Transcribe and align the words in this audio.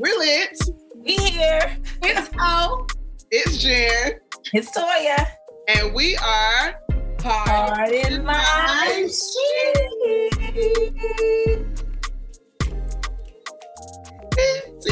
We're 0.00 0.16
lit. 0.16 0.56
We 0.94 1.16
here. 1.16 1.76
It's 2.04 2.30
O. 2.38 2.86
It's 3.32 3.58
Jen. 3.58 4.20
It's 4.52 4.70
Toya. 4.70 5.26
And 5.66 5.92
we 5.92 6.16
are 6.18 6.80
Heart 7.20 7.90
in 7.90 8.24
my 8.24 9.08
See, 9.08 9.34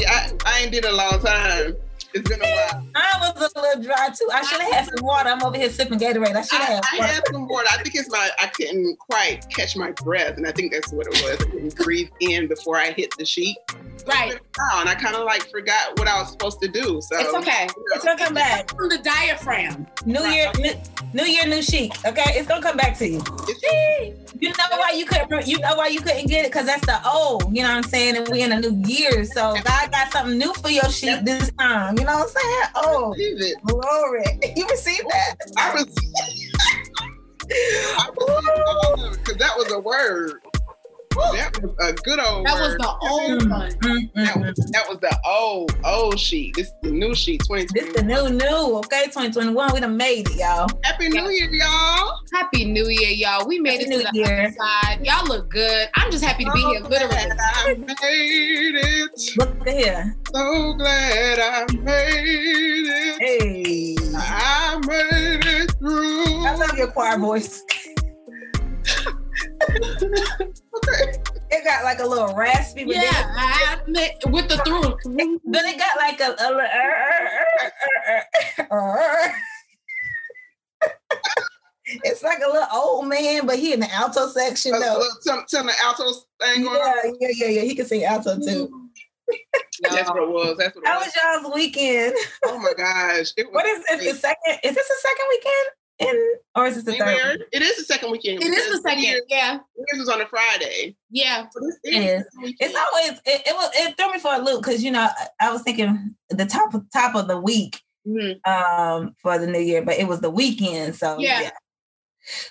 I, 0.07 0.33
I 0.45 0.63
ain't 0.63 0.73
did 0.73 0.85
a 0.85 0.93
long 0.93 1.21
time. 1.21 1.77
It's 2.17 2.29
been 2.31 2.41
a 2.41 2.45
while. 2.45 2.87
I 2.95 3.33
was 3.39 3.53
a 3.55 3.61
little 3.61 3.83
dry 3.83 4.09
too. 4.09 4.27
I 4.33 4.43
should 4.43 4.61
have 4.63 4.73
had 4.73 4.87
some 4.87 5.05
water. 5.05 5.29
I'm 5.29 5.43
over 5.43 5.57
here 5.59 5.69
sipping 5.69 5.99
Gatorade. 5.99 6.35
I 6.35 6.41
should 6.41 6.59
have 6.61 6.83
I 6.91 6.97
had 6.97 7.11
had 7.17 7.23
some 7.31 7.47
water. 7.47 7.67
I 7.71 7.83
think 7.83 7.95
it's 7.95 8.11
my 8.11 8.31
I 8.41 8.47
couldn't 8.47 8.99
quite 8.99 9.47
catch 9.51 9.77
my 9.77 9.91
breath, 9.91 10.39
and 10.39 10.47
I 10.47 10.53
think 10.53 10.73
that's 10.73 10.91
what 10.93 11.07
it 11.07 11.23
was. 11.23 11.43
I 11.43 11.51
couldn't 11.51 11.77
breathe 11.77 12.09
in 12.21 12.49
before 12.49 12.79
I 12.79 12.93
hit 12.93 13.13
the 13.19 13.27
sheet. 13.27 13.59
Right. 14.07 14.33
And 14.33 14.89
I 14.89 14.95
kind 14.95 15.15
of 15.15 15.25
like 15.25 15.51
forgot 15.51 15.99
what 15.99 16.09
I 16.09 16.19
was 16.21 16.31
supposed 16.31 16.63
to 16.63 16.69
do. 16.69 17.01
So 17.03 17.19
It's 17.19 17.35
okay. 17.35 17.69
It's 17.95 18.05
gonna 18.05 18.19
come 18.19 18.33
back. 18.33 18.71
From 18.75 18.89
the 18.89 18.99
diaphragm. 18.99 19.87
New 20.07 20.25
year, 20.27 20.51
new, 20.59 20.73
new 21.13 21.25
year, 21.25 21.47
new 21.47 21.61
chic. 21.61 21.93
Okay, 22.07 22.33
it's 22.39 22.49
gonna 22.49 22.63
come 22.63 22.79
back 22.79 22.97
to 22.99 23.09
you. 23.09 23.23
You 24.41 24.51
know 24.51 24.55
why 24.73 24.93
you 24.95 25.07
couldn't? 25.07 25.47
You 25.47 25.59
know 25.61 25.77
why 25.77 25.89
you 25.89 26.01
couldn't 26.01 26.27
get 26.27 26.45
it? 26.45 26.53
Because 26.53 26.67
that's 26.67 26.85
the 26.85 27.01
old. 27.09 27.55
You 27.55 27.63
know 27.63 27.69
what 27.69 27.79
I'm 27.79 27.83
saying? 27.85 28.17
And 28.17 28.29
we 28.29 28.43
in 28.43 28.53
a 28.53 28.61
new 28.61 28.83
year, 28.87 29.25
so 29.25 29.55
God 29.65 29.91
got 29.93 30.13
something 30.13 30.37
new 30.37 30.53
for 30.55 30.69
your 30.69 30.89
sheep 30.91 31.21
this 31.25 31.51
time. 31.53 31.99
You 31.99 32.05
know 32.05 32.19
what 32.19 32.29
I'm 32.29 32.29
saying? 32.29 32.71
Oh, 32.75 33.15
it. 33.17 33.63
glory! 33.65 34.25
You 34.57 34.67
received 34.69 35.07
that? 35.09 35.37
I 35.57 35.75
was. 35.75 35.87
I 37.99 38.11
was 38.17 39.17
because 39.19 39.37
that 39.37 39.57
was 39.57 39.71
a 39.73 39.79
word. 39.79 40.41
That 41.17 41.59
was 41.63 41.73
a 41.81 41.93
good 41.95 42.21
old. 42.21 42.47
That 42.47 42.61
was 42.61 42.75
the 42.77 42.89
old 43.03 43.51
one. 43.51 43.71
Mm, 43.73 44.13
That 44.15 44.37
was, 44.37 44.71
that 44.73 44.89
was 44.89 44.99
the 45.01 45.19
old 45.27 45.73
old 45.85 46.19
sheet. 46.19 46.55
This 46.57 46.67
is 46.69 46.73
the 46.83 46.91
new 46.91 47.15
sheet. 47.15 47.43
Twenty 47.47 47.67
This 47.73 47.93
the 47.95 48.03
new 48.03 48.29
new. 48.31 48.77
Okay, 48.79 49.05
2021. 49.07 49.73
We 49.75 49.81
done 49.81 49.97
made 49.97 50.29
it, 50.29 50.37
y'all. 50.37 50.69
Happy 50.85 51.09
New 51.09 51.29
Year, 51.31 51.49
y'all. 51.53 52.13
Happy 52.35 52.65
New 52.65 52.87
Year, 52.89 53.11
y'all. 53.11 53.47
We 53.47 53.59
made 53.59 53.81
Happy 53.81 53.85
it 53.85 53.89
New 53.89 53.99
to 54.03 54.09
the 54.13 54.19
Year. 54.19 54.41
other 54.47 54.55
side. 54.59 55.07
Y'all 55.07 55.27
look 55.27 55.49
good. 55.51 55.89
I'm 55.97 56.11
just 56.11 56.25
happy 56.25 56.45
to 56.45 56.53
be 56.53 56.61
here, 56.61 56.81
literally. 56.81 57.15
glad 57.15 57.37
I 57.39 57.75
made 57.75 58.75
it. 58.75 59.11
Look 59.39 59.67
at 59.69 59.75
here. 59.77 60.17
So 60.35 60.75
glad 60.75 61.39
I 61.39 61.73
made 61.73 62.87
it. 62.89 63.17
Hey, 63.21 63.97
I 64.15 64.79
made 64.87 65.45
it 65.47 65.71
through. 65.79 66.45
I 66.47 66.55
love 66.57 66.77
your 66.77 66.89
choir 66.89 67.19
voice. 67.19 67.63
Okay. 69.71 71.13
It 71.49 71.63
got 71.65 71.85
like 71.85 72.01
a 72.01 72.07
little 72.07 72.35
raspy, 72.35 72.85
but 72.85 72.97
Yeah, 72.97 73.03
then, 73.03 73.25
I 73.37 73.77
admit, 73.81 74.15
with 74.27 74.49
the 74.49 74.57
throat. 74.59 74.99
then 75.05 75.39
it 75.45 75.79
got 75.79 75.97
like 75.97 76.21
a. 76.21 76.35
a, 76.41 76.49
little- 76.51 76.67
it's 82.05 82.23
like 82.23 82.39
a 82.45 82.51
little 82.51 82.67
old 82.73 83.07
man, 83.09 83.47
but 83.47 83.59
he 83.59 83.73
in 83.73 83.81
the 83.81 83.93
alto 83.93 84.29
section 84.29 84.75
Uh, 84.75 84.79
though. 84.81 85.03
some, 85.21 85.45
some 85.47 85.71
alto 85.83 86.05
thing 86.43 86.65
going 86.65 86.77
on. 86.81 87.15
Yeah, 87.21 87.29
yeah, 87.31 87.47
yeah, 87.47 87.49
yeah. 87.49 87.63
He 87.63 87.75
can 87.75 87.87
sing 87.87 88.05
alto 88.05 88.37
too. 88.39 88.69
Mm. 88.69 89.39
That's 89.83 90.09
what 90.11 90.23
it 90.23 90.29
was. 90.33 90.57
That's 90.59 90.75
what 90.75 90.85
it 90.85 90.89
How 90.89 90.99
was. 90.99 91.07
was 91.07 91.43
y'all's 91.45 91.55
weekend? 91.55 92.15
Oh 92.45 92.59
my 92.59 92.73
gosh. 92.77 93.33
It 93.37 93.47
was 93.47 93.55
What 93.55 93.67
is 93.67 93.85
this? 93.89 94.13
The 94.15 94.19
second? 94.19 94.59
Is 94.65 94.75
this 94.75 94.89
the 94.89 94.97
second 95.01 95.27
weekend? 95.31 95.67
In 95.99 96.35
or 96.55 96.67
is 96.67 96.75
this 96.75 96.85
the 96.85 96.93
third? 96.95 97.09
Anywhere. 97.09 97.37
It 97.53 97.63
is 97.63 97.77
the 97.79 97.85
second 97.85 98.11
weekend. 98.11 98.43
It 98.43 98.53
is 98.53 98.71
the 98.83 98.89
second. 98.89 99.03
Yours 99.05 99.23
Yeah, 99.29 99.59
was 99.95 100.09
on 100.09 100.21
a 100.21 100.27
Friday. 100.27 100.95
yeah. 101.11 101.47
So 101.51 101.61
this 101.61 101.79
It 101.85 102.03
is. 102.03 102.25
It's 102.61 102.75
always 102.75 103.19
it, 103.25 103.43
it 103.47 103.55
was 103.55 103.71
it 103.75 103.97
threw 103.97 104.13
me 104.13 104.19
for 104.19 104.35
a 104.35 104.39
loop 104.39 104.63
because 104.63 104.85
you 104.85 104.91
know 104.91 105.09
I, 105.17 105.29
I 105.41 105.53
was 105.53 105.63
thinking 105.63 106.15
the 106.29 106.45
top 106.47 106.75
of 106.75 106.85
top 106.93 107.15
of 107.15 107.29
the 107.29 107.39
week 107.39 107.81
Mhm. 108.07 108.47
um 108.47 109.15
for 109.23 109.39
the 109.39 109.47
new 109.47 109.59
year, 109.61 109.83
but 109.83 109.99
it 109.99 110.07
was 110.07 110.21
the 110.21 110.31
weekend. 110.31 110.97
So 110.97 111.17
Yeah. 111.19 111.51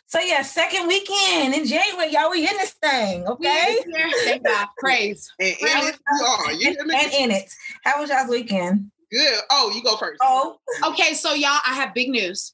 So 0.08 0.20
yeah, 0.20 0.42
second 0.42 0.88
weekend 0.88 1.54
in 1.54 1.66
January, 1.66 2.12
y'all 2.12 2.32
we 2.32 2.40
in 2.48 2.58
this 2.58 2.72
thing, 2.82 3.22
We 3.22 3.48
okay? 3.48 3.78
in. 3.86 4.12
Thank 4.24 4.44
God. 4.46 4.68
Praise. 4.80 5.32
And 5.40 5.50
in 5.50 5.56
it 5.88 5.96
you 6.20 6.26
are. 6.26 6.52
You 6.54 6.68
And, 6.80 6.92
and 6.92 7.14
in 7.14 7.32
it. 7.32 7.52
How 7.84 8.00
was 8.00 8.10
y'all's 8.10 8.30
weekend? 8.30 8.90
Good. 9.12 9.40
Oh, 9.52 9.72
you 9.76 9.84
go 9.84 9.98
first. 9.98 10.20
Oh, 10.24 10.58
Okay, 10.88 11.14
so 11.14 11.34
y'all, 11.34 11.60
I 11.66 11.74
have 11.76 11.94
big 11.94 12.10
news, 12.10 12.54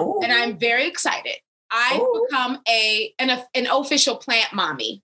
Ooh. 0.00 0.20
and 0.22 0.32
I'm 0.32 0.58
very 0.58 0.86
excited. 0.86 1.36
I've 1.70 2.00
Ooh. 2.00 2.26
become 2.28 2.58
a 2.68 3.14
an, 3.18 3.30
an 3.54 3.66
official 3.66 4.16
plant 4.16 4.52
mommy. 4.52 5.02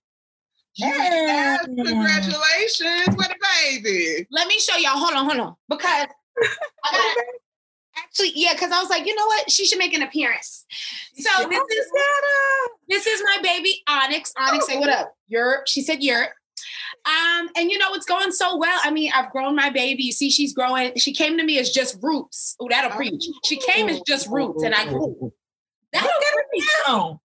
Yes, 0.76 1.66
Yeah. 1.68 1.84
congratulations. 1.84 3.16
What 3.16 3.30
a 3.30 3.36
baby. 3.64 4.26
Let 4.30 4.46
me 4.48 4.58
show 4.58 4.76
y'all. 4.76 4.92
Hold 4.92 5.14
on, 5.14 5.26
hold 5.26 5.40
on, 5.40 5.54
because 5.68 6.06
I 6.84 6.92
got 6.92 7.24
actually, 7.98 8.32
yeah, 8.34 8.52
because 8.52 8.70
I 8.70 8.80
was 8.80 8.90
like, 8.90 9.06
you 9.06 9.14
know 9.14 9.26
what, 9.26 9.50
she 9.50 9.66
should 9.66 9.78
make 9.78 9.94
an 9.94 10.02
appearance. 10.02 10.64
So 11.16 11.48
this 11.48 11.62
is 11.70 11.86
this 12.88 13.06
is 13.06 13.22
my 13.24 13.38
baby 13.42 13.82
Onyx. 13.88 14.32
Onyx, 14.38 14.66
say 14.66 14.76
oh. 14.76 14.80
what 14.80 14.90
up? 14.90 15.14
Yurt. 15.26 15.68
She 15.68 15.82
said 15.82 16.02
yurt. 16.02 16.30
Um, 17.04 17.48
and 17.56 17.70
you 17.70 17.78
know 17.78 17.92
it's 17.94 18.06
going 18.06 18.32
so 18.32 18.56
well. 18.56 18.78
I 18.84 18.90
mean, 18.90 19.10
I've 19.14 19.30
grown 19.30 19.54
my 19.56 19.70
baby. 19.70 20.02
You 20.04 20.12
see, 20.12 20.30
she's 20.30 20.52
growing. 20.52 20.92
She 20.96 21.12
came 21.12 21.36
to 21.38 21.44
me 21.44 21.58
as 21.58 21.70
just 21.70 21.96
roots. 22.02 22.56
Oh, 22.60 22.66
that'll 22.70 22.90
preach. 22.90 23.24
She 23.44 23.56
came 23.58 23.88
as 23.88 24.00
just 24.06 24.28
roots, 24.28 24.62
and 24.62 24.74
I 24.74 24.84
grew. 24.88 25.32
That'll 25.92 26.08
Look 26.08 26.22
at 26.22 26.34
preach. 26.50 26.64
her 26.86 26.92
now. 26.92 27.20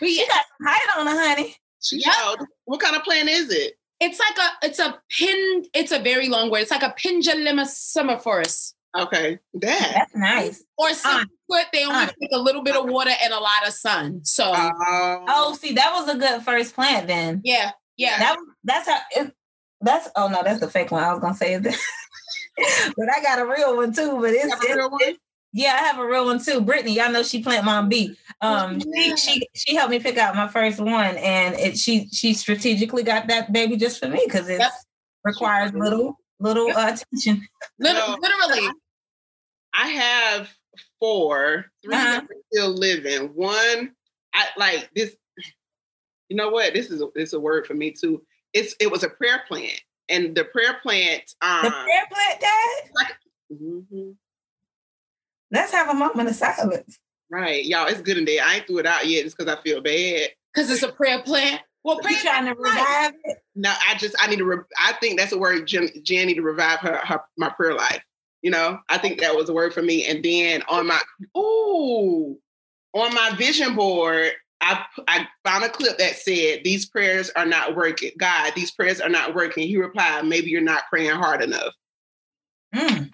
But 0.00 0.08
She 0.08 0.20
yeah, 0.20 0.26
got 0.28 0.44
some 0.58 0.66
height 0.66 0.98
on 0.98 1.06
her, 1.06 1.28
honey. 1.28 1.56
She 1.82 1.96
Yep. 1.98 2.12
showed. 2.14 2.46
What 2.64 2.80
kind 2.80 2.96
of 2.96 3.02
plant 3.02 3.28
is 3.28 3.50
it? 3.50 3.74
it's 3.98 4.18
like 4.18 4.36
a 4.36 4.66
it's 4.66 4.78
a 4.78 5.00
pin. 5.10 5.64
It's 5.72 5.90
a 5.92 5.98
very 5.98 6.28
long 6.28 6.50
word. 6.50 6.60
It's 6.60 6.70
like 6.70 6.82
a 6.82 6.94
pendulum 6.98 7.58
Okay. 8.98 9.38
That. 9.54 9.92
That's 9.94 10.14
nice. 10.14 10.64
Or 10.78 10.92
some 10.94 11.26
put 11.50 11.66
they 11.72 11.84
only 11.84 11.96
Onyx. 12.00 12.14
take 12.20 12.30
a 12.32 12.38
little 12.38 12.62
bit 12.62 12.76
of 12.76 12.86
water 12.86 13.10
and 13.22 13.32
a 13.32 13.38
lot 13.38 13.66
of 13.66 13.72
sun. 13.72 14.24
So 14.24 14.52
Oh. 14.54 15.24
Oh, 15.28 15.54
see, 15.54 15.72
that 15.74 15.92
was 15.94 16.08
a 16.14 16.18
good 16.18 16.42
first 16.42 16.74
plant 16.74 17.06
then. 17.06 17.40
yeah, 17.44 17.72
yeah. 17.96 18.18
That 18.18 18.36
that's 18.64 18.88
how 18.88 18.98
it, 19.16 19.32
that's 19.80 20.08
oh 20.16 20.28
no, 20.28 20.42
that's 20.42 20.60
the 20.60 20.68
fake 20.70 20.90
one. 20.90 21.04
I 21.04 21.12
was 21.12 21.20
gonna 21.20 21.34
say 21.34 21.56
that. 21.56 21.74
but 22.96 23.08
I 23.14 23.22
got 23.22 23.38
a 23.38 23.46
real 23.46 23.76
one 23.76 23.92
too. 23.92 24.18
But 24.20 24.30
You 24.32 24.40
it's, 24.42 24.50
have 24.54 24.62
a 24.62 24.66
it's 24.66 24.76
real 24.76 24.90
one? 24.90 25.16
yeah, 25.52 25.72
I 25.80 25.84
have 25.84 25.98
a 25.98 26.06
real 26.06 26.24
one 26.26 26.42
too. 26.42 26.60
Brittany, 26.60 26.94
y'all 26.94 27.10
know 27.12 27.22
she 27.22 27.42
plant 27.42 27.64
mom 27.64 27.88
B. 27.88 28.16
Um 28.40 28.80
Yeah. 28.94 29.14
she, 29.14 29.16
she 29.16 29.48
she 29.54 29.74
helped 29.74 29.90
me 29.90 29.98
pick 29.98 30.16
out 30.18 30.34
my 30.36 30.48
first 30.48 30.78
one 30.80 31.16
and 31.16 31.54
it 31.54 31.78
she 31.78 32.08
she 32.12 32.34
strategically 32.34 33.02
got 33.02 33.28
that 33.28 33.52
baby 33.52 33.76
just 33.76 33.98
for 34.00 34.08
me 34.08 34.22
because 34.24 34.48
it 34.48 34.60
Yep. 34.60 34.72
requires 35.24 35.72
little 35.74 36.18
little 36.40 36.68
Yep. 36.68 36.76
uh, 36.76 36.92
attention. 36.94 37.46
Lit- 37.78 37.94
No. 37.94 38.18
literally. 38.20 38.68
I 39.74 39.88
have 39.88 40.48
four. 40.98 41.66
3 41.84 41.94
Uh-huh. 41.94 42.20
still 42.50 42.70
living. 42.70 43.28
One, 43.34 43.92
I 44.34 44.46
like 44.56 44.90
this. 44.94 45.14
You 46.28 46.36
know 46.36 46.50
what? 46.50 46.74
This 46.74 46.90
is 46.90 47.00
a, 47.00 47.06
this 47.14 47.28
is 47.28 47.34
a 47.34 47.40
word 47.40 47.66
for 47.66 47.74
me 47.74 47.90
too. 47.92 48.22
It's 48.52 48.74
it 48.80 48.90
was 48.90 49.02
a 49.04 49.08
prayer 49.10 49.42
plant, 49.48 49.80
and 50.08 50.34
the 50.34 50.44
prayer 50.44 50.78
plant. 50.82 51.22
Um, 51.42 51.62
The 51.64 51.70
prayer 51.70 52.04
plant, 52.10 52.40
Dad. 52.40 53.06
mhm. 53.52 54.14
Let's 55.52 55.72
have 55.72 55.88
a 55.88 55.94
moment 55.94 56.28
of 56.28 56.34
silence. 56.34 56.98
Right, 57.30 57.64
y'all. 57.64 57.86
It's 57.86 58.00
good 58.02 58.18
in 58.18 58.24
there. 58.24 58.42
I 58.44 58.56
ain't 58.56 58.66
threw 58.66 58.78
it 58.78 58.86
out 58.86 59.06
yet, 59.06 59.24
just 59.24 59.36
because 59.36 59.52
I 59.52 59.60
feel 59.62 59.80
bad. 59.80 60.30
Because 60.54 60.70
it's 60.70 60.82
a 60.82 60.90
prayer 60.92 61.22
plant. 61.22 61.60
Well, 61.84 61.96
You 61.96 62.02
prayer 62.02 62.18
trying 62.20 62.46
to 62.46 62.54
revive 62.60 63.12
it? 63.24 63.38
No, 63.54 63.72
I 63.88 63.94
just 63.96 64.16
I 64.18 64.26
need 64.26 64.38
to. 64.38 64.44
Re- 64.44 64.64
I 64.80 64.92
think 64.94 65.18
that's 65.18 65.32
a 65.32 65.38
word. 65.38 65.66
Jen, 65.66 65.88
Jen 66.02 66.26
need 66.26 66.34
to 66.34 66.42
revive 66.42 66.80
her, 66.80 66.98
her 67.04 67.20
my 67.36 67.48
prayer 67.50 67.74
life. 67.74 68.02
You 68.42 68.50
know, 68.50 68.78
I 68.88 68.98
think 68.98 69.20
that 69.20 69.34
was 69.36 69.48
a 69.48 69.52
word 69.52 69.72
for 69.74 69.82
me. 69.82 70.04
And 70.04 70.24
then 70.24 70.62
on 70.68 70.86
my 70.86 71.00
ooh, 71.36 72.38
on 72.94 73.14
my 73.14 73.34
vision 73.36 73.74
board, 73.76 74.32
I 74.60 74.84
I 75.06 75.26
found 75.44 75.64
a 75.64 75.68
clip 75.68 75.98
that 75.98 76.16
said 76.16 76.60
these 76.64 76.86
prayers 76.86 77.30
are 77.36 77.46
not 77.46 77.76
working. 77.76 78.12
God, 78.18 78.52
these 78.54 78.70
prayers 78.70 79.00
are 79.00 79.08
not 79.08 79.34
working. 79.34 79.68
He 79.68 79.76
replied, 79.76 80.24
maybe 80.26 80.50
you're 80.50 80.60
not 80.60 80.84
praying 80.90 81.10
hard 81.16 81.42
enough. 81.42 81.74
Mm. 82.74 83.10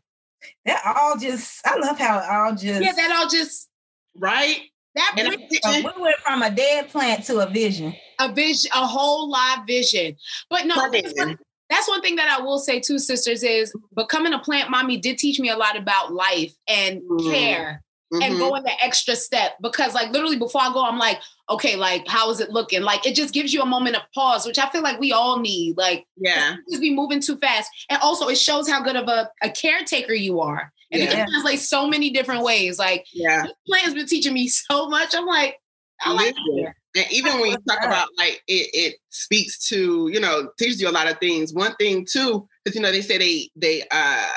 That 0.65 0.83
all 0.85 1.19
just 1.19 1.67
I 1.67 1.77
love 1.79 1.99
how 1.99 2.19
it 2.19 2.25
all 2.31 2.53
just 2.53 2.83
Yeah, 2.83 2.93
that 2.97 3.17
all 3.19 3.29
just 3.29 3.69
Right? 4.17 4.61
that 4.95 5.15
And 5.17 5.29
brings 5.29 5.61
I'm 5.65 5.85
Uh, 5.85 5.91
we 5.97 6.03
went 6.03 6.17
from 6.25 6.43
a 6.43 6.51
dead 6.51 6.91
plant 6.91 7.25
to 7.27 7.39
a 7.41 7.49
vision. 7.51 7.95
a 8.19 8.33
vision, 8.33 8.71
a 8.75 8.87
whole 8.87 9.29
live 9.31 9.61
vision. 9.67 10.17
But 10.51 10.67
no, 10.67 10.77
that's 10.93 11.13
one, 11.17 11.37
that's 11.71 11.89
one 11.89 12.03
thing 12.03 12.17
that 12.17 12.29
I 12.29 12.43
will 12.43 12.59
say 12.59 12.79
too, 12.79 12.99
sisters, 12.99 13.43
is 13.43 13.73
becoming 13.97 14.33
a 14.33 14.39
plant 14.39 14.71
mommy 14.71 14.99
did 14.99 15.19
teach 15.19 15.41
me 15.41 15.49
a 15.49 15.57
lot 15.57 15.77
about 15.77 16.13
life 16.13 16.53
and 16.69 17.01
Mm. 17.03 17.33
care 17.33 17.83
and 18.21 18.35
Mhm. 18.35 18.39
going 18.39 18.63
the 18.63 18.85
extra 18.85 19.17
step. 19.17 19.57
Because 19.63 19.95
like 19.95 20.11
literally 20.11 20.37
before 20.37 20.61
I 20.61 20.73
go, 20.73 20.85
I'm 20.85 20.99
like, 20.99 21.19
okay, 21.49 21.77
like 21.77 22.07
how 22.09 22.31
is 22.31 22.41
it 22.41 22.51
looking? 22.51 22.83
Like 22.83 23.07
it 23.07 23.15
just 23.15 23.33
gives 23.33 23.53
you 23.55 23.63
a 23.63 23.67
moment 23.67 23.97
of 23.97 24.03
pause, 24.15 24.45
which 24.47 24.59
I 24.59 24.69
feel 24.71 24.83
like 24.83 25.01
we 25.01 25.13
all 25.13 25.41
need. 25.41 25.77
Like 25.77 26.07
yeah. 26.17 26.57
just 26.71 26.83
be 26.83 26.95
moving 26.95 27.21
too 27.21 27.37
fast. 27.39 27.71
And 27.89 28.01
also 28.03 28.29
it 28.29 28.37
shows 28.39 28.69
how 28.69 28.83
good 28.83 28.97
of 28.97 29.09
a, 29.09 29.31
a 29.43 29.51
caretaker 29.51 30.15
you 30.15 30.41
are. 30.41 30.73
And 30.91 31.01
it 31.03 31.07
Yeah. 31.07 31.13
can 31.25 31.29
translate 31.31 31.61
so 31.61 31.87
many 31.87 32.11
different 32.11 32.43
ways. 32.43 32.79
Like 32.79 33.07
Yeah. 33.13 33.45
this 33.45 33.53
plan 33.67 33.85
has 33.85 33.95
been 33.95 34.07
teaching 34.07 34.35
me 34.35 34.49
so 34.71 34.89
much. 34.89 35.15
I'm 35.15 35.27
like, 35.27 35.57
I 36.05 36.13
like 36.13 36.35
Listen, 36.49 36.75
and 36.97 37.07
even 37.13 37.41
when 37.41 37.51
you 37.53 37.57
talk 37.67 37.79
about 37.83 38.09
like 38.19 38.43
it, 38.49 38.69
it 38.75 38.97
speaks 39.11 39.67
to 39.69 40.09
you 40.13 40.19
know 40.21 40.51
teaches 40.59 40.81
you 40.81 40.89
a 40.89 40.91
lot 40.91 41.11
of 41.11 41.19
things. 41.19 41.55
One 41.55 41.75
thing 41.77 42.05
too, 42.05 42.47
because 42.65 42.75
you 42.77 42.83
know 42.83 42.91
they 42.93 43.01
say 43.03 43.17
they 43.19 43.49
they 43.57 43.85
uh 43.91 44.29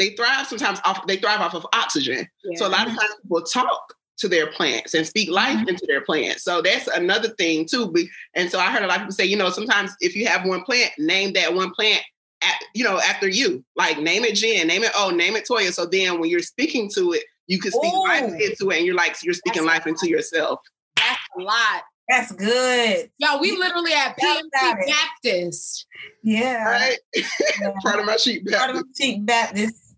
they 0.00 0.10
thrive 0.16 0.46
sometimes 0.48 0.80
off 0.84 1.06
they 1.06 1.16
thrive 1.18 1.40
off 1.40 1.54
of 1.54 1.64
oxygen. 1.72 2.26
Yeah. 2.44 2.58
So 2.58 2.66
a 2.66 2.68
lot 2.68 2.88
of 2.88 2.94
times 2.94 3.14
people 3.22 3.42
talk 3.42 3.94
to 4.18 4.28
their 4.28 4.48
plants 4.48 4.92
and 4.94 5.06
speak 5.06 5.30
life 5.30 5.58
Mhm. 5.58 5.68
into 5.68 5.86
their 5.86 6.00
plants. 6.02 6.42
So 6.44 6.60
that's 6.60 6.88
another 6.88 7.28
thing 7.38 7.66
too. 7.66 7.90
Be- 7.92 8.10
And 8.34 8.50
so 8.50 8.58
I 8.58 8.70
heard 8.72 8.82
a 8.82 8.86
lot 8.86 8.96
of 8.96 9.02
people 9.02 9.12
say, 9.14 9.24
you 9.24 9.36
know, 9.36 9.50
sometimes 9.50 9.92
if 10.00 10.14
you 10.16 10.26
have 10.26 10.44
one 10.44 10.62
plant, 10.62 10.90
name 10.98 11.32
that 11.34 11.54
one 11.54 11.70
plant. 11.70 12.02
At, 12.42 12.54
you 12.74 12.84
know, 12.84 12.98
after 12.98 13.28
you, 13.28 13.62
like 13.76 13.98
name 13.98 14.24
it 14.24 14.34
Jen, 14.34 14.66
name 14.66 14.82
it 14.82 14.92
oh, 14.96 15.10
name 15.10 15.36
it 15.36 15.46
Toya. 15.46 15.72
So 15.74 15.84
then 15.84 16.18
when 16.18 16.30
you're 16.30 16.40
speaking 16.40 16.90
to 16.94 17.12
it, 17.12 17.24
you 17.48 17.58
can 17.60 17.70
speak 17.70 17.92
life 17.92 18.32
into 18.32 18.70
it, 18.70 18.78
and 18.78 18.86
you're 18.86 18.94
like 18.94 19.14
you're 19.22 19.34
speaking 19.34 19.64
That's- 19.66 19.80
life 19.80 19.86
into 19.86 20.08
yourself. 20.08 20.58
That's 20.96 21.20
a 21.38 21.42
lot. 21.42 21.82
That's 22.08 22.32
good. 22.32 23.10
Yo, 23.18 23.38
we 23.40 23.52
literally 23.52 23.92
at 23.92 24.16
Tell 24.18 24.38
about 24.38 24.76
PMC. 24.78 24.86
Baptist. 25.22 25.86
Yeah. 26.22 26.64
Right? 26.64 26.98
Yeah. 27.60 27.72
Part 27.82 28.00
of 28.00 28.06
my 28.06 28.16
sheep. 28.16 28.50
Part 28.50 28.70
of 28.70 28.76
the 28.76 28.84
cheap 28.96 29.26
Baptist. 29.26 29.89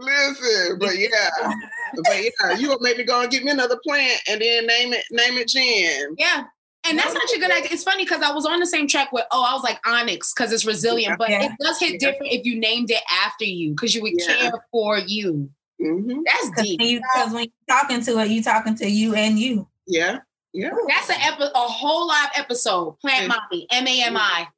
Listen, 0.00 0.78
but 0.78 0.96
yeah, 0.98 1.08
but 1.94 2.14
yeah, 2.16 2.56
you 2.56 2.68
will 2.68 2.78
maybe 2.80 3.04
go 3.04 3.20
and 3.20 3.30
get 3.30 3.44
me 3.44 3.50
another 3.50 3.78
plant 3.86 4.18
and 4.28 4.40
then 4.40 4.66
name 4.66 4.92
it 4.94 5.04
name 5.10 5.34
it 5.38 5.48
Jen. 5.48 6.14
Yeah. 6.18 6.44
And 6.88 6.98
that's 6.98 7.12
such 7.12 7.36
a 7.36 7.38
good 7.38 7.50
idea. 7.50 7.68
It's 7.72 7.84
funny 7.84 8.04
because 8.04 8.22
I 8.22 8.32
was 8.32 8.46
on 8.46 8.58
the 8.58 8.64
same 8.66 8.88
track 8.88 9.12
with, 9.12 9.24
oh, 9.32 9.44
I 9.46 9.52
was 9.52 9.62
like 9.62 9.78
Onyx 9.86 10.32
because 10.32 10.50
it's 10.50 10.64
resilient, 10.64 11.18
but 11.18 11.28
Yeah. 11.28 11.42
it 11.44 11.52
does 11.60 11.78
hit 11.78 11.92
Yeah. 12.00 12.10
different 12.10 12.32
if 12.32 12.46
you 12.46 12.58
named 12.58 12.90
it 12.90 13.02
after 13.10 13.44
you 13.44 13.72
because 13.72 13.94
you 13.94 14.00
would 14.00 14.14
Yeah. 14.16 14.34
care 14.34 14.52
for 14.70 14.96
you. 14.98 15.50
hmm 15.78 16.22
That's 16.24 16.48
Because 16.50 16.64
deep. 16.64 16.78
Because 16.78 16.90
you, 16.90 17.00
'cause 17.14 17.32
when 17.34 17.44
you're 17.44 17.78
talking 17.78 18.02
to 18.02 18.18
it, 18.20 18.28
you 18.30 18.42
talking 18.42 18.74
to 18.76 18.88
you 18.88 19.14
and 19.14 19.38
you. 19.38 19.68
Yeah, 19.86 20.20
yeah. 20.54 20.70
That's 20.88 21.10
an 21.10 21.16
epi- 21.20 21.52
a 21.54 21.58
whole 21.68 22.06
live 22.08 22.30
episode. 22.34 22.98
Plant 23.00 23.22
Yeah. 23.22 23.28
Mommy, 23.28 23.66
M 23.70 23.86
A 23.86 24.02
M 24.04 24.16
I. 24.16 24.48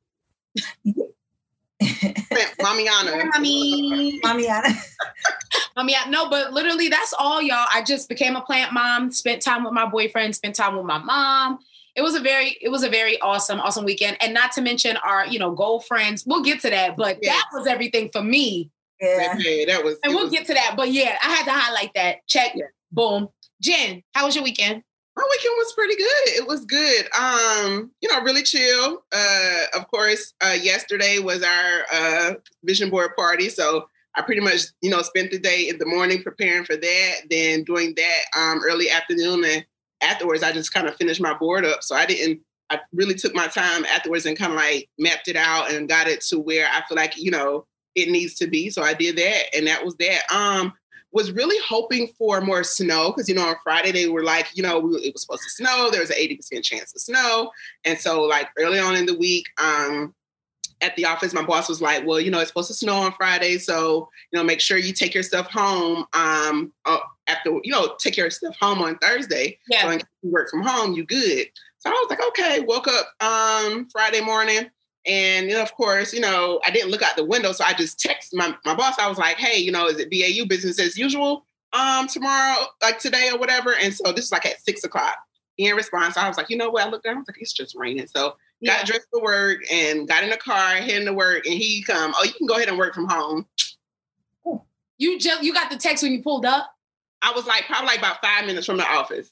Plant 2.31 2.57
Mamiana. 2.59 3.29
Mommy. 3.33 4.21
Mommy, 4.23 4.49
I, 4.49 4.75
I 5.77 5.83
mean, 5.83 5.97
no, 6.09 6.29
but 6.29 6.53
literally, 6.53 6.89
that's 6.89 7.13
all, 7.19 7.41
y'all. 7.43 7.67
I 7.73 7.83
just 7.83 8.09
became 8.09 8.37
a 8.37 8.41
plant 8.43 8.73
mom. 8.73 9.11
Spent 9.13 9.43
time 9.43 9.65
with 9.65 9.73
my 9.73 9.87
boyfriend. 9.87 10.35
Spent 10.37 10.55
time 10.55 10.77
with 10.77 10.85
my 10.87 10.99
mom. 10.99 11.59
It 11.95 12.03
was 12.03 12.15
a 12.15 12.21
very, 12.21 12.57
it 12.61 12.71
was 12.71 12.83
a 12.85 12.89
very 12.89 13.21
awesome, 13.21 13.61
awesome 13.61 13.85
weekend. 13.85 14.17
And 14.23 14.33
not 14.33 14.53
to 14.53 14.61
mention 14.63 14.97
our, 14.99 15.27
you 15.27 15.39
know, 15.39 15.51
goal 15.53 15.81
friends. 15.81 16.25
We'll 16.27 16.43
get 16.43 16.61
to 16.61 16.71
that, 16.71 16.97
but 16.97 17.19
Yes. 17.21 17.35
that 17.53 17.59
was 17.59 17.67
everything 17.67 18.09
for 18.13 18.23
me. 18.23 18.71
yeah. 19.01 19.35
Okay, 19.37 19.65
that 19.67 19.85
was. 19.85 19.97
And 20.05 20.15
we'll 20.15 20.25
was- 20.25 20.33
get 20.33 20.47
to 20.47 20.55
that. 20.55 20.75
But 20.77 20.91
yeah, 20.91 21.17
I 21.23 21.29
had 21.31 21.45
to 21.45 21.51
highlight 21.53 21.91
that. 21.95 22.27
Check. 22.29 22.53
Yeah. 22.55 22.65
Boom. 22.91 23.29
Jen, 23.61 24.03
how 24.15 24.25
was 24.27 24.35
your 24.35 24.45
weekend? 24.45 24.83
My 25.15 25.23
weekend 25.31 25.55
was 25.59 25.73
pretty 25.75 25.97
good. 25.97 26.29
It 26.43 26.47
was 26.47 26.65
good. 26.65 27.07
Um, 27.15 27.91
you 28.01 28.11
know, 28.11 28.23
really 28.23 28.43
chill. 28.43 29.05
Uh, 29.13 29.65
of 29.75 29.89
course, 29.91 30.33
uh, 30.43 30.57
yesterday 30.61 31.19
was 31.19 31.43
our 31.43 31.83
uh 31.93 32.35
vision 32.65 32.89
board 32.89 33.15
party, 33.17 33.51
so 33.51 33.87
I 34.15 34.23
pretty 34.23 34.41
much, 34.41 34.61
you 34.81 34.91
know, 34.91 35.03
spent 35.03 35.31
the 35.31 35.39
day 35.39 35.69
in 35.69 35.79
the 35.79 35.87
morning 35.87 36.23
preparing 36.23 36.65
for 36.65 36.77
that, 36.77 37.15
then 37.29 37.65
doing 37.65 37.95
that 37.97 38.39
um 38.39 38.61
early 38.65 38.89
afternoon, 38.89 39.45
and 39.45 39.67
afterwards 40.01 40.43
I 40.43 40.53
just 40.53 40.73
kind 40.73 40.89
of 40.89 40.97
finished 40.97 41.21
my 41.21 41.35
board 41.35 41.65
up. 41.67 41.83
So 41.83 41.95
I 41.95 42.07
didn't. 42.07 42.41
I 42.71 42.81
really 42.95 43.15
took 43.15 43.35
my 43.35 43.49
time 43.49 43.85
afterwards 43.85 44.25
and 44.25 44.39
kind 44.39 44.53
of 44.53 44.57
like 44.57 44.89
mapped 44.99 45.29
it 45.29 45.37
out 45.37 45.71
and 45.71 45.91
got 45.91 46.09
it 46.09 46.23
to 46.29 46.39
where 46.39 46.67
I 46.73 46.81
feel 46.89 46.97
like 46.97 47.19
you 47.19 47.31
know 47.31 47.67
it 47.95 48.09
needs 48.09 48.35
to 48.37 48.47
be. 48.47 48.71
So 48.71 48.83
I 48.83 48.95
did 48.95 49.17
that, 49.17 49.55
and 49.55 49.67
that 49.67 49.85
was 49.85 49.95
that. 49.97 50.23
Um, 50.35 50.73
was 51.13 51.31
really 51.33 51.57
hoping 51.67 52.09
for 52.19 52.41
more 52.41 52.65
snow 52.65 53.11
because 53.11 53.29
you 53.29 53.35
know 53.35 53.47
on 53.47 53.57
Friday 53.63 53.93
they 53.93 54.09
were 54.09 54.25
like 54.25 54.49
you 54.55 54.63
know 54.63 54.79
we, 54.79 54.97
it 54.97 55.13
was 55.13 55.23
supposed 55.23 55.43
to 55.43 55.51
snow 55.51 55.91
there 55.91 56.01
was 56.01 56.11
an 56.11 56.17
80% 56.17 56.63
chance 56.63 56.95
of 56.95 57.01
snow. 57.01 57.51
And 57.85 57.99
so 57.99 58.23
like 58.23 58.49
early 58.59 58.79
on 58.79 58.97
in 58.97 59.07
the 59.07 59.17
week 59.17 59.47
um 59.63 60.15
at 60.81 60.97
the 60.97 61.05
office 61.05 61.33
my 61.33 61.45
boss 61.45 61.69
was 61.69 61.81
like 61.81 62.05
well 62.07 62.19
you 62.19 62.31
know 62.31 62.41
it's 62.41 62.49
supposed 62.49 62.69
to 62.69 62.75
snow 62.75 62.95
on 62.95 63.13
Friday 63.13 63.59
so 63.59 64.09
you 64.31 64.39
know 64.39 64.45
make 64.45 64.61
sure 64.61 64.79
you 64.79 64.93
take 64.93 65.15
your 65.15 65.23
stuff 65.23 65.47
home 65.47 66.05
um 66.13 66.73
uh, 66.87 66.99
after 67.29 67.51
you 67.63 67.71
know 67.71 67.95
take 68.01 68.17
your 68.17 68.31
stuff 68.31 68.57
home 68.61 68.81
on 68.81 68.99
Thursday. 68.99 69.59
So 69.83 69.91
in 69.91 69.99
case 69.99 70.09
you 70.23 70.31
work 70.31 70.51
from 70.51 70.63
home 70.63 70.95
you 70.95 71.05
good. 71.05 71.47
So 71.79 71.91
I 71.91 71.93
was 71.93 72.11
like 72.11 72.27
okay. 72.29 72.61
Woke 72.61 72.89
up 72.89 73.13
um 73.21 73.89
Friday 73.91 74.21
morning 74.21 74.71
and 75.07 75.49
you 75.49 75.55
know, 75.55 75.63
of 75.63 75.75
course, 75.75 76.13
you 76.13 76.21
know, 76.21 76.61
I 76.67 76.71
didn't 76.71 76.91
look 76.91 77.03
out 77.03 77.17
the 77.17 77.25
window, 77.25 77.53
so 77.53 77.65
I 77.65 77.73
just 77.73 77.99
texted 77.99 78.35
my, 78.35 78.55
my 78.65 78.75
boss. 78.75 78.99
I 78.99 79.09
was 79.09 79.19
like, 79.19 79.37
"Hey, 79.37 79.59
you 79.59 79.73
know, 79.73 79.87
is 79.89 79.99
it 79.99 80.11
BAU 80.11 80.47
business 80.47 80.79
as 80.79 80.97
usual 80.97 81.45
um 81.73 82.07
tomorrow, 82.07 82.67
like 82.83 82.99
today 82.99 83.31
or 83.33 83.39
whatever?" 83.39 83.75
And 83.83 83.93
so 83.95 84.13
this 84.13 84.27
is 84.27 84.33
like 84.33 84.47
at 84.47 84.61
six 84.63 84.85
o'clock. 84.85 85.17
He 85.57 85.69
in 85.69 85.77
response, 85.77 86.17
I 86.17 86.29
was 86.29 86.37
like, 86.37 86.51
"You 86.51 86.57
know 86.57 86.71
what?" 86.71 86.85
I 86.87 86.89
looked 86.89 87.05
down. 87.05 87.17
I 87.17 87.19
was 87.19 87.29
like, 87.29 87.41
"It's 87.41 87.53
just 87.53 87.75
raining." 87.77 88.07
So 88.07 88.37
Yeah. 88.61 88.77
got 88.77 88.87
dressed 88.87 89.09
for 89.11 89.21
work 89.23 89.59
and 89.73 90.07
got 90.07 90.23
in 90.23 90.31
the 90.31 90.37
car, 90.37 90.77
heading 90.77 91.07
to 91.07 91.13
work, 91.13 91.47
and 91.47 91.55
he 91.55 91.83
come. 91.83 92.15
Oh, 92.17 92.25
you 92.25 92.33
can 92.33 92.47
go 92.47 92.55
ahead 92.55 92.69
and 92.69 92.79
work 92.79 92.95
from 92.95 93.09
home. 93.09 93.47
You 94.99 95.19
just 95.19 95.43
you 95.43 95.53
got 95.53 95.69
the 95.71 95.77
text 95.77 96.05
when 96.05 96.13
you 96.13 96.23
pulled 96.23 96.47
up. 96.47 96.71
I 97.23 97.33
was 97.33 97.45
like, 97.47 97.65
probably 97.67 97.87
like 97.89 97.99
about 97.99 98.23
five 98.23 98.47
minutes 98.47 98.67
from 98.67 98.77
the 98.77 98.87
office. 98.89 99.31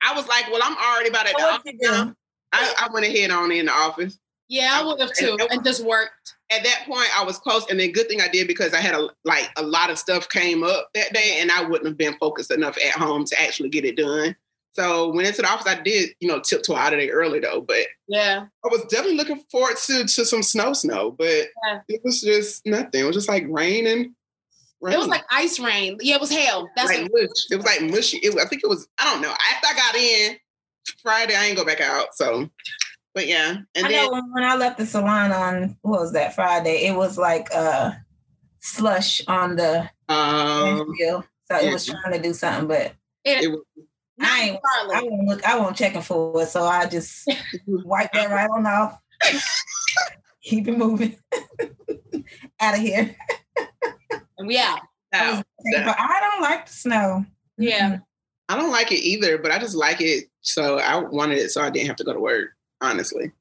I 0.00 0.14
was 0.14 0.26
like, 0.26 0.50
"Well, 0.50 0.60
I'm 0.62 0.76
already 0.76 1.10
about 1.10 1.26
at 1.26 1.36
the 1.36 1.42
office 1.42 1.62
you 1.72 1.78
do? 1.78 1.90
now." 1.90 2.14
I, 2.52 2.74
I 2.78 2.88
went 2.92 3.04
ahead 3.04 3.30
on 3.30 3.52
in 3.52 3.66
the 3.66 3.72
office. 3.72 4.18
Yeah, 4.48 4.70
I 4.80 4.84
would 4.84 4.98
have 5.00 5.12
too, 5.12 5.36
and 5.50 5.62
just 5.64 5.84
worked. 5.84 6.34
at 6.50 6.64
that 6.64 6.84
point 6.86 7.08
I 7.16 7.22
was 7.24 7.38
close, 7.38 7.66
and 7.70 7.78
then 7.78 7.92
good 7.92 8.08
thing 8.08 8.20
I 8.22 8.28
did 8.28 8.48
because 8.48 8.72
I 8.72 8.80
had 8.80 8.94
a 8.94 9.08
like 9.24 9.50
a 9.56 9.62
lot 9.62 9.90
of 9.90 9.98
stuff 9.98 10.28
came 10.28 10.62
up 10.64 10.88
that 10.94 11.12
day, 11.12 11.36
and 11.40 11.50
I 11.52 11.62
wouldn't 11.64 11.86
have 11.86 11.98
been 11.98 12.16
focused 12.18 12.50
enough 12.50 12.76
at 12.78 12.92
home 12.92 13.24
to 13.26 13.40
actually 13.40 13.68
get 13.68 13.84
it 13.84 13.96
done. 13.96 14.34
So 14.72 15.08
went 15.12 15.26
into 15.26 15.42
the 15.42 15.48
office. 15.48 15.66
I 15.66 15.80
did, 15.80 16.10
you 16.20 16.28
know, 16.28 16.40
tiptoe 16.40 16.76
out 16.76 16.92
of 16.92 17.00
there 17.00 17.12
early 17.12 17.40
though, 17.40 17.60
but 17.60 17.86
Yeah. 18.06 18.46
I 18.64 18.68
was 18.68 18.82
definitely 18.84 19.16
looking 19.16 19.42
forward 19.50 19.76
to 19.86 20.04
to 20.04 20.24
some 20.24 20.42
snow, 20.42 20.72
snow, 20.72 21.10
but 21.10 21.48
Yeah. 21.66 21.80
it 21.88 22.00
was 22.04 22.20
just 22.22 22.64
nothing. 22.64 23.00
It 23.00 23.04
was 23.04 23.16
just 23.16 23.28
like 23.28 23.44
rain 23.48 23.86
and 23.88 24.14
rain. 24.80 24.94
It 24.94 24.98
was 24.98 25.08
like 25.08 25.24
ice 25.30 25.58
rain. 25.58 25.98
Yeah, 26.00 26.14
it 26.14 26.20
was 26.20 26.30
hail. 26.30 26.68
That's 26.76 26.88
like 26.90 27.10
mush. 27.12 27.46
It 27.50 27.56
was 27.56 27.66
like 27.66 27.82
mushy. 27.82 28.18
It 28.22 28.32
was, 28.32 28.42
I 28.44 28.46
think 28.48 28.62
it 28.62 28.68
was. 28.68 28.86
I 28.98 29.04
don't 29.12 29.20
know. 29.20 29.32
After 29.52 29.66
I 29.66 29.74
got 29.74 29.94
in 29.96 30.36
Friday, 31.02 31.34
I 31.34 31.46
ain't 31.46 31.56
go 31.56 31.64
back 31.64 31.80
out. 31.80 32.14
So, 32.14 32.48
but 33.18 33.26
yeah, 33.26 33.56
and 33.74 33.86
I 33.86 33.88
then 33.88 34.04
know 34.06 34.12
when, 34.12 34.32
when 34.32 34.44
I 34.44 34.54
left 34.54 34.78
the 34.78 34.86
salon 34.86 35.32
on 35.32 35.76
what 35.82 35.98
was 35.98 36.12
that 36.12 36.36
Friday, 36.36 36.86
it 36.86 36.94
was 36.94 37.18
like 37.18 37.48
uh 37.52 37.90
slush 38.60 39.20
on 39.26 39.56
the 39.56 39.90
um, 40.08 40.86
windshield. 40.86 41.24
So 41.50 41.56
it 41.58 41.72
was 41.72 41.84
trying 41.84 42.12
to 42.12 42.22
do 42.22 42.32
something, 42.32 42.68
but 42.68 42.92
it, 43.24 43.42
it 43.42 43.48
was 43.48 43.64
not 44.18 44.30
I 44.30 44.42
in 44.42 44.48
ain't- 44.50 44.60
I 44.64 44.78
Charlotte. 44.88 45.10
won't 45.10 45.26
look. 45.28 45.44
I 45.48 45.58
won't 45.58 45.76
checking 45.76 46.00
for 46.02 46.40
it, 46.42 46.46
so 46.46 46.62
I 46.62 46.86
just 46.86 47.28
wipe 47.66 48.12
that 48.12 48.30
right 48.30 48.48
on 48.50 48.64
off. 48.66 49.00
Keep 50.44 50.68
it 50.68 50.78
moving 50.78 51.16
out 52.60 52.74
of 52.74 52.80
here. 52.80 53.16
And 54.38 54.46
we 54.46 54.60
out. 54.60 54.78
I, 55.12 55.30
was- 55.32 55.44
but 55.74 55.96
I 55.98 56.20
don't 56.20 56.40
like 56.42 56.66
the 56.66 56.72
snow. 56.72 57.24
Yeah. 57.56 57.98
I 58.48 58.56
don't 58.56 58.70
like 58.70 58.92
it 58.92 59.00
either, 59.00 59.38
but 59.38 59.50
I 59.50 59.58
just 59.58 59.74
like 59.74 60.00
it. 60.00 60.26
So 60.40 60.78
I 60.78 60.96
wanted 61.02 61.38
it 61.38 61.50
so 61.50 61.60
I 61.62 61.70
didn't 61.70 61.88
have 61.88 61.96
to 61.96 62.04
go 62.04 62.12
to 62.12 62.20
work, 62.20 62.50
honestly. 62.80 63.32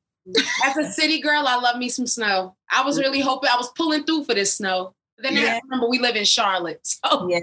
As 0.66 0.76
a 0.78 0.92
city 0.92 1.22
girl, 1.22 1.46
I 1.48 1.56
love 1.56 1.78
me 1.78 1.88
some 1.90 2.06
snow. 2.08 2.56
I 2.70 2.84
was 2.84 3.00
really 3.00 3.22
hoping 3.22 3.50
I 3.52 3.56
was 3.56 3.72
pulling 3.78 4.04
through 4.04 4.26
for 4.26 4.34
this 4.34 4.54
snow. 4.58 4.94
But 5.16 5.24
then 5.24 5.38
I 5.38 5.60
remember 5.64 5.88
we 5.90 6.00
live 6.00 6.16
in 6.16 6.26
Charlotte. 6.26 6.82
So 7.04 7.28
Yeah. 7.30 7.40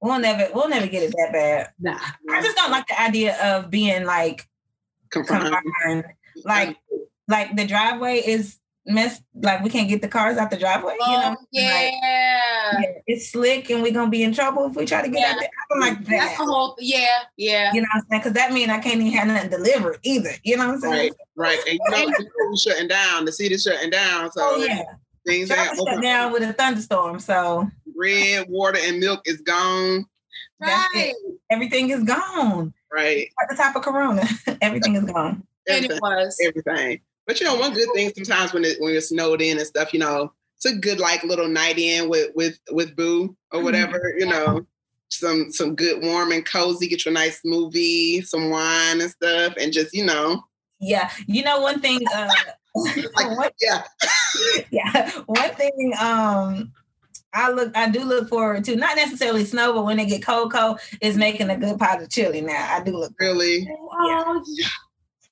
We'll 0.00 0.18
never 0.20 0.48
we'll 0.54 0.68
never 0.68 0.86
get 0.86 1.02
it 1.02 1.12
that 1.16 1.32
bad. 1.32 1.70
nah. 1.80 1.98
I 2.30 2.40
just 2.42 2.54
don't 2.56 2.70
like 2.70 2.86
the 2.86 3.00
idea 3.00 3.36
of 3.42 3.70
being 3.70 4.04
like 4.04 4.46
Confined. 5.10 5.54
confined. 5.54 6.04
Like 6.44 6.76
like 7.28 7.56
the 7.56 7.66
driveway 7.66 8.18
is 8.18 8.58
messed 8.86 9.22
like 9.34 9.62
we 9.62 9.70
can't 9.70 9.88
get 9.88 10.00
the 10.00 10.08
cars 10.08 10.36
out 10.36 10.50
the 10.50 10.56
driveway. 10.56 10.92
you 10.94 10.98
oh, 11.06 11.20
know? 11.20 11.36
Oh, 11.38 11.46
yeah. 11.52 11.72
Like, 11.74 11.92
yeah, 12.84 12.92
it's 13.06 13.30
slick 13.30 13.70
and 13.70 13.82
we're 13.82 13.92
gonna 13.92 14.10
be 14.10 14.22
in 14.22 14.32
trouble 14.32 14.66
if 14.66 14.74
we 14.76 14.86
try 14.86 15.02
to 15.02 15.08
get 15.08 15.20
Yeah. 15.20 15.30
out 15.32 15.38
there. 15.40 15.48
I 15.48 15.64
don't 15.68 15.80
like 15.80 16.06
That's 16.06 16.38
the 16.38 16.44
whole 16.44 16.76
yeah, 16.78 17.06
yeah. 17.36 17.72
You 17.72 17.80
know 17.80 17.86
what 17.94 18.02
I'm 18.02 18.06
saying? 18.10 18.20
Because 18.22 18.32
that 18.34 18.52
means 18.52 18.70
I 18.70 18.78
can't 18.78 19.00
even 19.00 19.12
have 19.12 19.28
nothing 19.28 19.50
delivered 19.50 19.98
either. 20.02 20.30
You 20.44 20.56
know 20.56 20.66
what 20.66 20.74
I'm 20.74 20.80
saying? 20.80 21.12
right, 21.36 21.58
right. 21.58 21.68
And 21.68 21.78
you 21.84 21.90
know, 21.90 22.06
the 22.18 22.24
city's 22.24 22.62
shutting 22.62 22.88
down. 22.88 23.24
The 23.24 23.32
city's 23.32 23.62
shutting 23.62 23.90
down. 23.90 24.30
So 24.32 24.40
Oh 24.42 24.56
yeah. 24.64 24.82
things 25.26 25.48
Charlotte 25.48 25.68
ain't 25.68 25.76
shut 25.76 25.88
open. 25.88 26.00
down 26.02 26.32
with 26.32 26.42
a 26.42 26.52
thunderstorm, 26.52 27.18
so 27.20 27.68
Bread, 27.96 28.46
water, 28.48 28.78
and 28.82 28.98
milk 29.00 29.22
is 29.24 29.40
gone. 29.40 30.04
That's 30.60 30.94
Right. 30.94 31.14
everything 31.50 31.90
is 31.90 32.02
gone. 32.04 32.72
Right. 32.92 33.28
At 33.42 33.48
the 33.48 33.56
top 33.56 33.74
of 33.76 33.82
Corona, 33.82 34.26
everything 34.62 34.96
is 34.96 35.04
gone. 35.04 35.42
And 35.68 35.84
it 35.84 35.98
was. 36.00 36.38
everything. 36.44 37.00
But 37.26 37.40
you 37.40 37.46
know, 37.46 37.56
one 37.56 37.74
good 37.74 37.88
thing 37.94 38.12
sometimes 38.14 38.52
when 38.52 38.64
it 38.64 38.80
when 38.80 38.92
you're 38.92 39.00
snowed 39.00 39.42
in 39.42 39.58
and 39.58 39.66
stuff, 39.66 39.92
you 39.92 39.98
know, 39.98 40.32
it's 40.56 40.66
a 40.66 40.76
good 40.76 41.00
like 41.00 41.22
little 41.24 41.48
night 41.48 41.78
in 41.78 42.08
with 42.08 42.30
with 42.34 42.58
with 42.70 42.96
Boo 42.96 43.36
or 43.52 43.62
whatever. 43.62 44.14
You 44.16 44.26
know, 44.26 44.66
some 45.08 45.50
some 45.52 45.74
good 45.74 46.02
warm 46.02 46.32
and 46.32 46.46
cozy. 46.46 46.88
Get 46.88 47.04
your 47.04 47.14
nice 47.14 47.40
movie, 47.44 48.22
some 48.22 48.50
wine 48.50 49.00
and 49.00 49.10
stuff, 49.10 49.54
and 49.60 49.72
just 49.72 49.92
you 49.92 50.04
know, 50.04 50.42
Yeah, 50.80 51.10
you 51.26 51.42
know 51.42 51.60
one 51.60 51.80
thing. 51.80 52.00
Uh, 52.14 52.30
like 53.16 53.36
one, 53.36 53.50
yeah, 53.60 53.82
yeah, 54.70 55.10
one 55.26 55.50
thing. 55.54 55.92
Um, 56.00 56.72
I 57.32 57.50
look, 57.50 57.76
I 57.76 57.90
do 57.90 58.00
look 58.04 58.28
forward 58.28 58.64
to 58.64 58.76
not 58.76 58.96
necessarily 58.96 59.44
snow, 59.44 59.74
but 59.74 59.84
when 59.84 59.98
they 59.98 60.06
get 60.06 60.24
cold, 60.24 60.52
cold, 60.52 60.80
it's 61.00 61.16
making 61.16 61.50
a 61.50 61.56
good 61.56 61.78
pot 61.78 62.02
of 62.02 62.08
chili. 62.08 62.40
Now 62.40 62.68
I 62.70 62.82
do 62.82 62.96
look 62.96 63.12
really. 63.18 63.68
Oh, 63.92 64.42
yeah. 64.56 64.68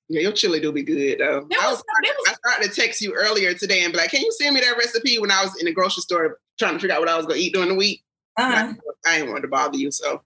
Yeah, 0.08 0.20
your 0.20 0.32
chili 0.32 0.60
do 0.60 0.70
be 0.72 0.82
good 0.82 1.18
though. 1.18 1.46
There 1.48 1.58
I, 1.60 1.70
was- 1.70 1.82
was, 1.82 2.14
I 2.28 2.34
started 2.34 2.70
to 2.70 2.80
text 2.80 3.00
you 3.00 3.14
earlier 3.14 3.54
today 3.54 3.84
and 3.84 3.92
be 3.92 3.98
like, 3.98 4.10
"Can 4.10 4.20
you 4.20 4.32
send 4.32 4.54
me 4.54 4.60
that 4.60 4.76
recipe?" 4.76 5.18
When 5.18 5.30
I 5.30 5.42
was 5.42 5.56
in 5.58 5.64
the 5.66 5.72
grocery 5.72 6.02
store 6.02 6.38
trying 6.58 6.74
to 6.74 6.78
figure 6.78 6.94
out 6.94 7.00
what 7.00 7.08
I 7.08 7.16
was 7.16 7.24
going 7.26 7.38
to 7.40 7.44
eat 7.46 7.54
during 7.54 7.70
the 7.70 7.74
week. 7.74 8.04
Uh-huh. 8.36 8.74
I 9.06 9.18
didn't 9.18 9.30
want 9.32 9.42
to 9.42 9.48
bother 9.48 9.78
you, 9.78 9.90
so. 9.90 10.22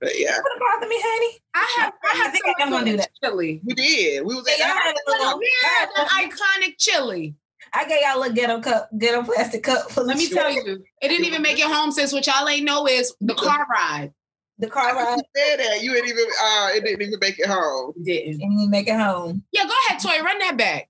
But 0.00 0.18
yeah, 0.18 0.38
What 0.38 0.58
bother 0.80 0.88
me, 0.88 0.96
honey? 0.98 1.38
I 1.54 1.74
have, 1.78 1.92
I 2.02 2.08
I 2.14 2.16
have 2.24 2.32
think 2.32 2.44
I'm 2.58 2.70
gonna 2.70 2.86
do 2.86 2.96
that. 2.96 3.10
chili. 3.22 3.60
we 3.64 3.74
did. 3.74 4.24
We 4.24 4.34
was 4.34 4.46
Yeah, 4.58 4.68
y'all 4.68 4.76
at 4.76 4.82
had 4.82 4.94
a 4.94 5.10
little- 5.10 5.40
yeah, 5.42 5.86
the 5.94 6.08
iconic 6.30 6.74
chili. 6.78 7.34
I 7.74 7.84
gave 7.86 7.98
y'all 8.00 8.16
a 8.16 8.20
little 8.20 8.34
ghetto 8.34 8.60
cup, 8.62 8.88
ghetto 8.98 9.22
plastic 9.22 9.62
cup. 9.62 9.94
Let 9.98 10.16
me 10.16 10.24
sugar. 10.24 10.36
tell 10.40 10.50
you, 10.52 10.82
it 11.02 11.08
didn't 11.08 11.26
even 11.26 11.42
make 11.42 11.58
it 11.58 11.66
home 11.66 11.92
since 11.92 12.12
what 12.14 12.26
y'all 12.26 12.48
ain't 12.48 12.64
know 12.64 12.86
is 12.88 13.14
the 13.20 13.34
car 13.34 13.66
ride. 13.70 14.12
The 14.60 14.68
car 14.68 14.94
ride 14.94 15.16
You 15.16 15.22
said 15.36 15.56
that 15.58 15.82
you 15.82 15.92
didn't 15.92 16.10
even. 16.10 16.24
Uh, 16.42 16.68
it 16.74 16.84
didn't 16.84 17.02
even 17.02 17.18
make 17.20 17.38
it 17.38 17.46
home. 17.48 17.92
Didn't. 18.02 18.42
and 18.42 18.60
you 18.60 18.68
make 18.68 18.88
it 18.88 18.98
home. 18.98 19.42
Yeah, 19.52 19.64
go 19.64 19.72
ahead, 19.88 20.00
Toy. 20.00 20.22
Run 20.24 20.38
that 20.38 20.56
back. 20.56 20.88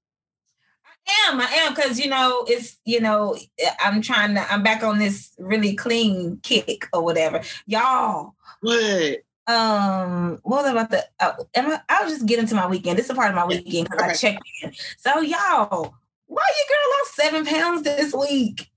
I 1.09 1.31
am, 1.31 1.41
I 1.41 1.45
am, 1.47 1.75
because 1.75 1.99
you 1.99 2.09
know, 2.09 2.45
it's 2.49 2.79
you 2.85 3.00
know, 3.00 3.37
I'm 3.83 4.03
trying 4.03 4.35
to 4.35 4.53
I'm 4.53 4.62
back 4.62 4.83
on 4.83 4.99
this 4.99 5.33
really 5.39 5.75
clean 5.75 6.39
kick 6.43 6.89
or 6.93 7.03
whatever. 7.03 7.41
Y'all, 7.67 8.35
What? 8.61 9.19
um, 9.47 10.39
what 10.43 10.62
was 10.62 10.67
I 10.67 10.71
about 10.73 10.91
the 10.91 11.05
uh, 11.19 11.33
am 11.55 11.71
I, 11.71 11.81
I'll 11.89 12.09
just 12.09 12.27
get 12.27 12.39
into 12.39 12.55
my 12.55 12.67
weekend. 12.67 12.99
This 12.99 13.07
is 13.07 13.11
a 13.11 13.15
part 13.15 13.31
of 13.31 13.37
my 13.37 13.47
weekend 13.47 13.89
because 13.89 14.03
I 14.03 14.07
Okay. 14.09 14.17
checked 14.17 14.43
in. 14.62 14.73
So 14.99 15.21
y'all, 15.21 15.95
why 16.27 16.45
your 16.59 16.69
girl 16.69 16.99
lost 16.99 17.15
seven 17.15 17.47
pounds 17.47 17.83
this 17.83 18.15
week? 18.15 18.71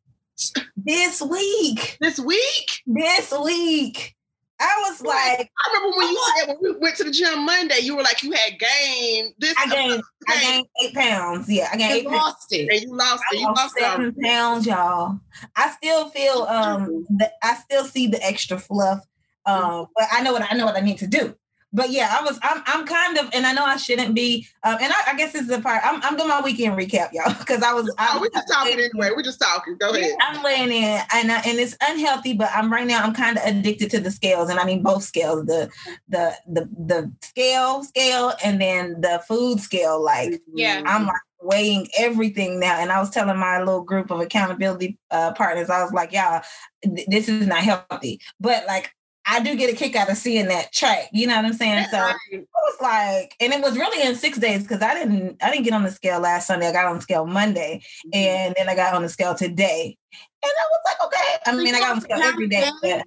This 0.75 1.21
week. 1.21 1.97
This 2.01 2.19
week? 2.19 2.81
This 2.87 3.33
week. 3.43 4.15
I 4.63 4.89
was 4.89 5.01
like, 5.01 5.51
I 5.59 5.73
remember 5.73 5.97
when 5.97 6.07
you 6.07 6.33
said 6.37 6.47
when 6.47 6.57
we 6.61 6.79
went 6.79 6.95
to 6.97 7.03
the 7.03 7.11
gym 7.11 7.45
Monday, 7.45 7.79
you 7.81 7.95
were 7.95 8.01
like 8.03 8.23
you 8.23 8.31
had 8.31 8.57
gained 8.57 9.33
this. 9.37 9.53
I 9.57 9.67
gained 9.69 10.01
I 10.29 10.41
gained 10.41 10.65
eight 10.81 10.93
pounds. 10.93 11.49
Yeah, 11.49 11.69
I 11.71 11.75
gained 11.77 11.91
eight 11.93 12.03
You 12.03 12.09
pounds. 12.09 12.23
lost 12.23 12.53
it. 12.53 12.69
and 12.71 12.81
you 12.81 12.95
lost 12.97 13.23
it. 13.31 13.35
I 13.35 13.39
You 13.39 13.47
lost 13.47 13.57
lost 13.57 13.75
it. 13.77 13.81
seven 13.83 14.15
pounds, 14.23 14.65
y'all. 14.65 15.19
I 15.57 15.69
still 15.71 16.09
feel 16.09 16.43
um 16.43 17.05
the, 17.09 17.29
I 17.43 17.55
still 17.55 17.83
see 17.85 18.07
the 18.07 18.25
extra 18.25 18.57
fluff. 18.57 19.05
Um, 19.45 19.87
but 19.97 20.07
I 20.11 20.23
know 20.23 20.31
what 20.31 20.49
I 20.49 20.55
know 20.55 20.65
what 20.65 20.77
I 20.77 20.81
need 20.81 20.99
to 20.99 21.07
do. 21.07 21.35
But 21.73 21.89
yeah, 21.89 22.15
I 22.19 22.23
was 22.23 22.39
I'm 22.43 22.61
I'm 22.65 22.85
kind 22.85 23.17
of 23.17 23.29
and 23.33 23.45
I 23.45 23.53
know 23.53 23.65
I 23.65 23.77
shouldn't 23.77 24.13
be 24.13 24.47
um 24.63 24.77
and 24.79 24.93
I, 24.93 25.13
I 25.13 25.17
guess 25.17 25.33
this 25.33 25.43
is 25.43 25.47
the 25.47 25.59
part 25.59 25.81
I'm 25.83 26.01
I'm 26.03 26.15
doing 26.15 26.29
my 26.29 26.41
weekend 26.41 26.77
recap, 26.77 27.09
y'all, 27.13 27.33
because 27.39 27.63
I 27.63 27.73
was 27.73 27.89
Oh, 27.89 27.95
I 27.97 28.19
we're 28.21 28.29
just 28.29 28.47
talking 28.47 28.73
anyway. 28.73 29.09
We're 29.15 29.23
just 29.23 29.39
talking. 29.41 29.77
Go 29.77 29.89
ahead. 29.89 30.15
I'm 30.21 30.43
laying 30.43 30.71
in 30.71 31.01
and 31.13 31.31
I, 31.31 31.41
and 31.45 31.59
it's 31.59 31.75
unhealthy, 31.81 32.33
but 32.33 32.49
I'm 32.53 32.71
right 32.71 32.85
now 32.85 33.03
I'm 33.03 33.13
kind 33.13 33.37
of 33.37 33.43
addicted 33.45 33.89
to 33.91 33.99
the 33.99 34.11
scales, 34.11 34.49
and 34.49 34.59
I 34.59 34.65
mean 34.65 34.83
both 34.83 35.03
scales 35.03 35.45
the 35.45 35.69
the 36.07 36.35
the 36.47 36.69
the 36.77 37.11
scale 37.21 37.83
scale 37.83 38.33
and 38.43 38.61
then 38.61 39.01
the 39.01 39.23
food 39.27 39.59
scale. 39.59 40.01
Like 40.01 40.41
Yeah. 40.53 40.83
I'm 40.85 41.07
like 41.07 41.15
weighing 41.41 41.87
everything 41.97 42.59
now, 42.59 42.79
and 42.79 42.91
I 42.91 42.99
was 42.99 43.09
telling 43.09 43.37
my 43.37 43.59
little 43.59 43.83
group 43.83 44.11
of 44.11 44.19
accountability 44.19 44.97
uh, 45.11 45.33
partners, 45.33 45.69
I 45.69 45.83
was 45.83 45.91
like, 45.91 46.13
y'all, 46.13 46.41
th- 46.83 47.07
this 47.07 47.27
is 47.27 47.47
not 47.47 47.59
healthy, 47.59 48.19
but 48.39 48.65
like. 48.67 48.93
I 49.25 49.39
do 49.39 49.55
get 49.55 49.71
a 49.71 49.75
kick 49.75 49.95
out 49.95 50.09
of 50.09 50.17
seeing 50.17 50.47
that 50.47 50.71
track. 50.73 51.09
You 51.13 51.27
know 51.27 51.35
what 51.35 51.45
I'm 51.45 51.53
saying? 51.53 51.85
So 51.91 51.97
Right. 51.97 52.15
it 52.31 52.47
was 52.53 52.81
like, 52.81 53.35
and 53.39 53.53
it 53.53 53.61
was 53.61 53.77
really 53.77 54.07
in 54.07 54.15
six 54.15 54.37
days 54.37 54.63
because 54.63 54.81
I 54.81 54.93
didn't, 54.93 55.41
I 55.41 55.49
didn't 55.49 55.63
get 55.63 55.73
on 55.73 55.83
the 55.83 55.91
scale 55.91 56.19
last 56.19 56.47
Sunday. 56.47 56.67
I 56.67 56.73
got 56.73 56.85
on 56.85 56.97
the 56.97 57.01
scale 57.01 57.25
Monday, 57.25 57.81
mm-hmm. 58.05 58.09
and 58.13 58.55
then 58.57 58.67
I 58.67 58.75
got 58.75 58.93
on 58.93 59.01
the 59.01 59.09
scale 59.09 59.33
today, 59.33 59.97
and 60.43 60.51
I 60.51 60.65
was 60.69 60.79
like, 60.85 61.07
okay. 61.07 61.37
I 61.45 61.55
mean, 61.55 61.73
I 61.73 61.79
got 61.79 61.91
on 61.91 61.95
the 61.97 62.01
scale 62.01 62.21
every 62.21 62.47
day, 62.47 62.69
but 62.81 63.03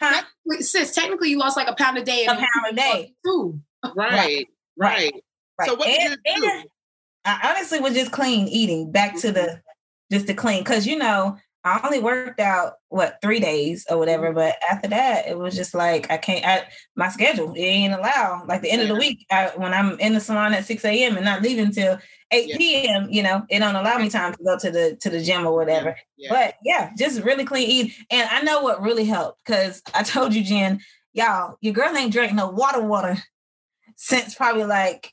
huh? 0.00 0.22
Sis, 0.60 0.94
technically 0.94 1.30
you 1.30 1.38
lost 1.38 1.56
like 1.56 1.68
a 1.68 1.74
pound 1.74 1.96
a 1.96 2.04
day. 2.04 2.26
A 2.26 2.34
pound 2.34 2.46
a 2.70 2.74
day, 2.74 3.14
Too. 3.24 3.60
right, 3.96 4.46
right. 4.76 5.12
right? 5.58 5.68
So 5.68 5.74
what 5.74 5.86
did 5.86 6.18
you 6.24 6.36
do? 6.36 6.62
I 7.24 7.54
honestly 7.54 7.80
was 7.80 7.94
just 7.94 8.12
clean 8.12 8.48
eating, 8.48 8.92
back 8.92 9.18
to 9.20 9.32
the 9.32 9.40
mm-hmm. 9.40 9.58
just 10.12 10.26
the 10.26 10.34
clean, 10.34 10.62
because 10.62 10.86
you 10.86 10.98
know 10.98 11.38
I 11.64 11.80
only 11.82 11.98
worked 11.98 12.40
out 12.40 12.74
what 12.90 13.18
three 13.22 13.40
days 13.40 13.86
or 13.88 13.96
whatever, 13.98 14.26
Mm-hmm. 14.26 14.34
but 14.34 14.56
after 14.70 14.88
that 14.88 15.26
it 15.26 15.38
was 15.38 15.56
just 15.56 15.74
like 15.74 16.10
I 16.10 16.18
can't. 16.18 16.44
I, 16.44 16.64
my 16.94 17.08
schedule 17.08 17.54
it 17.54 17.60
ain't 17.60 17.94
allowed. 17.94 18.46
Like 18.46 18.60
the 18.62 18.70
end 18.70 18.82
of 18.82 18.88
the 18.88 18.94
week, 18.94 19.24
I, 19.30 19.50
when 19.56 19.72
I'm 19.72 19.98
in 19.98 20.12
the 20.12 20.20
salon 20.20 20.52
at 20.52 20.66
six 20.66 20.84
a.m. 20.84 21.16
and 21.16 21.24
not 21.24 21.40
leaving 21.42 21.70
till 21.72 21.98
eight 22.30 22.48
Yeah. 22.48 22.56
p.m., 22.58 23.08
you 23.10 23.22
know, 23.22 23.44
it 23.48 23.60
don't 23.60 23.76
allow 23.76 23.96
me 23.98 24.10
time 24.10 24.32
to 24.34 24.44
go 24.44 24.58
to 24.58 24.70
the 24.70 24.96
to 25.00 25.08
the 25.10 25.22
gym 25.22 25.46
or 25.46 25.54
whatever. 25.54 25.96
Yeah. 26.16 26.30
But 26.30 26.54
yeah, 26.62 26.90
just 26.98 27.22
really 27.22 27.44
clean 27.44 27.68
eat. 27.70 27.94
And 28.10 28.28
I 28.30 28.42
know 28.42 28.62
what 28.62 28.82
really 28.82 29.04
helped 29.04 29.40
because 29.46 29.82
I 29.94 30.02
told 30.02 30.34
you, 30.34 30.44
Jen, 30.44 30.80
y'all, 31.14 31.56
your 31.62 31.72
girl 31.72 31.96
ain't 31.96 32.12
drank 32.12 32.34
no 32.34 32.48
water 32.50 32.82
water 32.82 33.16
since 33.96 34.34
probably 34.34 34.64
like 34.64 35.12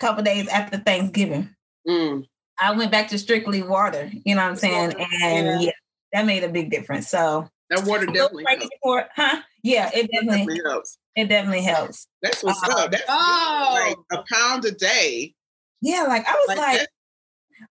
a 0.00 0.06
couple 0.06 0.22
days 0.22 0.46
after 0.48 0.78
Thanksgiving. 0.78 1.54
Mm. 1.88 2.24
I 2.60 2.72
went 2.72 2.90
back 2.90 3.08
to 3.08 3.18
strictly 3.18 3.62
water, 3.62 4.10
you 4.24 4.34
know 4.34 4.42
what 4.42 4.50
I'm 4.50 4.56
saying? 4.56 4.94
And 5.22 5.62
Yeah. 5.62 5.70
Yeah, 6.12 6.20
that 6.20 6.26
made 6.26 6.44
a 6.44 6.48
big 6.48 6.70
difference. 6.70 7.08
So 7.08 7.48
That 7.70 7.84
water 7.84 8.06
definitely 8.06 8.44
Right 8.44 8.58
helps. 8.58 8.74
before- 8.82 9.08
huh? 9.14 9.42
Yeah, 9.62 9.90
it 9.94 10.10
definitely 10.10 10.38
Definitely 10.54 10.62
helps. 10.70 10.98
it 11.16 11.24
definitely 11.28 11.62
helps. 11.62 12.06
That's 12.22 12.42
what's 12.42 12.62
Uh, 12.68 12.72
up. 12.78 12.90
That's 12.92 13.04
Oh. 13.08 13.94
like 14.10 14.20
a 14.20 14.24
pound 14.32 14.64
a 14.64 14.70
day. 14.72 15.34
Yeah, 15.80 16.02
like 16.04 16.26
I 16.26 16.32
was 16.32 16.48
Like 16.48 16.58
like, 16.58 16.88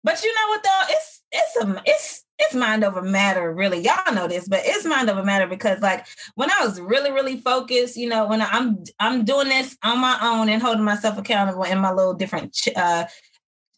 but 0.02 0.22
you 0.22 0.34
know 0.34 0.48
what 0.48 0.62
though? 0.62 0.82
It's 0.90 1.22
it's 1.32 1.56
a 1.56 1.82
it's 1.86 2.24
it's 2.38 2.54
mind 2.54 2.82
over 2.84 3.00
matter, 3.00 3.52
really. 3.54 3.78
Y'all 3.78 4.12
know 4.12 4.26
this, 4.26 4.48
but 4.48 4.62
it's 4.64 4.84
mind 4.84 5.08
over 5.08 5.22
matter 5.22 5.46
because 5.46 5.80
like 5.80 6.06
when 6.34 6.50
I 6.50 6.64
was 6.66 6.80
really, 6.80 7.12
really 7.12 7.38
focused, 7.40 7.96
you 7.96 8.08
know, 8.08 8.26
when 8.26 8.42
I'm 8.42 8.82
I'm 8.98 9.24
doing 9.24 9.48
this 9.48 9.76
on 9.84 10.00
my 10.00 10.18
own 10.20 10.48
and 10.48 10.60
holding 10.60 10.84
myself 10.84 11.16
accountable 11.18 11.62
in 11.64 11.78
my 11.78 11.92
little 11.92 12.14
different 12.14 12.52
ch- 12.52 12.70
uh, 12.76 13.06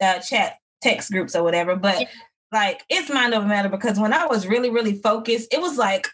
uh 0.00 0.18
chat 0.20 0.56
text 0.82 1.10
groups 1.10 1.34
or 1.36 1.42
whatever. 1.42 1.76
But 1.76 2.00
Yeah. 2.02 2.08
Like 2.56 2.84
it's 2.88 3.10
mind 3.10 3.34
over 3.34 3.46
matter 3.46 3.68
because 3.68 4.00
when 4.00 4.14
I 4.14 4.26
was 4.26 4.46
really, 4.46 4.70
really 4.70 4.94
focused, 4.94 5.52
it 5.52 5.60
was 5.60 5.76
like 5.76 6.08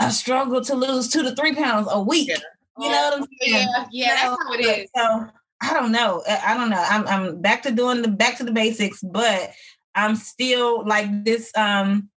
a 0.00 0.10
struggle 0.10 0.60
to 0.62 0.74
lose 0.74 1.08
two 1.08 1.22
to 1.22 1.34
three 1.36 1.54
pounds 1.54 1.86
a 1.90 2.02
week. 2.02 2.28
Yeah. 2.28 2.38
You 2.78 2.90
know 2.90 3.02
what 3.02 3.18
I'm 3.18 3.28
saying? 3.40 3.68
Yeah, 3.68 3.86
yeah, 3.92 4.14
that's 4.14 4.42
how 4.42 4.52
it 4.54 4.60
is. 4.64 4.90
So 4.96 5.26
I 5.62 5.74
don't 5.74 5.92
know. 5.92 6.22
I 6.26 6.54
don't 6.54 6.70
know. 6.70 6.84
I'm 6.88 7.06
I'm 7.06 7.40
back 7.40 7.62
to 7.62 7.70
doing 7.70 8.02
the 8.02 8.08
back 8.08 8.36
to 8.38 8.44
the 8.44 8.52
basics, 8.52 9.00
but 9.02 9.52
I'm 9.94 10.16
still 10.16 10.84
like 10.86 11.24
this. 11.24 11.52
Um, 11.56 12.08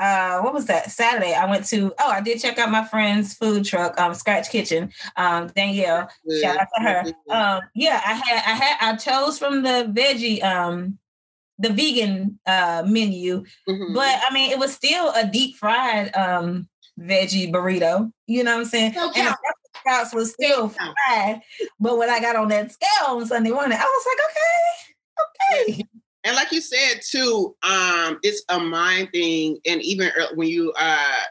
uh, 0.00 0.40
what 0.40 0.52
was 0.52 0.66
that? 0.66 0.90
Saturday, 0.90 1.34
I 1.34 1.48
went 1.48 1.66
to. 1.66 1.94
Oh, 2.00 2.10
I 2.10 2.20
did 2.20 2.40
check 2.40 2.58
out 2.58 2.70
my 2.70 2.84
friend's 2.84 3.34
food 3.34 3.64
truck, 3.64 4.00
um, 4.00 4.14
Scratch 4.14 4.50
Kitchen. 4.50 4.90
Um, 5.16 5.48
Danielle, 5.54 6.08
shout 6.40 6.56
out 6.56 6.66
to 6.76 6.82
her. 6.82 7.04
Um, 7.30 7.60
yeah, 7.74 8.00
I 8.04 8.14
had 8.14 8.42
I 8.46 8.54
had 8.56 8.76
I 8.80 8.96
chose 8.96 9.38
from 9.38 9.62
the 9.62 9.92
veggie 9.94 10.42
um 10.42 10.98
the 11.58 11.70
vegan 11.70 12.38
uh 12.46 12.82
menu, 12.86 13.44
Mhm. 13.68 13.94
but 13.94 14.20
I 14.28 14.32
mean 14.34 14.50
it 14.50 14.58
was 14.58 14.74
still 14.74 15.10
a 15.14 15.26
deep 15.26 15.56
fried 15.56 16.14
um 16.16 16.68
veggie 16.98 17.50
burrito. 17.52 18.12
You 18.26 18.44
know 18.44 18.52
what 18.54 18.60
I'm 18.62 18.66
saying? 18.66 18.92
Still 18.92 19.12
And 19.16 19.26
the. 19.28 19.36
Sprouts 19.80 20.14
was 20.14 20.32
still 20.32 20.68
fried. 20.70 21.42
But 21.78 21.98
when 21.98 22.08
I 22.08 22.18
got 22.20 22.36
on 22.36 22.48
that 22.48 22.72
scale 22.72 23.06
on 23.08 23.26
Sunday 23.26 23.50
morning, 23.50 23.76
I 23.78 23.82
was 23.84 24.06
like, 24.06 25.66
okay, 25.66 25.74
okay. 25.76 25.84
and 26.24 26.36
like 26.36 26.50
you 26.52 26.60
said 26.62 27.00
too, 27.06 27.54
um, 27.62 28.18
it's 28.22 28.42
a 28.48 28.58
mind 28.58 29.10
thing. 29.12 29.58
And 29.66 29.82
even 29.82 30.10
when 30.36 30.48
you 30.48 30.72
uh 30.78 31.22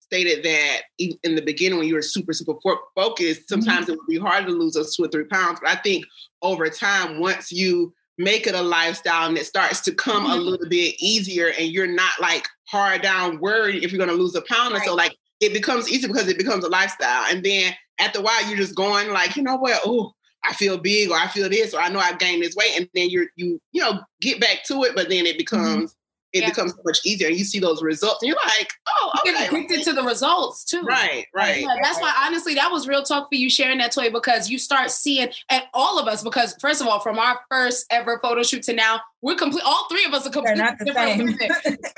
stated 0.00 0.44
that 0.44 0.80
in 0.98 1.34
the 1.36 1.42
beginning 1.42 1.78
when 1.78 1.86
you 1.86 1.94
were 1.94 2.02
super 2.02 2.32
super 2.32 2.54
focused, 2.96 3.48
sometimes 3.48 3.88
it 3.88 3.96
would 3.96 4.06
be 4.08 4.18
hard 4.18 4.46
to 4.46 4.52
lose 4.52 4.72
those 4.74 4.96
two 4.96 5.04
or 5.04 5.08
three 5.08 5.24
pounds. 5.24 5.60
But 5.62 5.70
I 5.70 5.76
think 5.76 6.04
over 6.42 6.68
time, 6.68 7.20
once 7.20 7.52
you 7.52 7.92
make 8.20 8.46
it 8.46 8.54
a 8.54 8.62
lifestyle 8.62 9.28
and 9.28 9.38
it 9.38 9.46
starts 9.46 9.80
to 9.80 9.92
come 9.92 10.26
a 10.26 10.28
Mhm. 10.36 10.44
little 10.44 10.68
bit 10.68 10.94
easier, 11.00 11.48
and 11.58 11.72
you're 11.72 11.86
not 11.86 12.20
like 12.20 12.46
hard 12.68 13.02
down 13.02 13.40
worried 13.40 13.82
if 13.82 13.90
you're 13.90 14.04
going 14.04 14.16
to 14.16 14.22
lose 14.22 14.34
a 14.34 14.42
pound, 14.42 14.74
and 14.74 14.82
so 14.84 14.94
like 14.94 15.16
it 15.40 15.52
becomes 15.54 15.90
easy 15.90 16.06
because 16.06 16.28
it 16.28 16.36
becomes 16.38 16.62
a 16.64 16.68
lifestyle. 16.68 17.24
And 17.30 17.42
then 17.42 17.74
after 17.98 18.18
a 18.18 18.22
while, 18.22 18.46
you're 18.46 18.58
just 18.58 18.74
going 18.74 19.10
like, 19.10 19.36
you 19.36 19.42
know 19.42 19.56
what? 19.56 19.80
Oh, 19.86 20.12
I 20.44 20.52
feel 20.54 20.76
big, 20.78 21.10
or 21.10 21.16
I 21.16 21.28
feel 21.28 21.48
this, 21.48 21.72
or 21.74 21.80
I 21.80 21.88
know 21.88 21.98
I've 21.98 22.18
gained 22.18 22.42
this 22.42 22.54
weight, 22.54 22.72
and 22.76 22.88
then 22.94 23.08
you're 23.10 23.28
you 23.36 23.60
you 23.72 23.80
know 23.82 24.00
get 24.20 24.40
back 24.40 24.64
to 24.64 24.84
it, 24.84 24.94
but 24.94 25.08
then 25.08 25.24
it 25.26 25.38
becomes 25.38 25.94
it 26.32 26.40
Yeah. 26.42 26.48
becomes 26.50 26.72
so 26.72 26.80
much 26.84 26.98
easier, 27.04 27.28
and 27.28 27.36
you 27.36 27.44
see 27.44 27.58
those 27.58 27.82
results, 27.82 28.22
and 28.22 28.28
you're 28.28 28.38
like, 28.58 28.68
oh, 28.88 29.10
You 29.24 29.32
okay, 29.32 29.40
get 29.44 29.52
addicted 29.52 29.84
to 29.84 29.92
the 29.94 30.02
results 30.02 30.64
too. 30.64 30.82
right, 30.82 31.26
right, 31.34 31.60
Yeah, 31.62 31.76
that's 31.82 32.00
why 32.00 32.12
honestly 32.26 32.54
that 32.54 32.70
was 32.70 32.86
real 32.88 33.02
talk 33.02 33.28
for 33.28 33.34
you 33.34 33.50
sharing 33.50 33.78
that 33.78 33.92
toy 33.92 34.10
because 34.10 34.48
you 34.50 34.58
start 34.58 34.90
seeing 34.90 35.28
and 35.48 35.62
all 35.74 35.98
of 35.98 36.06
us 36.06 36.22
because 36.22 36.54
first 36.60 36.80
of 36.80 36.86
all 36.86 37.00
from 37.00 37.18
our 37.18 37.40
first 37.50 37.86
ever 37.90 38.18
photo 38.22 38.42
shoot 38.42 38.62
to 38.64 38.72
now 38.72 39.00
we're 39.22 39.34
complete 39.34 39.64
all 39.66 39.86
three 39.88 40.04
of 40.04 40.12
us 40.14 40.26
are 40.26 40.30
They're 40.30 40.54
completely 40.56 40.62
not 40.62 40.78
the 40.78 40.84
different 40.86 41.10
same. 41.10 41.18
women, 41.26 41.38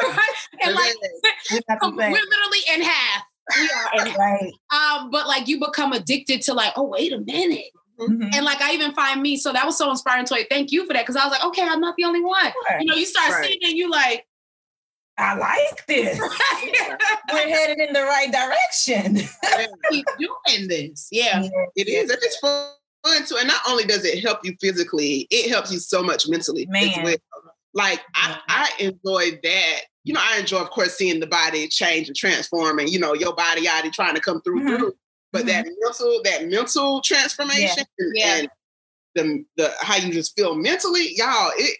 right? 0.02 0.26
and 0.64 0.74
like 0.74 0.94
We're 1.50 1.60
not 1.68 1.80
the 1.80 1.90
we're 1.90 2.02
same. 2.02 2.12
literally 2.12 2.58
in 2.74 2.82
half 2.82 3.22
we 3.60 3.64
are 3.70 4.00
in 4.00 4.06
half. 4.12 4.18
Right. 4.18 4.52
um 4.72 5.10
but 5.10 5.26
like 5.28 5.48
you 5.48 5.58
become 5.58 5.92
addicted 5.92 6.42
to 6.42 6.54
like 6.54 6.72
oh 6.76 6.84
wait 6.84 7.12
a 7.12 7.18
minute 7.20 7.66
Mhm. 8.08 8.34
and 8.34 8.44
like 8.44 8.60
I 8.60 8.72
even 8.72 8.92
find 8.92 9.20
me 9.22 9.36
so 9.36 9.52
that 9.52 9.64
was 9.66 9.76
so 9.78 9.90
inspiring 9.90 10.24
to 10.26 10.34
toy 10.34 10.44
thank 10.50 10.72
you 10.72 10.86
for 10.86 10.92
that 10.92 11.02
because 11.02 11.16
I 11.16 11.24
was 11.24 11.32
like 11.32 11.44
okay 11.44 11.62
I'm 11.62 11.80
not 11.80 11.96
the 11.96 12.04
only 12.04 12.20
one 12.22 12.52
Sure. 12.68 12.80
you 12.80 12.86
know 12.86 12.94
you 12.94 13.06
start 13.06 13.30
Right. 13.32 13.44
seeing 13.46 13.58
it 13.60 13.68
and 13.68 13.76
you 13.78 13.90
like 13.90 14.26
I 15.18 15.34
like 15.34 15.86
this. 15.86 16.18
We're 17.32 17.48
headed 17.48 17.78
in 17.80 17.92
the 17.92 18.02
right 18.02 18.32
direction. 18.32 19.16
Keep 19.90 20.06
doing 20.18 20.68
this. 20.68 21.08
Yeah. 21.12 21.42
It 21.76 21.86
is. 21.86 22.10
And 22.10 22.18
it's 22.22 22.38
fun 22.38 22.70
too. 23.26 23.36
And 23.38 23.46
not 23.46 23.60
only 23.68 23.84
does 23.84 24.06
it 24.06 24.22
help 24.24 24.38
you 24.42 24.56
physically, 24.58 25.26
it 25.30 25.50
helps 25.50 25.70
you 25.70 25.78
so 25.80 26.02
much 26.02 26.28
mentally 26.28 26.66
Man. 26.70 26.88
as 26.88 26.96
well. 27.04 27.16
Like 27.74 28.00
I, 28.14 28.38
I 28.48 28.70
enjoy 28.78 29.38
that. 29.42 29.80
You 30.04 30.14
know, 30.14 30.20
I 30.22 30.38
enjoy, 30.38 30.58
of 30.60 30.70
course, 30.70 30.94
seeing 30.96 31.20
the 31.20 31.26
body 31.26 31.68
change 31.68 32.08
and 32.08 32.16
transform, 32.16 32.78
and 32.78 32.88
you 32.88 32.98
know, 32.98 33.12
your 33.14 33.34
body 33.34 33.68
already 33.68 33.90
trying 33.90 34.14
to 34.14 34.20
come 34.20 34.40
through 34.42 34.60
Mhm. 34.62 34.76
through. 34.78 34.94
But 35.32 35.46
that 35.46 35.66
mental, 35.80 36.20
that 36.24 36.48
mental 36.48 37.00
transformation, 37.00 37.84
and, 37.98 38.12
Yeah. 38.14 38.36
and 38.36 38.48
the 39.14 39.44
the 39.56 39.72
how 39.80 39.96
you 39.96 40.12
just 40.12 40.36
feel 40.36 40.54
mentally, 40.54 41.12
y'all. 41.16 41.50
It. 41.56 41.78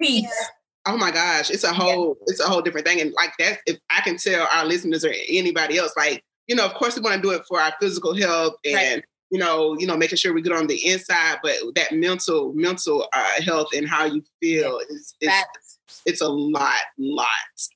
Peace. 0.00 0.48
Oh 0.86 0.96
my 0.96 1.10
gosh, 1.10 1.50
it's 1.50 1.64
a 1.64 1.72
whole 1.72 2.16
it's 2.26 2.40
a 2.40 2.44
whole 2.48 2.62
different 2.62 2.86
thing. 2.86 3.00
And 3.00 3.12
like 3.12 3.32
that, 3.38 3.58
if 3.66 3.78
I 3.90 4.00
can 4.00 4.16
tell 4.16 4.46
our 4.52 4.64
listeners 4.64 5.04
or 5.04 5.12
anybody 5.28 5.76
else, 5.78 5.92
like, 5.96 6.22
you 6.46 6.54
know, 6.56 6.64
of 6.64 6.74
course 6.74 6.96
we 6.96 7.02
want 7.02 7.16
to 7.16 7.22
do 7.22 7.30
it 7.34 7.42
for 7.46 7.60
our 7.60 7.74
physical 7.80 8.14
health 8.14 8.54
and 8.64 8.74
Right. 8.74 9.04
you 9.30 9.38
know, 9.38 9.76
you 9.78 9.86
know, 9.86 9.96
making 9.96 10.16
sure 10.16 10.32
we 10.32 10.40
get 10.40 10.52
on 10.52 10.66
the 10.68 10.86
inside, 10.86 11.38
but 11.42 11.56
that 11.74 11.92
mental, 11.92 12.52
mental 12.54 13.06
uh, 13.12 13.42
health 13.42 13.68
and 13.76 13.86
how 13.88 14.04
you 14.06 14.22
feel 14.40 14.80
is 14.88 15.14
it's, 15.20 15.78
it's 16.06 16.20
a 16.22 16.28
lot, 16.28 16.72
lot, 16.96 17.28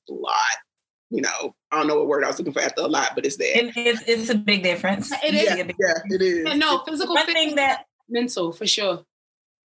lot. 0.09 0.35
You 1.13 1.21
know, 1.21 1.55
I 1.71 1.77
don't 1.77 1.89
know 1.89 1.99
what 1.99 2.07
word 2.09 2.25
I 2.25 2.29
was 2.29 2.39
looking 2.39 2.55
for 2.55 2.63
after 2.63 2.81
a 2.81 2.87
lot, 2.87 3.13
but 3.15 3.27
it's 3.27 3.37
there. 3.37 3.55
It, 3.55 3.77
it's, 3.77 4.03
it's 4.07 4.31
a 4.31 4.35
big 4.35 4.63
difference. 4.63 5.13
It 5.23 5.35
is. 5.35 5.45
Yeah, 5.45 5.63
big 5.63 5.77
yeah 5.79 5.95
it 6.07 6.23
is. 6.23 6.47
Yeah, 6.47 6.55
no, 6.55 6.83
physical 6.87 7.15
One 7.15 7.27
thing 7.27 7.55
that 7.57 7.85
mental 8.09 8.51
for 8.51 8.67
sure. 8.67 9.05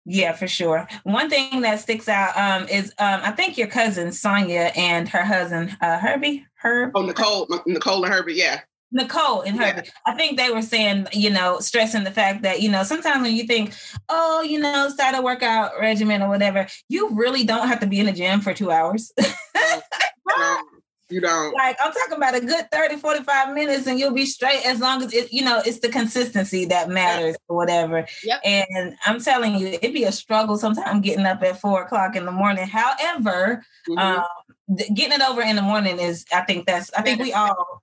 Yeah, 0.04 0.32
for 0.32 0.46
sure. 0.46 0.86
One 1.02 1.28
thing 1.28 1.62
that 1.62 1.80
sticks 1.80 2.08
out 2.08 2.36
um, 2.36 2.68
is 2.68 2.90
um, 2.98 3.20
I 3.24 3.32
think 3.32 3.58
your 3.58 3.66
cousin 3.66 4.12
Sonia 4.12 4.70
and 4.76 5.08
her 5.08 5.24
husband 5.24 5.76
uh, 5.80 5.98
Herbie, 5.98 6.46
Herb, 6.54 6.92
Oh, 6.94 7.02
Nicole, 7.02 7.48
Nicole 7.66 8.04
and 8.04 8.14
Herbert, 8.14 8.34
yeah. 8.34 8.60
Nicole 8.92 9.40
and 9.40 9.56
Yeah. 9.56 9.82
I 10.06 10.14
think 10.14 10.36
they 10.36 10.50
were 10.50 10.62
saying, 10.62 11.06
you 11.12 11.30
know, 11.30 11.58
stressing 11.58 12.04
the 12.04 12.10
fact 12.10 12.42
that 12.42 12.60
you 12.62 12.70
know 12.70 12.84
sometimes 12.84 13.22
when 13.22 13.34
you 13.34 13.44
think, 13.44 13.74
oh, 14.08 14.42
you 14.42 14.60
know, 14.60 14.88
start 14.90 15.16
a 15.16 15.22
workout 15.22 15.72
regimen 15.80 16.22
or 16.22 16.28
whatever, 16.28 16.68
you 16.88 17.10
really 17.10 17.42
don't 17.42 17.66
have 17.68 17.80
to 17.80 17.86
be 17.86 17.98
in 17.98 18.06
the 18.06 18.12
gym 18.12 18.40
for 18.40 18.54
two 18.54 18.70
hours. 18.70 19.12
No, 20.38 20.62
you 21.12 21.20
don't. 21.20 21.52
like 21.54 21.76
I'm 21.82 21.92
talking 21.92 22.16
about 22.16 22.34
a 22.34 22.40
good 22.40 22.70
30, 22.70 22.96
45 22.96 23.54
minutes 23.54 23.86
and 23.86 23.98
you'll 23.98 24.12
be 24.14 24.26
straight 24.26 24.64
as 24.66 24.80
long 24.80 25.02
as 25.02 25.12
it, 25.12 25.32
you 25.32 25.44
know, 25.44 25.60
it's 25.64 25.80
the 25.80 25.88
consistency 25.88 26.64
that 26.66 26.88
matters 26.88 27.36
or 27.48 27.56
whatever. 27.56 28.06
Yep. 28.24 28.40
And 28.44 28.96
I'm 29.04 29.20
telling 29.20 29.56
you, 29.56 29.66
it'd 29.68 29.92
be 29.94 30.04
a 30.04 30.12
struggle 30.12 30.56
sometimes 30.56 31.04
getting 31.04 31.26
up 31.26 31.42
at 31.42 31.60
four 31.60 31.82
o'clock 31.82 32.16
in 32.16 32.24
the 32.24 32.32
morning. 32.32 32.66
However, 32.66 33.64
Mhm. 33.88 33.98
um, 33.98 34.24
th- 34.76 34.90
getting 34.94 35.20
it 35.20 35.28
over 35.28 35.42
in 35.42 35.56
the 35.56 35.62
morning 35.62 35.98
is, 36.00 36.24
I 36.32 36.40
think 36.42 36.66
that's, 36.66 36.92
I 36.94 37.02
think 37.02 37.20
we 37.20 37.32
all 37.32 37.82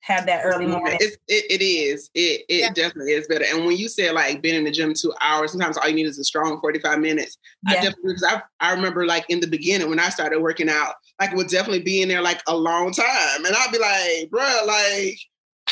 have 0.00 0.24
that 0.26 0.42
early 0.44 0.66
morning. 0.66 0.96
It's, 1.00 1.16
it, 1.26 1.44
it 1.60 1.62
is. 1.64 2.08
It 2.14 2.44
it 2.48 2.60
Yeah. 2.60 2.70
definitely 2.72 3.12
is 3.12 3.26
better. 3.26 3.44
And 3.44 3.66
when 3.66 3.76
you 3.76 3.88
say 3.88 4.10
like 4.10 4.40
being 4.40 4.54
in 4.54 4.64
the 4.64 4.70
gym 4.70 4.94
two 4.94 5.12
hours, 5.20 5.50
sometimes 5.52 5.76
all 5.76 5.86
you 5.88 5.94
need 5.94 6.06
is 6.06 6.18
a 6.18 6.24
strong 6.24 6.60
45 6.60 6.98
minutes. 7.00 7.36
yeah. 7.68 7.72
I 7.72 7.74
definitely 7.82 8.14
because 8.14 8.24
I 8.24 8.42
I 8.60 8.72
remember 8.72 9.04
like 9.04 9.26
in 9.28 9.40
the 9.40 9.46
beginning 9.46 9.90
when 9.90 9.98
I 9.98 10.08
started 10.08 10.40
working 10.40 10.70
out, 10.70 10.94
like 11.20 11.32
would 11.34 11.48
definitely 11.48 11.82
be 11.82 12.02
in 12.02 12.08
there 12.08 12.22
like 12.22 12.42
a 12.46 12.56
long 12.56 12.92
time. 12.92 13.44
And 13.44 13.54
I'd 13.54 13.72
be 13.72 13.78
like, 13.78 14.30
bruh, 14.30 14.66
like 14.66 15.18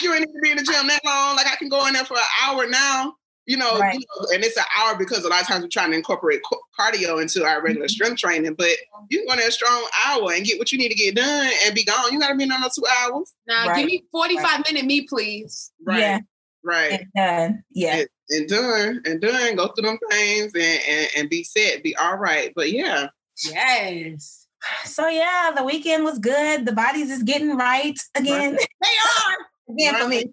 you 0.03 0.13
ain't 0.13 0.21
need 0.21 0.33
to 0.33 0.41
be 0.43 0.51
in 0.51 0.57
the 0.59 0.63
gym 0.65 0.87
that 0.89 1.01
long. 1.05 1.37
Like 1.37 1.47
I 1.47 1.57
can 1.57 1.69
go 1.69 1.87
in 1.87 1.95
there 1.95 2.05
for 2.05 2.17
an 2.17 2.23
hour 2.45 2.67
now. 2.67 3.15
You 3.49 3.57
know, 3.57 3.79
Right. 3.79 3.95
you 3.95 4.01
know, 4.01 4.27
and 4.35 4.43
it's 4.45 4.57
an 4.57 4.65
hour 4.77 4.97
because 4.99 5.25
a 5.25 5.29
lot 5.29 5.41
of 5.41 5.47
times 5.47 5.63
we're 5.63 5.69
trying 5.69 5.93
to 5.93 5.97
incorporate 5.97 6.41
co- 6.45 6.61
cardio 6.79 7.23
into 7.23 7.45
our 7.45 7.63
regular 7.63 7.87
Mhm. 7.87 7.91
strength 7.91 8.19
training. 8.21 8.55
But 8.55 8.73
you 9.09 9.19
can 9.21 9.27
go 9.29 9.33
in 9.35 9.39
a 9.49 9.53
strong 9.53 9.89
hour 10.05 10.33
and 10.33 10.45
get 10.45 10.59
what 10.59 10.73
you 10.73 10.79
need 10.79 10.89
to 10.89 10.97
get 10.97 11.15
done 11.15 11.51
and 11.65 11.73
be 11.73 11.85
gone. 11.85 12.13
You 12.13 12.19
got 12.19 12.31
to 12.31 12.35
be 12.35 12.43
in 12.43 12.49
there 12.49 12.59
no 12.59 12.69
two 12.75 12.85
hours. 12.85 13.33
Now, 13.47 13.69
Right. 13.69 13.77
give 13.77 13.87
me 13.87 14.03
45 14.11 14.65
minute 14.67 14.85
me, 14.85 15.03
please. 15.03 15.71
Right. 15.85 16.01
Yeah. 16.01 16.19
Right. 16.65 16.93
And 16.93 17.07
done. 17.15 17.63
Yeah. 17.71 17.97
and, 17.99 18.09
and 18.31 18.49
done 18.49 19.03
and 19.07 19.21
done 19.21 19.55
go 19.55 19.69
through 19.69 19.85
them 19.87 19.99
things 20.11 20.53
and, 20.53 20.81
and 20.89 21.09
and 21.17 21.31
be 21.31 21.45
set 21.45 21.85
be 21.85 21.95
all 21.95 22.17
right 22.17 22.53
but 22.57 22.73
yeah 22.73 23.07
Yes. 23.45 24.46
So 24.85 25.09
yeah, 25.09 25.53
the 25.55 25.63
weekend 25.65 26.05
was 26.05 26.19
good. 26.19 26.65
The 26.67 26.73
bodies 26.73 27.11
is 27.11 27.23
getting 27.23 27.57
right 27.57 27.99
again. 28.15 28.57
They 28.83 28.89
are. 28.89 29.75
again 29.75 30.01
for 30.03 30.09
me. 30.09 30.25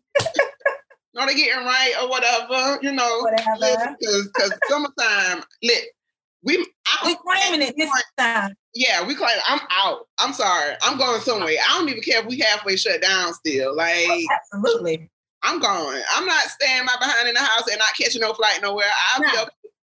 no 1.15 1.25
they 1.25 1.35
getting 1.35 1.65
right 1.65 1.93
or 2.01 2.09
whatever 2.09 2.79
you 2.81 2.91
know 2.91 3.19
Whatever. 3.21 3.95
because 3.99 4.51
summertime 4.69 5.43
lit 5.63 5.85
we 6.43 6.57
I, 6.87 7.05
We 7.07 7.15
claiming 7.15 7.67
it 7.67 7.75
this 7.77 7.89
time. 8.17 8.53
yeah 8.75 9.05
we 9.05 9.15
claim 9.15 9.35
i'm 9.47 9.59
out 9.71 10.07
i'm 10.19 10.33
sorry 10.33 10.75
i'm 10.83 10.97
going 10.97 11.19
somewhere 11.21 11.49
i 11.69 11.77
don't 11.77 11.89
even 11.89 12.01
care 12.03 12.19
if 12.21 12.27
we 12.27 12.39
halfway 12.39 12.75
shut 12.75 13.01
down 13.01 13.33
still 13.33 13.75
like 13.75 14.07
Absolutely. 14.53 15.09
i'm 15.43 15.59
going 15.59 16.01
i'm 16.15 16.25
not 16.25 16.43
staying 16.45 16.85
my 16.85 16.95
behind 16.99 17.27
in 17.27 17.33
the 17.33 17.39
house 17.39 17.67
and 17.69 17.79
not 17.79 17.95
catching 17.99 18.21
no 18.21 18.33
flight 18.33 18.59
nowhere 18.61 18.85
i'm 19.15 19.21
No. 19.21 19.45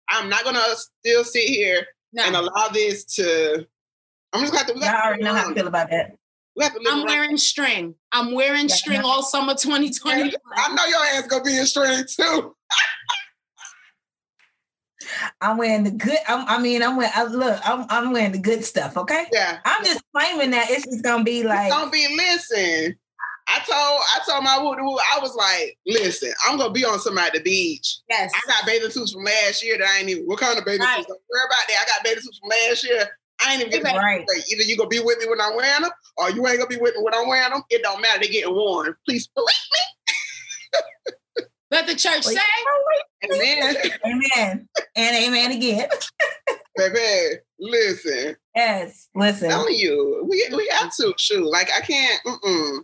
i'm 0.10 0.30
not 0.30 0.44
gonna 0.44 0.64
still 0.76 1.24
sit 1.24 1.44
here 1.48 1.86
and 2.18 2.36
allow 2.36 2.68
this 2.74 3.06
to 3.16 3.66
i'm 4.34 4.42
just 4.42 4.52
gonna 4.54 4.60
have 4.66 4.68
to 4.68 4.74
we 4.74 4.82
Y'all 4.82 4.96
already 5.06 5.24
know 5.24 5.34
how 5.34 5.50
I 5.50 5.54
feel 5.54 5.68
about 5.68 5.90
that. 5.90 6.16
we 6.56 6.64
have 6.64 6.74
to 6.74 6.80
live 6.80 6.88
I'm 6.92 6.98
around- 7.00 7.08
wearing 7.08 7.38
string. 7.38 7.96
I'm 8.12 8.34
wearing 8.34 8.68
Yeah. 8.70 8.76
string 8.76 9.02
all 9.02 9.24
summer 9.24 9.54
2020. 9.56 10.34
I 10.56 10.74
know 10.76 10.86
your 10.86 11.04
ass 11.16 11.28
gonna 11.28 11.44
be 11.44 11.58
in 11.58 11.66
string 11.66 12.04
too. 12.08 12.56
I'm 15.42 15.58
wearing 15.58 15.84
the 15.86 15.92
good. 15.92 16.18
I'm, 16.28 16.46
I 16.48 16.60
mean, 16.62 16.84
I'm 16.84 16.96
wearing. 16.98 17.12
I, 17.16 17.24
look, 17.24 17.60
I'm, 17.68 17.86
I'm 17.90 18.12
wearing 18.12 18.32
the 18.34 18.38
good 18.38 18.64
stuff. 18.64 18.96
Okay. 18.98 19.26
Yeah. 19.32 19.60
I'm 19.66 19.84
just 19.84 20.04
claiming 20.16 20.52
that 20.52 20.70
it's 20.70 20.86
just 20.86 21.04
gonna 21.04 21.24
be 21.24 21.44
like. 21.44 21.70
Don't 21.70 21.92
be 21.92 22.06
listen. 22.16 22.96
I 23.48 23.58
told 23.60 23.72
I 23.72 24.20
told 24.30 24.44
my 24.44 24.60
woo 24.60 24.76
woo, 24.86 24.98
I 25.16 25.20
was 25.20 25.36
like, 25.36 25.78
listen, 25.88 26.32
I'm 26.48 26.58
gonna 26.60 26.72
be 26.74 26.86
on 26.86 27.00
somebody 27.00 27.28
at 27.28 27.34
the 27.34 27.40
beach. 27.42 27.98
Yes. 28.10 28.32
I 28.36 28.42
got 28.48 28.66
bathing 28.68 28.92
suits 28.92 29.14
from 29.14 29.24
last 29.24 29.64
year 29.64 29.78
that 29.80 29.88
I 29.88 30.00
ain't 30.00 30.10
even 30.10 30.26
what 30.26 30.40
kind 30.40 30.60
of 30.60 30.66
bathing 30.66 30.82
Right. 30.82 30.98
suits? 30.98 31.08
Don't 31.08 31.22
worry 31.32 31.42
about 31.48 31.68
that. 31.68 31.86
I 31.88 31.90
got 31.90 32.04
bathing 32.04 32.22
suits 32.22 32.38
from 32.40 32.50
last 32.50 32.84
year. 32.84 33.19
I 33.42 33.54
ain't 33.54 33.62
even 33.62 33.72
getting 33.72 33.96
Right. 33.96 34.26
right. 34.28 34.44
Either 34.52 34.64
you 34.64 34.78
gonna 34.78 34.90
be 34.90 35.00
with 35.00 35.20
me 35.20 35.28
when 35.28 35.40
I'm 35.42 35.56
wearing 35.56 35.82
them, 35.84 35.92
or 36.18 36.30
you 36.32 36.46
ain't 36.48 36.58
gonna 36.58 36.68
be 36.68 36.78
with 36.78 36.96
me 36.96 37.02
when 37.02 37.14
I'm 37.14 37.28
wearing 37.28 37.52
them. 37.52 37.64
It 37.70 37.84
don't 37.84 38.02
matter. 38.02 38.20
They 38.20 38.28
getting 38.28 38.54
worn. 38.54 38.96
Please 39.08 39.28
believe 39.28 39.48
me. 39.74 40.82
Let 41.72 41.88
the 41.88 41.96
church 41.96 42.26
Wait. 42.26 42.38
say. 42.38 42.42
Amen. 43.32 43.76
Amen. 44.06 44.70
And 44.96 45.16
amen 45.16 45.52
again. 45.52 45.88
Baby, 46.76 47.42
listen. 47.60 48.36
Yes. 48.56 49.10
Listen. 49.14 49.50
telling 49.50 49.76
you, 49.76 50.26
we 50.28 50.48
we 50.56 50.68
have 50.72 50.96
to 50.96 51.14
shoot. 51.18 51.46
Like 51.46 51.70
I 51.76 51.82
can't. 51.82 52.22
Mm-mm. 52.26 52.80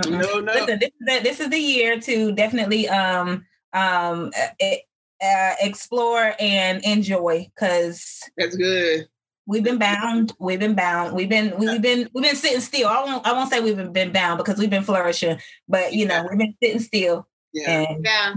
Mm-mm. 0.00 0.10
No, 0.10 0.40
no. 0.40 0.52
Listen, 0.52 0.78
this 0.78 0.90
is 0.90 1.06
the, 1.06 1.20
this 1.22 1.40
is 1.40 1.50
the 1.50 1.58
year 1.58 2.00
to 2.00 2.32
definitely 2.32 2.88
um 2.88 3.44
um 3.72 4.30
uh, 4.38 4.74
uh, 5.22 5.54
explore 5.60 6.34
and 6.38 6.84
enjoy 6.84 7.50
because 7.54 8.22
That's 8.36 8.56
good. 8.56 9.08
We've 9.46 9.64
been 9.64 9.78
bound. 9.78 10.32
We've 10.38 10.58
been 10.60 10.74
bound. 10.74 11.14
We've 11.14 11.28
been 11.28 11.56
we've 11.58 11.82
been 11.82 12.08
we've 12.14 12.24
been 12.24 12.36
sitting 12.36 12.60
still. 12.60 12.88
I 12.88 13.02
won't 13.04 13.26
I 13.26 13.32
won't 13.32 13.50
say 13.50 13.60
we've 13.60 13.76
been, 13.76 13.92
been 13.92 14.12
bound 14.12 14.38
because 14.38 14.58
we've 14.58 14.70
been 14.70 14.84
flourishing, 14.84 15.38
but 15.68 15.92
you 15.92 16.06
know 16.06 16.26
we've 16.28 16.38
been 16.38 16.54
sitting 16.62 16.80
still. 16.80 17.26
Yeah. 17.52 17.86
And 17.90 18.04
Yeah. 18.04 18.34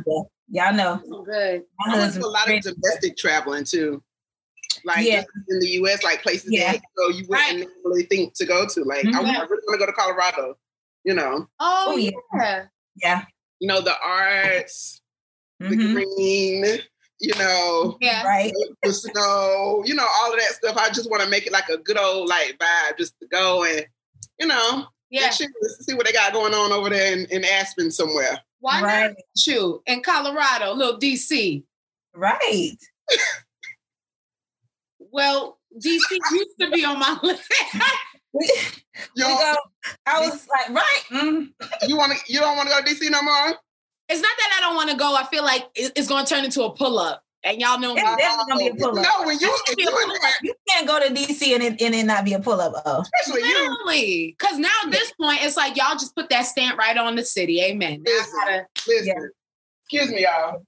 y'all 0.50 0.74
know 0.74 1.24
Good. 1.26 1.63
my 1.80 1.96
I 1.96 2.00
went 2.00 2.13
to 2.13 2.20
a 2.22 2.28
lot 2.28 2.50
of 2.52 2.62
domestic 2.62 3.18
traveling 3.18 3.63
too. 3.63 4.04
Like 4.84 5.06
Yeah. 5.08 5.24
in 5.50 5.60
the 5.60 5.68
US, 5.82 6.04
like 6.04 6.22
places 6.22 6.50
Yeah. 6.52 6.74
that 6.74 6.82
you, 6.98 7.10
know, 7.10 7.18
you 7.18 7.26
wouldn't 7.30 7.70
really 7.84 8.04
think 8.04 8.34
to 8.36 8.46
go 8.46 8.68
to. 8.68 8.84
Like 8.84 9.06
I, 9.06 9.10
Mhm. 9.12 9.15
I 9.15 9.41
really 9.44 9.63
want 9.68 9.74
to 9.74 9.78
go 9.78 9.86
to 9.86 9.94
Colorado. 9.94 10.58
You 11.04 11.13
know, 11.13 11.48
Oh, 11.60 11.86
Oh, 11.94 11.98
yeah. 11.98 12.12
yeah. 12.36 12.65
yeah. 13.02 13.22
you 13.60 13.68
know 13.68 13.80
the 13.80 13.96
arts, 14.04 15.02
the 15.60 15.68
Mhm. 15.70 15.94
green. 15.94 16.80
You 17.26 17.34
know, 17.40 17.98
Yeah. 18.02 18.24
Right. 18.24 18.54
the 18.84 18.94
snow. 18.94 19.82
You 19.86 19.96
know 19.96 20.06
all 20.20 20.32
of 20.32 20.40
that 20.40 20.54
stuff. 20.54 20.78
I 20.78 20.90
just 20.90 21.10
want 21.10 21.24
to 21.24 21.30
make 21.30 21.48
it 21.48 21.52
like 21.52 21.70
a 21.70 21.78
good 21.78 21.98
old 21.98 22.30
like 22.30 22.58
vibe, 22.60 22.98
just 23.00 23.16
to 23.20 23.28
go 23.28 23.64
and 23.64 23.84
you 24.40 24.46
know, 24.48 24.86
Yeah. 25.10 25.26
and 25.26 25.34
shit, 25.34 25.50
see 25.82 25.96
what 25.96 26.06
they 26.06 26.12
got 26.12 26.34
going 26.34 26.54
on 26.54 26.72
over 26.72 26.90
there 26.90 27.14
in, 27.14 27.26
in 27.32 27.44
Aspen 27.44 27.90
somewhere. 27.90 28.40
Why 28.60 28.82
Right. 28.82 29.08
not 29.08 29.16
you 29.48 29.82
in 29.88 30.04
Colorado, 30.04 30.74
little 30.74 31.00
DC? 31.00 31.64
Right. 32.14 32.78
Well, 35.00 35.60
DC 35.76 36.00
used 36.32 36.60
to 36.60 36.70
be 36.72 36.86
on 36.86 37.00
my 37.00 37.18
list. 37.24 37.44
We, 38.34 38.52
we 39.16 39.22
go, 39.24 39.56
I 40.06 40.20
was 40.22 40.48
like, 40.48 40.70
right. 40.70 41.04
mm, 41.10 41.50
you 41.88 41.98
want 41.98 42.14
to? 42.14 42.32
You 42.32 42.40
don't 42.40 42.56
want 42.58 42.70
to 42.70 42.76
go 42.76 42.82
to 42.82 42.88
DC 42.88 43.10
no 43.10 43.22
more? 43.22 43.56
It's 44.10 44.22
not 44.22 44.32
that 44.38 44.58
I 44.58 44.62
don't 44.62 44.76
want 44.76 44.89
to 44.91 44.98
go. 44.98 45.15
I 45.15 45.26
feel 45.26 45.44
like 45.44 45.65
it's 45.76 46.08
going 46.08 46.26
to 46.26 46.34
turn 46.34 46.46
into 46.46 46.63
a 46.63 46.72
pull 46.74 47.00
up. 47.00 47.22
And 47.44 47.62
y'all 47.62 47.80
know 47.80 47.94
me. 47.94 48.02
It's 48.02 48.18
definitely 48.18 48.46
gonna 48.50 48.60
be 48.60 48.68
a 48.70 48.74
pull-up. 48.88 49.06
No, 49.06 49.26
when 49.28 49.38
you, 49.38 49.56
if 49.68 49.78
you 49.78 49.88
in 49.88 50.20
You 50.41 50.54
can't 50.68 50.88
go 50.88 51.00
to 51.00 51.13
DC 51.13 51.54
and 51.54 51.62
it, 51.62 51.80
and 51.80 51.94
it 51.94 52.04
not 52.04 52.26
be 52.26 52.34
a 52.34 52.39
pull 52.39 52.60
up. 52.60 52.74
Oh, 52.88 53.02
especially 53.02 53.48
you, 53.48 53.70
Literally. 53.70 54.36
Because 54.39 54.58
now 54.58 54.72
at 54.84 54.91
this 54.91 55.12
point, 55.22 55.44
it's 55.44 55.56
like 55.56 55.78
y'all 55.78 55.94
just 55.94 56.15
put 56.15 56.28
that 56.32 56.41
stamp 56.48 56.80
right 56.80 56.98
on 56.98 57.15
the 57.15 57.24
city. 57.24 57.62
Amen. 57.62 58.04
I 58.08 58.10
Listen. 58.10 58.39
gotta- 58.39 58.65
listen. 58.88 59.08
Yeah. 59.08 59.24
Excuse 59.84 60.10
me, 60.10 60.24
y'all. 60.24 60.65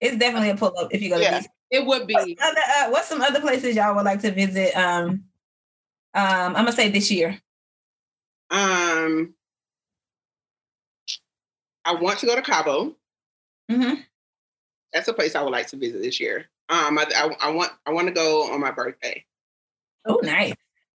it's 0.00 0.16
definitely 0.16 0.50
a 0.50 0.54
pull 0.56 0.72
up 0.78 0.94
if 0.94 1.02
you 1.02 1.08
go 1.10 1.16
to 1.16 1.22
Yeah. 1.22 1.40
DC. 1.40 1.46
it 1.72 1.84
would 1.84 2.06
be. 2.06 2.14
What's, 2.14 2.40
other, 2.40 2.60
uh, 2.60 2.90
what's 2.90 3.08
some 3.08 3.20
other 3.20 3.40
places 3.40 3.74
y'all 3.74 3.96
would 3.96 4.04
like 4.04 4.20
to 4.20 4.30
visit? 4.30 4.72
Um, 4.76 5.08
um, 5.08 5.24
I'm 6.14 6.52
gonna 6.54 6.70
say 6.72 6.90
this 6.90 7.10
year. 7.10 7.40
Um, 8.50 9.34
I 11.84 11.94
want 11.94 12.18
to 12.20 12.26
go 12.26 12.34
to 12.34 12.42
Cabo. 12.42 12.94
hmm 13.70 13.94
That's 14.92 15.08
a 15.08 15.12
place 15.12 15.34
I 15.34 15.42
would 15.42 15.52
like 15.52 15.66
to 15.68 15.76
visit 15.76 16.00
this 16.02 16.20
year. 16.20 16.46
Um, 16.68 16.98
I, 16.98 17.04
I, 17.14 17.48
I 17.48 17.50
want 17.50 17.72
I 17.86 17.92
want 17.92 18.08
to 18.08 18.14
go 18.14 18.50
on 18.52 18.60
my 18.60 18.70
birthday. 18.70 19.24
Oh, 20.06 20.20
nice. 20.22 20.54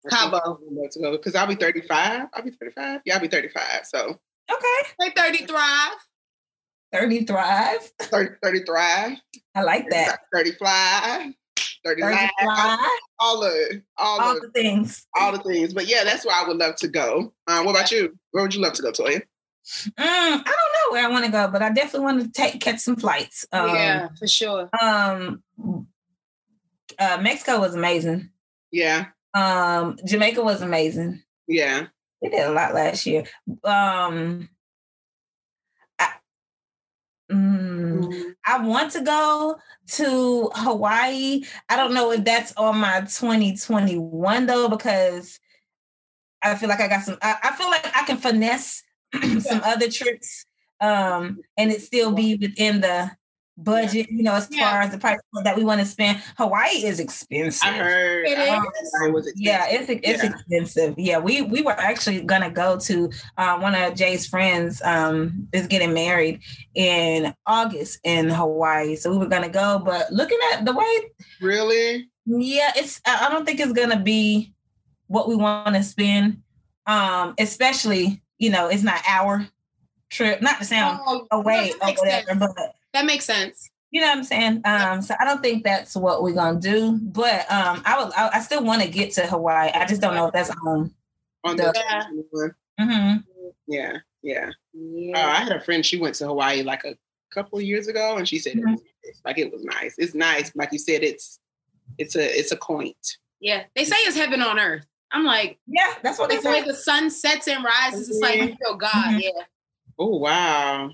Cabo. 0.08 0.58
to 0.92 1.00
go 1.00 1.12
because 1.12 1.34
I'll 1.34 1.46
be 1.46 1.54
35. 1.56 2.28
I'll 2.32 2.42
be 2.42 2.50
35. 2.50 3.00
Yeah, 3.04 3.14
I'll 3.14 3.20
be 3.20 3.28
35. 3.28 3.62
So 3.84 4.18
Okay. 4.50 4.90
Say 5.00 5.10
30 5.14 5.46
Thrive. 5.46 5.92
30 6.92 7.24
Thrive. 7.26 7.92
30, 8.00 8.34
30 8.42 8.64
thrive, 8.64 9.18
I 9.54 9.62
like 9.62 9.90
that. 9.90 10.20
30 10.34 10.52
fly, 10.52 11.34
30 11.84 12.00
30 12.00 12.14
live, 12.14 12.30
Thrive. 12.40 12.78
all 13.18 13.40
the 13.40 13.82
all, 13.98 14.20
All 14.22 14.34
the 14.34 14.40
the 14.40 14.50
things. 14.52 15.06
all 15.18 15.32
the 15.32 15.38
things. 15.40 15.74
But 15.74 15.86
yeah, 15.86 16.04
that's 16.04 16.24
where 16.24 16.34
I 16.34 16.48
would 16.48 16.56
love 16.56 16.76
to 16.76 16.88
go. 16.88 17.34
Um, 17.46 17.66
what 17.66 17.72
about 17.72 17.90
you? 17.92 18.16
Where 18.30 18.42
would 18.42 18.54
you 18.54 18.62
love 18.62 18.72
to 18.74 18.82
go, 18.82 18.90
Toya? 18.92 19.20
Mm, 19.20 19.92
I 19.98 20.36
don't 20.38 20.46
know 20.88 20.92
where 20.96 21.06
I 21.06 21.10
want 21.10 21.24
to 21.24 21.30
go, 21.30 21.48
but 21.48 21.62
I 21.62 21.70
definitely 21.70 22.00
want 22.00 22.22
to 22.22 22.30
take 22.30 22.60
catch 22.60 22.80
some 22.80 22.96
flights. 22.96 23.46
Um, 23.52 23.68
yeah, 23.74 24.08
for 24.18 24.26
sure. 24.26 24.68
Um, 24.80 25.42
uh, 26.98 27.18
Mexico 27.20 27.60
was 27.60 27.74
amazing. 27.74 28.30
Yeah, 28.70 29.06
Um, 29.34 29.98
Jamaica 30.04 30.42
was 30.42 30.62
amazing. 30.62 31.22
yeah. 31.46 31.86
We 32.20 32.30
did 32.30 32.40
a 32.46 32.50
lot 32.50 32.74
last 32.74 33.06
year. 33.06 33.22
Um, 33.62 34.48
I, 36.00 36.08
mm, 37.30 38.34
I 38.44 38.58
want 38.66 38.90
to 38.92 39.02
go 39.02 39.56
to 39.92 40.50
Hawaii. 40.52 41.44
I 41.68 41.76
don't 41.76 41.94
know 41.94 42.10
if 42.10 42.24
that's 42.24 42.52
on 42.56 42.78
my 42.78 43.02
2021 43.02 44.46
though, 44.46 44.68
because 44.68 45.38
I 46.42 46.56
feel 46.56 46.68
like 46.68 46.80
I 46.80 46.88
got 46.88 47.04
some. 47.04 47.18
I, 47.22 47.36
I 47.44 47.54
feel 47.56 47.70
like 47.70 47.86
I 47.96 48.02
can 48.04 48.16
finesse 48.16 48.82
some 49.38 49.60
other 49.64 49.88
trips, 49.88 50.44
um, 50.80 51.40
and 51.56 51.70
it 51.70 51.82
still 51.82 52.12
be 52.12 52.36
within 52.36 52.80
the 52.80 53.10
budget. 53.60 54.06
You 54.10 54.22
know, 54.22 54.34
as 54.34 54.48
Yeah. 54.52 54.70
far 54.70 54.82
as 54.82 54.92
the 54.92 54.98
price 54.98 55.18
that 55.42 55.56
we 55.56 55.64
want 55.64 55.80
to 55.80 55.86
spend. 55.86 56.22
Hawaii 56.36 56.84
is 56.84 57.00
expensive. 57.00 57.68
I 57.68 57.72
heard. 57.72 58.26
It 58.28 58.38
I 58.38 58.56
heard 58.56 58.68
is. 58.80 58.88
Expensive. 58.94 59.32
Yeah, 59.36 59.66
it's 59.68 59.90
it's 59.90 60.22
Yeah. 60.22 60.30
expensive. 60.30 60.94
Yeah, 60.96 61.18
we 61.18 61.42
we 61.42 61.62
were 61.62 61.72
actually 61.72 62.20
gonna 62.20 62.50
go 62.50 62.78
to 62.78 63.10
uh, 63.36 63.58
one 63.58 63.74
of 63.74 63.94
Jay's 63.96 64.26
friends 64.28 64.80
um, 64.82 65.48
is 65.52 65.66
getting 65.66 65.92
married 65.92 66.40
in 66.74 67.34
August 67.46 67.98
in 68.04 68.28
Hawaii, 68.30 68.94
so 68.94 69.10
we 69.10 69.18
were 69.18 69.26
gonna 69.26 69.48
go. 69.48 69.80
But 69.84 70.12
looking 70.12 70.38
at 70.52 70.64
the 70.64 70.72
way, 70.72 71.10
really. 71.40 72.08
yeah, 72.26 72.70
it's 72.76 73.00
I 73.04 73.26
I 73.26 73.30
don't 73.30 73.44
think 73.44 73.58
it's 73.58 73.72
gonna 73.72 73.98
be 74.00 74.54
what 75.08 75.28
we 75.28 75.34
want 75.34 75.74
to 75.74 75.82
spend. 75.82 76.42
Um, 76.86 77.34
especially 77.38 78.22
you 78.38 78.50
know, 78.50 78.68
it's 78.68 78.84
not 78.84 79.00
our 79.08 79.44
trip, 80.10 80.40
not 80.42 80.58
to 80.58 80.64
sound 80.64 81.00
Oh, 81.06 81.26
away 81.30 81.72
that 81.80 81.90
or 81.90 81.94
whatever, 82.04 82.26
sense. 82.26 82.38
but 82.56 82.74
That 82.94 83.04
makes 83.06 83.24
sense. 83.24 83.70
you 83.90 84.00
know 84.00 84.08
what 84.08 84.18
I'm 84.18 84.24
saying? 84.24 84.60
Um, 84.64 85.02
so 85.02 85.14
I 85.20 85.24
don't 85.24 85.42
think 85.42 85.64
that's 85.64 85.94
what 85.96 86.22
we're 86.22 86.34
gonna 86.34 86.60
do. 86.60 86.98
But 87.02 87.50
um, 87.50 87.82
I 87.84 88.02
would, 88.02 88.12
I, 88.14 88.30
I 88.34 88.40
still 88.40 88.64
want 88.64 88.82
to 88.82 88.88
get 88.88 89.12
to 89.12 89.26
Hawaii. 89.26 89.70
I 89.74 89.86
just 89.86 90.00
don't 90.00 90.14
know 90.14 90.26
if 90.26 90.32
that's 90.32 90.50
on. 90.64 90.92
On 91.44 91.56
the 91.56 91.72
Yeah. 91.74 92.04
hmm 92.80 93.16
yeah, 93.66 93.98
yeah. 94.22 94.50
Uh, 95.14 95.18
I 95.18 95.36
had 95.42 95.52
a 95.52 95.60
friend. 95.60 95.84
She 95.84 95.98
went 96.00 96.14
to 96.16 96.26
Hawaii 96.26 96.62
like 96.62 96.84
a 96.84 96.96
couple 97.32 97.58
of 97.58 97.64
years 97.64 97.86
ago, 97.86 98.16
and 98.16 98.26
she 98.28 98.38
said 98.38 98.56
it 98.56 98.64
Mhm. 98.64 98.72
was 98.72 98.82
nice. 99.04 99.20
like 99.24 99.38
it 99.38 99.52
was 99.52 99.62
nice. 99.64 99.94
It's 99.98 100.14
nice, 100.14 100.50
like 100.54 100.72
you 100.72 100.78
said. 100.78 101.02
It's 101.02 101.38
it's 101.98 102.16
a 102.16 102.38
it's 102.38 102.52
a 102.52 102.56
point. 102.56 102.96
yeah. 103.40 103.64
They 103.76 103.84
say 103.84 103.96
it's 104.00 104.16
heaven 104.16 104.42
on 104.42 104.58
earth. 104.58 104.84
I'm 105.12 105.24
like, 105.24 105.58
Yeah, 105.66 105.94
that's 106.02 106.18
what 106.18 106.28
they 106.28 106.36
the 106.38 106.48
way 106.50 106.60
say. 106.60 106.66
the 106.66 106.74
sun 106.74 107.08
sets 107.10 107.46
and 107.48 107.64
rises, 107.64 108.08
it's 108.10 108.18
like 108.20 108.36
you 108.40 108.56
feel 108.56 108.74
God. 108.76 108.90
Mhm. 108.92 109.20
Yeah. 109.22 109.42
Oh 109.98 110.16
wow! 110.18 110.90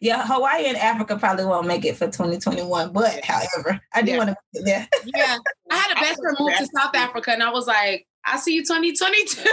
Yeah, 0.00 0.26
Hawaii 0.26 0.66
and 0.66 0.76
Africa 0.76 1.16
probably 1.16 1.44
won't 1.44 1.66
make 1.66 1.84
it 1.84 1.96
for 1.96 2.06
2021. 2.06 2.92
But 2.92 3.24
however, 3.24 3.80
I 3.94 4.02
do 4.02 4.12
Yeah. 4.12 4.18
want 4.18 4.30
to 4.30 4.36
be 4.54 4.62
there. 4.64 4.88
Yeah. 5.04 5.36
I 5.70 5.76
had 5.76 5.92
a 5.96 6.00
best 6.00 6.20
friend 6.20 6.36
was 6.40 6.50
move 6.50 6.58
to 6.58 6.66
South 6.80 6.94
Africa 6.94 7.30
and 7.32 7.42
I 7.42 7.50
was 7.50 7.66
like, 7.66 8.06
I'll 8.24 8.38
see 8.38 8.54
you 8.54 8.62
2022. 8.62 9.48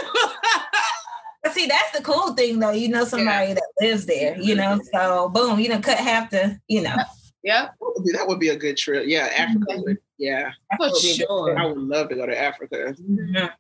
But 1.44 1.52
see, 1.52 1.68
that's 1.68 1.92
the 1.98 2.02
cool 2.04 2.34
thing, 2.36 2.58
though. 2.60 2.72
You 2.72 2.88
know 2.88 3.04
somebody 3.04 3.54
that 3.54 3.64
lives 3.82 4.06
there. 4.06 4.40
You 4.40 4.56
know, 4.56 4.80
so 4.94 5.28
boom, 5.30 5.60
you 5.60 5.68
know, 5.70 5.80
cut 5.82 5.98
half 5.98 6.30
the. 6.32 6.58
You 6.70 6.82
know, 6.84 6.96
Yeah. 7.44 7.66
That 7.66 7.72
would, 7.82 8.04
be, 8.06 8.12
that 8.14 8.28
would 8.28 8.40
be 8.40 8.48
a 8.50 8.56
good 8.56 8.78
trip. 8.78 9.04
Yeah, 9.08 9.30
Africa. 9.36 9.66
Mhm. 9.74 9.84
Would, 9.84 9.98
yeah, 10.18 10.52
For 10.78 10.88
That'd 10.88 11.02
be 11.04 11.12
a 11.12 11.18
good 11.18 11.26
sure. 11.28 11.60
I 11.60 11.66
would 11.66 11.78
love 11.78 12.08
to 12.10 12.16
go 12.16 12.26
to 12.26 12.40
Africa. 12.42 12.96
Mhm. 13.00 13.52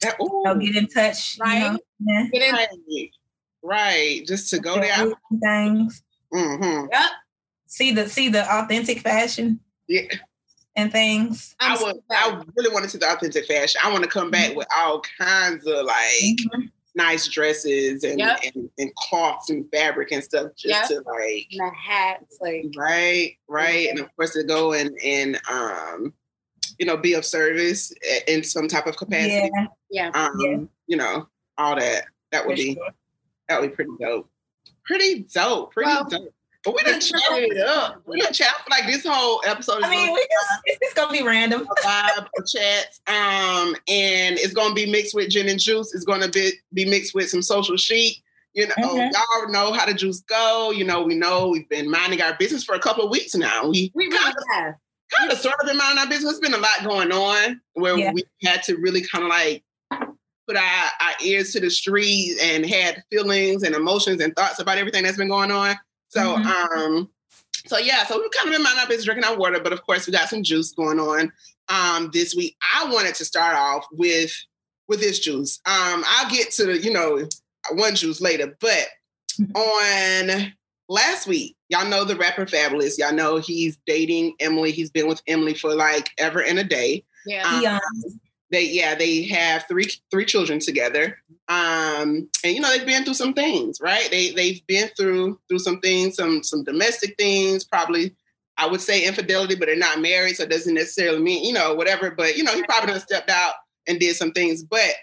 That, 0.00 0.16
ooh, 0.20 0.42
So 0.44 0.54
get 0.56 0.74
in 0.76 0.88
touch, 0.88 1.38
you 1.38 1.44
know, 1.44 1.78
yeah. 2.00 2.26
Get 2.32 2.42
in. 2.48 2.52
right, 2.54 2.68
right. 3.62 4.22
Just 4.26 4.50
to 4.50 4.58
go 4.58 4.80
there. 4.80 5.04
Roots 5.06 5.20
and 5.30 5.40
things. 5.40 6.02
hmm 6.32 6.86
Yep. 6.90 7.10
See 7.66 7.92
the 7.92 8.08
see 8.08 8.28
the 8.28 8.42
authentic 8.52 9.00
fashion 9.00 9.60
Yeah, 9.88 10.02
and 10.76 10.90
things. 10.90 11.54
I 11.60 11.74
I'm 11.76 11.82
would. 11.82 11.96
so 11.96 12.02
I 12.10 12.42
really 12.56 12.72
want 12.72 12.84
to 12.84 12.90
see 12.90 12.98
the 12.98 13.10
authentic 13.12 13.46
fashion. 13.46 13.80
I 13.84 13.92
want 13.92 14.02
to 14.04 14.10
come 14.10 14.30
back 14.30 14.54
with 14.56 14.66
all 14.76 15.02
kinds 15.18 15.66
of 15.66 15.84
like 15.84 16.36
Mhm. 16.54 16.70
nice 16.96 17.28
dresses 17.28 18.02
and, 18.02 18.18
Yep. 18.18 18.40
and 18.54 18.70
and 18.78 18.94
cloths 18.96 19.50
and 19.50 19.70
fabric 19.70 20.10
and 20.10 20.22
stuff, 20.24 20.50
just 20.56 20.90
Yep. 20.90 21.04
to 21.04 21.10
like 21.10 21.46
And 21.52 21.60
the 21.60 21.70
hats, 21.76 22.38
like 22.40 22.66
right, 22.76 23.36
right, 23.48 23.88
and 23.88 24.00
of 24.00 24.08
course 24.16 24.32
to 24.32 24.42
go 24.42 24.72
and 24.72 24.90
and 25.04 25.40
um, 25.48 26.12
you 26.78 26.86
know, 26.86 26.96
be 26.96 27.12
of 27.14 27.24
service 27.24 27.92
in 28.26 28.42
some 28.42 28.66
type 28.66 28.86
of 28.86 28.96
capacity. 28.96 29.50
Yeah, 29.54 29.66
yeah. 29.90 30.10
Um, 30.14 30.32
Yeah. 30.40 30.58
you 30.88 30.96
know, 30.96 31.28
all 31.58 31.76
that. 31.76 32.06
That 32.32 32.46
would 32.46 32.56
for 32.58 32.62
be 32.64 32.74
sure. 32.74 32.90
That 33.50 33.60
would 33.60 33.70
be 33.70 33.74
pretty 33.76 33.90
dope. 34.00 34.30
Pretty 34.84 35.26
dope. 35.34 35.72
Pretty 35.72 35.88
Well, 35.90 36.04
dope. 36.04 36.34
But 36.62 36.74
we 36.76 36.82
done 36.82 37.00
chatted 37.00 37.52
it 37.52 37.66
up. 37.66 38.02
We 38.06 38.20
done 38.20 38.34
chat 38.34 38.52
like 38.70 38.84
this 38.86 39.04
whole 39.06 39.40
episode 39.46 39.78
is 39.78 39.84
I 39.84 39.90
mean, 39.90 40.08
gonna 40.08 40.12
we 40.12 40.20
just 40.20 40.78
it's 40.82 40.94
gonna 40.94 41.10
be 41.12 41.22
random. 41.22 41.62
a 41.62 41.86
vibe 41.86 42.18
of 42.38 42.46
chats. 42.46 43.00
Um, 43.06 43.74
and 43.88 44.38
it's 44.38 44.52
gonna 44.52 44.74
be 44.74 44.84
mixed 44.90 45.14
with 45.14 45.30
gin 45.30 45.48
and 45.48 45.58
juice. 45.58 45.94
It's 45.94 46.04
gonna 46.04 46.28
be 46.28 46.52
be 46.74 46.84
mixed 46.84 47.14
with 47.14 47.30
some 47.30 47.40
social 47.42 47.76
chic. 47.78 48.16
You 48.52 48.66
know, 48.66 48.74
Mhm. 48.76 49.10
y'all 49.12 49.48
know 49.50 49.72
how 49.72 49.86
the 49.86 49.94
juice 49.94 50.20
go. 50.20 50.70
You 50.70 50.84
know, 50.84 51.02
we 51.02 51.14
know 51.14 51.48
we've 51.48 51.68
been 51.70 51.90
minding 51.90 52.20
our 52.20 52.34
business 52.34 52.62
for 52.64 52.74
a 52.74 52.80
couple 52.80 53.04
of 53.04 53.10
weeks 53.10 53.34
now. 53.34 53.66
We 53.66 53.90
We 53.94 54.08
really 54.08 54.34
have. 54.52 54.74
kind 55.16 55.32
of 55.32 55.38
sort 55.38 55.54
of 55.60 55.66
been 55.66 55.78
minding 55.78 55.98
our 55.98 56.08
business. 56.08 56.32
It's 56.32 56.40
been 56.40 56.52
a 56.54 56.58
lot 56.58 56.84
going 56.84 57.10
on 57.10 57.60
where 57.72 57.96
Yeah. 57.96 58.12
we 58.12 58.22
had 58.44 58.62
to 58.64 58.76
really 58.76 59.00
kind 59.06 59.24
of 59.24 59.30
like 59.30 59.62
put 60.46 60.56
our, 60.56 60.62
our 61.00 61.12
ears 61.24 61.52
to 61.52 61.60
the 61.60 61.70
street 61.70 62.36
and 62.42 62.66
had 62.66 63.02
feelings 63.10 63.62
and 63.62 63.74
emotions 63.74 64.20
and 64.20 64.34
thoughts 64.34 64.58
about 64.60 64.78
everything 64.78 65.04
that's 65.04 65.16
been 65.18 65.28
going 65.28 65.50
on. 65.50 65.76
So 66.08 66.20
Mhm. 66.36 66.44
um 66.46 67.10
so 67.66 67.78
yeah, 67.78 68.04
so 68.06 68.18
we've 68.18 68.30
kind 68.30 68.48
of 68.48 68.54
been 68.54 68.62
minding 68.62 68.80
our 68.80 68.86
business, 68.88 69.04
drinking 69.04 69.24
our 69.24 69.36
water, 69.36 69.60
but 69.60 69.72
of 69.72 69.82
course 69.82 70.06
we 70.06 70.12
got 70.12 70.28
some 70.28 70.42
juice 70.42 70.72
going 70.72 70.98
on 70.98 71.32
um 71.68 72.10
this 72.12 72.34
week. 72.34 72.56
I 72.74 72.90
wanted 72.90 73.14
to 73.16 73.24
start 73.24 73.54
off 73.56 73.86
with 73.92 74.32
with 74.88 75.00
this 75.00 75.18
juice. 75.20 75.60
Um 75.66 76.04
I'll 76.06 76.30
get 76.30 76.50
to 76.52 76.66
the, 76.66 76.78
you 76.78 76.92
know, 76.92 77.28
one 77.72 77.94
juice 77.94 78.20
later, 78.20 78.56
but 78.60 78.88
on 79.54 80.52
last 80.88 81.26
week, 81.26 81.56
y'all 81.68 81.86
know 81.86 82.04
the 82.04 82.16
rapper 82.16 82.44
Fabolous. 82.46 82.98
Y'all 82.98 83.12
know 83.14 83.36
he's 83.38 83.78
dating 83.86 84.34
Emily. 84.40 84.72
He's 84.72 84.90
been 84.90 85.06
with 85.06 85.22
Emily 85.26 85.54
for 85.54 85.74
like 85.74 86.10
ever 86.18 86.42
and 86.42 86.58
a 86.58 86.64
day. 86.64 87.04
Yeah. 87.26 87.46
Um, 87.48 87.62
Eon. 87.62 88.20
They 88.50 88.64
yeah, 88.64 88.94
they 88.94 89.22
have 89.24 89.64
three 89.68 89.90
three 90.10 90.24
children 90.24 90.58
together. 90.58 91.18
Um, 91.48 92.28
and 92.44 92.54
you 92.54 92.60
know 92.60 92.68
they've 92.70 92.86
been 92.86 93.04
through 93.04 93.14
some 93.14 93.34
things, 93.34 93.80
right? 93.80 94.08
They 94.10 94.30
they've 94.30 94.64
been 94.66 94.88
through 94.96 95.38
through 95.48 95.60
some 95.60 95.80
things, 95.80 96.16
some 96.16 96.42
some 96.42 96.64
domestic 96.64 97.16
things, 97.16 97.64
probably. 97.64 98.14
I 98.56 98.66
would 98.66 98.82
say 98.82 99.06
infidelity, 99.06 99.54
but 99.54 99.66
they're 99.66 99.76
not 99.76 100.02
married, 100.02 100.36
so 100.36 100.42
it 100.42 100.50
doesn't 100.50 100.74
necessarily 100.74 101.20
mean 101.20 101.44
you 101.44 101.52
know 101.52 101.74
whatever. 101.74 102.10
But 102.10 102.36
you 102.36 102.42
know 102.42 102.52
he 102.52 102.62
probably 102.64 102.92
done 102.92 103.00
stepped 103.00 103.30
out 103.30 103.54
and 103.86 103.98
did 103.98 104.16
some 104.16 104.32
things. 104.32 104.62
But 104.62 104.94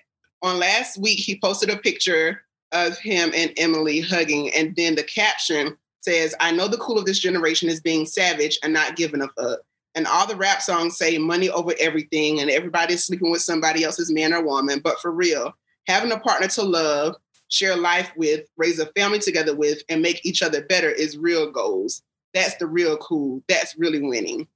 on 0.41 0.59
last 0.59 0.97
week 0.97 1.19
he 1.19 1.39
posted 1.39 1.69
a 1.69 1.77
picture 1.77 2.41
of 2.73 2.97
him 2.97 3.31
and 3.33 3.53
Emily 3.57 4.01
hugging, 4.01 4.53
and 4.53 4.75
then 4.75 4.95
the 4.95 5.03
caption 5.03 5.77
says, 6.01 6.35
"I 6.39 6.51
know 6.51 6.67
the 6.67 6.77
cool 6.77 6.99
of 6.99 7.05
this 7.05 7.19
generation 7.19 7.69
is 7.69 7.79
being 7.79 8.05
savage 8.05 8.59
and 8.61 8.73
not 8.73 8.97
giving 8.97 9.21
a 9.21 9.29
fuck." 9.29 9.59
And 9.97 10.05
all 10.05 10.27
the 10.27 10.35
rap 10.35 10.61
songs 10.61 10.95
say 10.95 11.17
money 11.17 11.49
over 11.49 11.73
everything, 11.79 12.39
and 12.39 12.51
everybody's 12.51 13.03
sleeping 13.03 13.31
with 13.31 13.41
somebody 13.41 13.83
else's 13.83 14.11
man 14.11 14.31
or 14.31 14.43
woman. 14.43 14.79
But 14.79 14.99
for 14.99 15.11
real, 15.11 15.55
having 15.87 16.11
a 16.11 16.19
partner 16.19 16.47
to 16.49 16.61
love, 16.61 17.15
share 17.47 17.75
life 17.75 18.11
with, 18.15 18.41
raise 18.57 18.77
a 18.77 18.85
family 18.95 19.17
together 19.17 19.55
with, 19.55 19.81
and 19.89 20.03
make 20.03 20.23
each 20.23 20.43
other 20.43 20.61
better 20.61 20.91
is 20.91 21.17
real 21.17 21.49
goals. 21.49 22.03
That's 22.35 22.55
the 22.57 22.67
real 22.67 22.95
cool. 22.97 23.41
That's 23.49 23.75
really 23.75 23.99
winning. 23.99 24.47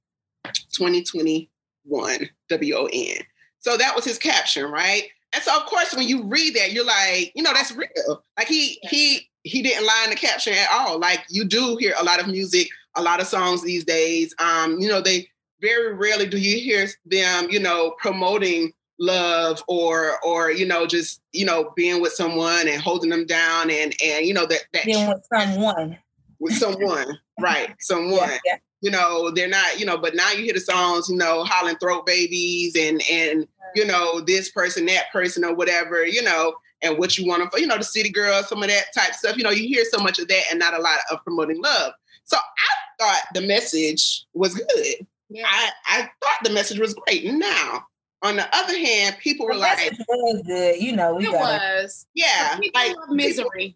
2021, 0.44 2.30
W 2.48 2.74
O 2.76 2.88
N. 2.92 3.16
So 3.58 3.76
that 3.76 3.96
was 3.96 4.04
his 4.04 4.18
caption, 4.18 4.70
right? 4.70 5.08
And 5.34 5.42
so 5.42 5.56
of 5.56 5.66
course, 5.66 5.92
when 5.92 6.06
you 6.06 6.22
read 6.22 6.54
that, 6.54 6.70
you're 6.70 6.86
like, 6.86 7.32
you 7.34 7.42
know, 7.42 7.52
that's 7.52 7.72
real. 7.72 8.22
Like 8.38 8.46
he 8.46 8.78
he 8.82 9.28
he 9.42 9.60
didn't 9.60 9.86
lie 9.86 10.02
in 10.04 10.10
the 10.10 10.16
caption 10.16 10.52
at 10.52 10.68
all. 10.72 11.00
Like 11.00 11.24
you 11.28 11.44
do 11.44 11.76
hear 11.80 11.94
a 11.98 12.04
lot 12.04 12.20
of 12.20 12.28
music, 12.28 12.68
a 12.94 13.02
lot 13.02 13.20
of 13.20 13.26
songs 13.26 13.62
these 13.62 13.84
days. 13.84 14.32
Um, 14.38 14.78
you 14.78 14.86
know, 14.86 15.00
they 15.00 15.28
very 15.62 15.94
rarely 15.94 16.26
do 16.26 16.38
you 16.38 16.58
hear 16.58 16.86
them, 17.06 17.48
you 17.50 17.60
know, 17.60 17.94
promoting 17.98 18.72
love 18.98 19.62
or 19.66 20.22
or 20.24 20.52
you 20.52 20.64
know 20.64 20.86
just 20.86 21.22
you 21.32 21.44
know 21.44 21.72
being 21.74 22.00
with 22.00 22.12
someone 22.12 22.68
and 22.68 22.80
holding 22.80 23.10
them 23.10 23.26
down 23.26 23.68
and 23.68 23.94
and 24.04 24.26
you 24.26 24.32
know 24.32 24.46
that 24.46 24.60
that 24.72 24.84
being 24.84 25.08
with 25.08 25.26
someone 25.32 25.98
with 26.38 26.52
someone 26.54 27.18
right 27.40 27.74
someone 27.80 28.28
yeah, 28.28 28.38
yeah. 28.44 28.56
you 28.80 28.90
know 28.90 29.30
they're 29.32 29.48
not 29.48 29.80
you 29.80 29.84
know 29.84 29.98
but 29.98 30.14
now 30.14 30.30
you 30.30 30.44
hear 30.44 30.52
the 30.52 30.60
songs 30.60 31.08
you 31.08 31.16
know 31.16 31.42
hollering 31.42 31.76
throat 31.78 32.06
babies 32.06 32.76
and 32.78 33.02
and 33.10 33.48
you 33.74 33.84
know 33.84 34.20
this 34.20 34.50
person 34.50 34.86
that 34.86 35.10
person 35.10 35.44
or 35.44 35.54
whatever 35.54 36.06
you 36.06 36.22
know 36.22 36.54
and 36.82 36.96
what 36.96 37.18
you 37.18 37.26
want 37.26 37.50
to 37.50 37.60
you 37.60 37.66
know 37.66 37.78
the 37.78 37.82
city 37.82 38.10
girl 38.10 38.42
some 38.44 38.62
of 38.62 38.68
that 38.68 38.84
type 38.94 39.14
stuff 39.14 39.36
you 39.36 39.42
know 39.42 39.50
you 39.50 39.66
hear 39.66 39.84
so 39.90 39.98
much 39.98 40.20
of 40.20 40.28
that 40.28 40.42
and 40.50 40.60
not 40.60 40.78
a 40.78 40.82
lot 40.82 40.98
of 41.10 41.22
promoting 41.24 41.60
love 41.60 41.92
so 42.24 42.36
i 42.36 43.02
thought 43.02 43.22
the 43.34 43.40
message 43.40 44.26
was 44.32 44.54
good 44.54 45.06
yeah. 45.32 45.46
I, 45.46 45.70
I 45.86 46.10
thought 46.22 46.44
the 46.44 46.50
message 46.50 46.78
was 46.78 46.94
great 46.94 47.24
now 47.24 47.86
on 48.22 48.36
the 48.36 48.56
other 48.56 48.78
hand, 48.78 49.16
people 49.18 49.46
were 49.46 49.54
like, 49.54 49.78
was 50.08 50.42
good. 50.46 50.80
You 50.80 50.94
know, 50.94 51.14
we 51.14 51.26
it 51.26 51.32
was. 51.32 52.06
Yeah. 52.14 52.58
Like 52.74 52.94
misery. 53.08 53.46
People, 53.54 53.74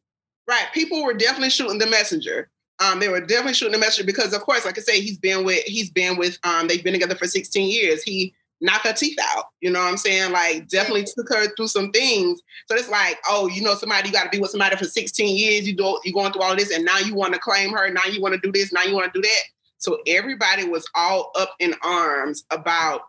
right. 0.48 0.66
People 0.72 1.04
were 1.04 1.14
definitely 1.14 1.50
shooting 1.50 1.78
the 1.78 1.86
messenger. 1.86 2.48
Um, 2.78 3.00
they 3.00 3.08
were 3.08 3.20
definitely 3.20 3.54
shooting 3.54 3.72
the 3.72 3.78
messenger 3.78 4.06
because 4.06 4.32
of 4.32 4.42
course, 4.42 4.64
like 4.64 4.78
I 4.78 4.82
say, 4.82 5.00
he's 5.00 5.18
been 5.18 5.44
with 5.44 5.64
he's 5.64 5.90
been 5.90 6.16
with 6.16 6.38
um 6.44 6.68
they've 6.68 6.84
been 6.84 6.92
together 6.92 7.16
for 7.16 7.26
16 7.26 7.68
years. 7.68 8.02
He 8.02 8.34
knocked 8.60 8.86
her 8.86 8.92
teeth 8.92 9.18
out. 9.20 9.46
You 9.60 9.70
know 9.70 9.80
what 9.80 9.88
I'm 9.88 9.96
saying? 9.96 10.30
Like 10.30 10.68
definitely 10.68 11.04
took 11.04 11.28
her 11.30 11.48
through 11.56 11.68
some 11.68 11.90
things. 11.90 12.40
So 12.68 12.76
it's 12.76 12.90
like, 12.90 13.18
oh, 13.28 13.48
you 13.48 13.62
know, 13.62 13.74
somebody 13.74 14.08
you 14.08 14.12
gotta 14.12 14.28
be 14.28 14.38
with 14.38 14.50
somebody 14.50 14.76
for 14.76 14.84
16 14.84 15.36
years, 15.36 15.66
you 15.66 15.74
do 15.74 15.98
you 16.04 16.12
going 16.12 16.32
through 16.32 16.42
all 16.42 16.54
this, 16.54 16.70
and 16.70 16.84
now 16.84 16.98
you 16.98 17.14
want 17.14 17.32
to 17.32 17.40
claim 17.40 17.72
her, 17.72 17.90
now 17.90 18.04
you 18.04 18.20
want 18.20 18.34
to 18.34 18.40
do 18.40 18.52
this, 18.52 18.72
now 18.72 18.82
you 18.82 18.94
want 18.94 19.12
to 19.12 19.20
do 19.20 19.26
that. 19.26 19.42
So 19.78 19.98
everybody 20.06 20.64
was 20.64 20.88
all 20.94 21.32
up 21.38 21.54
in 21.58 21.74
arms 21.84 22.44
about 22.50 23.02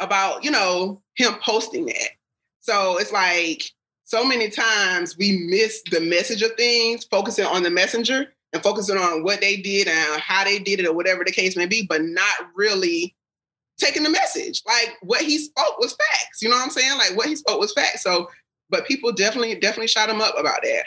about, 0.00 0.44
you 0.44 0.50
know, 0.50 1.02
him 1.16 1.34
posting 1.42 1.86
that. 1.86 2.10
So 2.60 2.98
it's 2.98 3.12
like 3.12 3.64
so 4.04 4.24
many 4.24 4.48
times 4.48 5.16
we 5.18 5.46
miss 5.50 5.82
the 5.90 6.00
message 6.00 6.42
of 6.42 6.52
things, 6.54 7.04
focusing 7.04 7.44
on 7.44 7.62
the 7.62 7.70
messenger 7.70 8.28
and 8.52 8.62
focusing 8.62 8.96
on 8.96 9.22
what 9.22 9.40
they 9.40 9.56
did 9.56 9.88
and 9.88 10.20
how 10.20 10.44
they 10.44 10.58
did 10.58 10.80
it 10.80 10.86
or 10.86 10.94
whatever 10.94 11.24
the 11.24 11.32
case 11.32 11.56
may 11.56 11.66
be, 11.66 11.84
but 11.86 12.02
not 12.02 12.36
really 12.54 13.14
taking 13.78 14.02
the 14.02 14.10
message. 14.10 14.62
Like 14.66 14.96
what 15.02 15.22
he 15.22 15.38
spoke 15.38 15.78
was 15.78 15.94
facts. 15.94 16.42
You 16.42 16.48
know 16.48 16.56
what 16.56 16.64
I'm 16.64 16.70
saying? 16.70 16.96
Like 16.96 17.16
what 17.16 17.28
he 17.28 17.36
spoke 17.36 17.60
was 17.60 17.72
facts. 17.72 18.02
So, 18.02 18.28
but 18.70 18.86
people 18.86 19.12
definitely, 19.12 19.54
definitely 19.56 19.88
shot 19.88 20.10
him 20.10 20.20
up 20.20 20.38
about 20.38 20.62
that. 20.62 20.84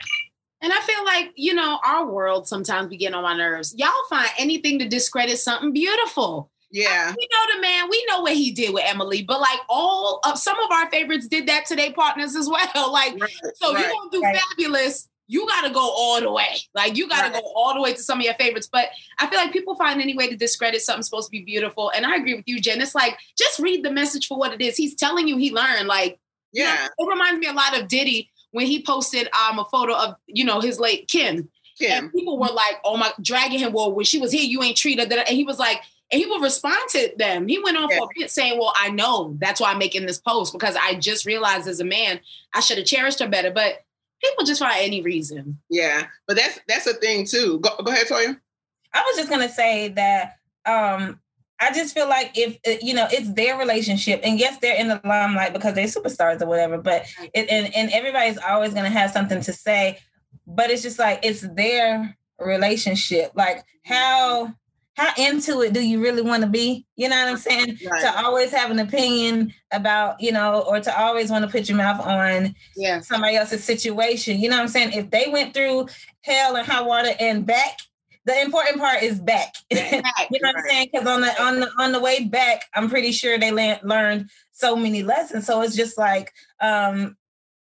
And 0.62 0.72
I 0.72 0.80
feel 0.82 1.04
like, 1.04 1.32
you 1.36 1.54
know, 1.54 1.80
our 1.84 2.06
world 2.06 2.48
sometimes 2.48 2.88
be 2.88 2.98
getting 2.98 3.16
on 3.16 3.24
my 3.24 3.36
nerves. 3.36 3.74
Y'all 3.78 3.92
find 4.10 4.30
anything 4.38 4.80
to 4.80 4.88
discredit 4.88 5.40
something 5.40 5.74
beautiful. 5.74 6.52
Yeah. 6.72 7.14
We 7.18 7.28
know 7.32 7.56
the 7.56 7.62
man, 7.62 7.90
we 7.90 8.06
know 8.08 8.22
what 8.22 8.34
he 8.34 8.52
did 8.52 8.74
with 8.74 8.84
Emily, 8.86 9.24
but 9.24 9.42
like 9.42 9.60
all 9.70 10.22
of 10.26 10.38
some 10.38 10.58
of 10.60 10.72
our 10.72 10.90
favorites 10.90 11.28
did 11.28 11.48
that 11.48 11.66
to 11.68 11.76
their 11.76 11.92
partners 11.94 12.36
as 12.36 12.48
well. 12.76 12.92
Like, 12.92 13.20
right, 13.20 13.32
so 13.56 13.74
right, 13.74 13.86
you 13.86 13.92
gonna 13.92 14.10
do 14.12 14.22
right. 14.22 14.40
Fabolous, 14.58 15.08
you 15.28 15.48
gotta 15.48 15.74
go 15.74 15.80
all 15.80 16.22
the 16.22 16.32
way. 16.32 16.58
Like 16.74 16.96
you 16.96 17.10
gotta 17.10 17.32
go 17.32 17.42
all 17.56 17.74
the 17.74 17.82
way 17.82 17.94
to 17.94 18.02
some 18.02 18.20
of 18.20 18.26
your 18.26 18.36
favorites. 18.36 18.70
But 18.72 18.88
I 19.20 19.28
feel 19.28 19.40
like 19.40 19.52
people 19.52 19.76
find 19.76 20.02
any 20.02 20.16
way 20.16 20.30
to 20.30 20.38
discredit 20.38 20.82
something 20.82 21.04
supposed 21.04 21.28
to 21.28 21.32
be 21.32 21.44
beautiful. 21.44 21.92
And 21.96 22.06
I 22.06 22.16
agree 22.16 22.36
with 22.36 22.48
you, 22.48 22.62
Jen. 22.62 22.82
It's 22.82 22.96
like 22.96 23.18
just 23.38 23.60
read 23.60 23.84
the 23.84 23.92
message 23.92 24.28
for 24.28 24.38
what 24.38 24.54
it 24.54 24.62
is. 24.62 24.78
He's 24.78 24.96
telling 24.96 25.28
you 25.28 25.38
he 25.38 25.52
learned. 25.52 25.88
Like, 25.88 26.20
yeah, 26.54 26.74
you 26.74 27.06
know, 27.06 27.12
it 27.12 27.14
reminds 27.14 27.40
me 27.40 27.48
a 27.48 27.54
lot 27.54 27.80
of 27.80 27.88
Diddy 27.88 28.31
when 28.52 28.66
he 28.68 28.84
posted 28.84 29.28
um 29.34 29.60
a 29.60 29.66
photo 29.66 29.96
of, 29.96 30.16
you 30.28 30.46
know, 30.46 30.60
his 30.60 30.80
late 30.80 31.08
Kim. 31.08 31.50
Kim. 31.78 32.06
And 32.06 32.14
people 32.14 32.38
were 32.38 32.48
like, 32.48 32.76
oh 32.84 32.98
my, 32.98 33.12
dragging 33.22 33.60
him. 33.60 33.74
Well, 33.74 33.94
when 33.94 34.06
she 34.06 34.20
was 34.20 34.32
here, 34.32 34.44
you 34.44 34.62
ain't 34.62 34.78
treated. 34.78 35.12
Her. 35.12 35.20
And 35.20 35.30
he 35.30 35.44
was 35.44 35.58
like, 35.58 35.82
and 36.12 36.20
he 36.20 36.26
would 36.26 36.42
respond 36.42 36.82
to 36.90 37.12
them. 37.18 37.48
He 37.48 37.60
went 37.60 37.78
on 37.78 37.90
yeah. 37.90 38.00
for 38.00 38.06
a 38.06 38.20
bit 38.20 38.30
saying, 38.30 38.60
Well, 38.60 38.74
I 38.76 38.90
know 38.90 39.36
that's 39.40 39.62
why 39.62 39.72
I'm 39.72 39.78
making 39.78 40.06
this 40.06 40.20
post 40.20 40.54
because 40.54 40.76
I 40.76 40.96
just 40.96 41.26
realized 41.26 41.68
as 41.68 41.80
a 41.80 41.86
man, 41.86 42.20
I 42.54 42.60
should 42.60 42.78
have 42.78 42.86
cherished 42.86 43.20
her 43.20 43.30
better. 43.30 43.52
But 43.52 43.84
people 44.22 44.44
just 44.44 44.60
find 44.60 44.76
any 44.80 45.02
reason. 45.02 45.60
Yeah. 45.70 46.04
But 46.28 46.36
that's 46.36 46.60
that's 46.68 46.88
a 46.88 46.94
thing 46.96 47.26
too. 47.26 47.60
Go, 47.60 47.70
go 47.78 47.92
ahead, 47.92 48.08
Toya. 48.08 48.38
I 48.94 49.04
was 49.04 49.16
just 49.16 49.30
gonna 49.30 49.50
say 49.50 49.90
that 49.90 50.38
um 50.66 51.20
I 51.62 51.72
just 51.72 51.94
feel 51.94 52.10
like 52.10 52.38
if 52.38 52.58
uh, 52.68 52.78
you 52.82 52.94
know 52.94 53.08
it's 53.12 53.32
their 53.34 53.58
relationship, 53.58 54.20
and 54.24 54.40
yes, 54.40 54.58
they're 54.62 54.80
in 54.80 54.88
the 54.88 55.00
limelight 55.06 55.54
because 55.54 55.76
they're 55.76 55.86
superstars 55.86 56.42
or 56.42 56.48
whatever. 56.48 56.78
But 56.78 57.06
it, 57.34 57.50
and 57.50 57.74
and 57.74 57.92
everybody's 57.92 58.38
always 58.38 58.74
going 58.74 58.86
to 58.86 58.90
have 58.90 59.12
something 59.12 59.42
to 59.42 59.54
say. 59.54 60.00
But 60.48 60.72
it's 60.72 60.82
just 60.82 61.00
like 61.00 61.20
it's 61.24 61.42
their 61.42 62.18
relationship. 62.40 63.32
Like 63.36 63.64
how 63.86 64.54
how 64.96 65.12
into 65.18 65.62
it 65.62 65.74
do 65.74 65.82
you 65.82 66.02
really 66.02 66.22
want 66.22 66.44
to 66.44 66.50
be? 66.50 66.86
You 66.96 67.10
know 67.10 67.16
what 67.16 67.30
I'm 67.30 67.38
saying? 67.38 67.78
Right. 67.90 68.02
To 68.02 68.24
always 68.24 68.52
have 68.52 68.72
an 68.72 68.80
opinion 68.80 69.54
about, 69.72 70.20
you 70.20 70.32
know, 70.32 70.62
or 70.62 70.80
to 70.80 71.00
always 71.00 71.32
want 71.32 71.46
to 71.46 71.52
put 71.52 71.70
your 71.70 71.78
mouth 71.78 72.06
on 72.06 72.54
yeah. 72.76 73.00
somebody 73.00 73.36
else's 73.38 73.64
situation. 73.64 74.40
You 74.40 74.50
know 74.50 74.58
what 74.58 74.64
I'm 74.64 74.68
saying? 74.68 74.92
If 74.94 75.10
they 75.10 75.28
went 75.32 75.54
through 75.54 75.88
hell 76.22 76.58
and 76.58 76.68
high 76.68 76.82
water 76.82 77.12
and 77.20 77.46
back, 77.46 77.80
the 78.26 78.42
important 78.42 78.80
part 78.80 79.04
is 79.04 79.20
back. 79.20 79.56
back 79.70 80.04
you 80.32 80.40
know 80.42 80.50
what 80.50 80.58
I'm 80.58 80.64
saying? 80.68 80.90
Because 80.92 81.08
on 81.08 81.22
the 81.22 81.44
on 81.44 81.60
the 81.60 81.72
on 81.80 81.92
the 81.92 82.00
way 82.00 82.26
back, 82.26 82.66
I'm 82.74 82.90
pretty 82.90 83.12
sure 83.12 83.38
they 83.38 83.52
le- 83.52 83.80
learned 83.84 84.30
so 84.52 84.76
many 84.76 85.04
lessons. 85.04 85.46
So 85.46 85.62
it's 85.62 85.76
just 85.76 85.98
like, 85.98 86.32
um, 86.60 87.18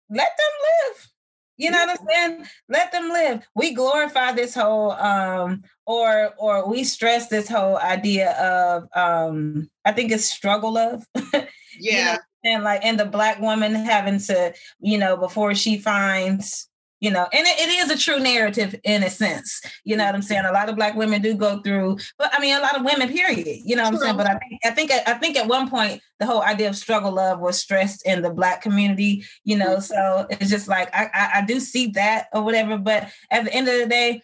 let 0.09 0.29
them 0.37 0.91
live. 0.93 1.09
You 1.57 1.71
know 1.71 1.85
what 1.85 1.99
I'm 1.99 2.07
saying? 2.07 2.45
Let 2.69 2.91
them 2.93 3.09
live. 3.09 3.45
We 3.53 3.73
glorify 3.73 4.31
this 4.31 4.55
whole 4.55 4.91
um 4.93 5.63
or 5.85 6.33
or 6.37 6.69
we 6.69 6.85
stress 6.85 7.27
this 7.27 7.49
whole 7.49 7.77
idea 7.77 8.31
of 8.31 8.87
um 8.95 9.69
I 9.83 9.91
think 9.91 10.11
it's 10.11 10.25
struggle 10.25 10.73
love. 10.73 11.05
Yeah. 11.13 11.41
you 11.79 11.91
know, 11.93 12.17
and 12.45 12.63
like 12.63 12.85
and 12.85 12.97
the 12.97 13.05
black 13.05 13.41
woman 13.41 13.75
having 13.75 14.19
to, 14.19 14.53
you 14.79 14.97
know, 14.97 15.17
before 15.17 15.53
she 15.53 15.77
finds 15.77 16.68
you 16.99 17.09
know 17.09 17.27
and 17.31 17.47
it, 17.47 17.59
it 17.59 17.69
is 17.69 17.89
a 17.89 17.97
true 17.97 18.19
narrative 18.19 18.75
in 18.83 19.03
a 19.03 19.09
sense 19.09 19.62
you 19.83 19.95
know 19.95 20.05
what 20.05 20.15
i'm 20.15 20.21
saying? 20.21 20.45
A 20.45 20.51
lot 20.51 20.69
of 20.69 20.75
black 20.75 20.95
women 20.95 21.21
do 21.21 21.33
go 21.33 21.62
through 21.62 21.97
but 22.17 22.29
i 22.33 22.39
mean 22.39 22.55
a 22.55 22.62
lot 22.62 22.77
of 22.77 22.83
women 22.83 23.09
period 23.09 23.47
you 23.63 23.75
know 23.75 23.83
what 23.83 23.93
i'm 23.93 23.99
saying? 23.99 24.17
But 24.17 24.27
i 24.27 24.38
think 24.38 24.62
i 24.65 24.71
think 24.71 24.91
i 24.91 25.13
think 25.13 25.38
at 25.38 25.47
one 25.47 25.69
point 25.69 26.01
the 26.19 26.25
whole 26.25 26.41
idea 26.41 26.69
of 26.69 26.75
struggle 26.75 27.12
love 27.12 27.39
was 27.39 27.59
stressed 27.59 28.05
in 28.05 28.21
the 28.21 28.29
black 28.29 28.62
community 28.62 29.23
you 29.43 29.57
know? 29.57 29.77
Mm-hmm. 29.77 29.81
so 29.81 30.27
it's 30.29 30.49
just 30.49 30.67
like 30.67 30.93
I, 30.93 31.09
I, 31.13 31.29
I 31.39 31.45
do 31.45 31.59
see 31.59 31.88
that 31.91 32.27
or 32.33 32.43
whatever 32.43 32.77
but 32.77 33.09
at 33.31 33.45
the 33.45 33.53
end 33.53 33.67
of 33.67 33.79
the 33.79 33.88
day 33.88 34.21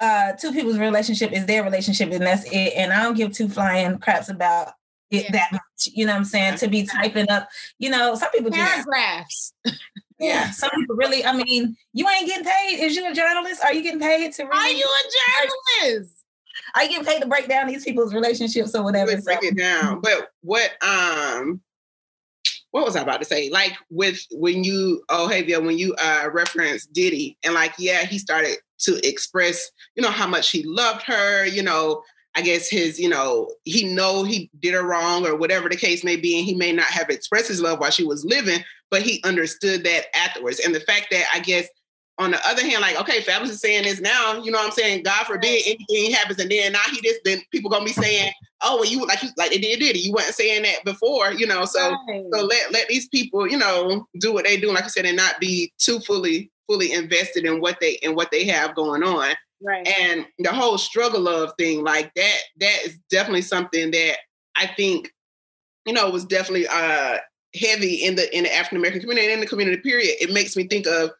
uh 0.00 0.32
two 0.32 0.52
people's 0.52 0.78
relationship 0.78 1.32
is 1.32 1.46
their 1.46 1.64
relationship 1.64 2.10
and 2.10 2.26
that's 2.26 2.44
it 2.44 2.74
and 2.76 2.92
i 2.92 3.02
don't 3.02 3.16
give 3.16 3.32
two 3.32 3.48
flying 3.48 3.98
craps 3.98 4.28
about 4.28 4.68
it 5.10 5.24
yeah. 5.24 5.32
that 5.32 5.52
much 5.52 5.88
you 5.94 6.04
know 6.04 6.12
what 6.12 6.18
i'm 6.18 6.24
saying? 6.24 6.56
To 6.56 6.68
be 6.68 6.84
typing 6.84 7.30
up 7.30 7.48
you 7.78 7.90
know 7.90 8.14
some 8.14 8.30
people 8.30 8.50
paragraphs 8.50 9.52
Yeah, 10.18 10.50
some 10.50 10.70
people 10.74 10.96
really. 10.96 11.24
I 11.24 11.36
mean, 11.36 11.76
you 11.92 12.08
ain't 12.08 12.26
getting 12.26 12.44
paid. 12.44 12.80
Is 12.80 12.96
you 12.96 13.10
a 13.10 13.14
journalist? 13.14 13.62
Are 13.62 13.74
you 13.74 13.82
getting 13.82 14.00
paid 14.00 14.32
to? 14.32 14.44
Really, 14.44 14.56
Are 14.56 14.70
you 14.70 14.86
a 14.86 15.84
journalist? 15.84 16.12
Are 16.74 16.82
you 16.84 16.88
getting 16.90 17.04
paid 17.04 17.20
to 17.20 17.28
break 17.28 17.48
down 17.48 17.66
these 17.66 17.84
people's 17.84 18.14
relationships 18.14 18.74
or 18.74 18.82
whatever? 18.82 19.10
Break 19.20 19.42
so. 19.42 19.48
it 19.48 19.56
down. 19.56 20.00
But 20.00 20.30
what 20.40 20.72
um, 20.82 21.60
what 22.70 22.84
was 22.84 22.96
I 22.96 23.02
about 23.02 23.20
to 23.20 23.26
say? 23.26 23.50
Like 23.50 23.72
with 23.90 24.24
when 24.30 24.64
you 24.64 25.02
oh 25.10 25.28
hey 25.28 25.42
Via, 25.42 25.60
when 25.60 25.78
you 25.78 25.94
uh 25.94 26.28
reference 26.32 26.86
Diddy 26.86 27.36
and 27.44 27.52
like 27.52 27.74
yeah 27.78 28.04
he 28.04 28.18
started 28.18 28.58
to 28.78 29.06
express 29.06 29.70
you 29.94 30.02
know 30.02 30.10
how 30.10 30.26
much 30.26 30.50
he 30.50 30.62
loved 30.64 31.02
her 31.02 31.46
you 31.46 31.62
know 31.62 32.02
I 32.36 32.42
guess 32.42 32.68
his, 32.68 33.00
you 33.00 33.08
know, 33.08 33.50
he 33.64 33.84
know 33.94 34.22
he 34.22 34.50
did 34.60 34.74
her 34.74 34.86
wrong 34.86 35.26
or 35.26 35.36
whatever 35.36 35.70
the 35.70 35.76
case 35.76 36.04
may 36.04 36.16
be, 36.16 36.36
and 36.36 36.44
he 36.44 36.54
may 36.54 36.70
not 36.70 36.86
have 36.88 37.08
expressed 37.08 37.48
his 37.48 37.62
love 37.62 37.80
while 37.80 37.90
she 37.90 38.04
was 38.04 38.26
living, 38.26 38.62
but 38.90 39.02
he 39.02 39.22
understood 39.24 39.84
that 39.84 40.06
afterwards. 40.16 40.60
And 40.60 40.74
the 40.74 40.80
fact 40.80 41.08
that 41.10 41.26
I 41.34 41.40
guess 41.40 41.68
on 42.18 42.30
the 42.30 42.48
other 42.48 42.62
hand, 42.62 42.80
like, 42.80 42.98
okay, 43.00 43.20
Fabolous 43.20 43.50
is 43.50 43.60
saying 43.60 43.84
this 43.84 44.00
now, 44.00 44.42
you 44.42 44.50
know 44.50 44.58
what 44.58 44.68
I'm 44.68 44.72
saying? 44.72 45.02
God 45.02 45.26
forbid 45.26 45.62
anything 45.66 46.12
happens 46.12 46.38
and 46.38 46.50
then 46.50 46.72
now 46.72 46.80
he 46.90 47.00
just 47.02 47.20
then 47.24 47.42
people 47.52 47.70
gonna 47.70 47.84
be 47.84 47.92
saying, 47.92 48.32
Oh, 48.62 48.76
well, 48.76 48.86
you 48.86 49.04
like 49.06 49.22
you 49.22 49.28
like 49.36 49.50
they 49.50 49.58
did 49.58 49.80
did 49.80 49.96
You 49.98 50.12
weren't 50.12 50.34
saying 50.34 50.62
that 50.62 50.84
before, 50.84 51.32
you 51.32 51.46
know. 51.46 51.66
So 51.66 51.90
right. 52.08 52.24
so 52.32 52.44
let 52.44 52.72
let 52.72 52.88
these 52.88 53.08
people, 53.08 53.46
you 53.46 53.58
know, 53.58 54.06
do 54.18 54.32
what 54.32 54.44
they 54.44 54.58
do, 54.58 54.72
like 54.72 54.84
I 54.84 54.88
said, 54.88 55.04
and 55.04 55.16
not 55.16 55.40
be 55.40 55.72
too 55.78 56.00
fully 56.00 56.50
fully 56.66 56.92
invested 56.92 57.44
in 57.44 57.60
what 57.60 57.78
they 57.80 57.92
in 58.02 58.14
what 58.14 58.30
they 58.30 58.44
have 58.46 58.74
going 58.74 59.02
on. 59.02 59.34
Right. 59.62 59.86
And 59.86 60.26
the 60.38 60.52
whole 60.52 60.78
struggle 60.78 61.28
of 61.28 61.52
thing, 61.58 61.82
like 61.82 62.12
that, 62.14 62.38
that 62.60 62.78
is 62.84 62.98
definitely 63.10 63.42
something 63.42 63.90
that 63.90 64.16
I 64.54 64.66
think, 64.66 65.12
you 65.86 65.92
know, 65.92 66.10
was 66.10 66.24
definitely 66.24 66.66
uh 66.68 67.18
heavy 67.56 68.04
in 68.04 68.14
the 68.16 68.34
in 68.36 68.44
the 68.44 68.54
African 68.54 68.78
American 68.78 69.00
community 69.00 69.26
and 69.26 69.34
in 69.34 69.40
the 69.40 69.46
community 69.46 69.78
period. 69.78 70.16
It 70.20 70.32
makes 70.32 70.56
me 70.56 70.66
think 70.66 70.86
of 70.86 71.10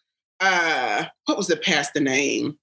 uh 0.40 1.04
what 1.24 1.36
was 1.36 1.46
the 1.46 1.56
pastor 1.56 2.00
name? 2.00 2.58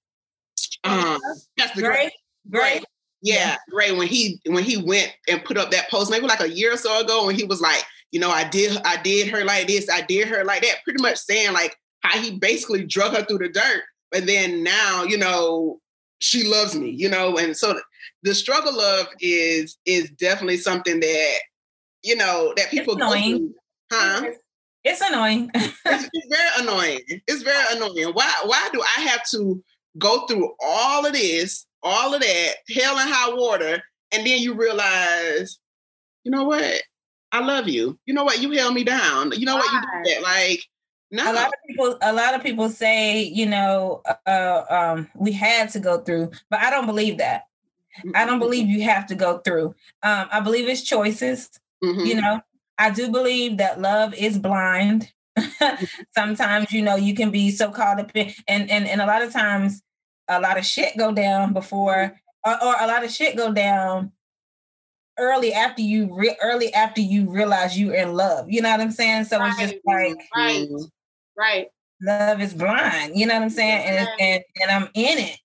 Um 0.84 1.18
Pastor 1.58 1.82
Gray. 1.82 2.10
Gray. 2.50 2.82
Yeah, 3.22 3.56
Gray. 3.70 3.92
When 3.92 4.06
he 4.06 4.40
when 4.46 4.64
he 4.64 4.76
went 4.76 5.12
and 5.28 5.44
put 5.44 5.56
up 5.56 5.70
that 5.70 5.90
post, 5.90 6.10
maybe 6.10 6.26
like 6.26 6.40
a 6.40 6.50
year 6.50 6.74
or 6.74 6.76
so 6.76 7.00
ago, 7.00 7.26
when 7.26 7.36
he 7.36 7.44
was 7.44 7.60
like, 7.60 7.82
you 8.12 8.20
know, 8.20 8.30
I 8.30 8.44
did 8.44 8.76
I 8.84 9.00
did 9.02 9.28
her 9.28 9.44
like 9.44 9.66
this, 9.66 9.88
I 9.90 10.02
did 10.02 10.28
her 10.28 10.44
like 10.44 10.62
that, 10.62 10.84
pretty 10.84 11.02
much 11.02 11.18
saying 11.18 11.52
like 11.52 11.76
how 12.00 12.18
he 12.18 12.38
basically 12.38 12.84
drug 12.84 13.14
her 13.14 13.24
through 13.24 13.38
the 13.38 13.48
dirt 13.48 13.82
and 14.14 14.28
then 14.28 14.62
now 14.62 15.02
you 15.02 15.18
know 15.18 15.80
she 16.20 16.46
loves 16.48 16.74
me 16.74 16.90
you 16.90 17.08
know 17.08 17.36
and 17.36 17.56
so 17.56 17.78
the 18.22 18.34
struggle 18.34 18.80
of 18.80 19.06
is 19.20 19.76
is 19.84 20.10
definitely 20.10 20.56
something 20.56 21.00
that 21.00 21.38
you 22.02 22.16
know 22.16 22.54
that 22.56 22.70
people 22.70 22.96
go 22.96 23.12
through. 23.12 23.54
Huh? 23.94 24.30
It's 24.84 25.00
annoying. 25.00 25.50
it's, 25.54 26.08
it's 26.12 26.28
very 26.28 26.50
annoying. 26.60 27.00
It's 27.26 27.42
very 27.42 27.76
annoying. 27.76 28.12
Why 28.12 28.32
why 28.44 28.68
do 28.72 28.82
I 28.82 29.00
have 29.02 29.28
to 29.30 29.62
go 29.98 30.26
through 30.26 30.52
all 30.60 31.06
of 31.06 31.12
this, 31.12 31.66
all 31.82 32.14
of 32.14 32.20
that, 32.20 32.54
hell 32.74 32.98
and 32.98 33.10
high 33.10 33.32
water, 33.34 33.82
and 34.12 34.26
then 34.26 34.40
you 34.40 34.54
realize, 34.54 35.58
you 36.24 36.30
know 36.30 36.44
what? 36.44 36.82
I 37.32 37.40
love 37.40 37.68
you. 37.68 37.98
You 38.06 38.14
know 38.14 38.24
what? 38.24 38.40
You 38.40 38.50
held 38.52 38.74
me 38.74 38.84
down. 38.84 39.32
You 39.32 39.46
know 39.46 39.56
what? 39.56 39.72
You 39.72 39.80
did 39.80 40.16
that. 40.16 40.22
Like, 40.22 40.60
no. 41.10 41.30
A 41.30 41.34
lot 41.34 41.46
of 41.46 41.54
people, 41.66 41.98
a 42.02 42.12
lot 42.12 42.34
of 42.34 42.42
people 42.42 42.68
say, 42.68 43.22
you 43.22 43.46
know, 43.46 44.02
uh, 44.26 44.62
um, 44.70 45.08
we 45.14 45.32
had 45.32 45.70
to 45.70 45.80
go 45.80 46.00
through, 46.00 46.30
but 46.50 46.60
I 46.60 46.70
don't 46.70 46.86
believe 46.86 47.18
that. 47.18 47.44
I 48.14 48.24
don't 48.26 48.40
believe 48.40 48.66
you 48.66 48.82
have 48.82 49.06
to 49.06 49.14
go 49.14 49.38
through. 49.38 49.74
Um, 50.02 50.28
I 50.32 50.40
believe 50.40 50.68
it's 50.68 50.82
choices. 50.82 51.50
Mm-hmm. 51.82 52.06
You 52.06 52.20
know, 52.20 52.40
I 52.78 52.90
do 52.90 53.10
believe 53.10 53.58
that 53.58 53.80
love 53.80 54.14
is 54.14 54.38
blind. 54.38 55.10
Sometimes, 56.16 56.72
you 56.72 56.82
know, 56.82 56.96
you 56.96 57.14
can 57.14 57.30
be 57.30 57.50
so 57.50 57.70
caught 57.70 58.00
up 58.00 58.10
in, 58.14 58.32
and 58.48 58.70
and 58.70 58.86
and 58.86 59.00
a 59.00 59.06
lot 59.06 59.22
of 59.22 59.32
times, 59.32 59.82
a 60.28 60.40
lot 60.40 60.58
of 60.58 60.64
shit 60.64 60.96
go 60.96 61.12
down 61.12 61.52
before, 61.52 62.14
mm-hmm. 62.46 62.66
or, 62.66 62.74
or 62.74 62.76
a 62.80 62.86
lot 62.86 63.04
of 63.04 63.10
shit 63.10 63.36
go 63.36 63.52
down 63.52 64.12
early 65.18 65.52
after 65.52 65.82
you 65.82 66.14
re- 66.14 66.36
early 66.42 66.72
after 66.74 67.00
you 67.00 67.30
realize 67.30 67.78
you're 67.78 67.94
in 67.94 68.14
love. 68.14 68.46
You 68.50 68.62
know 68.62 68.70
what 68.70 68.80
I'm 68.80 68.90
saying? 68.90 69.24
So 69.24 69.38
right. 69.38 69.50
it's 69.50 69.72
just 69.72 69.74
like 69.84 70.16
right, 70.36 70.68
mm. 70.68 70.90
right. 71.38 71.66
Love 72.02 72.40
is 72.40 72.54
blind. 72.54 73.16
You 73.16 73.26
know 73.26 73.34
what 73.34 73.42
I'm 73.42 73.50
saying? 73.50 73.84
And 73.86 74.08
and 74.20 74.44
and 74.60 74.70
I'm 74.70 74.88
in 74.94 75.18
it. 75.18 75.38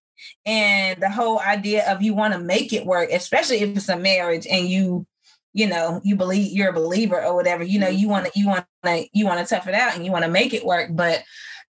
And 0.45 1.01
the 1.01 1.09
whole 1.09 1.39
idea 1.39 1.89
of 1.89 2.01
you 2.01 2.13
want 2.13 2.33
to 2.33 2.39
make 2.39 2.73
it 2.73 2.85
work, 2.85 3.09
especially 3.11 3.57
if 3.57 3.75
it's 3.75 3.89
a 3.89 3.97
marriage 3.97 4.45
and 4.49 4.67
you 4.67 5.05
you 5.53 5.67
know 5.67 6.01
you 6.03 6.15
believe 6.15 6.51
you're 6.51 6.69
a 6.69 6.73
believer 6.73 7.23
or 7.23 7.35
whatever 7.35 7.63
you 7.63 7.79
know 7.79 7.87
you 7.87 8.07
want 8.07 8.25
to 8.25 8.31
you 8.39 8.47
want 8.47 8.65
to 8.83 9.07
you 9.13 9.25
want 9.25 9.39
to 9.39 9.55
tough 9.55 9.67
it 9.67 9.73
out 9.73 9.95
and 9.95 10.05
you 10.05 10.11
want 10.11 10.23
to 10.23 10.31
make 10.31 10.53
it 10.53 10.65
work 10.65 10.89
but 10.93 11.23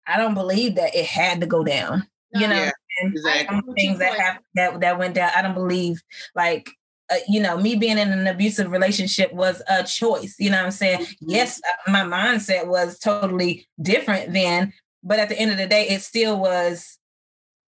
i 0.06 0.16
don't 0.16 0.34
believe 0.34 0.74
that 0.74 0.94
it 0.94 1.06
had 1.06 1.40
to 1.40 1.46
go 1.46 1.64
down 1.64 2.06
you 2.34 2.46
know 2.46 2.54
yeah, 2.54 2.70
exactly. 3.02 3.60
things 3.74 3.98
that 3.98 4.18
have 4.18 4.38
that 4.54 4.80
that 4.80 4.98
went 4.98 5.14
down 5.14 5.30
i 5.34 5.42
don't 5.42 5.54
believe 5.54 6.02
like 6.34 6.70
uh, 7.10 7.16
you 7.28 7.40
know 7.40 7.56
me 7.56 7.74
being 7.74 7.98
in 7.98 8.12
an 8.12 8.26
abusive 8.26 8.70
relationship 8.70 9.32
was 9.32 9.62
a 9.68 9.82
choice 9.82 10.36
you 10.38 10.50
know 10.50 10.58
what 10.58 10.66
i'm 10.66 10.70
saying 10.70 11.00
mm-hmm. 11.00 11.30
yes 11.30 11.60
uh, 11.66 11.90
my 11.90 12.02
mindset 12.02 12.66
was 12.66 12.98
totally 12.98 13.66
different 13.80 14.32
then 14.32 14.72
but 15.02 15.18
at 15.18 15.28
the 15.28 15.38
end 15.38 15.50
of 15.50 15.56
the 15.56 15.66
day 15.66 15.88
it 15.88 16.02
still 16.02 16.38
was 16.38 16.98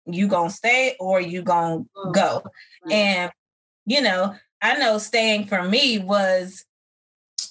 you 0.06 0.28
gonna 0.28 0.50
stay 0.50 0.96
or 1.00 1.22
you 1.22 1.42
gonna 1.42 1.84
go 2.12 2.42
right. 2.86 2.94
and 2.94 3.32
you 3.86 4.02
know 4.02 4.36
I 4.62 4.78
know 4.78 4.98
staying 4.98 5.48
for 5.48 5.64
me 5.64 6.00
was 6.00 6.66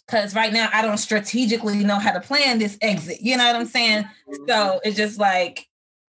because 0.07 0.35
right 0.35 0.53
now 0.53 0.69
I 0.73 0.83
don't 0.83 0.99
strategically 0.99 1.85
know 1.85 1.99
how 1.99 2.13
to 2.13 2.21
plan 2.21 2.59
this 2.59 2.77
exit. 2.81 3.21
You 3.21 3.37
know 3.37 3.47
what 3.47 3.57
I'm 3.57 3.67
saying? 3.67 4.05
So 4.29 4.39
mm-hmm. 4.49 4.79
it's 4.85 4.97
just 4.97 5.19
like, 5.19 5.67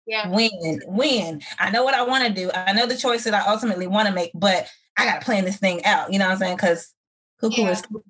yeah, 0.05 0.29
win, 0.29 0.81
win. 0.87 1.41
I 1.59 1.69
know 1.69 1.83
what 1.83 1.93
I 1.93 2.01
want 2.01 2.25
to 2.25 2.33
do. 2.33 2.49
I 2.53 2.73
know 2.73 2.85
the 2.85 2.97
choice 2.97 3.23
that 3.25 3.33
I 3.33 3.51
ultimately 3.51 3.87
want 3.87 4.07
to 4.07 4.13
make, 4.13 4.31
but 4.33 4.67
I 4.97 5.05
got 5.05 5.19
to 5.19 5.25
plan 5.25 5.45
this 5.45 5.57
thing 5.57 5.85
out. 5.85 6.11
You 6.11 6.19
know 6.19 6.25
what 6.25 6.33
I'm 6.33 6.37
saying? 6.39 6.55
Because 6.55 6.93
cuckoo 7.39 7.61
yeah. 7.61 7.71
is 7.71 7.81
cool. 7.81 8.03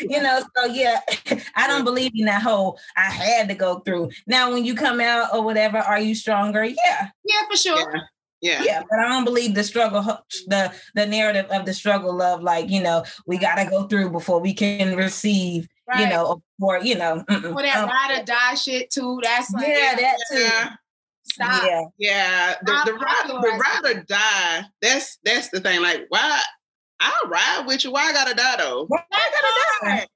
you 0.00 0.22
know, 0.22 0.42
so 0.56 0.66
yeah, 0.66 1.00
I 1.56 1.66
don't 1.66 1.84
believe 1.84 2.12
in 2.14 2.26
that 2.26 2.42
whole 2.42 2.78
I 2.96 3.10
had 3.10 3.48
to 3.48 3.54
go 3.54 3.80
through. 3.80 4.10
Now, 4.26 4.52
when 4.52 4.64
you 4.64 4.74
come 4.74 5.00
out 5.00 5.34
or 5.34 5.42
whatever, 5.42 5.78
are 5.78 6.00
you 6.00 6.14
stronger? 6.14 6.64
Yeah. 6.64 7.08
Yeah, 7.24 7.40
for 7.50 7.56
sure. 7.56 7.92
Yeah. 7.94 8.02
Yeah. 8.40 8.62
Yeah. 8.62 8.82
But 8.88 9.00
I 9.00 9.08
don't 9.08 9.24
believe 9.24 9.54
the 9.54 9.64
struggle, 9.64 10.02
the 10.46 10.72
the 10.94 11.06
narrative 11.06 11.46
of 11.50 11.66
the 11.66 11.74
struggle 11.74 12.22
of 12.22 12.42
like, 12.42 12.70
you 12.70 12.82
know, 12.82 13.04
we 13.26 13.38
gotta 13.38 13.68
go 13.68 13.86
through 13.86 14.10
before 14.10 14.40
we 14.40 14.54
can 14.54 14.96
receive, 14.96 15.68
right. 15.88 16.00
you 16.00 16.08
know, 16.08 16.42
or 16.60 16.78
you 16.78 16.96
know, 16.96 17.24
for 17.28 17.62
that 17.62 17.76
um, 17.78 17.88
ride 17.88 18.20
or 18.20 18.24
die 18.24 18.54
shit 18.54 18.90
too. 18.90 19.18
That's 19.22 19.50
like 19.52 19.66
yeah, 19.66 19.94
that 19.96 20.16
too. 20.30 20.38
Yeah. 20.38 20.70
Stop. 21.24 21.62
Yeah, 21.66 21.82
yeah. 21.98 22.54
The, 22.62 22.82
the 22.86 22.94
ride, 22.94 23.24
the 23.28 23.34
ride 23.34 23.96
or 23.96 24.02
die. 24.04 24.64
That's 24.80 25.18
that's 25.24 25.50
the 25.50 25.60
thing. 25.60 25.82
Like, 25.82 26.06
why? 26.08 26.42
I'll 27.00 27.30
ride 27.30 27.64
with 27.66 27.84
you. 27.84 27.92
Why 27.92 28.08
I 28.08 28.12
gotta 28.12 28.34
die 28.34 28.56
though? 28.58 28.86
Why 28.88 29.02
I 29.12 29.30
gotta 29.82 29.98
die? 29.98 30.06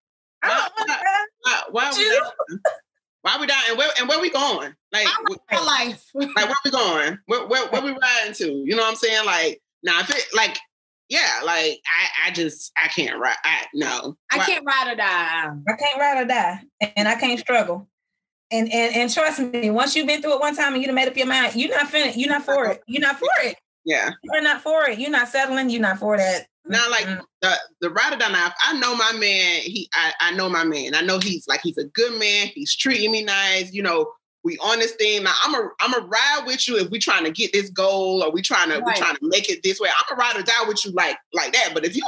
Why, 0.42 0.68
why, 0.76 1.62
why, 1.70 1.90
why 1.90 1.90
why 3.22 3.38
we 3.40 3.46
dying? 3.46 3.62
And 3.70 3.78
where 3.78 3.88
and 3.98 4.08
where 4.08 4.20
we 4.20 4.30
going? 4.30 4.74
Like 4.92 5.06
my 5.50 5.60
life. 5.60 6.04
like 6.14 6.36
where 6.36 6.56
we 6.64 6.70
going? 6.70 7.18
Where, 7.26 7.46
where 7.46 7.68
where 7.68 7.82
we 7.82 7.90
riding 7.90 8.34
to? 8.34 8.52
You 8.52 8.76
know 8.76 8.82
what 8.82 8.90
I'm 8.90 8.96
saying? 8.96 9.24
Like 9.24 9.62
now 9.82 10.00
if 10.00 10.10
it 10.10 10.24
like 10.34 10.58
yeah, 11.08 11.42
like 11.44 11.80
I 11.86 12.28
I 12.28 12.30
just 12.32 12.72
I 12.82 12.88
can't 12.88 13.18
ride. 13.18 13.36
I 13.44 13.66
no. 13.74 14.16
I 14.30 14.38
can't 14.38 14.64
ride 14.64 14.92
or 14.92 14.96
die. 14.96 15.04
I 15.04 15.76
can't 15.78 16.00
ride 16.00 16.22
or 16.22 16.26
die. 16.26 16.60
And 16.96 17.06
I 17.06 17.14
can't 17.16 17.38
struggle. 17.38 17.88
And 18.50 18.72
and 18.72 18.96
and 18.96 19.12
trust 19.12 19.40
me, 19.40 19.70
once 19.70 19.94
you've 19.94 20.06
been 20.06 20.22
through 20.22 20.34
it 20.34 20.40
one 20.40 20.56
time 20.56 20.74
and 20.74 20.82
you've 20.82 20.94
made 20.94 21.08
up 21.08 21.16
your 21.16 21.26
mind, 21.26 21.54
you're 21.54 21.70
not 21.70 21.88
finished. 21.88 22.16
You're 22.16 22.30
not 22.30 22.44
for 22.44 22.66
it. 22.66 22.82
You're 22.86 23.02
not 23.02 23.18
for 23.18 23.28
it. 23.42 23.56
Yeah. 23.84 24.10
You're 24.22 24.42
not 24.42 24.62
for 24.62 24.88
it. 24.88 24.98
You're 24.98 25.10
not 25.10 25.28
settling. 25.28 25.70
You're 25.70 25.82
not 25.82 25.98
for 25.98 26.16
that. 26.16 26.46
Not 26.64 26.90
like 26.90 27.04
mm-hmm. 27.04 27.22
the 27.40 27.54
the 27.80 27.90
ride 27.90 28.12
or 28.12 28.16
die. 28.16 28.30
Now, 28.30 28.52
I 28.62 28.78
know 28.78 28.94
my 28.94 29.12
man. 29.12 29.62
He, 29.62 29.88
I, 29.94 30.12
I 30.20 30.32
know 30.32 30.48
my 30.48 30.62
man. 30.62 30.94
I 30.94 31.00
know 31.00 31.18
he's 31.18 31.48
like 31.48 31.60
he's 31.62 31.76
a 31.76 31.86
good 31.86 32.18
man. 32.20 32.48
He's 32.54 32.76
treating 32.76 33.10
me 33.10 33.24
nice. 33.24 33.72
You 33.72 33.82
know, 33.82 34.12
we 34.44 34.56
on 34.58 34.78
this 34.78 34.92
thing. 34.92 35.24
Now, 35.24 35.32
I'm 35.44 35.54
a 35.54 35.68
I'm 35.80 35.94
a 35.94 36.06
ride 36.06 36.44
with 36.46 36.68
you 36.68 36.78
if 36.78 36.88
we 36.90 37.00
trying 37.00 37.24
to 37.24 37.32
get 37.32 37.52
this 37.52 37.68
goal 37.70 38.22
or 38.22 38.30
we 38.30 38.42
trying 38.42 38.68
to 38.68 38.76
right. 38.76 38.86
we 38.86 38.94
trying 38.94 39.16
to 39.16 39.28
make 39.28 39.50
it 39.50 39.64
this 39.64 39.80
way. 39.80 39.88
I'm 39.88 40.16
a 40.16 40.20
ride 40.20 40.36
or 40.36 40.42
die 40.42 40.68
with 40.68 40.84
you 40.84 40.92
like 40.92 41.16
like 41.32 41.52
that. 41.52 41.70
But 41.74 41.84
if 41.84 41.96
you 41.96 42.04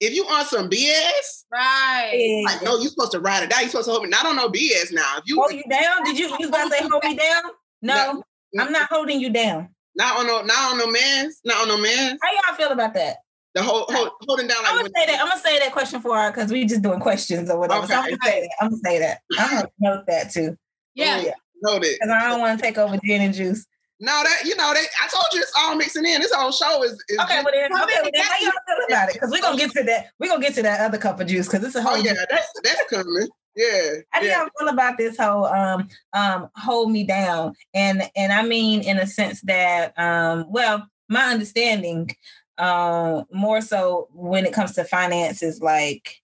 if 0.00 0.12
you 0.12 0.24
on 0.24 0.44
some 0.46 0.68
BS, 0.68 1.44
right? 1.52 2.42
Like 2.44 2.62
no, 2.62 2.78
you're 2.78 2.90
supposed 2.90 3.12
to 3.12 3.20
ride 3.20 3.44
or 3.44 3.46
die. 3.46 3.62
You 3.62 3.68
supposed 3.68 3.86
to 3.86 3.92
hold 3.92 4.02
me. 4.02 4.10
I 4.18 4.24
don't 4.24 4.36
on 4.36 4.46
no 4.46 4.48
BS 4.48 4.92
now. 4.92 5.18
If 5.18 5.24
you 5.26 5.36
hold 5.36 5.52
you 5.52 5.62
down, 5.70 6.02
did 6.04 6.18
you 6.18 6.34
you 6.40 6.50
gonna 6.50 6.70
say 6.70 6.86
hold 6.88 7.04
me 7.04 7.16
down? 7.16 7.42
No, 7.84 8.22
no, 8.54 8.62
I'm 8.62 8.70
not 8.70 8.88
holding 8.88 9.18
you 9.18 9.28
down. 9.28 9.70
Not 9.94 10.18
on 10.18 10.26
no, 10.26 10.42
not 10.42 10.72
on 10.72 10.78
no 10.78 10.90
man's, 10.90 11.40
not 11.44 11.62
on 11.62 11.68
no 11.68 11.78
man's. 11.78 12.18
How 12.22 12.32
y'all 12.32 12.56
feel 12.56 12.70
about 12.70 12.94
that? 12.94 13.18
The 13.54 13.62
whole, 13.62 13.84
hold, 13.90 14.10
holding 14.26 14.46
down. 14.46 14.62
Like 14.62 14.72
I'm 14.72 14.78
gonna 14.78 14.90
say 14.96 15.06
that. 15.06 15.20
I'm 15.20 15.28
gonna 15.28 15.40
say 15.40 15.58
that 15.58 15.72
question 15.72 16.00
for 16.00 16.16
her 16.16 16.30
because 16.30 16.50
we 16.50 16.64
just 16.64 16.80
doing 16.80 17.00
questions 17.00 17.50
or 17.50 17.58
whatever. 17.58 17.84
Okay. 17.84 17.92
So 17.92 18.00
I'm 18.00 18.08
gonna 18.08 18.18
say 18.24 18.40
that. 18.40 18.50
I'm 18.60 18.70
gonna 18.70 18.80
say 18.82 18.98
that. 18.98 19.18
I'm 19.38 19.50
gonna 19.50 19.68
note 19.80 20.04
that 20.06 20.30
too. 20.30 20.56
Yeah, 20.94 21.18
oh, 21.20 21.26
yeah. 21.26 21.32
note 21.62 21.84
it. 21.84 21.98
Because 22.00 22.10
I 22.10 22.28
don't 22.28 22.40
want 22.40 22.58
to 22.58 22.64
take 22.64 22.78
over 22.78 22.96
gin 23.04 23.20
and 23.20 23.34
juice. 23.34 23.66
No, 24.00 24.10
that 24.24 24.42
you 24.46 24.56
know, 24.56 24.72
they, 24.72 24.80
I 24.80 25.08
told 25.08 25.26
you 25.32 25.40
it's 25.40 25.52
all 25.58 25.76
mixing 25.76 26.04
in. 26.06 26.20
This 26.20 26.32
whole 26.32 26.50
show 26.50 26.82
is, 26.82 26.92
is 27.08 27.18
okay. 27.20 27.42
Well, 27.44 27.52
then, 27.52 27.72
okay, 27.72 27.94
well, 28.02 28.10
then 28.12 28.22
how 28.24 28.38
y'all 28.40 28.52
feel 28.66 28.86
about 28.88 29.08
it? 29.10 29.12
Because 29.14 29.30
we're 29.30 29.42
gonna 29.42 29.58
get 29.58 29.70
to 29.72 29.82
that. 29.84 30.06
We're 30.18 30.28
gonna 30.28 30.42
get 30.42 30.54
to 30.54 30.62
that 30.62 30.80
other 30.80 30.98
cup 30.98 31.20
of 31.20 31.26
juice 31.26 31.46
because 31.46 31.64
it's 31.64 31.76
a 31.76 31.80
oh, 31.80 31.82
whole. 31.82 31.92
Oh 31.92 31.96
yeah, 31.96 32.14
that's 32.30 32.48
that's 32.64 32.82
coming. 32.88 33.28
Yeah. 33.54 33.96
How 34.10 34.20
do 34.20 34.26
y'all 34.28 34.48
feel 34.58 34.68
about 34.68 34.96
this 34.96 35.18
whole 35.18 35.44
um 35.44 35.88
um 36.12 36.48
hold 36.56 36.90
me 36.90 37.04
down? 37.04 37.54
And 37.74 38.02
and 38.16 38.32
I 38.32 38.42
mean 38.42 38.82
in 38.82 38.98
a 38.98 39.06
sense 39.06 39.42
that 39.42 39.98
um 39.98 40.46
well 40.50 40.88
my 41.08 41.24
understanding 41.30 42.10
um, 42.58 43.24
more 43.32 43.60
so 43.60 44.08
when 44.12 44.46
it 44.46 44.52
comes 44.52 44.72
to 44.72 44.84
finances, 44.84 45.60
like, 45.60 46.22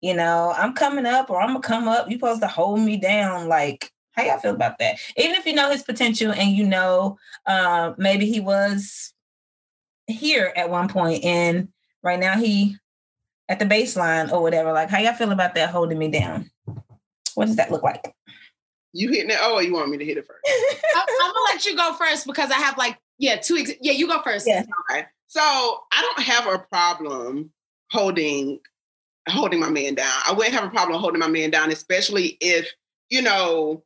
you 0.00 0.14
know, 0.14 0.54
I'm 0.56 0.72
coming 0.72 1.06
up 1.06 1.30
or 1.30 1.40
I'm 1.40 1.48
gonna 1.48 1.60
come 1.60 1.88
up. 1.88 2.08
You 2.08 2.16
supposed 2.16 2.42
to 2.42 2.48
hold 2.48 2.80
me 2.80 2.96
down. 2.96 3.48
Like, 3.48 3.92
how 4.12 4.22
y'all 4.22 4.38
feel 4.38 4.54
about 4.54 4.78
that? 4.78 4.98
Even 5.16 5.36
if 5.36 5.46
you 5.46 5.52
know 5.52 5.70
his 5.70 5.82
potential 5.82 6.32
and 6.32 6.50
you 6.50 6.64
know 6.64 7.18
uh, 7.46 7.92
maybe 7.98 8.26
he 8.26 8.40
was 8.40 9.12
here 10.06 10.52
at 10.56 10.70
one 10.70 10.88
point 10.88 11.24
and 11.24 11.68
right 12.02 12.18
now 12.18 12.36
he 12.36 12.76
at 13.48 13.58
the 13.58 13.64
baseline 13.66 14.30
or 14.30 14.42
whatever. 14.42 14.72
Like, 14.72 14.90
how 14.90 14.98
y'all 14.98 15.12
feel 15.12 15.32
about 15.32 15.54
that 15.56 15.70
holding 15.70 15.98
me 15.98 16.08
down? 16.08 16.50
What 17.34 17.46
does 17.46 17.56
that 17.56 17.70
look 17.70 17.82
like? 17.82 18.14
You 18.92 19.10
hitting 19.10 19.30
it? 19.30 19.38
Oh, 19.40 19.60
you 19.60 19.72
want 19.72 19.90
me 19.90 19.98
to 19.98 20.04
hit 20.04 20.18
it 20.18 20.26
first? 20.26 20.40
I'm, 20.96 21.02
I'm, 21.02 21.32
gonna 21.32 21.44
let 21.52 21.64
you 21.64 21.76
go 21.76 21.94
first 21.94 22.26
because 22.26 22.50
I 22.50 22.54
have 22.54 22.76
like 22.76 22.98
yeah 23.18 23.36
two. 23.36 23.56
Ex- 23.56 23.72
yeah, 23.80 23.92
you 23.92 24.08
go 24.08 24.20
first. 24.22 24.46
Yeah. 24.46 24.64
Okay. 24.90 25.06
So 25.28 25.40
I 25.40 26.02
don't 26.02 26.24
have 26.24 26.46
a 26.46 26.58
problem 26.58 27.52
holding 27.92 28.58
holding 29.28 29.60
my 29.60 29.70
man 29.70 29.94
down. 29.94 30.20
I 30.26 30.32
wouldn't 30.32 30.54
have 30.54 30.64
a 30.64 30.70
problem 30.70 31.00
holding 31.00 31.20
my 31.20 31.28
man 31.28 31.50
down, 31.50 31.70
especially 31.70 32.36
if, 32.40 32.68
you 33.08 33.22
know, 33.22 33.82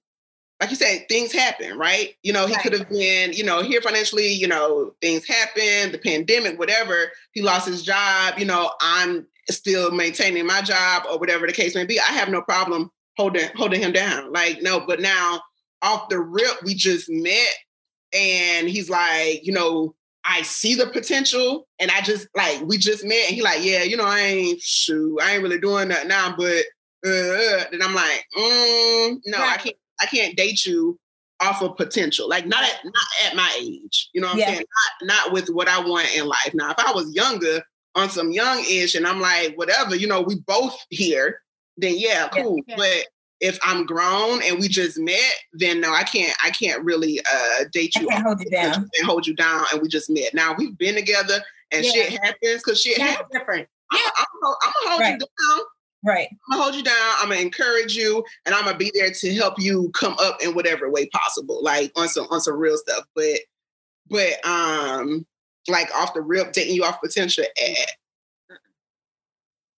like 0.61 0.71
you 0.71 0.77
said, 0.77 1.07
things 1.09 1.33
happen, 1.33 1.77
right? 1.77 2.15
You 2.23 2.33
know, 2.33 2.47
he 2.47 2.55
right. 2.55 2.63
could 2.63 2.73
have 2.73 2.89
been, 2.89 3.33
you 3.33 3.45
know, 3.45 3.63
here 3.63 3.83
financially, 3.83 4.33
you 4.33 4.47
know, 4.47 4.95
things 5.01 5.27
happen, 5.27 5.93
the 5.93 6.01
pandemic, 6.03 6.59
whatever. 6.59 7.11
He 7.33 7.43
lost 7.43 7.67
his 7.67 7.83
job, 7.83 8.39
you 8.39 8.45
know, 8.45 8.71
I'm 8.81 9.27
still 9.51 9.91
maintaining 9.91 10.47
my 10.47 10.63
job 10.63 11.05
or 11.11 11.19
whatever 11.19 11.47
the 11.47 11.53
case 11.53 11.75
may 11.75 11.85
be. 11.85 12.01
I 12.01 12.13
have 12.13 12.29
no 12.29 12.41
problem 12.41 12.91
holding 13.17 13.49
holding 13.55 13.81
him 13.81 13.93
down. 13.93 14.33
Like, 14.33 14.63
no, 14.63 14.81
but 14.87 15.01
now 15.01 15.41
off 15.83 16.09
the 16.09 16.19
rip, 16.19 16.63
we 16.65 16.75
just 16.75 17.11
met 17.11 17.55
and 18.13 18.69
he's 18.69 18.89
like, 18.89 19.47
you 19.47 19.53
know, 19.53 19.95
I 20.25 20.43
see 20.43 20.75
the 20.75 20.87
potential 20.87 21.67
and 21.79 21.91
I 21.91 22.01
just 22.01 22.29
like 22.35 22.63
we 22.63 22.79
just 22.79 23.05
met 23.05 23.27
and 23.27 23.35
he 23.35 23.43
like, 23.43 23.63
yeah, 23.63 23.83
you 23.83 23.97
know, 23.97 24.07
I 24.07 24.21
ain't 24.21 24.61
shoot, 24.61 25.19
I 25.23 25.35
ain't 25.35 25.43
really 25.43 25.61
doing 25.61 25.89
that 25.89 26.07
now, 26.07 26.35
but 26.37 26.65
uh, 27.07 27.65
then 27.71 27.83
I'm 27.83 27.95
like, 27.95 28.25
mm, 28.37 29.19
no, 29.27 29.39
right. 29.39 29.53
I 29.53 29.57
can't 29.59 29.77
I 30.01 30.07
can't 30.07 30.37
date 30.37 30.65
you 30.65 30.99
off 31.41 31.63
of 31.63 31.77
potential. 31.77 32.29
Like 32.29 32.47
not 32.47 32.65
at 32.65 32.81
not 32.85 32.95
at 33.27 33.37
my 33.37 33.59
age. 33.61 34.09
You 34.15 34.21
know 34.21 34.29
what 34.29 34.37
I'm 34.37 34.41
saying? 34.41 34.65
Not 35.03 35.15
not 35.27 35.33
with 35.33 35.51
what 35.51 35.69
I 35.69 35.79
want 35.81 36.17
in 36.17 36.27
life. 36.27 36.53
Now, 36.55 36.71
if 36.71 36.79
I 36.79 36.93
was 36.93 37.15
younger 37.15 37.63
on 37.95 38.09
some 38.09 38.33
young 38.33 38.65
ish 38.69 38.95
and 38.95 39.07
I'm 39.07 39.21
like, 39.21 39.57
whatever, 39.57 39.95
you 39.95 40.07
know, 40.07 40.23
we 40.23 40.37
both 40.47 40.77
here, 40.91 41.41
then 41.77 41.95
yeah, 41.97 42.29
cool. 42.29 42.59
Yeah. 42.67 42.77
But 42.77 43.07
if 43.41 43.59
I'm 43.63 43.85
grown 43.85 44.43
and 44.43 44.59
we 44.59 44.69
just 44.69 44.99
met, 44.99 45.19
then 45.53 45.81
no, 45.81 45.93
I 45.93 46.03
can't. 46.05 46.37
I 46.43 46.51
can't 46.51 46.83
really 46.85 47.21
uh, 47.21 47.65
date 47.73 47.95
you. 47.97 48.09
I 48.09 48.15
can't 48.15 48.27
hold 48.27 48.41
you 48.41 48.51
down. 48.51 48.75
And 48.99 49.07
hold 49.07 49.27
you 49.27 49.35
down, 49.35 49.65
and 49.73 49.83
we 49.83 49.89
just 49.89 50.09
met. 50.11 50.33
Now 50.35 50.55
we've 50.57 50.77
been 50.79 50.95
together, 50.95 51.41
and 51.73 51.85
Yeah. 51.85 51.91
shit 51.93 52.11
happens 52.23 52.63
because 52.65 52.81
shit 52.81 52.97
That's 52.99 53.11
happens. 53.17 53.31
different. 53.33 53.69
I'm, 53.93 54.01
I'm, 54.17 54.25
gonna- 54.43 54.57
I'm 54.63 54.73
gonna 54.73 54.91
hold 54.91 55.01
Right. 55.01 55.13
you 55.13 55.19
down. 55.19 55.61
Right. 56.07 56.29
I'm 56.31 56.39
gonna 56.59 56.63
hold 56.63 56.75
you 56.75 56.83
down. 56.83 56.95
I'm 57.19 57.29
gonna 57.29 57.41
encourage 57.41 57.97
you, 57.97 58.25
and 58.47 58.55
I'm 58.55 58.65
gonna 58.65 58.77
be 58.79 58.91
there 58.95 59.11
to 59.11 59.35
help 59.35 59.55
you 59.59 59.91
come 59.95 60.15
up 60.21 60.43
in 60.43 60.55
whatever 60.55 60.89
way 60.91 61.07
possible, 61.07 61.63
like 61.63 61.93
on 61.97 62.09
some 62.09 62.27
on 62.31 62.41
some 62.41 62.57
real 62.57 62.77
stuff. 62.77 63.05
But 63.17 63.41
but 64.11 64.47
um, 64.47 65.27
like 65.69 65.95
off 65.95 66.15
the 66.15 66.21
rip, 66.23 66.53
dating 66.53 66.75
you 66.77 66.85
off 66.85 67.01
potential. 67.03 67.45
Eh, 67.59 67.75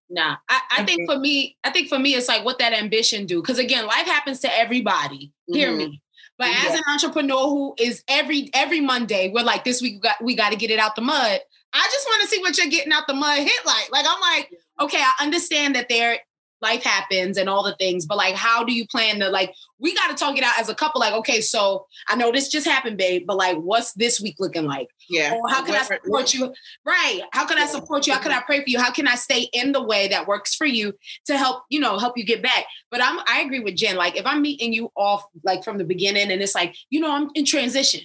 Nah, 0.09 0.37
I, 0.49 0.61
I 0.71 0.85
think 0.85 1.11
for 1.11 1.19
me, 1.19 1.57
I 1.65 1.71
think 1.71 1.89
for 1.89 1.99
me, 1.99 2.15
it's 2.15 2.29
like 2.29 2.45
what 2.45 2.59
that 2.59 2.73
ambition 2.73 3.27
do. 3.27 3.41
Because 3.43 3.59
again, 3.59 3.87
life 3.87 4.07
happens 4.07 4.41
to 4.41 4.57
everybody. 4.57 5.33
Hear 5.49 5.73
Mhm. 5.73 5.77
me. 5.79 6.03
But 6.39 6.49
as 6.49 6.75
an 6.75 6.83
entrepreneur 6.89 7.49
who 7.49 7.75
is 7.79 8.05
every 8.09 8.51
every 8.53 8.81
Monday, 8.81 9.31
we're 9.33 9.43
like 9.43 9.65
this 9.65 9.81
week 9.81 9.95
we 9.95 10.01
got 10.01 10.23
we 10.23 10.37
got 10.37 10.51
to 10.51 10.57
get 10.57 10.71
it 10.71 10.79
out 10.79 10.95
the 10.95 11.03
mud. 11.03 11.41
I 11.73 11.89
just 11.91 12.07
want 12.07 12.23
to 12.23 12.29
see 12.29 12.41
what 12.41 12.57
you're 12.59 12.69
getting 12.69 12.93
out 12.93 13.07
the 13.07 13.15
mud 13.15 13.39
hit 13.39 13.67
like. 13.67 13.91
Like 13.91 14.07
I'm 14.09 14.21
like, 14.21 14.51
okay, 14.81 14.99
I 15.01 15.25
understand 15.25 15.75
that 15.77 15.89
there 15.89 16.19
life 16.61 16.83
happens 16.83 17.37
and 17.37 17.49
all 17.49 17.63
the 17.63 17.77
things, 17.77 18.07
but 18.07 18.17
like, 18.17 18.35
how 18.35 18.65
do 18.65 18.73
you 18.73 18.87
plan 18.87 19.21
to 19.21 19.31
like? 19.31 19.53
We 19.79 19.95
got 19.95 20.09
to 20.09 20.17
talk 20.17 20.39
it 20.39 20.45
out 20.45 20.59
as 20.59 20.69
a 20.69 20.75
couple. 20.75 21.01
Like, 21.01 21.13
okay, 21.15 21.41
so 21.41 21.87
I 22.09 22.17
know 22.17 22.33
this 22.33 22.49
just 22.49 22.67
happened, 22.67 22.97
babe, 22.97 23.25
but 23.27 23.37
like, 23.37 23.59
what's 23.59 23.93
this 23.93 24.21
week 24.21 24.37
looking 24.39 24.65
like? 24.65 24.89
yeah. 25.09 25.35
Or 25.35 25.49
how 25.49 25.65
can 25.65 25.75
I 25.75 25.83
support 25.83 26.35
you? 26.35 26.53
Right. 26.85 27.21
How 27.33 27.47
can 27.47 27.59
I 27.59 27.67
support 27.67 28.07
you? 28.07 28.13
How 28.13 28.21
can 28.21 28.33
I 28.33 28.41
pray 28.41 28.59
for 28.59 28.69
you? 28.69 28.79
How 28.79 28.91
can 28.91 29.07
I 29.07 29.15
stay 29.15 29.49
in 29.53 29.73
the 29.73 29.83
way 29.83 30.09
that 30.09 30.27
works 30.27 30.55
for 30.55 30.67
you 30.67 30.95
to 31.27 31.37
help, 31.37 31.65
you 31.69 31.81
know, 31.81 31.99
help 31.99 32.17
you 32.17 32.25
get 32.25 32.43
back? 32.43 32.65
But 32.91 33.03
I'm 33.03 33.19
I 33.27 33.41
agree 33.41 33.61
with 33.61 33.77
Jen. 33.77 33.97
Like 33.97 34.17
if 34.17 34.27
I'm 34.27 34.43
meeting 34.43 34.73
you 34.73 34.91
off 34.97 35.25
like 35.45 35.65
from 35.65 35.79
the 35.79 35.85
beginning 35.85 36.31
and 36.31 36.43
it's 36.43 36.55
like, 36.55 36.75
you 36.91 37.01
know, 37.01 37.11
I'm 37.11 37.31
in 37.35 37.45
transition. 37.45 38.01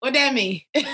What 0.00 0.14
that 0.14 0.32
mean? 0.34 0.62
or 0.76 0.80
you 0.80 0.84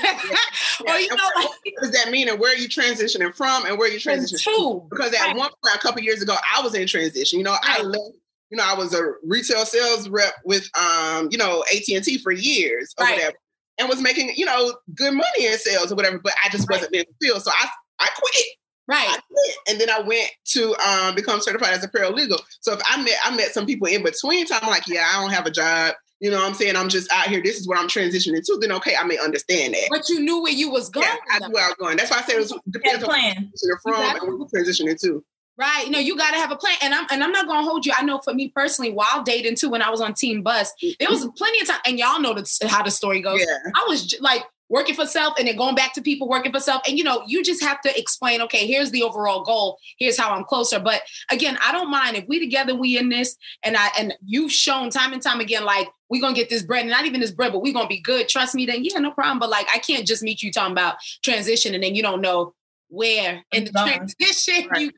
know, 1.09 1.17
what- 1.17 1.37
like 1.37 1.47
what 1.47 1.83
does 1.83 1.91
that 1.93 2.11
mean? 2.11 2.29
And 2.29 2.39
where 2.41 2.53
are 2.53 2.57
you 2.59 2.69
transitioning 2.69 3.35
from? 3.35 3.65
And 3.67 3.79
where 3.79 3.89
are 3.89 3.93
you 3.93 3.99
transitioning? 4.01 4.43
to? 4.45 4.87
Because 4.91 5.13
at 5.15 5.21
Right. 5.29 5.37
one 5.37 5.51
point, 5.65 5.77
a 5.77 5.79
couple 5.79 6.03
years 6.03 6.23
ago, 6.23 6.35
I 6.55 6.61
was 6.63 6.75
in 6.75 6.87
transition. 6.87 7.39
You 7.39 7.45
know, 7.45 7.57
I 7.63 7.83
left. 7.83 8.17
You 8.51 8.57
know, 8.59 8.65
I 8.65 8.75
was 8.75 8.95
a 8.95 9.03
retail 9.25 9.65
sales 9.67 10.09
rep 10.09 10.35
with, 10.45 10.69
um, 10.79 11.29
you 11.33 11.39
know, 11.39 11.65
AT 11.75 11.83
and 11.97 12.05
T 12.05 12.19
for 12.19 12.31
years 12.31 12.95
or 12.97 13.05
Right. 13.05 13.17
whatever, 13.17 13.37
and 13.79 13.89
was 13.89 14.01
making, 14.01 14.33
you 14.37 14.45
know, 14.45 14.73
good 14.95 15.15
money 15.15 15.47
in 15.47 15.59
sales 15.59 15.91
or 15.91 15.97
whatever. 15.97 16.19
But 16.21 16.35
I 16.45 16.49
just 16.51 16.69
Right. 16.69 16.77
wasn't 16.77 16.93
being 16.93 17.05
fulfilled, 17.21 17.43
so 17.45 17.51
I 17.53 17.69
I 17.99 18.09
quit. 18.15 18.47
I 18.89 18.93
Right. 18.95 19.21
quit, 19.33 19.57
and 19.69 19.81
then 19.81 19.91
I 19.91 20.01
went 20.01 20.31
to 20.53 20.77
um, 20.77 21.15
become 21.17 21.41
certified 21.41 21.73
as 21.75 21.83
a 21.83 21.89
paralegal. 21.89 22.39
So 22.61 22.73
if 22.75 22.81
I 22.87 23.03
met 23.03 23.19
I 23.25 23.35
met 23.35 23.53
some 23.53 23.67
people 23.67 23.89
in 23.89 24.03
between 24.05 24.47
time, 24.47 24.61
I'm 24.63 24.71
like, 24.71 24.87
yeah, 24.87 25.09
I 25.13 25.21
don't 25.21 25.33
have 25.33 25.47
a 25.47 25.51
job. 25.51 25.95
You 26.21 26.31
know 26.31 26.39
what 26.39 26.49
I'm 26.49 26.55
saying? 26.55 26.77
I'm 26.77 26.89
just 26.89 27.13
out 27.13 27.27
here. 27.27 27.43
This 27.43 27.59
is 27.61 27.69
what 27.69 27.79
I'm 27.79 27.89
transitioning 27.89 28.45
to. 28.45 28.59
Then 28.59 28.73
okay, 28.73 28.95
I 28.99 29.05
may 29.05 29.19
understand 29.19 29.75
that. 29.75 29.89
But 29.91 30.09
you 30.09 30.21
knew 30.21 30.43
where 30.43 30.53
you 30.53 30.71
was 30.71 30.89
going. 30.89 31.07
Yeah, 31.07 31.17
I 31.31 31.47
knew 31.47 31.53
where 31.53 31.65
I 31.65 31.69
was 31.69 31.77
going. 31.79 31.97
That's 31.97 32.11
why 32.11 32.19
I 32.19 32.23
said 32.23 32.37
it 32.37 32.39
was, 32.39 32.59
depends 32.71 33.05
on 33.05 33.11
plan. 33.11 33.35
where 33.35 33.53
you're 33.63 33.79
from 33.79 33.95
Exactly. 33.95 34.29
and 34.29 34.39
where 34.39 34.49
you're 34.53 34.65
transitioning 34.65 35.01
to. 35.03 35.25
Right. 35.59 35.87
No, 35.89 35.99
you 35.99 36.17
gotta 36.17 36.37
have 36.37 36.51
a 36.51 36.57
plan. 36.57 36.77
And 36.83 36.95
I'm 36.95 37.07
and 37.11 37.25
I'm 37.25 37.33
not 37.33 37.47
gonna 37.47 37.63
hold 37.63 37.87
you. 37.87 37.93
I 37.97 38.03
know 38.03 38.19
for 38.19 38.35
me 38.35 38.49
personally, 38.49 38.93
while 38.93 39.23
dating 39.23 39.57
too, 39.57 39.71
when 39.71 39.81
I 39.81 39.89
was 39.89 40.03
on 40.03 40.13
Team 40.13 40.43
Bus, 40.43 40.73
there 40.99 41.09
was 41.09 41.21
mm-hmm. 41.21 41.31
plenty 41.31 41.61
of 41.61 41.69
time, 41.69 41.81
and 41.87 41.99
y'all 41.99 42.21
know 42.21 42.35
the, 42.35 42.69
how 42.69 42.83
the 42.83 42.91
story 42.91 43.23
goes. 43.23 43.41
Yeah. 43.41 43.71
I 43.75 43.87
was 43.89 44.07
j- 44.07 44.19
like 44.21 44.43
working 44.69 44.95
for 44.95 45.07
self 45.07 45.35
and 45.39 45.47
then 45.47 45.57
going 45.57 45.75
back 45.75 45.93
to 45.95 46.03
people 46.03 46.29
working 46.29 46.53
for 46.53 46.61
self. 46.61 46.83
And 46.87 46.99
you 46.99 47.05
know, 47.05 47.23
you 47.27 47.43
just 47.43 47.63
have 47.63 47.81
to 47.83 47.99
explain, 47.99 48.41
okay, 48.43 48.67
here's 48.67 48.91
the 48.91 49.03
overall 49.03 49.43
goal. 49.43 49.79
Here's 49.99 50.19
how 50.19 50.31
I'm 50.35 50.45
closer. 50.45 50.79
But 50.79 51.03
again, 51.31 51.59
I 51.65 51.73
don't 51.73 51.91
mind 51.91 52.17
if 52.17 52.27
we 52.27 52.39
together, 52.39 52.75
we 52.75 52.99
in 52.99 53.09
this, 53.09 53.37
and 53.63 53.77
I 53.77 53.89
and 53.99 54.15
you've 54.25 54.53
shown 54.53 54.91
time 54.91 55.13
and 55.13 55.23
time 55.23 55.41
again, 55.41 55.65
like 55.65 55.89
we're 56.09 56.21
gonna 56.21 56.35
get 56.35 56.51
this 56.51 56.63
bread, 56.63 56.83
and 56.83 56.91
not 56.91 57.05
even 57.05 57.21
this 57.21 57.33
bread, 57.33 57.53
but 57.53 57.63
we're 57.63 57.75
gonna 57.75 57.89
be 57.89 58.01
good. 58.01 58.29
Trust 58.29 58.55
me, 58.55 58.67
then 58.67 58.85
yeah, 58.85 58.99
no 58.99 59.13
problem. 59.13 59.39
But 59.39 59.51
like 59.51 59.67
I 59.73 59.79
can't 59.79 60.07
just 60.07 60.23
meet 60.23 60.43
you 60.43 60.53
talking 60.53 60.73
about 60.73 60.97
transition 61.23 61.75
and 61.75 61.83
then 61.83 61.95
you 61.95 62.03
don't 62.03 62.21
know 62.21 62.55
where 62.89 63.45
in 63.53 63.65
the 63.65 63.73
transition 63.73 64.69
Right. 64.71 64.81
you 64.81 64.93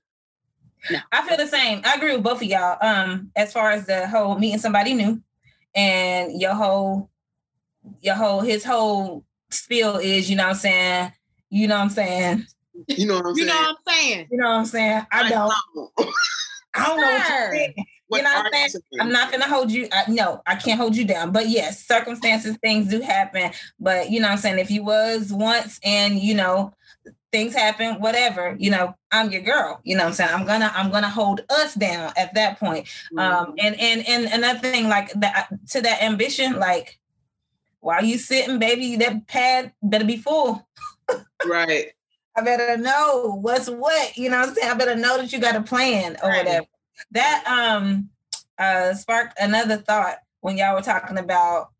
I 1.12 1.26
feel 1.26 1.36
the 1.36 1.46
same. 1.46 1.82
I 1.84 1.94
agree 1.94 2.14
with 2.14 2.22
both 2.22 2.42
of 2.42 2.48
y'all. 2.48 2.78
Um, 2.80 3.30
as 3.36 3.52
far 3.52 3.70
as 3.70 3.86
the 3.86 4.06
whole 4.06 4.38
meeting 4.38 4.58
somebody 4.58 4.94
new 4.94 5.20
and 5.74 6.40
your 6.40 6.54
whole 6.54 7.10
your 8.00 8.14
whole 8.14 8.40
his 8.40 8.64
whole 8.64 9.24
spiel 9.50 9.96
is, 9.96 10.28
you 10.30 10.36
know 10.36 10.44
what 10.44 10.50
I'm 10.50 10.56
saying? 10.56 11.12
You 11.50 11.68
know 11.68 11.76
what 11.76 11.82
I'm 11.82 11.90
saying? 11.90 12.46
You 12.88 13.06
know 13.06 13.16
what 13.16 13.26
I'm 13.26 13.36
you 13.36 13.44
know 13.46 13.52
saying? 13.52 13.64
what 13.64 13.68
I'm 13.88 13.94
saying. 13.94 14.28
You 14.30 14.38
know 14.38 14.48
what 14.48 14.56
I'm 14.56 14.66
saying? 14.66 15.06
I 15.12 15.28
don't 15.28 15.52
I 16.74 16.86
don't 16.86 17.00
know 17.00 17.10
what 17.10 17.26
Sure. 17.26 17.38
you're 17.40 17.52
saying. 17.52 17.74
What 18.08 18.18
You 18.18 18.24
know 18.24 18.30
what 18.34 18.46
I'm 18.46 18.52
saying? 18.52 18.68
saying? 18.70 18.82
I'm 19.00 19.12
not 19.12 19.30
gonna 19.32 19.48
hold 19.48 19.70
you. 19.70 19.88
I, 19.92 20.04
no, 20.10 20.42
I 20.46 20.54
can't 20.56 20.80
hold 20.80 20.96
you 20.96 21.04
down. 21.04 21.32
But 21.32 21.48
yes, 21.48 21.84
circumstances, 21.84 22.56
things 22.62 22.88
do 22.88 23.00
happen. 23.00 23.50
But 23.80 24.10
you 24.10 24.20
know 24.20 24.28
what 24.28 24.32
I'm 24.34 24.38
saying? 24.38 24.58
If 24.58 24.70
you 24.70 24.82
was 24.84 25.32
once 25.32 25.78
and 25.84 26.18
you 26.18 26.34
know 26.34 26.72
things 27.32 27.54
happen, 27.54 28.00
whatever, 28.00 28.56
you 28.58 28.70
know, 28.70 28.94
I'm 29.12 29.30
your 29.30 29.42
girl. 29.42 29.80
You 29.84 29.96
know 29.96 30.04
what 30.04 30.08
I'm 30.08 30.14
saying? 30.14 30.30
I'm 30.32 30.46
gonna 30.46 30.72
I'm 30.74 30.90
gonna 30.90 31.10
hold 31.10 31.40
us 31.50 31.74
down 31.74 32.12
at 32.16 32.32
that 32.34 32.58
point. 32.58 32.86
Mm-hmm. 32.86 33.18
Um 33.18 33.54
and 33.58 33.78
and 33.78 34.08
and 34.08 34.24
another 34.26 34.60
thing 34.60 34.88
like 34.88 35.12
that 35.14 35.48
to 35.70 35.80
that 35.82 36.02
ambition, 36.02 36.58
like 36.58 36.98
while 37.80 38.04
you 38.04 38.18
sitting, 38.18 38.58
baby, 38.58 38.96
that 38.96 39.26
pad 39.26 39.72
better 39.82 40.04
be 40.04 40.16
full. 40.16 40.66
right. 41.46 41.86
I 42.36 42.40
better 42.42 42.76
know 42.76 43.36
what's 43.40 43.68
what. 43.68 44.16
You 44.16 44.30
know 44.30 44.38
what 44.38 44.50
I'm 44.50 44.54
saying? 44.54 44.70
I 44.70 44.74
better 44.74 44.94
know 44.94 45.16
that 45.18 45.32
you 45.32 45.40
got 45.40 45.56
a 45.56 45.62
plan 45.62 46.16
or 46.22 46.28
Right. 46.28 46.44
whatever. 46.44 46.66
That 47.10 47.44
um 47.48 48.10
uh 48.58 48.94
sparked 48.94 49.38
another 49.40 49.76
thought 49.76 50.18
when 50.40 50.56
y'all 50.56 50.74
were 50.76 50.82
talking 50.82 51.18
about 51.18 51.70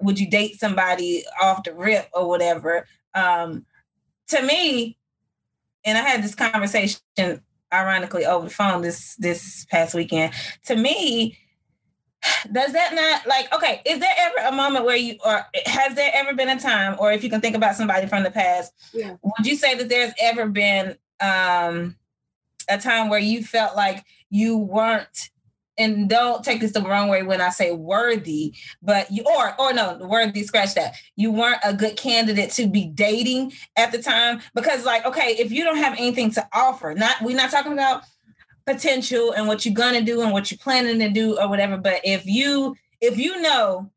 would 0.00 0.18
you 0.18 0.28
date 0.28 0.58
somebody 0.58 1.22
off 1.40 1.62
the 1.62 1.72
rip 1.72 2.08
or 2.12 2.28
whatever. 2.28 2.86
Um 3.14 3.64
to 4.28 4.42
me, 4.42 4.96
and 5.84 5.96
I 5.98 6.00
had 6.00 6.22
this 6.24 6.34
conversation 6.34 6.98
ironically 7.72 8.24
over 8.26 8.46
the 8.46 8.54
phone 8.54 8.82
this 8.82 9.14
this 9.16 9.66
past 9.70 9.94
weekend. 9.94 10.32
To 10.66 10.74
me, 10.74 11.38
does 12.52 12.72
that 12.72 12.94
not 12.94 13.26
like 13.26 13.52
okay, 13.54 13.82
is 13.84 13.98
there 13.98 14.14
ever 14.18 14.48
a 14.48 14.52
moment 14.52 14.84
where 14.84 14.96
you 14.96 15.16
or 15.24 15.44
has 15.66 15.94
there 15.94 16.10
ever 16.14 16.34
been 16.34 16.48
a 16.48 16.58
time, 16.60 16.96
or 16.98 17.12
if 17.12 17.22
you 17.24 17.30
can 17.30 17.40
think 17.40 17.56
about 17.56 17.74
somebody 17.76 18.06
from 18.06 18.22
the 18.22 18.30
past, 18.30 18.72
Yeah. 18.92 19.16
would 19.22 19.46
you 19.46 19.56
say 19.56 19.74
that 19.74 19.88
there's 19.88 20.12
ever 20.20 20.46
been 20.46 20.96
um 21.20 21.96
a 22.68 22.78
time 22.78 23.08
where 23.08 23.18
you 23.20 23.42
felt 23.42 23.76
like 23.76 24.04
you 24.30 24.56
weren't 24.58 25.30
and 25.78 26.08
don't 26.08 26.44
take 26.44 26.60
this 26.60 26.72
the 26.72 26.82
wrong 26.82 27.08
way 27.08 27.22
when 27.22 27.40
I 27.40 27.48
say 27.48 27.72
worthy, 27.72 28.54
but 28.82 29.10
you 29.10 29.24
or 29.24 29.58
or 29.58 29.72
no, 29.72 29.98
worthy, 30.02 30.42
scratch 30.42 30.74
that. 30.74 30.94
You 31.16 31.32
weren't 31.32 31.60
a 31.64 31.72
good 31.72 31.96
candidate 31.96 32.50
to 32.52 32.66
be 32.66 32.86
dating 32.86 33.52
at 33.76 33.90
the 33.90 34.02
time 34.02 34.40
because, 34.54 34.84
like, 34.84 35.06
okay, 35.06 35.34
if 35.38 35.50
you 35.50 35.64
don't 35.64 35.78
have 35.78 35.94
anything 35.98 36.30
to 36.32 36.46
offer, 36.52 36.94
not 36.94 37.16
we're 37.22 37.36
not 37.36 37.50
talking 37.50 37.72
about 37.72 38.04
potential 38.66 39.32
and 39.32 39.46
what 39.48 39.64
you're 39.64 39.74
gonna 39.74 40.02
do 40.02 40.22
and 40.22 40.32
what 40.32 40.50
you're 40.50 40.58
planning 40.58 40.98
to 40.98 41.08
do 41.10 41.38
or 41.38 41.48
whatever. 41.48 41.76
But 41.76 42.00
if 42.04 42.26
you 42.26 42.76
if 43.00 43.18
you 43.18 43.40
know 43.40 43.90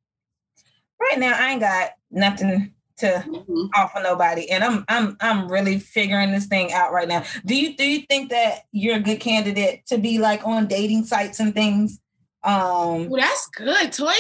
right 0.99 1.19
now 1.19 1.33
I 1.37 1.51
ain't 1.51 1.61
got 1.61 1.91
nothing 2.11 2.73
to 2.97 3.07
Mhm. 3.27 3.69
offer 3.75 3.99
nobody 4.01 4.49
and 4.49 4.63
I'm 4.63 4.85
I'm 4.87 5.17
I'm 5.19 5.51
really 5.51 5.79
figuring 5.79 6.31
this 6.31 6.45
thing 6.45 6.71
out 6.71 6.93
right 6.93 7.07
now. 7.07 7.23
Do 7.45 7.55
you 7.55 7.75
do 7.75 7.83
you 7.83 7.99
think 8.09 8.29
that 8.29 8.63
you're 8.71 8.95
a 8.95 9.01
good 9.01 9.19
candidate 9.19 9.85
to 9.87 9.97
be 9.97 10.17
like 10.17 10.45
on 10.45 10.67
dating 10.67 11.05
sites 11.05 11.39
and 11.39 11.53
things? 11.53 11.99
Um 12.43 13.09
Well, 13.09 13.21
that's 13.21 13.47
good, 13.47 13.91
Toya. 13.91 14.13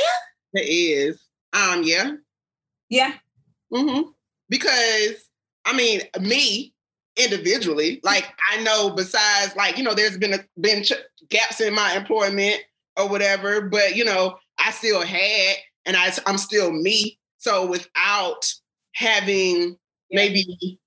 It 0.53 0.67
is. 0.67 1.19
Um, 1.53 1.83
yeah. 1.83 2.11
yeah. 2.89 3.13
Mm-hmm. 3.73 4.09
Because 4.49 5.29
I 5.65 5.73
mean, 5.75 6.01
me 6.19 6.74
individually, 7.17 7.99
like 8.03 8.25
I 8.51 8.61
know 8.61 8.91
besides 8.91 9.55
like, 9.55 9.77
you 9.77 9.83
know, 9.83 9.93
there's 9.93 10.17
been 10.17 10.33
a, 10.33 10.39
been 10.59 10.83
ch- 10.83 10.93
gaps 11.29 11.61
in 11.61 11.73
my 11.73 11.93
employment 11.95 12.61
or 12.97 13.07
whatever, 13.09 13.61
but 13.61 13.95
you 13.95 14.05
know, 14.05 14.37
I 14.57 14.71
still 14.71 15.01
had 15.01 15.55
and 15.85 15.95
I 15.95 16.11
I'm 16.25 16.37
still 16.37 16.71
me. 16.71 17.19
So 17.37 17.65
without 17.65 18.45
having 18.93 19.77
Yeah. 20.09 20.17
maybe 20.17 20.79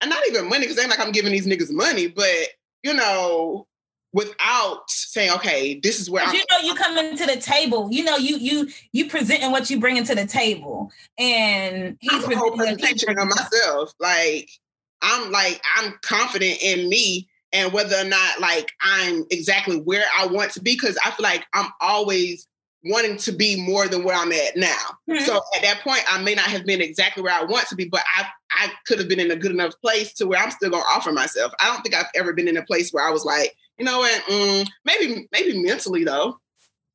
and 0.00 0.10
not 0.10 0.22
even 0.28 0.48
money, 0.48 0.62
because 0.62 0.78
ain't 0.78 0.90
like 0.90 1.00
I'm 1.00 1.12
giving 1.12 1.32
these 1.32 1.46
niggas 1.46 1.70
money, 1.70 2.08
but 2.08 2.48
you 2.82 2.92
know, 2.92 3.66
without 4.12 4.88
saying, 4.88 5.32
okay, 5.32 5.80
this 5.80 5.98
is 5.98 6.08
where 6.08 6.24
I'm 6.24 6.34
you 6.34 6.44
know 6.50 6.58
you 6.58 6.74
coming 6.74 7.16
to 7.16 7.26
the 7.26 7.36
table. 7.36 7.88
You 7.90 8.04
know 8.04 8.16
you 8.16 8.36
you 8.36 8.68
you 8.92 9.08
presenting 9.08 9.50
what 9.50 9.70
you 9.70 9.80
bringing 9.80 10.04
to 10.04 10.14
the 10.14 10.26
table, 10.26 10.92
and 11.18 11.96
he's 12.00 12.24
I'm 12.24 12.32
a 12.32 12.36
whole 12.36 12.52
presentation 12.52 13.18
of 13.18 13.28
myself. 13.28 13.92
Like 13.98 14.50
I'm 15.04 15.30
like 15.30 15.60
I'm 15.76 15.94
confident 16.02 16.58
in 16.62 16.88
me 16.88 17.28
and 17.52 17.72
whether 17.72 17.96
or 17.96 18.04
not 18.04 18.40
like 18.40 18.72
I'm 18.80 19.24
exactly 19.30 19.76
where 19.76 20.04
I 20.18 20.26
want 20.26 20.50
to 20.52 20.60
be 20.60 20.74
because 20.74 20.98
I 21.04 21.10
feel 21.10 21.22
like 21.22 21.44
I'm 21.52 21.70
always 21.80 22.48
wanting 22.86 23.16
to 23.16 23.32
be 23.32 23.60
more 23.60 23.86
than 23.88 24.04
where 24.04 24.16
I'm 24.16 24.32
at 24.32 24.56
now. 24.56 24.98
Mhm. 25.08 25.24
So 25.24 25.40
at 25.56 25.62
that 25.62 25.80
point, 25.82 26.02
I 26.08 26.20
may 26.20 26.34
not 26.34 26.46
have 26.46 26.66
been 26.66 26.82
exactly 26.82 27.22
where 27.22 27.32
I 27.32 27.44
want 27.44 27.68
to 27.68 27.76
be, 27.76 27.84
but 27.86 28.02
I 28.16 28.26
I 28.56 28.72
could 28.86 28.98
have 28.98 29.08
been 29.08 29.20
in 29.20 29.30
a 29.30 29.36
good 29.36 29.52
enough 29.52 29.74
place 29.80 30.12
to 30.14 30.26
where 30.26 30.40
I'm 30.40 30.50
still 30.50 30.70
gonna 30.70 30.84
offer 30.94 31.12
myself. 31.12 31.52
I 31.60 31.66
don't 31.66 31.82
think 31.82 31.94
I've 31.94 32.10
ever 32.14 32.32
been 32.32 32.48
in 32.48 32.56
a 32.56 32.64
place 32.64 32.90
where 32.92 33.06
I 33.06 33.10
was 33.10 33.24
like, 33.24 33.54
you 33.78 33.84
know 33.84 33.98
what, 33.98 34.22
mm, 34.24 34.66
maybe 34.84 35.28
maybe 35.32 35.62
mentally 35.62 36.04
though. 36.04 36.38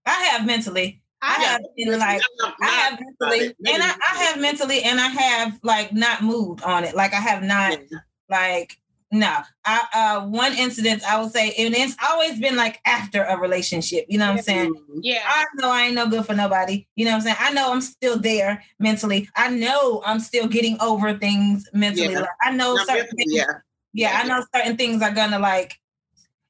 I 0.06 0.14
have 0.26 0.46
mentally. 0.46 1.02
I 1.22 1.34
have 1.34 1.62
been 1.76 2.00
like 2.00 2.22
I 2.62 2.68
have 2.68 3.00
mentally, 3.00 3.48
and 3.68 3.84
I, 3.84 3.90
I, 3.90 4.24
have 4.24 4.40
mentally, 4.40 4.84
and 4.84 5.00
I 5.00 5.08
have 5.08 5.60
like 5.64 5.94
not 5.94 6.24
moved 6.24 6.64
on 6.64 6.84
it. 6.84 6.96
Like 6.96 7.14
I 7.14 7.20
have 7.20 7.44
not 7.44 7.80
yeah. 7.92 7.98
like 8.30 8.78
no. 9.12 9.38
I 9.66 9.82
uh 9.94 10.26
one 10.28 10.54
incident 10.54 11.04
I 11.04 11.22
would 11.22 11.32
say, 11.32 11.54
and 11.58 11.76
it's 11.76 11.96
always 12.10 12.40
been 12.40 12.56
like 12.56 12.80
after 12.86 13.24
a 13.24 13.38
relationship. 13.38 14.06
You 14.08 14.18
know 14.18 14.30
what 14.30 14.38
I'm 14.38 14.44
saying? 14.44 14.74
Yeah. 15.02 15.22
I 15.26 15.46
know 15.56 15.72
I 15.72 15.84
ain't 15.84 15.96
no 15.96 16.08
good 16.08 16.26
for 16.26 16.36
nobody. 16.36 16.88
You 16.96 17.06
know 17.06 17.12
what 17.12 17.18
I'm 17.18 17.22
saying? 17.22 17.38
I 17.40 17.52
know 17.52 17.72
I'm 17.72 17.82
still 17.82 18.18
there 18.18 18.64
mentally. 18.80 19.28
I 19.36 19.50
know 19.50 20.02
I'm 20.06 20.20
still 20.20 20.48
getting 20.48 20.80
over 20.80 21.18
things 21.18 21.68
mentally. 21.74 22.14
Yeah. 22.14 22.22
Like, 22.22 22.30
I 22.42 22.52
know 22.52 22.76
Not 22.76 22.88
certain 22.88 23.02
mentally, 23.02 23.18
things, 23.18 23.34
yeah. 23.34 23.44
yeah. 23.48 23.60
Yeah, 23.94 24.22
I 24.22 24.28
know 24.28 24.46
certain 24.54 24.78
things 24.78 25.02
are 25.02 25.12
gonna 25.12 25.40
like. 25.40 25.80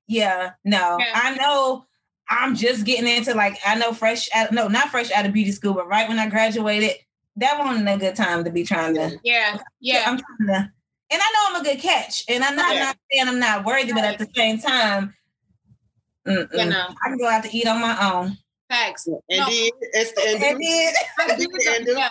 Yeah, 0.08 0.54
no, 0.66 0.98
yeah. 1.00 1.12
I 1.14 1.36
know 1.36 1.86
I'm 2.30 2.56
just 2.56 2.86
getting 2.86 3.08
into 3.08 3.34
like 3.34 3.58
I 3.66 3.76
know 3.76 3.94
fresh 3.94 4.30
out 4.36 4.52
no 4.52 4.68
not 4.68 4.90
fresh 4.90 5.12
out 5.12 5.26
of 5.26 5.34
beauty 5.34 5.52
school, 5.52 5.74
but 5.74 5.88
right 5.88 6.08
when 6.08 6.20
I 6.20 6.30
graduated, 6.30 6.92
that 7.38 7.58
wasn't 7.60 7.90
a 7.90 7.98
good 7.98 8.16
time 8.16 8.44
to 8.44 8.52
be 8.52 8.64
trying 8.64 8.96
to 8.96 9.18
yeah 9.24 9.58
yeah. 9.80 10.04
I'm 10.06 10.20
trying 10.20 10.48
to, 10.48 10.72
and 11.12 11.22
I 11.22 11.34
know 11.34 11.56
I'm 11.56 11.62
a 11.62 11.64
good 11.64 11.80
catch, 11.80 12.24
and 12.30 12.44
I'm 12.44 12.56
not, 12.56 12.74
yeah. 12.74 12.86
not 12.86 12.98
saying 13.12 13.28
I'm 13.28 13.40
not 13.40 13.66
worthy, 13.66 13.94
but 13.94 14.04
at 14.04 14.20
the 14.20 14.28
same 14.36 14.60
time, 14.60 15.16
you 16.26 16.48
know, 16.52 16.88
I 17.04 17.10
can 17.10 17.18
go 17.18 17.28
out 17.28 17.44
to 17.46 17.56
eat 17.56 17.68
on 17.68 17.82
my 17.82 18.14
own. 18.14 18.38
Facts. 18.70 19.08
And 19.08 19.18
no. 19.32 19.46
it's 19.50 20.12
the 20.12 20.22
end. 20.28 20.44
And 20.44 20.60
did. 20.60 21.88
yeah. 21.98 22.10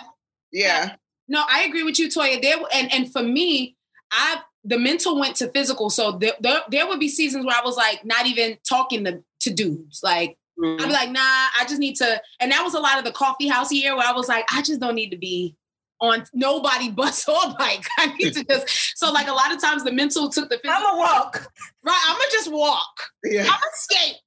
yeah. 0.51 0.95
No, 1.29 1.45
I 1.47 1.63
agree 1.63 1.83
with 1.83 1.97
you, 1.97 2.09
Toya. 2.09 2.41
There 2.41 2.57
and 2.73 2.91
and 2.91 3.11
for 3.11 3.23
me, 3.23 3.77
I 4.11 4.41
the 4.63 4.77
mental 4.77 5.19
went 5.19 5.35
to 5.37 5.49
physical. 5.51 5.89
So 5.89 6.13
there, 6.13 6.33
there, 6.39 6.61
there 6.69 6.87
would 6.87 6.99
be 6.99 7.09
seasons 7.09 7.45
where 7.45 7.55
I 7.55 7.61
was 7.63 7.77
like 7.77 8.03
not 8.03 8.25
even 8.25 8.57
talking 8.67 9.03
to 9.05 9.23
to 9.41 9.53
dudes. 9.53 10.01
Like 10.03 10.37
mm-hmm. 10.59 10.81
I'd 10.81 10.87
be 10.87 10.93
like, 10.93 11.11
nah, 11.11 11.19
I 11.21 11.65
just 11.67 11.79
need 11.79 11.95
to. 11.97 12.21
And 12.39 12.51
that 12.51 12.63
was 12.63 12.73
a 12.73 12.79
lot 12.79 12.97
of 12.97 13.05
the 13.05 13.11
coffee 13.11 13.47
house 13.47 13.71
year 13.71 13.95
where 13.95 14.07
I 14.07 14.11
was 14.11 14.27
like, 14.27 14.45
I 14.53 14.61
just 14.61 14.79
don't 14.79 14.95
need 14.95 15.11
to 15.11 15.17
be 15.17 15.55
on 16.01 16.25
nobody 16.33 16.89
bus 16.91 17.27
or 17.27 17.55
bike. 17.57 17.85
I 17.97 18.13
need 18.13 18.33
to 18.33 18.43
just 18.43 18.97
so 18.97 19.11
like 19.11 19.27
a 19.27 19.33
lot 19.33 19.53
of 19.53 19.61
times 19.61 19.83
the 19.83 19.91
mental 19.91 20.29
took 20.29 20.49
the 20.49 20.57
physical. 20.57 20.71
I'm 20.75 20.95
a 20.95 20.97
walk. 20.97 21.47
Right. 21.83 22.01
I'm 22.07 22.15
gonna 22.15 22.31
just 22.31 22.51
walk. 22.51 22.99
Yeah. 23.23 23.43
I'm 23.43 23.47
a 23.47 23.71
skate. 23.73 24.17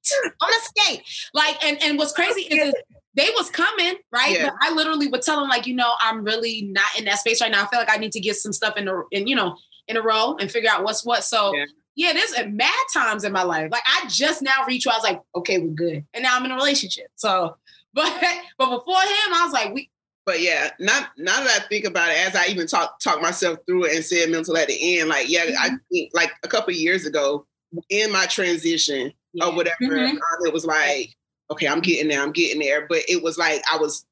I'm 0.41 0.49
a 0.49 0.59
skate. 0.61 1.03
Like 1.33 1.63
and 1.63 1.81
and 1.83 1.97
what's 1.97 2.13
crazy 2.13 2.41
is 2.41 2.73
they 3.15 3.29
was 3.37 3.49
coming, 3.49 3.95
right? 4.11 4.31
Yeah. 4.31 4.49
But 4.49 4.55
I 4.61 4.73
literally 4.73 5.07
would 5.07 5.21
tell 5.21 5.39
them, 5.39 5.49
like, 5.49 5.67
you 5.67 5.75
know, 5.75 5.93
I'm 5.99 6.23
really 6.23 6.63
not 6.63 6.97
in 6.97 7.05
that 7.05 7.19
space 7.19 7.41
right 7.41 7.51
now. 7.51 7.63
I 7.63 7.67
feel 7.67 7.79
like 7.79 7.91
I 7.91 7.97
need 7.97 8.11
to 8.13 8.19
get 8.19 8.37
some 8.37 8.53
stuff 8.53 8.75
in 8.75 8.85
the 8.85 9.03
in, 9.11 9.27
you 9.27 9.35
know, 9.35 9.55
in 9.87 9.97
a 9.97 10.01
row 10.01 10.37
and 10.39 10.51
figure 10.51 10.69
out 10.69 10.83
what's 10.83 11.05
what. 11.05 11.23
So 11.23 11.53
yeah 11.53 11.65
yeah, 11.95 12.13
there's 12.13 12.33
mad 12.47 12.73
times 12.93 13.23
in 13.23 13.31
my 13.31 13.43
life. 13.43 13.69
Like 13.71 13.83
I 13.85 14.07
just 14.07 14.41
now 14.41 14.65
reached 14.67 14.85
where 14.85 14.93
I 14.93 14.97
was 14.97 15.03
like, 15.03 15.21
okay, 15.35 15.59
we're 15.59 15.73
good. 15.73 16.05
And 16.13 16.23
now 16.23 16.35
I'm 16.35 16.45
in 16.45 16.51
a 16.51 16.55
relationship. 16.55 17.07
So, 17.15 17.57
but 17.93 18.11
but 18.57 18.69
before 18.69 19.01
him, 19.01 19.33
I 19.33 19.41
was 19.43 19.53
like, 19.53 19.73
we 19.73 19.89
but 20.25 20.41
yeah, 20.41 20.69
not 20.79 21.09
now 21.17 21.43
that 21.43 21.61
I 21.61 21.67
think 21.67 21.85
about 21.85 22.09
it, 22.09 22.17
as 22.27 22.35
I 22.35 22.47
even 22.47 22.65
talk 22.65 22.99
talk 22.99 23.21
myself 23.21 23.59
through 23.65 23.85
it 23.85 23.95
and 23.95 24.05
said 24.05 24.29
mental 24.29 24.57
at 24.57 24.69
the 24.69 24.99
end, 24.99 25.09
like 25.09 25.29
yeah, 25.29 25.45
mm-hmm. 25.45 25.61
I 25.61 25.69
think 25.91 26.11
like 26.13 26.31
a 26.43 26.47
couple 26.47 26.73
years 26.73 27.05
ago 27.05 27.45
in 27.89 28.11
my 28.11 28.25
transition 28.25 29.11
yeah. 29.33 29.45
or 29.45 29.55
whatever, 29.55 29.75
mm-hmm. 29.81 30.15
um, 30.15 30.45
it 30.45 30.53
was 30.53 30.65
like, 30.65 31.13
okay, 31.51 31.67
I'm 31.67 31.81
getting 31.81 32.07
there, 32.07 32.21
I'm 32.21 32.31
getting 32.31 32.61
there. 32.61 32.87
But 32.87 33.01
it 33.09 33.21
was 33.21 33.37
like 33.37 33.61
I 33.71 33.77
was 33.77 34.05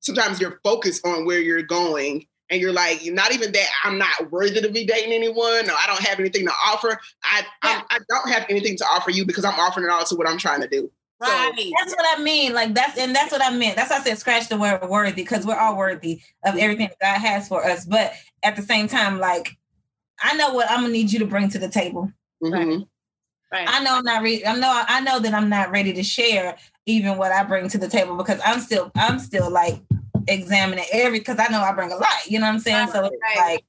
sometimes 0.00 0.40
you're 0.40 0.60
focused 0.62 1.06
on 1.06 1.24
where 1.24 1.40
you're 1.40 1.62
going 1.62 2.26
and 2.50 2.60
you're 2.60 2.72
like, 2.72 3.04
you're 3.04 3.14
not 3.14 3.32
even 3.32 3.52
that 3.52 3.66
I'm 3.84 3.98
not 3.98 4.30
worthy 4.30 4.60
to 4.60 4.70
be 4.70 4.84
dating 4.84 5.12
anyone, 5.12 5.68
or 5.68 5.74
I 5.74 5.84
don't 5.86 6.02
have 6.02 6.20
anything 6.20 6.46
to 6.46 6.52
offer. 6.66 6.98
I 7.24 7.40
yeah. 7.64 7.82
I, 7.90 7.96
I 7.96 7.98
don't 8.08 8.30
have 8.30 8.46
anything 8.48 8.76
to 8.76 8.84
offer 8.84 9.10
you 9.10 9.24
because 9.24 9.44
I'm 9.44 9.58
offering 9.58 9.86
it 9.86 9.90
all 9.90 10.04
to 10.04 10.14
what 10.14 10.28
I'm 10.28 10.38
trying 10.38 10.60
to 10.60 10.68
do. 10.68 10.90
Right. 11.18 11.52
So, 11.56 11.64
that's 11.78 11.96
what 11.96 12.18
I 12.18 12.22
mean. 12.22 12.52
Like 12.52 12.74
that's 12.74 12.98
and 12.98 13.14
that's 13.14 13.32
what 13.32 13.42
I 13.42 13.50
meant. 13.50 13.76
That's 13.76 13.90
why 13.90 13.96
I 13.96 14.00
said 14.00 14.18
scratch 14.18 14.48
the 14.48 14.58
word 14.58 14.86
worthy 14.88 15.12
because 15.12 15.46
we're 15.46 15.58
all 15.58 15.76
worthy 15.76 16.20
of 16.44 16.56
everything 16.56 16.88
that 16.88 17.00
God 17.00 17.26
has 17.26 17.48
for 17.48 17.64
us. 17.64 17.84
But 17.86 18.12
at 18.42 18.54
the 18.54 18.62
same 18.62 18.86
time, 18.86 19.18
like 19.18 19.56
I 20.20 20.36
know 20.36 20.52
what 20.52 20.70
I'm 20.70 20.82
gonna 20.82 20.92
need 20.92 21.12
you 21.12 21.18
to 21.20 21.26
bring 21.26 21.48
to 21.50 21.58
the 21.58 21.68
table. 21.68 22.12
Mm-hmm. 22.42 22.82
Right. 23.52 23.68
I 23.68 23.82
know 23.82 23.96
I'm 23.96 24.04
not 24.04 24.22
ready. 24.22 24.46
I 24.46 24.56
know 24.56 24.84
I 24.88 25.00
know 25.00 25.18
that 25.20 25.32
I'm 25.32 25.48
not 25.48 25.70
ready 25.70 25.94
to 25.94 26.02
share 26.02 26.58
even 26.84 27.16
what 27.16 27.32
I 27.32 27.42
bring 27.44 27.68
to 27.70 27.78
the 27.78 27.88
table 27.88 28.16
because 28.16 28.40
I'm 28.44 28.60
still 28.60 28.92
I'm 28.94 29.18
still 29.18 29.50
like 29.50 29.80
examining 30.28 30.84
every 30.92 31.18
because 31.18 31.38
I 31.38 31.48
know 31.48 31.60
I 31.60 31.72
bring 31.72 31.92
a 31.92 31.96
lot. 31.96 32.26
You 32.26 32.38
know 32.38 32.46
what 32.46 32.54
I'm 32.54 32.60
saying? 32.60 32.88
So 32.88 33.04
it's 33.04 33.16
like 33.36 33.64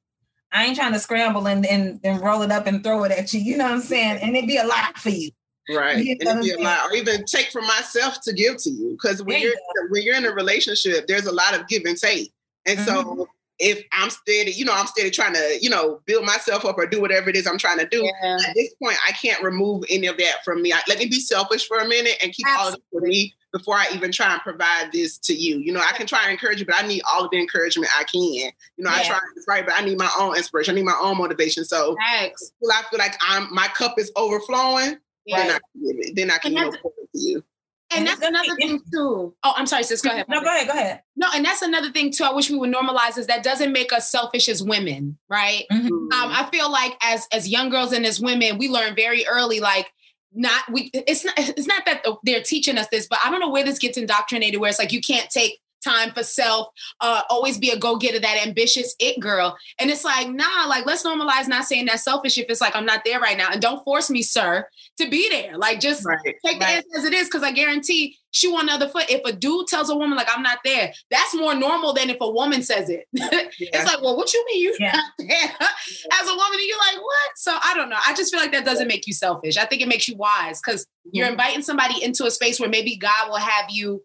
I 0.52 0.66
ain't 0.66 0.76
trying 0.76 0.94
to 0.94 1.00
scramble 1.00 1.48
and, 1.48 1.66
and 1.66 2.00
and 2.04 2.22
roll 2.22 2.42
it 2.42 2.52
up 2.52 2.68
and 2.68 2.84
throw 2.84 3.04
it 3.04 3.12
at 3.12 3.34
you. 3.34 3.40
You 3.40 3.58
know 3.58 3.66
what 3.66 3.74
I'm 3.74 3.82
saying? 3.82 4.20
And 4.22 4.36
it'd 4.36 4.48
be 4.48 4.58
a 4.58 4.66
lot 4.66 4.98
for 4.98 5.10
you. 5.10 5.32
Right. 5.70 6.04
You 6.04 6.18
know 6.22 6.32
it'd 6.32 6.44
be 6.44 6.52
a 6.52 6.60
lot, 6.60 6.90
or 6.90 6.96
even 6.96 7.26
take 7.26 7.52
from 7.52 7.66
myself 7.66 8.22
to 8.22 8.34
give 8.34 8.58
to 8.58 8.70
you. 8.70 8.92
Because 8.92 9.22
when 9.22 9.42
you're 9.42 9.52
you 9.52 9.88
when 9.90 10.04
you're 10.04 10.16
in 10.16 10.26
a 10.26 10.32
relationship, 10.32 11.08
there's 11.08 11.26
a 11.26 11.34
lot 11.34 11.60
of 11.60 11.68
give 11.68 11.84
and 11.86 11.98
take. 11.98 12.32
And 12.66 12.80
mm-hmm. 12.80 12.88
so 12.88 13.28
if 13.60 13.84
I'm 13.92 14.10
steady, 14.10 14.52
you 14.52 14.66
know, 14.66 14.74
I'm 14.74 14.88
steady 14.88 15.10
trying 15.10 15.34
to, 15.34 15.58
you 15.62 15.70
know, 15.70 16.00
build 16.06 16.26
myself 16.26 16.64
up 16.64 16.78
or 16.78 16.86
do 16.86 17.02
whatever 17.02 17.30
it 17.30 17.36
is 17.36 17.48
I'm 17.48 17.58
trying 17.58 17.80
to 17.80 17.88
do. 17.88 18.04
Yeah. 18.04 18.38
At 18.48 18.56
this 18.56 18.74
point, 18.82 18.98
I 19.08 19.12
can't 19.14 19.42
remove 19.42 19.84
any 19.90 20.08
of 20.08 20.18
that 20.18 20.44
from 20.46 20.62
me. 20.62 20.72
I, 20.72 20.80
let 20.88 21.00
me 21.00 21.08
be 21.08 21.20
selfish 21.20 21.68
for 21.68 21.78
a 21.78 21.88
minute 21.88 22.18
and 22.22 22.32
keep 22.32 22.46
Absolutely. 22.48 22.62
all 22.62 22.74
of 22.74 22.76
it 22.76 22.84
for 22.92 23.02
me 23.02 23.36
before 23.54 23.76
I 23.76 23.86
even 23.94 24.12
try 24.12 24.34
and 24.34 24.42
provide 24.42 24.92
this 24.92 25.18
to 25.20 25.34
you. 25.34 25.60
You 25.60 25.72
know, 25.72 25.82
I 25.82 25.94
can 25.94 26.08
try 26.08 26.24
and 26.24 26.32
encourage 26.32 26.60
you, 26.60 26.66
but 26.66 26.76
I 26.84 26.88
need 26.88 27.02
all 27.12 27.26
of 27.26 27.32
the 27.32 27.40
encouragement 27.40 27.92
I 27.98 28.04
can. 28.04 28.22
You 28.22 28.52
know, 28.78 28.90
yeah. 28.90 28.98
I 28.98 29.04
try 29.04 29.18
to 29.18 29.42
right, 29.48 29.66
but 29.66 29.76
I 29.78 29.86
need 29.86 29.98
my 29.98 30.10
own 30.20 30.36
inspiration. 30.36 30.74
I 30.74 30.76
need 30.76 30.86
my 30.86 31.00
own 31.02 31.18
motivation. 31.18 31.66
So 31.66 31.96
Thanks. 32.12 32.52
I 32.72 32.84
feel 32.90 33.00
like 33.00 33.16
I'm 33.22 33.54
my 33.54 33.68
cup 33.70 33.98
is 33.98 34.12
overflowing. 34.16 34.98
Yeah. 35.26 35.38
Then 35.38 35.52
I, 35.52 36.12
then 36.14 36.32
I 36.32 36.38
can 36.38 36.54
you 36.54 36.60
know, 36.60 36.72
pour 36.82 36.92
it 37.02 37.10
to 37.14 37.20
you. 37.20 37.44
And, 37.90 38.00
and 38.00 38.08
that's 38.08 38.22
another 38.22 38.56
thing 38.56 38.82
too. 38.92 39.34
Oh, 39.44 39.54
I'm 39.56 39.66
sorry, 39.66 39.84
sis. 39.84 40.02
Go 40.02 40.10
ahead. 40.10 40.26
No, 40.28 40.42
go 40.42 40.48
ahead. 40.48 40.68
Go 40.68 40.74
ahead. 40.74 41.02
No, 41.16 41.28
and 41.34 41.46
that's 41.46 41.62
another 41.62 41.90
thing 41.90 42.12
too. 42.12 42.26
I 42.26 42.34
wish 42.34 42.50
we 42.50 42.58
would 42.58 42.74
normalize 42.74 43.18
is 43.18 43.28
that 43.28 43.44
doesn't 43.44 43.72
make 43.72 43.94
us 43.94 44.12
selfish 44.12 44.50
as 44.50 44.62
women, 44.62 45.18
right? 45.30 45.64
Mm-hmm. 45.72 45.88
Um, 45.88 46.10
I 46.12 46.50
feel 46.52 46.70
like 46.70 46.98
as 47.02 47.28
as 47.32 47.48
young 47.48 47.70
girls 47.70 47.94
and 47.94 48.06
as 48.06 48.20
women, 48.20 48.58
we 48.58 48.68
learn 48.68 48.94
very 48.94 49.26
early, 49.26 49.62
like 49.62 49.90
not 50.34 50.64
we 50.72 50.90
it's 50.94 51.24
not 51.24 51.34
it's 51.38 51.68
not 51.68 51.86
that 51.86 52.06
they're 52.24 52.44
teaching 52.44 52.78
us 52.78 52.88
this 52.92 53.08
but 53.08 53.20
i 53.24 53.30
don't 53.30 53.40
know 53.40 53.50
where 53.50 53.64
this 53.64 53.80
gets 53.80 53.98
indoctrinated 53.98 54.60
where 54.60 54.70
it's 54.70 54.80
like 54.80 54.92
you 54.92 55.02
can't 55.02 55.30
take 55.30 55.60
time 55.84 56.12
for 56.12 56.24
self 56.24 56.68
uh 57.02 57.22
always 57.30 57.58
be 57.58 57.70
a 57.70 57.78
go-getter 57.78 58.20
that 58.20 58.46
ambitious 58.46 58.96
it 59.00 59.20
girl. 59.20 59.58
And 59.80 59.90
it's 59.90 60.04
like 60.04 60.30
nah 60.30 60.66
like 60.68 60.86
let's 60.86 61.04
normalize 61.04 61.48
not 61.48 61.66
saying 61.66 61.86
that 61.86 62.00
selfish 62.00 62.38
if 62.38 62.46
it's 62.50 62.62
like 62.62 62.76
i'm 62.76 62.86
not 62.86 63.04
there 63.06 63.20
right 63.20 63.38
now. 63.38 63.50
And 63.52 63.62
don't 63.62 63.84
force 63.84 64.10
me 64.10 64.22
sir 64.22 64.68
to 65.00 65.10
be 65.10 65.30
there. 65.30 65.58
Like 65.58 65.80
just 65.80 66.06
right, 66.06 66.20
take 66.46 66.60
right. 66.60 66.84
the 66.92 67.00
as 67.00 67.06
it 67.06 67.14
is 67.14 67.28
because 67.28 67.44
i 67.44 67.52
guarantee 67.52 68.18
she 68.32 68.48
on 68.48 68.66
the 68.68 68.74
other 68.74 68.90
foot 68.90 69.10
if 69.10 69.22
a 69.26 69.32
dude 69.34 69.68
tells 69.68 69.90
a 69.90 69.96
woman 69.96 70.18
like 70.18 70.28
i'm 70.34 70.44
not 70.44 70.60
there 70.64 70.92
that's 71.10 71.36
more 71.36 71.56
normal 71.56 71.94
than 71.94 72.10
if 72.10 72.18
a 72.22 72.30
woman 72.30 72.62
says 72.62 72.90
it. 72.90 73.06
Yeah. 73.60 73.72
it's 73.74 73.92
like 73.92 74.02
well 74.02 74.16
what 74.16 74.32
you 74.34 74.46
mean 74.46 74.64
you 74.64 74.76
yeah. 74.80 74.92
not 74.94 75.06
there? 75.18 75.28
As 75.30 76.28
a 76.28 76.36
woman 76.36 76.60
you're 76.66 76.78
like 76.78 76.98
what? 76.98 77.30
So 77.36 77.58
i 77.64 77.74
don't 77.76 77.90
know. 77.90 77.98
I 78.06 78.14
just 78.14 78.32
feel 78.32 78.40
like 78.40 78.52
that 78.52 78.66
doesn't 78.66 78.88
make 78.88 79.08
you 79.08 79.14
selfish. 79.14 79.58
I 79.58 79.66
think 79.66 79.82
it 79.82 79.88
makes 79.88 80.08
you 80.08 80.16
wise 80.16 80.62
because 80.62 80.84
mm-hmm. 80.84 81.10
you're 81.14 81.28
inviting 81.28 81.62
somebody 81.62 82.04
into 82.04 82.26
a 82.26 82.32
space 82.32 82.60
where 82.60 82.70
maybe 82.70 82.98
god 82.98 83.30
will 83.30 83.38
have 83.38 83.66
you 83.70 84.04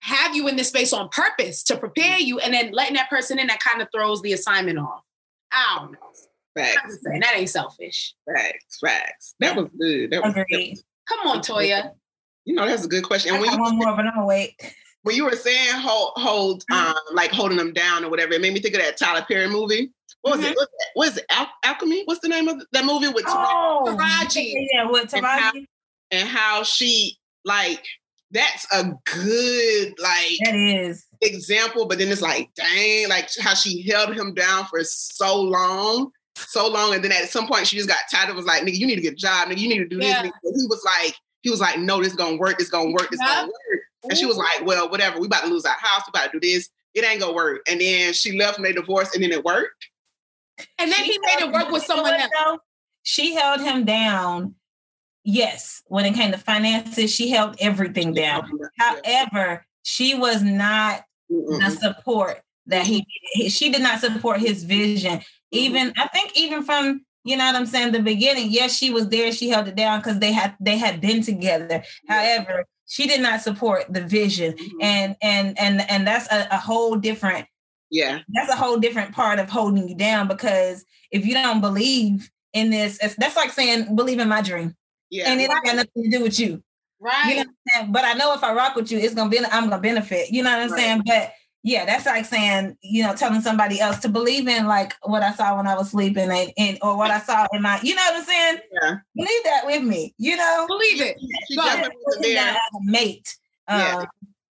have 0.00 0.34
you 0.34 0.48
in 0.48 0.56
this 0.56 0.68
space 0.68 0.92
on 0.92 1.08
purpose 1.08 1.62
to 1.64 1.76
prepare 1.76 2.18
you, 2.18 2.38
and 2.38 2.54
then 2.54 2.72
letting 2.72 2.94
that 2.94 3.10
person 3.10 3.38
in 3.38 3.46
that 3.48 3.60
kind 3.60 3.82
of 3.82 3.88
throws 3.94 4.22
the 4.22 4.32
assignment 4.32 4.78
off. 4.78 5.02
I 5.52 5.78
don't 5.78 5.92
know. 5.92 5.98
Facts. 6.54 6.98
That 7.02 7.34
ain't 7.36 7.48
selfish. 7.48 8.14
Facts. 8.26 8.78
Facts. 8.80 9.34
That 9.40 9.56
was 9.56 9.68
good. 9.78 10.10
That 10.10 10.22
was 10.22 10.34
Agreed. 10.36 10.78
Come 11.08 11.28
on, 11.28 11.40
Toya. 11.40 11.92
You 12.44 12.54
know, 12.54 12.66
that's 12.66 12.84
a 12.84 12.88
good 12.88 13.04
question. 13.04 13.32
And 13.32 13.42
when 13.42 13.52
you, 13.52 13.58
one 13.58 13.76
more, 13.76 13.94
but 13.94 14.06
I'm 14.06 14.14
gonna 14.14 14.26
wait. 14.26 14.54
When 15.02 15.14
you 15.14 15.24
were 15.24 15.36
saying 15.36 15.74
hold, 15.74 16.12
hold, 16.16 16.64
mm-hmm. 16.70 16.90
um, 16.90 16.96
like 17.12 17.30
holding 17.30 17.58
them 17.58 17.72
down 17.72 18.04
or 18.04 18.10
whatever, 18.10 18.32
it 18.32 18.40
made 18.40 18.54
me 18.54 18.60
think 18.60 18.74
of 18.74 18.80
that 18.80 18.96
Tyler 18.96 19.24
Perry 19.28 19.48
movie. 19.48 19.90
What 20.22 20.38
was 20.38 20.46
mm-hmm. 20.46 20.52
it? 20.52 20.68
What 20.94 21.08
is 21.08 21.18
it? 21.18 21.24
Al- 21.30 21.52
Alchemy? 21.64 22.02
What's 22.06 22.20
the 22.20 22.28
name 22.28 22.48
of 22.48 22.62
that 22.72 22.84
movie 22.84 23.08
with 23.08 23.24
oh, 23.28 23.84
Taraji? 23.86 24.66
Yeah, 24.72 24.90
with 24.90 25.10
Taraji. 25.10 25.16
And 25.16 25.24
how, 25.24 25.52
and 26.10 26.28
how 26.28 26.62
she 26.62 27.18
like 27.44 27.84
that's 28.30 28.66
a 28.72 28.92
good 29.04 29.94
like 29.98 30.38
that 30.44 30.54
is 30.54 31.06
example. 31.22 31.86
But 31.86 31.98
then 31.98 32.08
it's 32.08 32.22
like, 32.22 32.50
dang, 32.54 33.08
like 33.08 33.28
how 33.40 33.54
she 33.54 33.82
held 33.82 34.14
him 34.14 34.34
down 34.34 34.66
for 34.66 34.82
so 34.84 35.40
long, 35.40 36.10
so 36.36 36.68
long, 36.68 36.94
and 36.94 37.02
then 37.02 37.12
at 37.12 37.28
some 37.28 37.46
point 37.46 37.66
she 37.66 37.76
just 37.76 37.88
got 37.88 37.98
tired. 38.10 38.28
It 38.28 38.36
was 38.36 38.46
like, 38.46 38.62
nigga, 38.62 38.76
you 38.76 38.86
need 38.86 38.96
to 38.96 39.02
get 39.02 39.14
a 39.14 39.16
job, 39.16 39.48
nigga, 39.48 39.58
you 39.58 39.68
need 39.68 39.78
to 39.78 39.88
do 39.88 39.98
yeah. 39.98 40.22
this. 40.22 40.32
He 40.42 40.66
was 40.66 40.82
like, 40.84 41.14
he 41.42 41.50
was 41.50 41.60
like, 41.60 41.78
no, 41.78 42.02
this 42.02 42.14
gonna 42.14 42.36
work, 42.36 42.58
this 42.58 42.70
gonna 42.70 42.90
work, 42.90 43.10
this 43.10 43.20
gonna 43.20 43.46
work. 43.46 43.80
And 44.04 44.16
she 44.16 44.26
was 44.26 44.36
like, 44.36 44.64
well, 44.64 44.88
whatever, 44.90 45.20
we 45.20 45.26
about 45.26 45.44
to 45.44 45.50
lose 45.50 45.64
our 45.64 45.76
house, 45.78 46.02
we 46.06 46.18
about 46.18 46.32
to 46.32 46.38
do 46.38 46.46
this. 46.46 46.68
It 46.94 47.04
ain't 47.04 47.20
gonna 47.20 47.32
work. 47.32 47.62
And 47.68 47.80
then 47.80 48.12
she 48.12 48.38
left 48.38 48.58
and 48.58 48.64
they 48.64 48.72
divorced, 48.72 49.14
and 49.14 49.24
then 49.24 49.32
it 49.32 49.44
worked. 49.44 49.88
And 50.78 50.90
then 50.90 51.04
she 51.04 51.12
he 51.12 51.18
made 51.22 51.40
it 51.40 51.52
work 51.52 51.70
with 51.70 51.84
someone 51.84 52.14
else. 52.14 52.60
She 53.02 53.34
held 53.34 53.60
him 53.60 53.84
down 53.84 54.54
yes, 55.28 55.82
when 55.88 56.06
it 56.06 56.14
came 56.14 56.32
to 56.32 56.38
finances, 56.38 57.14
she 57.14 57.28
held 57.28 57.54
everything 57.60 58.14
down. 58.14 58.50
However, 58.78 59.64
she 59.82 60.14
was 60.14 60.42
not 60.42 61.02
mm 61.30 61.58
the 61.60 61.70
support 61.70 62.40
that 62.66 62.86
he, 62.86 63.04
he, 63.32 63.50
she 63.50 63.70
did 63.70 63.82
not 63.82 64.00
support 64.00 64.40
his 64.40 64.64
vision 64.64 65.20
Even 65.52 65.92
I 65.98 66.06
think 66.08 66.32
even 66.36 66.62
from 66.62 67.04
you 67.24 67.36
know 67.36 67.44
what 67.44 67.56
I'm 67.56 67.66
saying, 67.66 67.92
the 67.92 68.00
beginning, 68.00 68.46
yes, 68.50 68.74
she 68.74 68.90
was 68.90 69.08
there, 69.10 69.30
she 69.32 69.50
held 69.50 69.68
it 69.68 69.74
down 69.76 70.00
because 70.00 70.18
they 70.18 70.32
had 70.32 70.56
they 70.60 70.78
had 70.78 71.00
been 71.02 71.20
together. 71.22 71.82
However, 72.08 72.64
she 72.86 73.06
did 73.06 73.20
not 73.20 73.42
support 73.42 73.84
the 73.92 74.00
vision. 74.00 74.54
Mhm. 74.54 74.70
And 74.82 75.16
and 75.20 75.58
and 75.58 75.90
and 75.90 76.06
that's 76.06 76.26
a, 76.32 76.48
a 76.50 76.56
whole 76.56 76.96
different 76.96 77.46
Yeah. 77.90 78.20
that's 78.34 78.50
a 78.50 78.56
whole 78.56 78.78
different 78.78 79.12
part 79.12 79.38
of 79.38 79.50
holding 79.50 79.88
you 79.88 79.94
down 79.94 80.26
because 80.28 80.84
if 81.10 81.26
you 81.26 81.34
don't 81.34 81.60
believe 81.60 82.30
in 82.54 82.70
this, 82.70 82.96
that's 83.18 83.36
like 83.36 83.52
saying 83.52 83.94
believe 83.94 84.20
in 84.20 84.28
my 84.28 84.40
dream. 84.40 84.74
Yeah. 85.10 85.30
And 85.30 85.40
it 85.40 85.50
ain't 85.50 85.64
got 85.64 85.76
nothing 85.76 86.04
to 86.04 86.10
do 86.18 86.22
with 86.22 86.38
you. 86.38 86.62
Right. 87.00 87.28
You 87.28 87.34
know 87.36 87.40
what 87.40 87.46
I'm 87.48 87.54
saying? 87.82 87.92
But 87.92 88.04
I 88.04 88.12
know 88.14 88.34
if 88.34 88.42
I 88.42 88.52
rock 88.54 88.74
with 88.74 88.90
you, 88.90 88.98
it's 88.98 89.14
gonna 89.14 89.30
be 89.30 89.38
I'm 89.38 89.68
gonna 89.68 89.80
benefit. 89.80 90.30
You 90.30 90.42
know 90.42 90.50
what 90.50 90.60
I'm 90.64 90.70
Right. 90.70 90.78
saying? 90.80 91.02
But 91.06 91.32
yeah, 91.62 91.84
that's 91.84 92.06
like 92.06 92.24
saying, 92.24 92.76
you 92.82 93.02
know, 93.02 93.14
telling 93.14 93.40
somebody 93.40 93.80
else 93.80 93.98
to 94.00 94.08
believe 94.08 94.48
in 94.48 94.66
like 94.66 94.94
what 95.02 95.22
I 95.22 95.32
saw 95.32 95.56
when 95.56 95.66
I 95.66 95.74
was 95.76 95.90
sleeping 95.90 96.30
and, 96.30 96.52
and 96.56 96.78
or 96.82 96.96
what 96.96 97.10
I 97.10 97.20
saw 97.20 97.46
in 97.52 97.62
my, 97.62 97.80
you 97.82 97.94
know 97.94 98.02
what 98.04 98.16
I'm 98.16 98.24
saying? 98.24 98.58
Yeah. 98.82 98.96
Believe 99.16 99.44
that 99.44 99.66
with 99.66 99.82
me, 99.82 100.14
you 100.18 100.36
know? 100.36 100.64
Believe 100.68 101.00
it. 101.02 101.16
She 101.48 101.56
Go 101.56 101.64
definitely 101.64 101.96
was 102.06 102.16
Believe 102.16 102.36
there. 102.36 102.44
that 102.44 102.54
as 102.56 102.80
a 102.80 102.90
mate. 102.90 103.36
Yeah. 103.68 103.96
Um, 103.98 104.06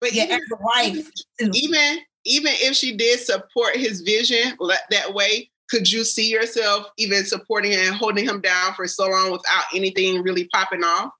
But 0.01 0.13
yeah, 0.13 0.25
even, 0.25 0.37
as 0.37 0.41
a 0.53 0.63
wife 0.63 1.11
too. 1.41 1.51
even 1.55 1.99
even 2.27 2.53
if 2.57 2.75
she 2.77 2.95
did 2.97 3.19
support 3.21 3.77
his 3.77 4.03
vision 4.03 4.57
that 4.91 5.13
way, 5.15 5.50
could 5.71 5.91
you 5.91 6.05
see 6.05 6.29
yourself 6.29 6.87
even 6.99 7.25
supporting 7.25 7.73
him 7.73 7.87
and 7.87 7.95
holding 7.95 8.25
him 8.25 8.41
down 8.41 8.75
for 8.75 8.87
so 8.87 9.09
long 9.09 9.31
without 9.31 9.65
anything 9.75 10.23
really 10.23 10.49
popping 10.53 10.83
off? 10.83 11.11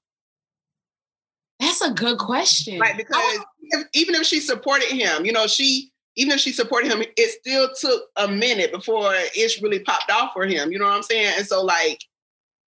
That's 1.59 1.81
a 1.81 1.91
good 1.91 2.17
question. 2.17 2.79
Like 2.79 2.97
because 2.97 3.39
if, 3.61 3.87
even 3.93 4.15
if 4.15 4.25
she 4.25 4.39
supported 4.39 4.89
him, 4.89 5.25
you 5.25 5.31
know, 5.31 5.47
she 5.47 5.91
even 6.17 6.33
if 6.33 6.41
she 6.41 6.51
supported 6.51 6.91
him, 6.91 7.01
it 7.15 7.29
still 7.39 7.69
took 7.79 8.03
a 8.17 8.27
minute 8.27 8.71
before 8.71 9.13
it 9.13 9.61
really 9.61 9.79
popped 9.79 10.11
off 10.11 10.31
for 10.33 10.45
him. 10.45 10.71
You 10.71 10.79
know 10.79 10.85
what 10.85 10.95
I'm 10.95 11.03
saying? 11.03 11.33
And 11.37 11.47
so 11.47 11.63
like 11.63 11.99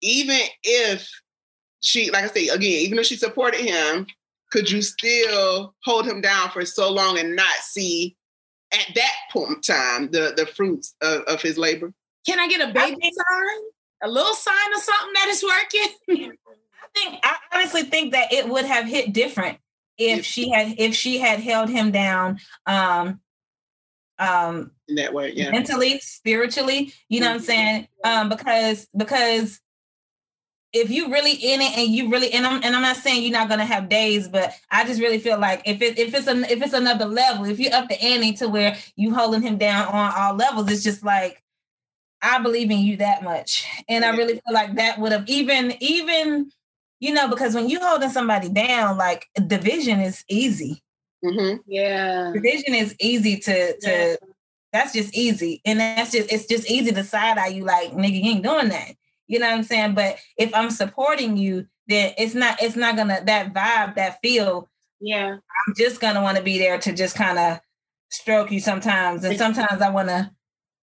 even 0.01 0.39
if 0.63 1.09
she, 1.81 2.11
like 2.11 2.23
I 2.23 2.27
say 2.27 2.47
again, 2.47 2.79
even 2.81 2.99
if 2.99 3.05
she 3.05 3.17
supported 3.17 3.59
him, 3.59 4.07
could 4.51 4.71
you 4.71 4.81
still 4.81 5.73
hold 5.83 6.05
him 6.05 6.21
down 6.21 6.49
for 6.51 6.63
so 6.63 6.91
long 6.91 7.19
and 7.19 7.35
not 7.35 7.55
see 7.61 8.15
at 8.73 8.95
that 8.95 9.13
point 9.31 9.51
in 9.51 9.61
time 9.61 10.11
the 10.11 10.33
the 10.35 10.45
fruits 10.45 10.95
of, 11.01 11.21
of 11.23 11.41
his 11.41 11.57
labor? 11.57 11.93
Can 12.25 12.39
I 12.39 12.47
get 12.47 12.67
a 12.67 12.73
baby 12.73 13.01
sign? 13.01 13.61
A 14.03 14.09
little 14.09 14.33
sign 14.33 14.73
of 14.75 14.81
something 14.81 15.13
that 15.13 15.27
is 15.29 15.43
working? 15.43 16.31
I 16.83 16.99
think 16.99 17.19
I 17.23 17.35
honestly 17.53 17.83
think 17.83 18.13
that 18.13 18.31
it 18.33 18.47
would 18.47 18.65
have 18.65 18.85
hit 18.85 19.13
different 19.13 19.57
if 19.97 20.25
she 20.25 20.49
had 20.49 20.75
if 20.77 20.95
she 20.95 21.17
had 21.17 21.39
held 21.39 21.69
him 21.69 21.91
down 21.91 22.39
um 22.65 23.19
um 24.19 24.71
In 24.87 24.95
that 24.95 25.13
way, 25.13 25.33
yeah. 25.33 25.51
mentally, 25.51 25.99
spiritually, 25.99 26.93
you 27.09 27.19
know 27.19 27.27
what 27.27 27.35
I'm 27.35 27.41
saying? 27.41 27.87
Um 28.03 28.29
because 28.29 28.87
because 28.95 29.59
if 30.75 30.91
you 30.91 31.09
really 31.09 31.31
in 31.31 31.61
it 31.61 31.77
and 31.77 31.89
you 31.89 32.09
really 32.09 32.31
and 32.33 32.45
I'm 32.45 32.61
and 32.61 32.75
I'm 32.75 32.81
not 32.81 32.97
saying 32.97 33.23
you're 33.23 33.31
not 33.31 33.47
gonna 33.47 33.65
have 33.65 33.87
days, 33.87 34.27
but 34.27 34.53
I 34.69 34.85
just 34.85 34.99
really 34.99 35.19
feel 35.19 35.39
like 35.39 35.61
if 35.65 35.81
it 35.81 35.97
if 35.97 36.13
it's 36.13 36.27
an 36.27 36.43
if 36.45 36.61
it's 36.61 36.73
another 36.73 37.05
level, 37.05 37.45
if 37.45 37.59
you're 37.59 37.73
up 37.73 37.87
the 37.87 38.01
ante 38.03 38.33
to 38.33 38.49
where 38.49 38.75
you 38.97 39.15
holding 39.15 39.41
him 39.41 39.57
down 39.57 39.87
on 39.87 40.13
all 40.15 40.35
levels, 40.35 40.69
it's 40.69 40.83
just 40.83 41.03
like 41.03 41.41
I 42.21 42.39
believe 42.39 42.71
in 42.71 42.79
you 42.79 42.97
that 42.97 43.23
much. 43.23 43.65
And 43.87 44.03
I 44.03 44.09
really 44.17 44.33
feel 44.33 44.53
like 44.53 44.75
that 44.75 44.99
would 44.99 45.13
have 45.13 45.27
even 45.29 45.75
even 45.79 46.51
you 46.99 47.13
know, 47.13 47.29
because 47.29 47.55
when 47.55 47.69
you 47.69 47.79
holding 47.79 48.09
somebody 48.09 48.49
down, 48.49 48.97
like 48.97 49.27
division 49.47 50.01
is 50.01 50.25
easy. 50.27 50.83
hmm 51.23 51.55
Yeah. 51.65 52.33
Division 52.33 52.75
is 52.75 52.95
easy 52.99 53.37
to 53.37 53.79
to 53.79 53.89
Yeah. 53.89 54.15
that's 54.73 54.91
just 54.91 55.15
easy. 55.15 55.61
And 55.63 55.79
that's 55.79 56.11
just 56.11 56.29
it's 56.33 56.47
just 56.47 56.69
easy 56.69 56.91
to 56.91 57.03
side 57.05 57.37
eye 57.37 57.47
you 57.47 57.63
like, 57.63 57.93
nigga, 57.93 58.21
you 58.21 58.31
ain't 58.31 58.43
doing 58.43 58.67
that. 58.69 58.95
You 59.27 59.39
know 59.39 59.47
what 59.47 59.55
I'm 59.55 59.63
saying? 59.63 59.95
But 59.95 60.17
if 60.37 60.53
I'm 60.53 60.69
supporting 60.69 61.37
you, 61.37 61.67
then 61.87 62.13
it's 62.17 62.35
not 62.35 62.61
it's 62.61 62.75
not 62.75 62.95
gonna 62.95 63.21
that 63.25 63.53
vibe, 63.53 63.95
that 63.95 64.19
feel, 64.21 64.69
Yeah. 64.99 65.33
I'm 65.67 65.73
just 65.77 65.99
gonna 66.01 66.21
want 66.21 66.37
to 66.37 66.43
be 66.43 66.57
there 66.57 66.77
to 66.79 66.93
just 66.93 67.15
kind 67.15 67.37
of 67.37 67.59
stroke 68.09 68.51
you 68.51 68.59
sometimes. 68.59 69.23
And 69.23 69.37
sometimes 69.37 69.81
I 69.81 69.89
wanna, 69.89 70.33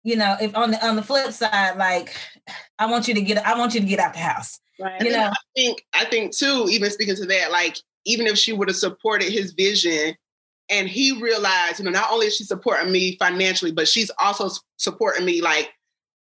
you 0.04 0.16
know, 0.16 0.36
if 0.40 0.56
on 0.56 0.72
the 0.72 0.86
on 0.86 0.96
the 0.96 1.04
flip 1.04 1.32
side, 1.32 1.78
like 1.78 2.16
I 2.80 2.86
want 2.90 3.08
you 3.08 3.14
to 3.16 3.22
get 3.22 3.46
I 3.46 3.58
want 3.58 3.74
you 3.74 3.82
to 3.82 3.86
get 3.86 4.00
out 4.00 4.14
the 4.14 4.20
house. 4.20 4.60
Right. 4.80 4.94
And 4.98 5.06
You 5.06 5.12
then 5.12 5.22
know. 5.22 5.30
I 5.32 5.36
think 5.56 5.86
I 5.94 6.06
think 6.06 6.36
too, 6.36 6.68
even 6.70 6.90
speaking 6.92 7.16
to 7.16 7.26
that, 7.26 7.52
like 7.52 7.78
even 8.06 8.28
if 8.28 8.38
she 8.38 8.54
would 8.54 8.70
have 8.70 8.78
supported 8.78 9.32
his 9.32 9.52
vision 9.54 10.16
and 10.70 10.88
he 10.88 11.12
realized, 11.22 11.80
you 11.80 11.86
know, 11.86 11.92
not 11.92 12.12
only 12.12 12.28
is 12.28 12.36
she 12.38 12.44
supporting 12.44 12.92
me 12.92 13.18
financially, 13.18 13.72
but 13.72 13.88
she's 13.88 14.12
also 14.20 14.50
supporting 14.78 15.26
me 15.26 15.42
like 15.42 15.70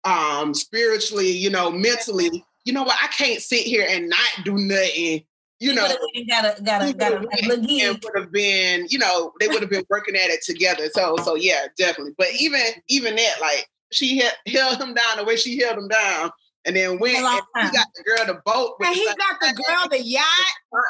um 0.05 0.53
spiritually, 0.53 1.29
you 1.29 1.49
know, 1.49 1.71
mentally. 1.71 2.45
You 2.63 2.73
know 2.73 2.83
what? 2.83 2.97
I 3.01 3.07
can't 3.07 3.41
sit 3.41 3.61
here 3.61 3.85
and 3.87 4.09
not 4.09 4.43
do 4.43 4.57
nothing. 4.57 5.23
You 5.59 5.73
know, 5.73 5.87
got 6.27 6.59
a 6.59 6.61
got 6.61 6.81
a 6.81 6.93
got 6.93 7.13
a 7.13 7.19
like, 7.19 7.45
look 7.47 7.63
here. 7.63 7.91
it 7.91 8.03
would 8.03 8.21
have 8.21 8.31
been, 8.31 8.87
you 8.89 8.99
know, 8.99 9.31
they 9.39 9.47
would 9.47 9.61
have 9.61 9.69
been 9.69 9.85
working 9.89 10.15
at 10.15 10.29
it 10.29 10.43
together. 10.43 10.89
So, 10.91 11.15
so 11.23 11.35
yeah, 11.35 11.67
definitely. 11.77 12.13
But 12.17 12.27
even 12.37 12.61
even 12.89 13.15
that, 13.15 13.35
like 13.39 13.69
she 13.91 14.21
held, 14.47 14.81
him 14.81 14.93
down 14.93 15.17
the 15.17 15.23
way 15.23 15.37
she 15.37 15.57
held 15.57 15.77
him 15.77 15.87
down, 15.87 16.31
and 16.65 16.75
then 16.75 16.99
went 16.99 17.19
A 17.19 17.21
long 17.21 17.41
and 17.55 17.69
he 17.69 17.77
got 17.77 17.87
the 17.95 18.03
girl 18.03 18.25
the 18.35 18.41
boat. 18.45 18.75
with 18.79 18.89
And 18.89 18.95
the 18.95 18.99
he 18.99 19.05
got 19.05 19.39
the 19.39 19.63
girl 19.63 19.87
the 19.89 20.03
yacht. 20.03 20.25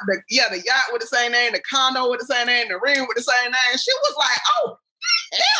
the, 0.07 0.21
yeah, 0.29 0.49
the 0.49 0.61
yacht 0.65 0.85
with 0.91 1.01
the 1.01 1.07
same 1.07 1.31
name, 1.31 1.51
the 1.51 1.61
condo 1.69 2.09
with 2.09 2.21
the 2.21 2.25
same 2.25 2.47
name, 2.47 2.69
the 2.69 2.79
ring 2.79 3.05
with 3.07 3.17
the 3.17 3.23
same 3.23 3.51
name. 3.51 3.77
She 3.77 3.91
was 3.91 4.15
like, 4.17 4.39
oh, 4.57 4.77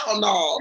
hell 0.08 0.20
no. 0.20 0.60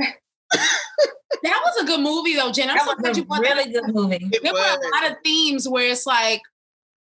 That 1.43 1.61
was 1.65 1.83
a 1.83 1.87
good 1.87 2.01
movie 2.01 2.35
though, 2.37 2.51
Jen. 2.53 2.71
I'm 2.71 2.77
That 2.77 2.87
so 2.87 2.95
glad 2.95 3.17
you 3.17 3.23
a 3.23 3.27
brought 3.27 3.41
really 3.41 3.71
that. 3.73 3.85
good 3.85 3.95
movie. 3.95 4.29
It 4.33 4.43
There 4.43 4.53
were 4.53 4.59
a 4.61 5.03
lot 5.03 5.11
of 5.11 5.19
themes 5.23 5.69
where 5.69 5.91
it's 5.91 6.07
like 6.07 6.41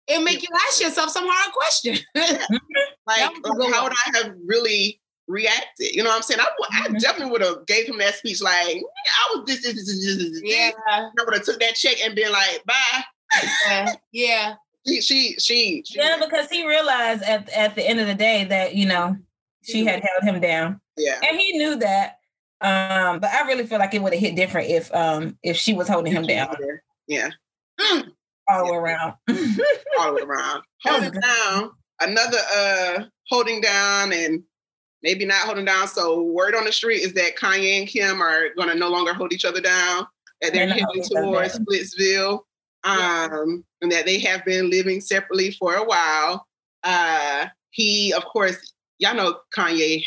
it 0.08 0.22
make 0.24 0.42
you 0.42 0.48
ask 0.68 0.82
yourself 0.82 1.10
some 1.10 1.24
hard 1.28 1.52
question. 1.52 1.96
like, 2.14 3.18
that 3.20 3.32
was 3.32 3.38
a 3.38 3.54
good 3.60 3.72
how 3.72 3.84
would 3.84 3.92
I 3.92 4.18
have 4.18 4.34
really 4.44 5.00
reacted? 5.28 5.94
You 5.94 6.02
know 6.02 6.10
what 6.10 6.16
I'm 6.16 6.22
saying? 6.22 6.40
I, 6.40 6.46
would- 6.58 6.68
I 6.72 6.88
Mhm. 6.88 7.00
definitely 7.00 7.30
would 7.30 7.40
have 7.42 7.64
gave 7.66 7.86
him 7.86 7.98
that 7.98 8.16
speech 8.16 8.42
like, 8.42 8.52
I 8.82 9.36
was 9.36 9.44
this, 9.46 9.62
this, 9.62 9.74
this, 9.74 9.86
this, 9.86 10.16
this, 10.16 10.30
this. 10.32 10.42
yeah, 10.44 10.70
I 10.88 11.08
would 11.24 11.34
have 11.34 11.44
took 11.44 11.60
that 11.60 11.76
check 11.76 11.98
and 12.04 12.16
been 12.16 12.32
like, 12.32 12.62
bye. 12.66 13.04
yeah, 13.68 13.94
yeah. 14.12 14.54
She, 14.84 15.00
she, 15.00 15.34
she, 15.38 15.82
she 15.86 15.96
Yeah, 16.00 16.16
because 16.20 16.50
he 16.50 16.66
realized 16.66 17.22
at 17.22 17.48
at 17.50 17.76
the 17.76 17.88
end 17.88 18.00
of 18.00 18.08
the 18.08 18.16
day 18.16 18.42
that 18.42 18.74
you 18.74 18.84
know 18.84 19.16
she 19.62 19.84
had 19.84 20.02
held 20.02 20.24
him 20.34 20.40
down, 20.40 20.80
yeah. 20.96 21.20
and 21.22 21.38
he 21.38 21.56
knew 21.56 21.76
that. 21.76 22.16
Um, 22.62 23.18
but 23.18 23.30
I 23.30 23.46
really 23.48 23.66
feel 23.66 23.78
like 23.80 23.92
it 23.92 24.02
would 24.02 24.12
have 24.12 24.20
hit 24.22 24.36
different 24.36 24.70
if 24.70 24.94
um 24.94 25.36
if 25.42 25.56
she 25.56 25.74
was 25.74 25.88
holding 25.88 26.12
him 26.12 26.22
down 26.24 26.54
Yeah, 27.08 27.30
all 28.48 28.66
the 28.66 28.72
way 28.72 28.78
around. 28.78 29.14
all 29.98 30.16
around. 30.18 30.62
Holding 30.84 31.10
down, 31.20 31.70
another 32.00 32.38
uh 32.56 33.04
holding 33.28 33.60
down 33.60 34.12
and 34.12 34.42
maybe 35.02 35.24
not 35.24 35.38
holding 35.40 35.64
down. 35.64 35.88
So 35.88 36.22
word 36.22 36.54
on 36.54 36.64
the 36.64 36.72
street 36.72 37.02
is 37.02 37.12
that 37.14 37.36
Kanye 37.36 37.80
and 37.80 37.88
Kim 37.88 38.22
are 38.22 38.50
gonna 38.56 38.76
no 38.76 38.88
longer 38.88 39.12
hold 39.12 39.32
each 39.32 39.44
other 39.44 39.60
down, 39.60 40.06
that 40.40 40.52
they're 40.52 40.66
They're 40.66 40.68
heading 40.68 40.84
holding 40.84 41.02
each 41.02 41.10
other 41.16 41.26
towards. 41.26 41.58
Splitsville. 41.58 42.40
Yeah. 42.84 43.28
Um, 43.32 43.64
and 43.80 43.90
that 43.90 44.06
they 44.06 44.18
have 44.20 44.44
been 44.44 44.70
living 44.70 45.00
separately 45.00 45.50
for 45.52 45.74
a 45.74 45.84
while. 45.84 46.46
Uh 46.84 47.46
he, 47.70 48.12
of 48.12 48.24
course, 48.26 48.72
y'all 48.98 49.14
know 49.14 49.40
Kanye 49.56 50.04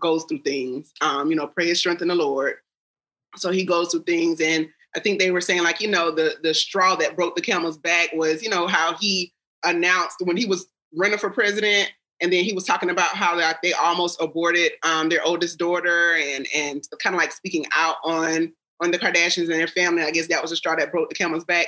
goes 0.00 0.24
through 0.24 0.42
things. 0.42 0.92
Um, 1.00 1.30
you 1.30 1.36
know, 1.36 1.46
pray 1.46 1.66
his 1.66 1.78
strength 1.78 2.02
in 2.02 2.08
the 2.08 2.14
Lord. 2.14 2.56
So 3.36 3.50
he 3.50 3.64
goes 3.64 3.90
through 3.90 4.04
things 4.04 4.40
and 4.40 4.68
I 4.96 5.00
think 5.00 5.18
they 5.18 5.30
were 5.30 5.40
saying 5.40 5.62
like, 5.62 5.80
you 5.80 5.88
know, 5.88 6.10
the 6.10 6.36
the 6.42 6.52
straw 6.52 6.96
that 6.96 7.16
broke 7.16 7.36
the 7.36 7.42
camel's 7.42 7.78
back 7.78 8.10
was, 8.12 8.42
you 8.42 8.50
know, 8.50 8.66
how 8.66 8.96
he 8.96 9.32
announced 9.64 10.16
when 10.24 10.36
he 10.36 10.46
was 10.46 10.66
running 10.96 11.18
for 11.18 11.30
president 11.30 11.92
and 12.20 12.32
then 12.32 12.44
he 12.44 12.52
was 12.52 12.64
talking 12.64 12.90
about 12.90 13.14
how 13.14 13.36
like 13.36 13.62
they 13.62 13.72
almost 13.72 14.20
aborted 14.20 14.72
um, 14.82 15.08
their 15.08 15.24
oldest 15.24 15.58
daughter 15.58 16.16
and 16.16 16.46
and 16.54 16.82
kind 17.02 17.14
of 17.14 17.20
like 17.20 17.32
speaking 17.32 17.64
out 17.74 17.96
on 18.04 18.52
on 18.80 18.90
the 18.90 18.98
Kardashians 18.98 19.50
and 19.50 19.60
their 19.60 19.66
family. 19.66 20.02
I 20.02 20.10
guess 20.10 20.28
that 20.28 20.42
was 20.42 20.50
the 20.50 20.56
straw 20.56 20.74
that 20.76 20.92
broke 20.92 21.08
the 21.08 21.14
camel's 21.14 21.44
back. 21.44 21.66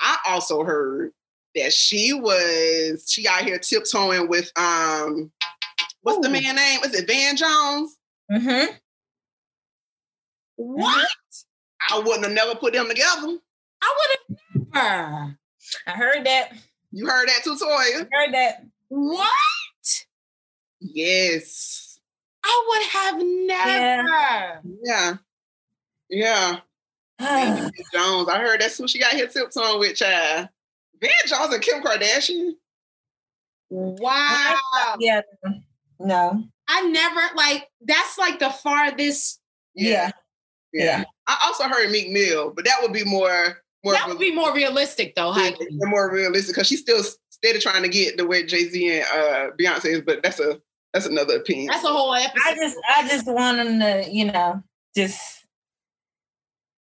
I 0.00 0.18
also 0.26 0.64
heard 0.64 1.12
that 1.54 1.72
she 1.72 2.12
was 2.12 3.06
she 3.08 3.26
out 3.28 3.44
here 3.44 3.58
tiptoeing 3.58 4.28
with 4.28 4.50
um 4.56 5.30
what's 6.04 6.20
the 6.20 6.28
Ooh. 6.28 6.32
man 6.32 6.54
name? 6.56 6.80
Is 6.84 6.94
it 6.94 7.06
Van 7.06 7.36
Jones? 7.36 7.96
hmm 8.30 8.72
What? 10.56 11.08
I 11.90 11.98
wouldn't 11.98 12.24
have 12.24 12.32
never 12.32 12.54
put 12.54 12.72
them 12.72 12.88
together. 12.88 13.38
I 13.82 13.94
would 13.98 14.38
have 14.38 14.66
never. 14.72 15.38
I 15.86 15.90
heard 15.90 16.24
that. 16.24 16.52
You 16.92 17.06
heard 17.06 17.28
that 17.28 17.42
too, 17.42 17.56
Toya? 17.56 18.06
I 18.06 18.06
heard 18.12 18.34
that. 18.34 18.64
What? 18.88 19.26
Yes. 20.80 21.98
I 22.44 22.64
would 22.68 22.86
have 22.88 23.22
never. 23.48 24.62
Yeah. 24.82 25.16
Yeah. 26.08 26.56
Van 27.18 27.70
Jones. 27.92 28.28
I 28.28 28.38
heard 28.38 28.60
that's 28.60 28.78
who 28.78 28.86
she 28.86 28.98
got 28.98 29.12
hit 29.12 29.32
tips 29.32 29.56
on 29.56 29.78
with, 29.80 29.96
child. 29.96 30.48
Van 31.00 31.10
Jones 31.26 31.52
and 31.52 31.62
Kim 31.62 31.82
Kardashian. 31.82 32.52
Wow. 33.70 34.56
yeah. 34.98 35.22
No. 36.00 36.42
I 36.68 36.82
never 36.88 37.20
like 37.36 37.68
that's 37.82 38.16
like 38.18 38.38
the 38.38 38.50
farthest 38.50 39.40
Yeah. 39.74 40.10
Yeah. 40.72 40.84
Yeah. 40.84 41.04
I 41.26 41.36
also 41.44 41.64
heard 41.64 41.90
Meek 41.90 42.10
Mill, 42.10 42.52
but 42.54 42.64
that 42.64 42.78
would 42.82 42.92
be 42.92 43.04
more 43.04 43.58
more 43.84 43.92
that 43.94 44.08
would 44.08 44.18
be 44.18 44.34
more 44.34 44.54
realistic 44.54 45.14
though. 45.14 45.36
yeah, 45.36 45.50
more 45.72 46.10
realistic 46.10 46.54
because 46.54 46.66
she's 46.66 46.80
still 46.80 47.02
steady 47.30 47.58
trying 47.58 47.82
to 47.82 47.88
get 47.88 48.16
the 48.16 48.26
way 48.26 48.44
Jay 48.44 48.64
Z 48.68 48.98
and 48.98 49.04
uh, 49.12 49.50
Beyonce 49.60 49.86
is. 49.86 50.00
But 50.00 50.22
that's 50.22 50.40
a 50.40 50.58
that's 50.92 51.06
another 51.06 51.36
opinion. 51.36 51.66
That's 51.66 51.84
a 51.84 51.88
whole 51.88 52.14
episode. 52.14 52.40
I 52.46 52.54
just 52.54 52.76
I 52.96 53.08
just 53.08 53.26
want 53.26 53.56
them 53.58 53.80
to, 53.80 54.10
you 54.10 54.26
know, 54.26 54.62
just 54.96 55.44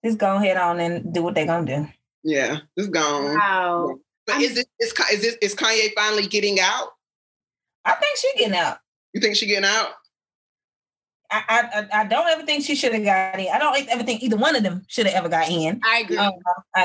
just 0.05 0.19
go 0.19 0.37
ahead 0.37 0.57
on 0.57 0.81
and 0.81 1.13
do 1.13 1.23
what 1.23 1.35
they're 1.35 1.47
gonna 1.47 1.67
do. 1.67 1.89
yeah, 2.25 2.59
it's 2.77 2.89
gone. 2.89 3.35
wow. 3.37 3.99
But 4.27 4.35
I'm- 4.35 4.43
is 4.43 4.59
it 4.59 4.69
is 4.81 4.93
is 5.13 5.23
this 5.23 5.37
is 5.43 5.55
Kanye 5.55 5.93
finally 5.97 6.27
getting 6.27 6.61
out? 6.61 6.89
I 7.85 7.95
think 7.95 8.17
she 8.17 8.31
getting 8.39 8.57
out. 8.57 8.79
You 9.13 9.21
think 9.21 9.37
she 9.37 9.47
getting 9.47 9.69
out? 9.69 9.89
I 11.31 11.43
I, 11.49 11.61
I- 11.81 12.01
I 12.01 12.05
don't 12.07 12.27
ever 12.29 12.45
think 12.45 12.65
she 12.65 12.75
should 12.75 12.93
have 12.95 13.05
got 13.05 13.39
in. 13.41 13.49
I 13.53 13.59
don't 13.59 13.89
ever 13.89 14.03
think 14.03 14.23
either 14.23 14.37
one 14.37 14.57
of 14.57 14.63
them 14.63 14.85
should 14.89 15.07
have 15.07 15.15
ever 15.15 15.29
got 15.29 15.49
in. 15.49 15.81
I 15.85 16.01
agree. 16.01 16.19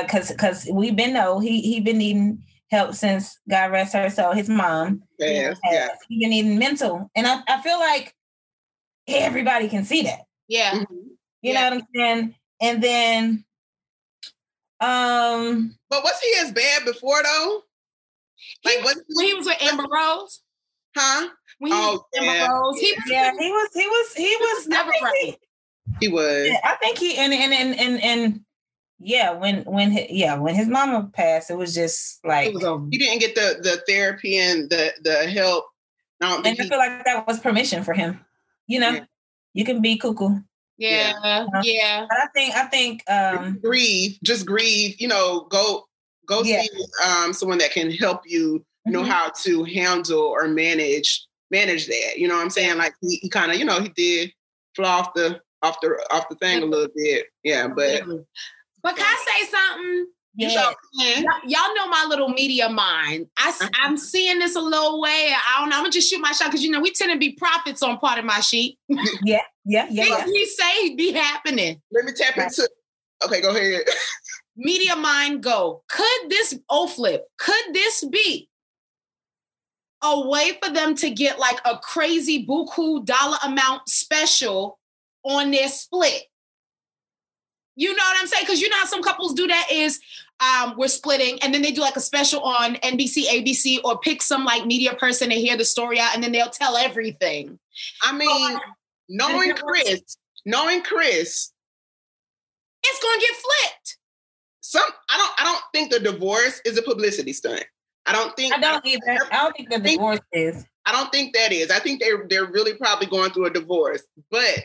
Because 0.02 0.28
because 0.30 0.68
we've 0.72 0.96
been 0.96 1.12
know 1.12 1.38
he 1.38 1.60
he 1.60 1.80
been 1.80 1.98
needing 1.98 2.42
help 2.70 2.94
since 2.94 3.38
God 3.48 3.70
rest 3.72 3.94
her 3.94 4.10
soul. 4.10 4.32
His 4.32 4.48
mom 4.48 5.02
Yes, 5.18 5.58
has. 5.64 5.72
yeah. 5.72 5.88
he 6.08 6.20
been 6.20 6.30
needing 6.30 6.58
mental, 6.58 7.10
and 7.14 7.26
I 7.26 7.40
I 7.48 7.62
feel 7.62 7.78
like 7.78 8.14
everybody 9.06 9.68
can 9.68 9.84
see 9.84 10.02
that. 10.02 10.20
yeah. 10.48 10.72
Mhm. 10.72 10.86
You 10.90 11.52
Yeah. 11.52 11.54
know 11.70 11.76
what 11.76 11.82
I'm 11.82 11.86
saying? 11.94 12.34
And 12.60 12.82
then, 12.82 13.44
um, 14.80 15.76
But 15.88 16.02
was 16.04 16.18
he 16.20 16.34
as 16.40 16.52
bad 16.52 16.84
before 16.84 17.22
though? 17.22 17.62
He 18.62 18.68
Like 18.76 18.84
was, 18.84 18.96
was 18.96 19.04
when 19.14 19.26
he 19.26 19.34
was 19.34 19.46
with 19.46 19.62
Amber 19.62 19.84
Rose. 19.90 20.40
Huh? 20.96 21.28
When 21.58 21.72
he 21.72 21.78
was 21.78 22.00
Oh, 22.16 22.22
yeah. 22.22 22.46
Rose, 22.48 22.78
he 22.80 22.92
was 22.92 23.02
yeah, 23.08 23.32
he 23.38 23.50
was, 23.50 23.68
he 23.74 23.86
was, 23.86 24.14
he 24.14 24.36
was 24.40 24.56
was 24.58 24.66
never 24.68 24.90
right. 25.02 25.36
He 26.00 26.08
was. 26.08 26.46
He, 26.46 26.56
I 26.64 26.76
think 26.80 26.98
he 26.98 27.16
and 27.16 27.32
and 27.32 27.52
and 27.52 27.80
and, 27.80 28.02
and 28.02 28.40
yeah, 29.00 29.32
when 29.32 29.64
when 29.64 29.92
hi- 29.92 30.06
yeah 30.10 30.36
when 30.38 30.54
his 30.54 30.68
mama 30.68 31.10
passed, 31.12 31.50
it 31.50 31.56
was 31.56 31.74
just 31.74 32.24
like, 32.24 32.52
was 32.54 32.64
over. 32.64 32.86
He 32.90 32.98
didn't 32.98 33.20
get 33.20 33.34
the 33.34 33.58
the 33.62 33.82
therapy 33.88 34.38
and 34.38 34.68
the 34.70 34.92
the 35.02 35.28
help. 35.30 35.64
I 36.20 36.28
don't 36.28 36.46
and 36.46 36.56
think 36.56 36.60
I 36.60 36.68
feel 36.68 36.78
like 36.78 37.04
that 37.04 37.26
was 37.26 37.40
permission 37.40 37.84
for 37.84 37.94
him. 37.94 38.24
You 38.66 38.80
know, 38.80 38.90
Yeah. 38.90 39.04
you 39.54 39.64
can 39.64 39.80
be 39.80 39.96
cuckoo, 39.98 40.40
Yeah, 40.76 41.46
yeah. 41.62 42.06
but 42.08 42.18
I 42.18 42.26
think 42.34 42.54
I 42.54 42.64
think 42.66 43.02
um 43.10 43.58
grieve. 43.62 44.18
Just 44.22 44.46
grieve. 44.46 45.00
You 45.00 45.08
know, 45.08 45.46
go 45.50 45.86
go 46.26 46.42
Yeah. 46.42 46.62
see 46.62 46.68
um 47.04 47.32
someone 47.32 47.58
that 47.58 47.70
can 47.72 47.90
help 47.90 48.22
you 48.26 48.64
know 48.88 49.02
mhm. 49.02 49.08
how 49.08 49.30
to 49.42 49.64
handle 49.64 50.20
or 50.20 50.48
manage 50.48 51.26
manage 51.50 51.86
that. 51.86 52.18
You 52.18 52.28
know 52.28 52.36
what 52.36 52.42
I'm 52.42 52.50
saying? 52.50 52.78
Like 52.78 52.94
he, 53.00 53.16
he 53.16 53.28
kind 53.28 53.50
of 53.52 53.58
you 53.58 53.64
know 53.64 53.80
he 53.80 53.88
did 53.90 54.32
fly 54.74 54.88
off 54.88 55.14
the 55.14 55.40
off 55.62 55.80
the 55.80 55.98
off 56.10 56.28
the 56.28 56.36
thing 56.36 56.62
a 56.62 56.66
little 56.66 56.88
bit. 56.94 57.26
Yeah, 57.42 57.68
but 57.68 58.02
But 58.82 58.96
can 58.96 59.06
I 59.06 59.24
say 59.26 59.50
something? 59.50 60.06
Yeah. 60.34 60.72
Y'all, 60.94 61.24
Y'all 61.46 61.74
know 61.74 61.88
my 61.88 62.06
little 62.08 62.28
media 62.28 62.68
mind. 62.68 63.26
I, 63.36 63.48
Uh-huh. 63.48 63.68
am 63.82 63.96
seeing 63.96 64.38
this 64.38 64.54
a 64.54 64.60
little 64.60 65.00
way. 65.00 65.32
I 65.34 65.60
don't 65.60 65.68
know. 65.68 65.76
I'm 65.76 65.82
gonna 65.82 65.90
just 65.90 66.08
shoot 66.08 66.20
my 66.20 66.30
shot 66.30 66.46
because 66.46 66.62
you 66.62 66.70
know 66.70 66.80
we 66.80 66.92
tend 66.92 67.10
to 67.10 67.18
be 67.18 67.32
prophets 67.32 67.82
on 67.82 67.98
part 67.98 68.18
of 68.20 68.24
my 68.24 68.38
sheet. 68.40 68.78
yeah, 69.24 69.40
yeah, 69.64 69.86
yeah, 69.90 70.04
Things 70.04 70.18
yeah. 70.18 70.24
we 70.26 70.46
say 70.46 70.94
be 70.94 71.12
happening. 71.12 71.80
Let 71.90 72.04
me 72.04 72.12
tap 72.12 72.36
into. 72.38 72.68
Okay, 73.24 73.40
go 73.40 73.50
ahead. 73.50 73.82
Media 74.56 74.94
mind 74.94 75.42
go. 75.42 75.82
Could 75.88 76.28
this 76.30 76.56
O 76.68 76.86
flip? 76.86 77.24
Could 77.38 77.72
this 77.72 78.04
be 78.04 78.47
a 80.02 80.28
way 80.28 80.58
for 80.62 80.72
them 80.72 80.94
to 80.96 81.10
get 81.10 81.38
like 81.38 81.60
a 81.64 81.78
crazy 81.78 82.46
buku 82.46 83.04
dollar 83.04 83.36
amount 83.44 83.88
special 83.88 84.78
on 85.24 85.50
their 85.50 85.68
split? 85.68 86.24
You 87.76 87.94
know 87.94 88.02
what 88.02 88.16
I'm 88.20 88.26
saying? 88.26 88.44
Because 88.44 88.60
you 88.60 88.68
know 88.68 88.76
how 88.76 88.86
some 88.86 89.02
couples 89.02 89.34
do 89.34 89.46
that 89.46 89.68
is 89.72 90.00
um, 90.40 90.74
we're 90.76 90.88
splitting 90.88 91.40
and 91.42 91.54
then 91.54 91.62
they 91.62 91.70
do 91.70 91.80
like 91.80 91.96
a 91.96 92.00
special 92.00 92.40
on 92.42 92.74
NBC, 92.76 93.26
ABC, 93.26 93.78
or 93.84 93.98
pick 94.00 94.20
some 94.22 94.44
like 94.44 94.66
media 94.66 94.94
person 94.94 95.30
to 95.30 95.34
hear 95.36 95.56
the 95.56 95.64
story 95.64 96.00
out 96.00 96.14
and 96.14 96.22
then 96.22 96.32
they'll 96.32 96.50
tell 96.50 96.76
everything. 96.76 97.58
I 98.02 98.12
mean, 98.16 98.58
knowing 99.08 99.52
Kris, 99.56 100.16
knowing 100.44 100.82
Kris, 100.82 101.52
It's 102.84 103.02
gonna 103.02 103.20
get 103.20 103.36
flipped. 103.36 103.98
some 104.60 104.82
I 105.10 105.16
don't 105.16 105.32
I 105.38 105.44
don't 105.44 105.62
think 105.72 105.92
the 105.92 106.00
divorce 106.00 106.60
is 106.64 106.78
a 106.78 106.82
publicity 106.82 107.32
stunt. 107.32 107.64
I 108.08 108.12
don't 108.12 108.34
think 108.36 108.54
I 108.54 108.58
don't 108.58 108.84
either. 108.86 109.18
I 109.30 109.42
don't 109.42 109.56
think 109.56 109.70
the 109.70 109.78
divorce 109.78 110.20
is. 110.32 110.64
I 110.86 110.92
don't 110.92 111.12
think 111.12 111.34
that 111.34 111.52
is. 111.52 111.70
I 111.70 111.78
think 111.78 112.00
they're 112.00 112.26
they're 112.28 112.46
really 112.46 112.74
probably 112.74 113.06
going 113.06 113.30
through 113.32 113.46
a 113.46 113.50
divorce. 113.50 114.02
But 114.30 114.64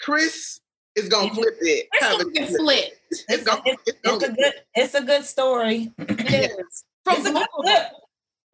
Kris 0.00 0.60
is 0.96 1.08
gonna 1.08 1.32
flip 1.32 1.56
it. 1.60 1.88
Gonna 2.00 2.24
get 2.30 2.48
flip 2.48 2.78
it. 2.78 2.98
It's 3.10 3.24
It's, 3.28 3.44
gonna, 3.44 3.62
it's, 3.64 3.82
it's 3.86 3.98
gonna 4.02 4.16
a 4.16 4.20
get 4.20 4.36
good. 4.36 4.52
It's 4.74 4.94
a 4.94 5.02
good 5.02 5.24
story. 5.24 5.92
It 5.98 6.50
is. 6.58 6.84
From 7.04 7.16
It's 7.18 7.26
a 7.28 7.32
good 7.32 7.46
flip. 7.62 7.86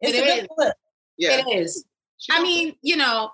It's 0.01 0.17
It 0.17 0.21
a 0.21 0.39
good 0.41 0.47
flip. 0.55 0.73
yeah. 1.17 1.39
It 1.47 1.57
is. 1.59 1.85
She 2.17 2.31
I 2.33 2.41
mean, 2.43 2.75
you 2.81 2.97
know, 2.97 3.31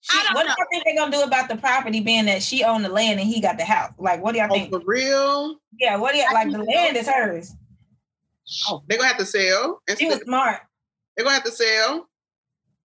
She, 0.00 0.18
I 0.18 0.24
don't 0.24 0.34
what 0.34 0.46
know. 0.46 0.54
do 0.56 0.62
you 0.62 0.66
think 0.70 0.84
they're 0.84 0.96
gonna 1.04 1.16
do 1.16 1.22
about 1.22 1.48
the 1.48 1.56
property 1.56 2.00
being 2.00 2.26
that 2.26 2.42
she 2.42 2.62
owned 2.64 2.84
the 2.84 2.88
land 2.90 3.18
and 3.20 3.28
he 3.28 3.40
got 3.40 3.56
the 3.56 3.64
house? 3.64 3.92
Like, 3.98 4.22
what 4.22 4.32
do 4.32 4.38
y'all 4.38 4.48
oh, 4.50 4.54
think? 4.54 4.70
for 4.70 4.80
real, 4.84 5.56
Yeah, 5.78 5.96
what 5.96 6.12
do 6.12 6.18
you 6.18 6.26
like? 6.32 6.50
The 6.50 6.58
land 6.62 6.96
is 6.96 7.08
hers. 7.08 7.54
Oh, 8.68 8.82
they're 8.88 8.98
gonna 8.98 9.08
have 9.08 9.18
to 9.18 9.26
sell. 9.26 9.80
And 9.88 9.98
She 9.98 10.06
was 10.06 10.20
smart. 10.22 10.60
they're 11.16 11.24
gonna 11.24 11.34
have 11.34 11.44
to 11.44 11.50
sell. 11.52 12.08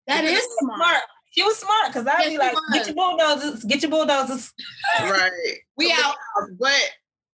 that 0.07 0.23
is 0.25 0.45
smart. 0.59 1.01
She 1.31 1.41
was 1.43 1.57
smart 1.57 1.87
because 1.87 2.05
I'd 2.05 2.19
Yes, 2.19 2.29
be 2.29 2.37
like, 2.37 2.53
was. 2.53 2.63
get 2.73 2.85
your 2.87 2.95
bulldozers, 2.95 3.63
get 3.63 3.81
your 3.81 3.91
bulldozers. 3.91 4.53
right. 5.01 5.31
We 5.77 5.89
So, 5.89 6.03
out. 6.03 6.15
But 6.59 6.79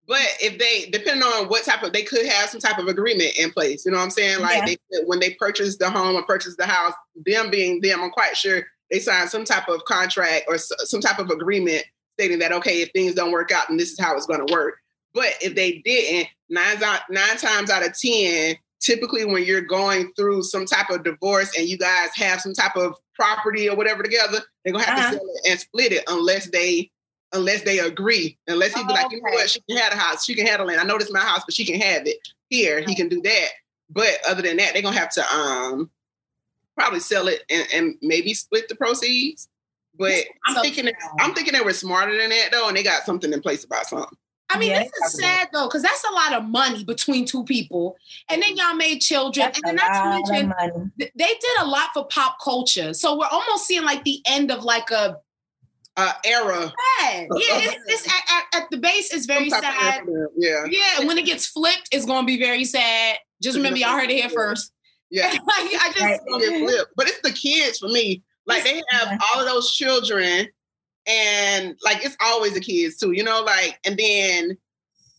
but 0.07 0.21
if 0.41 0.57
they 0.57 0.89
depending 0.89 1.23
on 1.23 1.49
what 1.49 1.63
type 1.65 1.83
of 1.83 1.91
they 1.93 2.03
could 2.03 2.25
have 2.25 2.49
some 2.49 2.61
type 2.61 2.77
of 2.79 2.87
agreement 2.87 3.37
in 3.37 3.51
place. 3.51 3.85
You 3.85 3.91
know 3.91 3.97
what 3.97 4.05
I'm 4.05 4.09
saying? 4.09 4.39
Like 4.39 4.57
Yeah. 4.59 4.65
they 4.65 4.75
could- 4.91 5.07
when 5.07 5.19
they 5.19 5.31
purchase 5.35 5.77
the 5.77 5.89
home 5.89 6.15
or 6.15 6.23
purchase 6.23 6.55
the 6.55 6.65
house, 6.65 6.93
them 7.25 7.49
being 7.51 7.81
them, 7.81 8.01
I'm 8.01 8.09
quite 8.11 8.35
sure 8.37 8.65
they 8.89 8.99
signed 8.99 9.29
some 9.29 9.43
type 9.45 9.67
of 9.67 9.83
contract 9.85 10.45
or 10.47 10.55
s- 10.55 10.71
some 10.85 11.01
type 11.01 11.19
of 11.19 11.29
agreement 11.29 11.83
stating 12.17 12.39
that 12.39 12.51
okay, 12.53 12.81
if 12.81 12.89
things 12.93 13.13
don't 13.13 13.31
work 13.31 13.51
out, 13.51 13.67
then 13.67 13.77
this 13.77 13.91
is 13.91 13.99
how 13.99 14.15
it's 14.15 14.25
going 14.25 14.45
to 14.45 14.51
work. 14.53 14.75
But 15.13 15.33
if 15.41 15.55
they 15.55 15.79
didn't, 15.85 16.27
nine 16.49 16.81
out 16.83 17.01
nine 17.09 17.37
times 17.37 17.69
out 17.69 17.85
of 17.85 17.97
ten, 17.99 18.55
typically 18.79 19.25
when 19.25 19.43
you're 19.43 19.61
going 19.61 20.11
through 20.15 20.43
some 20.43 20.65
type 20.65 20.89
of 20.89 21.03
divorce 21.03 21.57
and 21.57 21.67
you 21.67 21.77
guys 21.77 22.09
have 22.15 22.41
some 22.41 22.53
type 22.53 22.75
of 22.75 22.95
property 23.15 23.69
or 23.69 23.75
whatever 23.75 24.03
together, 24.03 24.39
they're 24.63 24.73
gonna 24.73 24.85
have 24.85 24.97
Uh-huh. 24.97 25.11
to 25.11 25.17
sell 25.17 25.25
it 25.45 25.49
and 25.51 25.59
split 25.59 25.91
it 25.91 26.03
unless 26.07 26.49
they 26.49 26.91
unless 27.33 27.61
they 27.61 27.77
agree. 27.79 28.37
Unless 28.47 28.73
he 28.73 28.81
be 28.83 28.87
Oh, 28.89 28.93
like, 28.93 29.11
you 29.11 29.21
know 29.21 29.27
okay. 29.27 29.35
what, 29.35 29.49
she 29.51 29.61
can 29.69 29.77
have 29.77 29.91
the 29.91 29.97
house, 29.99 30.25
she 30.25 30.33
can 30.33 30.47
have 30.47 30.59
the 30.59 30.65
land. 30.65 30.79
I 30.81 30.83
know 30.83 30.97
this 30.97 31.07
is 31.09 31.13
my 31.13 31.19
house, 31.19 31.43
but 31.45 31.53
she 31.53 31.63
can 31.65 31.79
have 31.79 32.07
it 32.07 32.17
here. 32.49 32.81
He 32.81 32.95
can 32.95 33.07
do 33.07 33.21
that. 33.21 33.47
But 33.91 34.17
other 34.27 34.41
than 34.41 34.57
that, 34.57 34.73
they're 34.73 34.81
gonna 34.81 34.97
have 34.97 35.11
to 35.13 35.35
um 35.35 35.91
probably 36.75 36.99
sell 37.01 37.27
it 37.27 37.43
and, 37.49 37.67
and 37.73 37.95
maybe 38.01 38.33
split 38.33 38.67
the 38.69 38.75
proceeds. 38.75 39.49
But 39.97 40.13
I'm 40.47 40.55
So 40.55 40.61
thinking 40.61 40.85
that. 40.85 40.95
I'm 41.19 41.33
thinking 41.35 41.53
they 41.53 41.61
were 41.61 41.73
smarter 41.73 42.15
than 42.17 42.29
that 42.29 42.49
though, 42.51 42.67
and 42.67 42.77
they 42.77 42.83
got 42.83 43.03
something 43.05 43.33
in 43.33 43.41
place 43.41 43.63
about 43.65 43.85
something. 43.87 44.17
I 44.49 44.57
mean, 44.57 44.73
this 44.73 44.91
is 45.05 45.19
sad 45.19 45.49
though, 45.53 45.67
because 45.67 45.83
that's 45.83 46.03
a 46.09 46.13
lot 46.13 46.33
of 46.33 46.43
money 46.45 46.83
between 46.83 47.25
two 47.25 47.43
people. 47.43 47.95
And 48.29 48.41
then 48.41 48.57
y'all 48.57 48.73
made 48.75 48.99
children. 48.99 49.45
That's 49.45 49.59
and 49.63 49.77
then 49.77 49.87
not 49.87 50.25
to 50.25 50.33
mention, 50.33 50.91
th- 50.99 51.11
they 51.15 51.25
did 51.27 51.61
a 51.61 51.65
lot 51.67 51.89
for 51.93 52.05
pop 52.07 52.37
culture. 52.43 52.93
So 52.93 53.17
we're 53.17 53.27
almost 53.31 53.67
seeing 53.67 53.83
like 53.83 54.03
the 54.03 54.21
end 54.25 54.51
of 54.51 54.63
like 54.63 54.89
a 54.91 55.17
Uh 55.97 56.13
era. 56.25 56.73
sad. 56.99 57.27
Yeah, 57.31 57.59
it's, 57.59 57.75
it's 57.87 58.07
at, 58.07 58.23
at, 58.31 58.63
at 58.63 58.69
the 58.71 58.77
base, 58.77 59.13
it's 59.13 59.25
very 59.25 59.49
some 59.49 59.61
type 59.61 59.73
of 59.73 60.07
sad. 60.07 60.27
Yeah. 60.37 60.65
Yeah, 60.69 60.99
and 60.99 61.07
when 61.07 61.17
it 61.17 61.25
gets 61.25 61.45
flipped, 61.45 61.89
it's 61.91 62.05
gonna 62.05 62.25
be 62.25 62.39
very 62.39 62.65
sad. 62.65 63.17
Just 63.41 63.55
remember, 63.57 63.77
y'all 63.79 63.97
heard 63.97 64.09
it 64.09 64.15
here 64.19 64.29
first. 64.29 64.71
Yeah. 65.11 65.27
like, 65.31 65.41
I 65.47 65.91
just 65.93 66.01
Right. 66.01 66.19
It's 66.21 66.31
gonna 66.31 66.59
get 66.59 66.69
flipped. 66.69 66.91
But 66.95 67.07
it's 67.07 67.21
the 67.21 67.31
kids 67.31 67.79
for 67.79 67.87
me. 67.89 68.23
Like 68.45 68.63
they 68.63 68.81
have 68.89 69.19
all 69.29 69.39
of 69.41 69.45
those 69.45 69.71
children, 69.73 70.47
and 71.09 71.75
like 71.83 72.05
it's 72.05 72.15
always 72.23 72.53
the 72.53 72.59
kids 72.61 72.97
too, 72.97 73.11
you 73.11 73.23
know, 73.23 73.41
like 73.41 73.79
and 73.85 73.97
then 73.97 74.57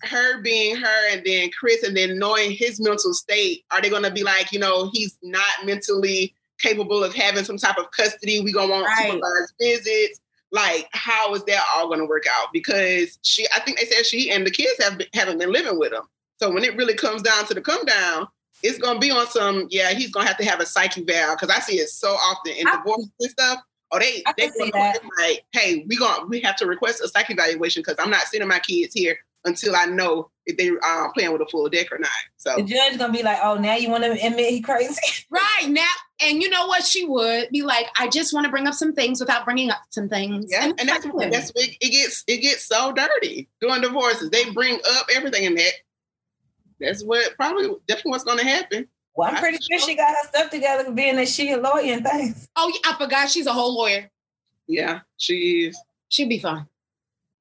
her 0.02 0.40
being 0.40 0.76
her 0.76 1.08
and 1.10 1.22
then 1.26 1.50
Kris 1.58 1.82
and 1.82 1.94
then 1.96 2.18
knowing 2.18 2.52
his 2.52 2.80
mental 2.80 3.12
state, 3.12 3.64
are 3.70 3.82
they 3.82 3.90
gonna 3.90 4.10
be 4.10 4.22
like, 4.22 4.52
you 4.52 4.58
know, 4.58 4.88
he's 4.92 5.18
not 5.22 5.66
mentally 5.66 6.34
capable 6.58 7.02
of 7.04 7.14
having 7.14 7.44
some 7.44 7.58
type 7.58 7.76
of 7.76 7.90
custody? 7.90 8.40
We 8.40 8.52
gonna 8.52 8.72
want 8.72 8.86
Right. 8.86 9.10
supervised 9.10 9.52
visits. 9.60 10.20
Like, 10.52 10.88
how 10.92 11.34
is 11.34 11.44
that 11.44 11.62
all 11.74 11.88
gonna 11.90 12.06
work 12.06 12.24
out? 12.30 12.48
Because 12.52 13.18
she 13.22 13.46
I 13.54 13.60
think 13.60 13.78
they 13.78 13.86
said 13.86 14.06
she 14.06 14.30
and 14.30 14.46
the 14.46 14.50
kids 14.50 14.82
have 14.82 14.96
been, 14.98 15.08
haven't 15.12 15.38
been 15.38 15.52
living 15.52 15.78
with 15.78 15.92
him. 15.92 16.02
So 16.38 16.50
when 16.50 16.64
it 16.64 16.76
really 16.76 16.94
comes 16.94 17.22
down 17.22 17.46
to 17.46 17.54
the 17.54 17.60
come 17.60 17.84
down, 17.84 18.26
it's 18.62 18.78
gonna 18.78 18.98
be 18.98 19.10
on 19.10 19.26
some, 19.26 19.66
yeah, 19.70 19.90
he's 19.92 20.10
gonna 20.10 20.26
have 20.26 20.38
to 20.38 20.44
have 20.44 20.60
a 20.60 20.66
psych 20.66 20.96
eval 20.96 21.34
because 21.36 21.50
I 21.54 21.60
see 21.60 21.76
it 21.78 21.88
so 21.90 22.10
often 22.12 22.52
in 22.54 22.66
I- 22.66 22.76
divorce 22.76 23.06
and 23.20 23.30
stuff. 23.30 23.58
Oh, 23.92 23.98
they 23.98 24.22
I 24.26 24.34
they 24.36 24.44
can 24.44 24.52
see 24.52 24.70
gonna 24.70 24.72
that. 24.72 25.02
put 25.02 25.04
it 25.04 25.28
like, 25.28 25.44
hey, 25.52 25.84
we 25.88 25.96
going 25.96 26.28
we 26.28 26.40
have 26.40 26.56
to 26.56 26.66
request 26.66 27.02
a 27.02 27.08
psych 27.08 27.30
evaluation 27.30 27.82
because 27.82 27.96
I'm 27.98 28.10
not 28.10 28.22
sending 28.22 28.48
my 28.48 28.60
kids 28.60 28.94
here 28.94 29.18
until 29.44 29.74
I 29.74 29.86
know 29.86 30.30
if 30.46 30.56
they 30.56 30.68
are 30.68 31.06
uh, 31.06 31.12
playing 31.12 31.32
with 31.32 31.40
a 31.40 31.46
full 31.46 31.68
deck 31.68 31.90
or 31.92 31.98
not. 31.98 32.10
So 32.36 32.56
the 32.56 32.62
judge 32.62 32.92
is 32.92 32.98
gonna 32.98 33.12
be 33.12 33.22
like, 33.22 33.38
"Oh, 33.42 33.56
now 33.56 33.74
you 33.74 33.90
want 33.90 34.04
to 34.04 34.12
admit 34.12 34.50
he 34.50 34.60
crazy?" 34.60 34.94
right 35.30 35.68
now, 35.68 35.86
and 36.22 36.42
you 36.42 36.50
know 36.50 36.66
what? 36.66 36.84
She 36.84 37.04
would 37.04 37.48
be 37.50 37.62
like, 37.62 37.86
"I 37.98 38.08
just 38.08 38.32
want 38.32 38.44
to 38.44 38.50
bring 38.50 38.66
up 38.66 38.74
some 38.74 38.94
things 38.94 39.20
without 39.20 39.44
bringing 39.44 39.70
up 39.70 39.80
some 39.90 40.08
things." 40.08 40.46
Yeah, 40.50 40.64
and, 40.64 40.80
and 40.80 40.88
that's 40.88 41.06
what, 41.06 41.30
that's 41.30 41.50
it, 41.54 41.76
it 41.80 41.90
gets 41.90 42.24
it 42.26 42.38
gets 42.38 42.64
so 42.64 42.92
dirty 42.92 43.48
doing 43.60 43.80
divorces. 43.80 44.30
They 44.30 44.50
bring 44.50 44.74
up 44.74 45.06
everything 45.14 45.44
in 45.44 45.54
that. 45.56 45.72
That's 46.80 47.02
what 47.04 47.34
probably 47.36 47.68
definitely 47.86 48.10
what's 48.10 48.24
going 48.24 48.38
to 48.38 48.46
happen. 48.46 48.88
Well, 49.20 49.28
I'm 49.30 49.36
pretty 49.36 49.58
sure 49.60 49.78
she 49.78 49.94
got 49.94 50.08
her 50.08 50.28
stuff 50.28 50.50
together, 50.50 50.90
being 50.92 51.16
that 51.16 51.28
she 51.28 51.52
a 51.52 51.58
lawyer 51.58 51.92
and 51.92 52.02
things. 52.02 52.48
Oh, 52.56 52.72
yeah, 52.72 52.90
I 52.90 52.96
forgot 52.96 53.28
she's 53.28 53.46
a 53.46 53.52
whole 53.52 53.76
lawyer. 53.76 54.10
Yeah, 54.66 55.00
she 55.18 55.66
is. 55.66 55.78
She'll 56.08 56.26
be 56.26 56.38
fine. 56.38 56.66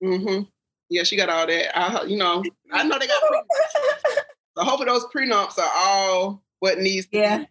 Mm-hmm. 0.03 0.43
Yeah, 0.89 1.03
she 1.03 1.15
got 1.15 1.29
all 1.29 1.47
that. 1.47 1.79
I, 1.79 2.03
you 2.03 2.17
know, 2.17 2.43
I 2.73 2.83
know 2.83 2.99
they 2.99 3.07
got. 3.07 3.23
Prenups. 3.23 4.15
so 4.57 4.63
hopefully 4.65 4.87
those 4.87 5.05
prenups 5.05 5.57
are 5.57 5.71
all 5.73 6.43
what 6.59 6.79
needs. 6.79 7.07
To 7.07 7.17
yeah. 7.17 7.37
Be, 7.37 7.47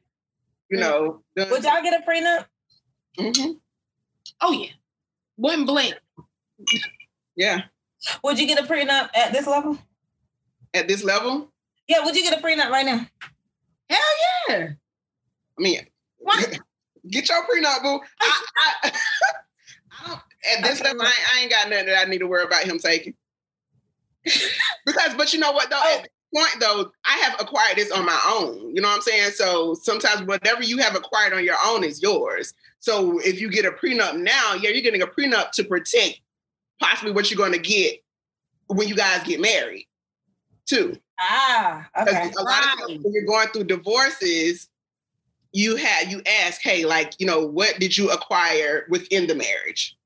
you 0.73 0.81
know. 0.81 1.23
Done. 1.35 1.49
Would 1.49 1.65
y'all 1.65 1.83
get 1.83 1.99
a 1.99 2.05
prenup? 2.07 2.45
Mm-hmm. 3.19 3.53
Oh 4.43 4.53
yeah. 4.53 4.73
Wouldn't 5.39 5.67
blink. 5.67 5.95
Yeah. 7.35 7.63
Would 8.23 8.39
you 8.39 8.47
get 8.47 8.63
a 8.63 8.69
prenup 8.69 9.09
at 9.17 9.33
this 9.33 9.47
level? 9.47 9.79
At 10.75 10.87
this 10.87 11.03
level? 11.03 11.51
Yeah. 11.89 12.05
Would 12.05 12.15
you 12.15 12.23
get 12.23 12.39
a 12.39 12.43
prenup 12.43 12.69
right 12.69 12.85
now? 12.85 13.07
Hell 13.91 14.01
yeah. 14.49 14.69
I 15.59 15.63
mean, 15.63 15.81
what? 16.19 16.59
Get 17.11 17.29
your 17.29 17.43
prenup, 17.45 17.83
boo. 17.83 18.01
I, 18.21 18.43
I, 18.83 18.93
I 19.93 20.09
don't. 20.09 20.21
At 20.57 20.63
this 20.63 20.81
level, 20.81 21.03
I, 21.03 21.13
I, 21.35 21.41
ain't 21.41 21.51
got 21.51 21.69
nothing 21.71 21.87
that 21.87 22.07
I 22.07 22.11
need 22.11 22.19
to 22.19 22.27
worry 22.27 22.45
about 22.45 22.65
him 22.65 22.79
taking. 22.79 23.15
because, 24.87 25.15
but 25.17 25.33
you 25.33 25.39
know 25.39 25.53
what 25.53 25.71
though? 25.71 25.81
Oh. 25.81 25.99
At 25.99 26.03
this 26.03 26.11
point 26.35 26.61
though, 26.61 26.91
I 27.05 27.19
have 27.19 27.41
acquired 27.41 27.77
this 27.77 27.91
on 27.91 28.05
my 28.05 28.21
own. 28.27 28.75
You 28.75 28.83
know 28.83 28.89
what 28.89 28.97
I'm 28.97 29.03
saying? 29.03 29.31
So 29.33 29.75
sometimes 29.75 30.23
whatever 30.23 30.63
you 30.63 30.79
have 30.79 30.95
acquired 30.95 31.33
on 31.33 31.45
your 31.45 31.57
own 31.65 31.83
is 31.83 32.03
yours. 32.03 32.53
So 32.81 33.19
if 33.21 33.41
you 33.41 33.51
get 33.51 33.65
a 33.65 33.71
prenup 33.71 34.19
now, 34.19 34.55
yeah, 34.55 34.71
you're 34.71 34.83
getting 34.83 35.03
a 35.03 35.07
prenup 35.07 35.51
to 35.53 35.65
protect 35.65 36.21
possibly 36.81 37.13
what 37.13 37.31
you're 37.31 37.39
going 37.39 37.53
to 37.53 37.59
get 37.59 38.03
when 38.69 38.87
you 38.87 38.95
guys 38.95 39.23
get 39.25 39.41
married, 39.41 39.87
too. 40.67 40.97
Ah, 41.21 41.89
okay. 42.01 42.31
A 42.39 42.43
lot 42.43 42.65
of 42.65 42.81
times 42.81 43.03
when 43.03 43.13
you're 43.13 43.25
going 43.25 43.49
through 43.49 43.65
divorces, 43.65 44.69
you 45.53 45.77
have 45.77 46.11
you 46.11 46.23
ask, 46.45 46.61
hey, 46.63 46.85
like, 46.85 47.15
you 47.19 47.27
know, 47.27 47.45
what 47.45 47.79
did 47.79 47.97
you 47.97 48.11
acquire 48.11 48.87
within 48.89 49.27
the 49.27 49.35
marriage? 49.35 49.97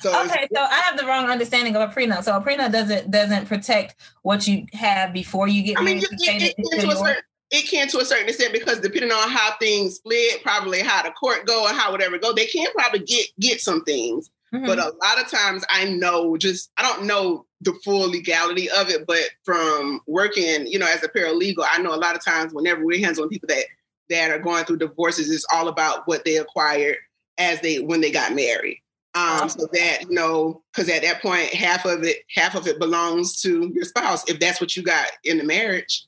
So 0.00 0.10
okay, 0.24 0.46
so 0.54 0.60
I 0.60 0.80
have 0.80 0.96
the 0.96 1.06
wrong 1.06 1.28
understanding 1.28 1.74
of 1.76 1.82
a 1.82 1.92
prenup. 1.92 2.24
So 2.24 2.36
a 2.36 2.40
prenup 2.40 2.72
doesn't 2.72 3.10
doesn't 3.10 3.46
protect 3.46 3.96
what 4.22 4.46
you 4.46 4.66
have 4.72 5.12
before 5.12 5.48
you 5.48 5.62
get 5.62 5.78
I 5.78 5.82
married. 5.82 6.02
Mean, 6.02 6.04
it, 6.12 6.42
it, 6.42 6.56
can 6.56 6.80
to 6.80 6.88
a 6.88 6.96
certain, 6.96 7.22
it 7.50 7.68
can 7.68 7.88
to 7.88 7.98
a 7.98 8.04
certain 8.04 8.28
extent 8.28 8.52
because 8.52 8.80
depending 8.80 9.10
on 9.10 9.30
how 9.30 9.54
things 9.58 9.96
split, 9.96 10.42
probably 10.42 10.80
how 10.80 11.02
the 11.02 11.10
court 11.10 11.46
go 11.46 11.66
and 11.66 11.76
how 11.76 11.90
whatever 11.90 12.18
go, 12.18 12.32
they 12.32 12.46
can 12.46 12.68
probably 12.74 13.00
get 13.00 13.26
get 13.40 13.60
some 13.60 13.82
things. 13.84 14.30
Mm-hmm. 14.56 14.66
But 14.66 14.78
a 14.78 14.94
lot 15.02 15.20
of 15.20 15.30
times 15.30 15.64
I 15.70 15.84
know 15.84 16.36
just 16.36 16.70
I 16.76 16.82
don't 16.82 17.04
know 17.04 17.46
the 17.60 17.74
full 17.84 18.08
legality 18.10 18.70
of 18.70 18.88
it, 18.88 19.06
but 19.06 19.22
from 19.44 20.00
working, 20.06 20.66
you 20.66 20.78
know, 20.78 20.86
as 20.86 21.02
a 21.02 21.08
paralegal, 21.08 21.66
I 21.70 21.82
know 21.82 21.94
a 21.94 21.96
lot 21.96 22.16
of 22.16 22.24
times 22.24 22.52
whenever 22.54 22.84
we're 22.84 23.00
hands 23.00 23.18
on 23.18 23.28
people 23.28 23.48
that 23.48 23.64
that 24.08 24.30
are 24.30 24.38
going 24.38 24.64
through 24.64 24.78
divorces, 24.78 25.30
it's 25.30 25.46
all 25.52 25.68
about 25.68 26.06
what 26.06 26.24
they 26.24 26.36
acquired 26.36 26.96
as 27.38 27.60
they 27.60 27.80
when 27.80 28.00
they 28.00 28.10
got 28.10 28.34
married. 28.34 28.82
Um, 29.14 29.48
so 29.48 29.66
that 29.72 30.02
you 30.02 30.14
know, 30.14 30.62
because 30.72 30.90
at 30.90 31.02
that 31.02 31.22
point, 31.22 31.52
half 31.54 31.84
of 31.84 32.02
it, 32.04 32.18
half 32.34 32.54
of 32.54 32.66
it 32.66 32.78
belongs 32.78 33.40
to 33.42 33.70
your 33.74 33.84
spouse 33.84 34.28
if 34.28 34.38
that's 34.40 34.60
what 34.60 34.76
you 34.76 34.82
got 34.82 35.08
in 35.24 35.38
the 35.38 35.44
marriage. 35.44 36.06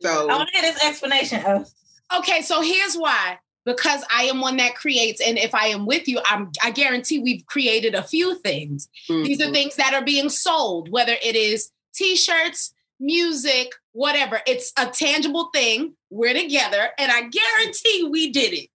So 0.00 0.30
I 0.30 0.36
want 0.36 0.48
to 0.48 0.60
get 0.60 0.62
this 0.62 0.84
explanation 0.84 1.44
of. 1.44 1.70
Okay, 2.18 2.42
so 2.42 2.60
here's 2.60 2.96
why. 2.96 3.38
Because 3.64 4.02
I 4.14 4.24
am 4.24 4.40
one 4.40 4.56
that 4.56 4.74
creates, 4.74 5.20
and 5.20 5.36
if 5.36 5.54
I 5.54 5.66
am 5.66 5.84
with 5.84 6.08
you, 6.08 6.20
I'm 6.24 6.50
I 6.62 6.70
guarantee 6.70 7.18
we've 7.18 7.44
created 7.46 7.94
a 7.94 8.02
few 8.02 8.36
things. 8.36 8.88
Mm-hmm. 9.08 9.24
These 9.24 9.40
are 9.40 9.44
mm-hmm. 9.44 9.52
things 9.52 9.76
that 9.76 9.94
are 9.94 10.04
being 10.04 10.30
sold, 10.30 10.90
whether 10.90 11.14
it 11.22 11.36
is 11.36 11.70
t-shirts, 11.94 12.72
music, 12.98 13.72
whatever. 13.92 14.40
It's 14.46 14.72
a 14.78 14.86
tangible 14.86 15.50
thing. 15.54 15.94
We're 16.08 16.34
together, 16.34 16.88
and 16.98 17.12
I 17.12 17.28
guarantee 17.28 18.08
we 18.10 18.30
did 18.30 18.54
it. 18.54 18.70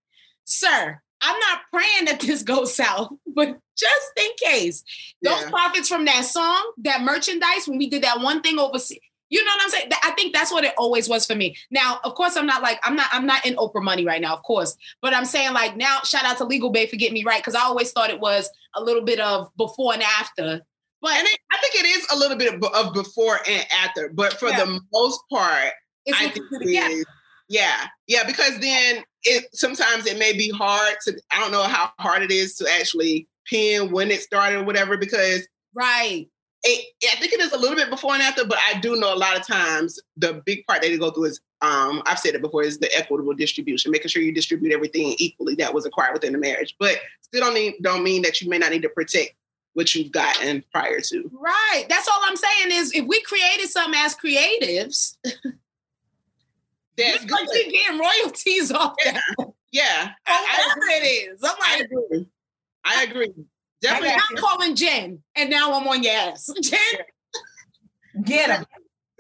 Sir, 0.45 1.01
I'm 1.21 1.39
not 1.39 1.61
praying 1.71 2.05
that 2.05 2.19
this 2.19 2.43
goes 2.53 2.75
south, 2.75 3.11
but 3.27 3.57
just 3.77 4.11
in 4.17 4.31
case, 4.41 4.83
those 5.21 5.41
yeah. 5.41 5.49
profits 5.49 5.89
from 5.89 6.05
that 6.05 6.25
song, 6.25 6.73
that 6.77 7.01
merchandise, 7.01 7.67
when 7.67 7.77
we 7.77 7.89
did 7.89 8.03
that 8.03 8.21
one 8.21 8.41
thing 8.41 8.59
overseas, 8.59 8.99
you 9.35 9.43
know 9.43 9.51
what 9.51 9.63
I'm 9.63 9.69
saying? 9.69 9.91
I 10.01 10.11
think 10.11 10.33
that's 10.33 10.49
what 10.51 10.63
it 10.63 10.73
always 10.77 11.09
was 11.09 11.25
for 11.25 11.35
me. 11.35 11.57
Now, 11.69 11.99
of 12.05 12.15
course, 12.15 12.37
I'm 12.37 12.45
not 12.45 12.61
like 12.61 12.79
I'm 12.83 12.95
not 12.95 13.07
I'm 13.11 13.25
not 13.25 13.45
in 13.45 13.55
Oprah 13.55 13.83
money 13.83 14.05
right 14.05 14.21
now, 14.21 14.33
of 14.33 14.43
course, 14.43 14.77
but 15.01 15.13
I'm 15.13 15.25
saying 15.25 15.51
like 15.53 15.75
now, 15.75 15.99
shout 16.05 16.23
out 16.23 16.37
to 16.37 16.45
Legal 16.45 16.69
Bay 16.69 16.87
for 16.87 16.95
getting 16.95 17.15
me 17.15 17.25
right 17.25 17.41
because 17.41 17.53
I 17.53 17.61
always 17.61 17.91
thought 17.91 18.09
it 18.09 18.21
was 18.21 18.49
a 18.75 18.81
little 18.81 19.03
bit 19.03 19.19
of 19.19 19.49
before 19.57 19.93
and 19.93 20.03
after. 20.03 20.61
But 21.01 21.11
and 21.11 21.27
it, 21.27 21.37
I 21.51 21.57
think 21.57 21.75
it 21.75 21.85
is 21.85 22.07
a 22.13 22.17
little 22.17 22.37
bit 22.37 22.53
of, 22.53 22.93
before 22.93 23.39
and 23.47 23.67
after, 23.83 24.09
but 24.13 24.33
for 24.39 24.47
yeah. 24.47 24.63
the 24.63 24.79
most 24.93 25.19
part, 25.29 25.73
it's 26.05 26.17
I 26.17 26.29
think 26.29 26.45
it 26.51 26.69
is. 26.69 27.05
Yeah, 27.49 27.87
yeah, 28.07 28.23
because 28.25 28.57
then 28.59 29.03
it 29.23 29.53
sometimes 29.53 30.07
it 30.07 30.17
may 30.17 30.31
be 30.31 30.49
hard 30.49 30.95
to. 31.03 31.21
I 31.31 31.41
don't 31.41 31.51
know 31.51 31.63
how 31.63 31.91
hard 31.99 32.23
it 32.23 32.31
is 32.31 32.55
to 32.57 32.67
actually 32.79 33.27
pin 33.45 33.91
when 33.91 34.11
it 34.11 34.21
started 34.21 34.61
or 34.61 34.63
whatever. 34.63 34.97
Because 34.97 35.45
right, 35.73 36.27
it, 36.65 36.93
I 37.11 37.19
think 37.19 37.31
it 37.33 37.39
is 37.39 37.53
a 37.53 37.57
little 37.57 37.75
bit 37.75 37.89
before 37.89 38.13
and 38.13 38.23
after, 38.23 38.45
but 38.45 38.57
I 38.67 38.79
do 38.79 38.95
know 38.95 39.13
a 39.13 39.15
lot 39.15 39.37
of 39.37 39.45
times 39.45 39.99
the 40.17 40.41
big 40.45 40.65
part 40.65 40.81
that 40.81 40.87
they 40.87 40.97
go 40.97 41.11
through 41.11 41.25
is 41.25 41.39
um, 41.61 42.01
I've 42.05 42.19
said 42.19 42.35
it 42.35 42.41
before 42.41 42.63
is 42.63 42.79
the 42.79 42.93
equitable 42.97 43.33
distribution, 43.33 43.91
making 43.91 44.09
sure 44.09 44.21
you 44.21 44.33
distribute 44.33 44.73
everything 44.73 45.15
equally 45.17 45.55
that 45.55 45.73
was 45.73 45.85
acquired 45.85 46.13
within 46.13 46.33
the 46.33 46.39
marriage. 46.39 46.75
But 46.79 46.97
still 47.21 47.41
don't 47.41 47.53
mean 47.53 47.75
don't 47.81 48.03
mean 48.03 48.23
that 48.23 48.41
you 48.41 48.49
may 48.49 48.57
not 48.57 48.71
need 48.71 48.81
to 48.81 48.89
protect 48.89 49.33
what 49.73 49.93
you've 49.93 50.11
gotten 50.11 50.63
prior 50.71 50.99
to. 51.01 51.29
Right. 51.33 51.85
That's 51.87 52.07
all 52.07 52.19
I'm 52.23 52.35
saying 52.35 52.71
is 52.71 52.93
if 52.93 53.05
we 53.05 53.21
created 53.21 53.67
something 53.69 53.99
as 53.99 54.15
creatives. 54.15 55.17
That's 56.97 57.25
good. 57.25 57.31
Like 57.31 57.49
we 57.51 57.71
getting 57.71 57.99
royalties 57.99 58.71
off 58.71 58.95
yeah. 59.03 59.19
that. 59.37 59.51
Yeah. 59.71 60.09
I, 60.25 60.75
I, 60.87 60.93
it 60.93 61.33
is. 61.33 61.43
I'm 61.43 61.55
like, 61.59 61.59
I 61.61 61.83
agree. 61.83 62.27
I 62.85 63.03
agree. 63.03 63.33
Definitely. 63.81 64.15
I'm 64.29 64.37
calling 64.37 64.75
Jen, 64.75 65.21
and 65.35 65.49
now 65.49 65.73
I'm 65.73 65.87
on 65.87 66.03
your 66.03 66.13
ass. 66.13 66.49
Jen, 66.61 66.79
get 68.23 68.49
him. 68.49 68.65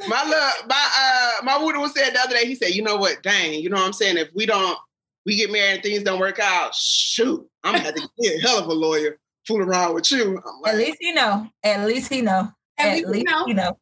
My 0.07 0.23
love, 0.23 0.67
my 0.67 0.89
uh, 0.99 1.43
my 1.43 1.63
Woody 1.63 1.79
was 1.79 1.93
said 1.93 2.13
the 2.13 2.19
other 2.19 2.35
day. 2.35 2.45
He 2.45 2.55
said, 2.55 2.69
"You 2.69 2.83
know 2.83 2.97
what? 2.97 3.23
Dang, 3.23 3.53
you 3.53 3.69
know 3.69 3.77
what 3.77 3.85
I'm 3.85 3.93
saying? 3.93 4.17
If 4.17 4.29
we 4.33 4.45
don't, 4.45 4.77
we 5.25 5.35
get 5.35 5.51
married 5.51 5.75
and 5.75 5.83
things 5.83 6.03
don't 6.03 6.19
work 6.19 6.39
out. 6.39 6.75
Shoot, 6.75 7.47
I'm 7.63 7.75
gonna 7.75 7.85
have 7.85 7.95
to 7.95 8.09
get 8.21 8.39
a 8.39 8.41
hell 8.41 8.59
of 8.59 8.67
a 8.67 8.73
lawyer 8.73 9.17
fool 9.47 9.61
around 9.61 9.93
with 9.93 10.11
you." 10.11 10.41
Like, 10.61 10.73
At 10.73 10.79
least 10.79 10.97
he 10.99 11.13
know. 11.13 11.47
At 11.63 11.87
least 11.87 12.11
he 12.11 12.21
know. 12.21 12.49
At, 12.77 12.87
At 12.87 12.95
least, 12.95 13.07
least 13.07 13.27
he 13.47 13.53
know. 13.53 13.77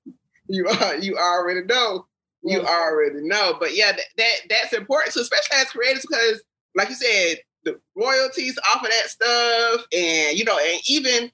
You 0.48 0.68
uh, 0.68 0.94
you 1.00 1.18
already 1.18 1.66
know 1.66 2.06
you 2.44 2.62
already 2.62 3.22
know. 3.22 3.56
But 3.60 3.76
yeah, 3.76 3.92
that, 3.92 4.06
that 4.18 4.36
that's 4.50 4.74
important, 4.74 5.14
so 5.14 5.22
especially 5.22 5.58
as 5.58 5.70
creators, 5.70 6.06
because 6.08 6.42
like 6.76 6.90
you 6.90 6.96
said, 6.96 7.38
the 7.66 7.80
royalties 7.96 8.58
off 8.70 8.84
of 8.84 8.90
that 8.90 9.10
stuff, 9.10 9.86
and 9.94 10.38
you 10.38 10.46
know, 10.46 10.58
and 10.58 10.82
even 10.88 11.32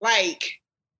like 0.00 0.42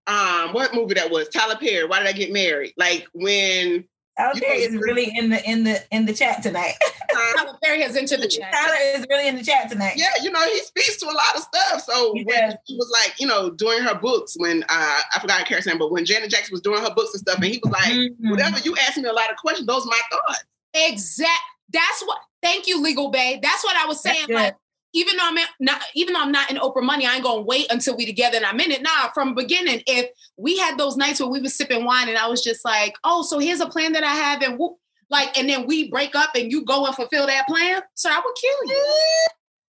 um, 0.07 0.53
what 0.53 0.75
movie 0.75 0.95
that 0.95 1.11
was? 1.11 1.29
Tyler 1.29 1.57
Perry. 1.57 1.87
Why 1.87 1.99
did 1.99 2.09
I 2.09 2.13
get 2.13 2.33
married? 2.33 2.73
Like 2.77 3.07
when 3.13 3.85
Tyler 4.19 4.41
Perry 4.41 4.59
is 4.59 4.75
really 4.75 5.13
in 5.17 5.31
the 5.31 5.49
in 5.49 5.65
the 5.65 5.81
in 5.91 6.07
the 6.07 6.13
chat 6.13 6.43
tonight. 6.43 6.75
Tyler 7.37 7.57
Perry 7.63 7.83
has 7.83 7.97
entered 7.97 8.21
the 8.21 8.29
chat. 8.29 8.53
Tyler 8.53 8.77
is 8.97 9.07
really 9.09 9.29
in 9.29 9.37
the 9.37 9.43
chat 9.43 9.71
tonight. 9.71 9.95
Yeah, 9.97 10.11
you 10.23 10.31
know, 10.31 10.43
he 10.45 10.59
speaks 10.61 10.97
to 10.99 11.07
a 11.07 11.13
lot 11.15 11.35
of 11.35 11.43
stuff. 11.43 11.83
So 11.83 12.13
he 12.15 12.25
when 12.25 12.57
he 12.65 12.77
was 12.77 12.91
like, 12.91 13.19
you 13.21 13.27
know, 13.27 13.51
doing 13.51 13.83
her 13.83 13.95
books 13.95 14.35
when 14.37 14.63
uh, 14.65 15.01
I 15.15 15.21
forgot 15.21 15.47
Carrie's 15.47 15.67
name, 15.67 15.79
but 15.79 15.91
when 15.91 16.05
Janet 16.05 16.31
Jackson 16.31 16.53
was 16.53 16.61
doing 16.61 16.83
her 16.83 16.95
books 16.95 17.15
and 17.15 17.21
stuff, 17.21 17.37
and 17.37 17.45
he 17.45 17.61
was 17.63 17.73
like, 17.73 17.93
mm-hmm. 17.93 18.31
whatever 18.31 18.59
you 18.61 18.75
asked 18.77 18.99
me 18.99 19.09
a 19.09 19.13
lot 19.13 19.31
of 19.31 19.37
questions, 19.37 19.67
those 19.67 19.87
are 19.87 19.91
my 19.91 20.01
thoughts. 20.11 20.45
Exact. 20.75 21.41
That's 21.73 22.03
what. 22.05 22.19
Thank 22.43 22.67
you, 22.67 22.83
Legal 22.83 23.11
Bay. 23.11 23.39
That's 23.43 23.63
what 23.65 23.77
I 23.77 23.87
was 23.87 24.03
saying. 24.03 24.27
Like 24.31 24.57
even 24.93 25.17
though 25.17 25.27
I'm 25.27 25.37
not, 25.61 25.83
even 25.95 26.15
though 26.15 26.21
I'm 26.21 26.33
not 26.33 26.51
in 26.51 26.57
Oprah 26.57 26.83
money, 26.83 27.07
I 27.07 27.15
ain't 27.15 27.25
gonna 27.25 27.43
wait 27.43 27.67
until 27.71 27.97
we 27.97 28.07
together 28.07 28.37
and 28.37 28.47
I'm 28.47 28.59
in 28.61 28.73
it. 28.73 28.83
Nah, 28.83 29.11
from 29.15 29.35
beginning, 29.35 29.83
if 29.87 30.11
we 30.37 30.59
had 30.59 30.79
those 30.79 30.97
nights 30.97 31.21
where 31.21 31.29
we 31.29 31.41
was 31.41 31.55
sipping 31.55 31.85
wine 31.85 32.09
and 32.09 32.19
I 32.19 32.27
was 32.27 32.43
just 32.43 32.65
like, 32.65 32.95
oh, 33.05 33.23
so 33.23 33.39
here's 33.39 33.61
a 33.61 33.69
plan 33.69 33.93
that 33.93 34.05
I 34.05 34.15
have, 34.15 34.43
and 34.43 34.59
whoop, 34.59 34.77
like, 35.09 35.37
and 35.39 35.49
then 35.49 35.67
we 35.67 35.91
break 35.91 36.15
up 36.15 36.31
and 36.35 36.51
you 36.51 36.65
go 36.65 36.87
and 36.87 36.95
fulfill 36.95 37.27
that 37.27 37.47
plan, 37.47 37.83
sir, 37.95 38.11
I 38.11 38.21
would 38.25 38.35
kill 38.35 38.75
you. 38.75 38.95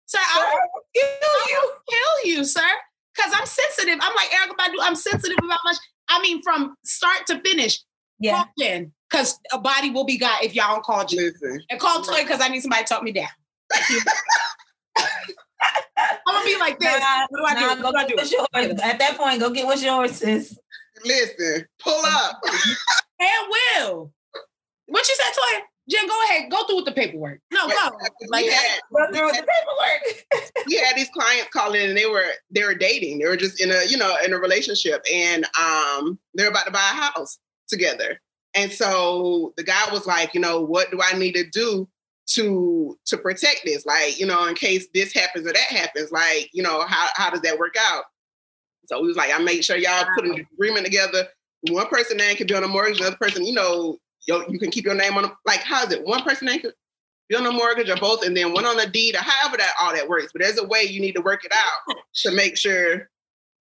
sir, 0.06 0.18
I 0.20 0.54
would 0.74 0.82
kill 0.94 1.48
you. 1.48 1.72
kill 1.88 2.36
you, 2.36 2.44
sir. 2.44 2.68
Cause 3.18 3.32
I'm 3.34 3.46
sensitive. 3.46 3.98
I'm 4.00 4.14
like 4.14 4.30
Erykah 4.30 4.56
Badu, 4.56 4.76
I'm 4.80 4.94
sensitive 4.94 5.36
about 5.44 5.58
much. 5.64 5.76
I 6.08 6.22
mean, 6.22 6.42
from 6.42 6.74
start 6.84 7.26
to 7.26 7.40
finish. 7.40 7.82
Yeah. 8.56 8.84
Cause 9.10 9.38
a 9.52 9.58
body 9.58 9.90
will 9.90 10.04
be 10.04 10.16
got 10.16 10.44
if 10.44 10.54
y'all 10.54 10.74
don't 10.74 10.84
call 10.84 11.04
you. 11.08 11.32
Listen. 11.32 11.62
And 11.68 11.80
call 11.80 12.02
Toy 12.02 12.22
because 12.22 12.40
I 12.40 12.48
need 12.48 12.60
somebody 12.60 12.84
to 12.84 12.88
talk 12.88 13.02
me 13.02 13.12
down. 13.12 13.28
I'm 16.26 16.34
gonna 16.34 16.44
be 16.44 16.56
like 16.58 16.78
this. 16.78 17.00
Nah, 17.00 17.26
what 17.30 17.58
do 17.58 17.64
I 17.64 17.74
do? 17.74 17.82
What 17.82 18.08
do 18.08 18.46
I 18.54 18.66
do? 18.66 18.72
At 18.82 18.98
that 18.98 19.16
point, 19.16 19.40
go 19.40 19.50
get 19.50 19.66
what's 19.66 19.82
yours, 19.82 20.12
sis. 20.12 20.56
Listen, 21.04 21.66
pull 21.80 22.00
up. 22.04 22.40
and 23.20 23.52
will. 23.76 24.12
What 24.86 25.08
you 25.08 25.16
said, 25.16 25.32
Toy? 25.32 25.64
Jen, 25.88 26.06
go 26.06 26.24
ahead. 26.24 26.50
Go 26.50 26.64
through 26.66 26.76
with 26.76 26.84
the 26.84 26.92
paperwork. 26.92 27.40
No, 27.52 27.66
go. 27.68 27.90
Like 28.28 28.44
we 28.44 28.52
had, 28.52 28.80
Go 28.92 29.12
through 29.12 29.26
with 29.26 29.36
the 29.36 29.46
paperwork. 29.46 30.52
we 30.66 30.76
had 30.76 30.96
these 30.96 31.08
clients 31.08 31.48
calling 31.52 31.82
and 31.82 31.96
they 31.96 32.06
were 32.06 32.26
they 32.50 32.62
were 32.62 32.74
dating. 32.74 33.18
They 33.18 33.26
were 33.26 33.36
just 33.36 33.60
in 33.60 33.70
a 33.70 33.84
you 33.88 33.96
know 33.96 34.16
in 34.24 34.32
a 34.32 34.38
relationship 34.38 35.02
and 35.12 35.44
um 35.60 36.18
they're 36.34 36.48
about 36.48 36.66
to 36.66 36.70
buy 36.70 36.78
a 36.78 37.00
house 37.00 37.38
together. 37.68 38.20
And 38.54 38.72
so 38.72 39.52
the 39.56 39.62
guy 39.62 39.92
was 39.92 40.06
like, 40.06 40.34
you 40.34 40.40
know, 40.40 40.60
what 40.60 40.90
do 40.90 41.00
I 41.02 41.16
need 41.16 41.34
to 41.34 41.48
do 41.48 41.88
to 42.30 42.98
to 43.06 43.18
protect 43.18 43.62
this? 43.64 43.86
Like, 43.86 44.18
you 44.18 44.26
know, 44.26 44.46
in 44.46 44.54
case 44.54 44.88
this 44.92 45.12
happens 45.12 45.46
or 45.46 45.52
that 45.52 45.58
happens, 45.58 46.10
like, 46.10 46.50
you 46.52 46.62
know, 46.62 46.84
how 46.86 47.08
how 47.14 47.30
does 47.30 47.42
that 47.42 47.58
work 47.58 47.74
out? 47.78 48.04
So 48.86 49.00
we 49.00 49.08
was 49.08 49.16
like, 49.16 49.32
I 49.32 49.38
made 49.38 49.64
sure 49.64 49.76
y'all 49.76 50.06
put 50.16 50.24
an 50.24 50.46
agreement 50.52 50.84
together. 50.84 51.28
One 51.68 51.86
person 51.86 52.16
name 52.16 52.36
can 52.36 52.46
be 52.46 52.54
on 52.54 52.64
a 52.64 52.68
mortgage, 52.68 52.98
the 52.98 53.06
other 53.06 53.16
person, 53.16 53.44
you 53.44 53.52
know, 53.52 53.98
yo, 54.26 54.42
you 54.48 54.58
can 54.58 54.70
keep 54.70 54.84
your 54.84 54.94
name 54.94 55.16
on 55.16 55.26
a, 55.26 55.32
like 55.46 55.60
how 55.60 55.84
is 55.84 55.92
it? 55.92 56.04
One 56.04 56.22
person 56.22 56.46
name 56.46 56.60
could 56.60 56.74
be 57.28 57.36
on 57.36 57.46
a 57.46 57.52
mortgage 57.52 57.88
or 57.88 57.96
both, 57.96 58.24
and 58.24 58.36
then 58.36 58.52
one 58.52 58.66
on 58.66 58.76
the 58.76 58.86
deed 58.86 59.14
or 59.14 59.20
however 59.20 59.58
that 59.58 59.74
all 59.80 59.94
that 59.94 60.08
works. 60.08 60.32
But 60.32 60.42
there's 60.42 60.58
a 60.58 60.66
way 60.66 60.82
you 60.82 61.00
need 61.00 61.14
to 61.14 61.22
work 61.22 61.44
it 61.44 61.52
out 61.52 61.96
to 62.14 62.30
make 62.34 62.56
sure 62.56 63.08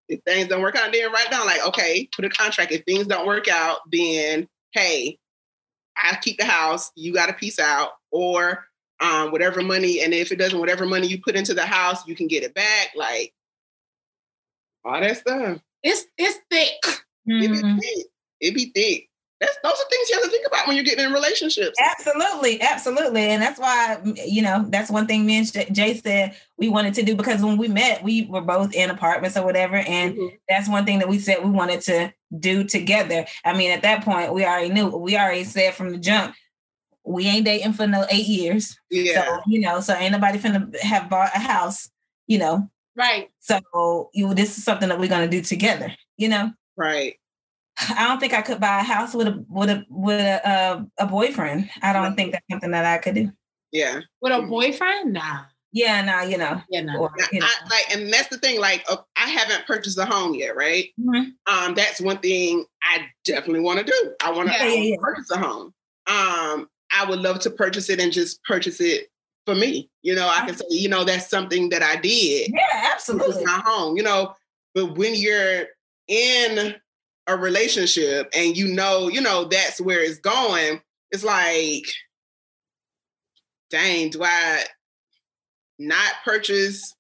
if 0.07 0.21
things 0.23 0.47
don't 0.47 0.61
work 0.61 0.75
out, 0.75 0.91
then 0.91 1.11
write 1.11 1.29
down 1.29 1.45
like, 1.45 1.65
okay, 1.67 2.09
put 2.15 2.25
a 2.25 2.29
contract. 2.29 2.71
If 2.71 2.83
things 2.85 3.05
don't 3.05 3.27
work 3.27 3.47
out, 3.47 3.79
then 3.91 4.47
hey, 4.72 5.17
I 5.97 6.17
keep 6.22 6.38
the 6.38 6.45
house, 6.45 6.91
you 6.95 7.13
got 7.13 7.28
to 7.28 7.34
piece 7.34 7.59
out, 7.59 7.91
or 8.11 8.65
um, 9.01 9.32
whatever 9.32 9.61
money, 9.61 10.01
and 10.01 10.13
if 10.13 10.32
it 10.32 10.38
doesn't, 10.38 10.59
whatever 10.59 10.86
money 10.86 11.07
you 11.07 11.22
put 11.22 11.36
into 11.36 11.53
the 11.53 11.65
house, 11.65 12.05
you 12.07 12.15
can 12.15 12.28
get 12.28 12.43
it 12.43 12.53
back. 12.53 12.89
Like 12.95 13.34
all 14.86 14.99
that 14.99 15.17
stuff. 15.17 15.59
It's 15.84 16.05
it's 16.17 16.39
thick. 16.49 16.78
It 17.26 17.51
be 17.51 17.57
Mhm. 17.57 17.80
thick. 17.80 18.05
It 18.41 18.53
be 18.55 18.72
thick. 18.74 19.09
That's 19.39 19.57
those 19.63 19.72
are 19.72 19.89
things 19.89 20.09
you 20.09 20.15
have 20.15 20.24
to 20.26 20.30
think 20.30 20.45
about 20.47 20.67
when 20.67 20.76
you're 20.76 20.84
getting 20.84 21.05
in 21.05 21.13
relationships. 21.13 21.78
Absolutely, 21.80 22.61
absolutely, 22.61 23.22
and 23.22 23.41
that's 23.41 23.57
why 23.59 23.97
you 24.28 24.41
know 24.41 24.65
that's 24.67 24.89
one 24.91 25.07
thing 25.07 25.26
me 25.26 25.38
and 25.38 25.74
Jay 25.76 25.95
said 25.95 26.36
we 26.57 26.67
wanted 26.67 26.93
to 26.95 27.03
do 27.03 27.15
because 27.15 27.41
when 27.41 27.57
we 27.57 27.70
met, 27.70 28.03
we 28.03 28.26
were 28.26 28.41
both 28.41 28.74
in 28.74 28.89
apartments 28.89 29.38
or 29.38 29.45
whatever, 29.45 29.78
and 29.78 30.15
Mhm. 30.15 30.38
that's 30.49 30.67
one 30.67 30.86
thing 30.86 30.99
that 30.99 31.07
we 31.07 31.20
said 31.20 31.43
we 31.43 31.51
wanted 31.51 31.80
to 31.82 32.13
do 32.38 32.63
together. 32.63 33.25
I 33.43 33.55
mean, 33.57 33.71
at 33.71 33.82
that 33.82 34.03
point, 34.03 34.34
we 34.34 34.45
already 34.45 34.69
knew, 34.69 34.88
we 34.89 35.17
already 35.17 35.43
said 35.43 35.73
from 35.73 35.91
the 35.91 35.97
jump, 35.97 36.36
we 37.05 37.25
ain't 37.25 37.45
dating 37.45 37.73
for 37.73 37.88
no 37.88 38.05
eight 38.11 38.27
years. 38.27 38.77
Yeah. 38.91 39.25
So 39.25 39.41
you 39.47 39.61
know, 39.61 39.80
so 39.80 39.93
ain't 39.95 40.11
nobody 40.11 40.38
finna 40.38 40.77
have 40.80 41.09
bought 41.09 41.32
a 41.36 41.39
house, 41.39 41.89
you 42.27 42.38
know. 42.38 42.69
Right. 42.95 43.30
So 43.39 44.09
you, 44.13 44.34
this 44.34 44.57
is 44.57 44.63
something 44.63 44.89
that 44.89 44.99
we're 44.99 45.09
gonna 45.09 45.27
do 45.27 45.41
together. 45.41 45.95
You 46.17 46.30
know, 46.30 46.51
right. 46.75 47.15
I 47.97 48.07
don't 48.07 48.19
think 48.19 48.34
I 48.34 48.41
could 48.41 48.59
buy 48.59 48.82
a 48.82 48.84
house 48.84 49.13
with 49.13 49.27
a 49.27 49.45
with 49.49 49.69
a 49.69 49.86
with 49.89 50.19
a 50.19 50.47
uh, 50.47 50.84
a 50.99 51.05
boyfriend. 51.07 51.69
I 51.82 51.93
don't 51.93 52.03
Right. 52.03 52.15
think 52.15 52.32
that's 52.34 52.45
something 52.51 52.71
that 52.71 52.86
I 52.86 52.97
could 52.97 53.15
do. 53.15 53.32
Yeah. 53.71 54.01
With 54.21 54.34
a 54.34 54.41
boyfriend? 54.41 55.13
Nah. 55.13 55.45
Yeah, 55.72 56.01
no, 56.01 56.22
you 56.22 56.38
know, 56.38 56.61
Yeah, 56.70 56.82
no. 56.82 56.97
or, 56.99 57.11
you 57.32 57.39
know. 57.39 57.45
I, 57.47 57.70
like, 57.70 57.95
and 57.95 58.11
that's 58.11 58.28
the 58.30 58.38
thing. 58.39 58.59
Like, 58.59 58.84
uh, 58.89 58.97
I 59.15 59.30
haven't 59.30 59.67
purchased 59.67 59.97
a 59.99 60.05
home 60.05 60.34
yet, 60.34 60.55
right? 60.55 60.89
Mhm. 60.99 61.34
Um, 61.45 61.76
that's 61.76 62.01
one 62.01 62.17
thing 62.20 62.65
I 62.84 63.05
definitely 63.24 63.59
want 63.61 63.80
to 63.80 63.86
do. 63.86 64.15
I 64.24 64.32
want 64.32 64.49
to 64.49 64.55
Yeah, 64.55 64.65
yeah, 64.65 64.82
yeah. 64.82 64.95
purchase 64.99 65.30
a 65.32 65.38
home. 65.38 65.74
Um, 66.07 66.70
I 66.91 67.05
would 67.07 67.20
love 67.20 67.39
to 67.41 67.51
purchase 67.51 67.89
it 67.89 67.99
and 67.99 68.11
just 68.11 68.43
purchase 68.43 68.82
it 68.82 69.09
for 69.45 69.53
me. 69.53 69.91
You 70.01 70.15
know, 70.15 70.28
I 70.28 70.43
can 70.45 70.55
say, 70.55 70.65
you 70.72 70.89
know, 70.89 71.03
that's 71.03 71.30
something 71.30 71.70
that 71.70 71.84
I 71.84 71.97
did. 71.97 72.49
yeah, 72.51 72.89
absolutely. 72.91 73.45
my 73.45 73.61
home. 73.63 73.95
You 73.95 74.01
know, 74.03 74.34
but 74.74 74.97
when 74.97 75.13
you're 75.13 75.65
in 76.07 76.76
a 77.28 77.38
relationship 77.38 78.28
and 78.34 78.57
you 78.57 78.67
know, 78.70 79.07
you 79.07 79.22
know, 79.22 79.45
that's 79.45 79.80
where 79.80 80.01
it's 80.01 80.17
going, 80.17 80.82
it's 81.11 81.24
like, 81.24 81.86
dang, 83.70 84.09
do 84.09 84.24
I 84.24 84.63
not 85.80 86.13
purchase, 86.23 86.95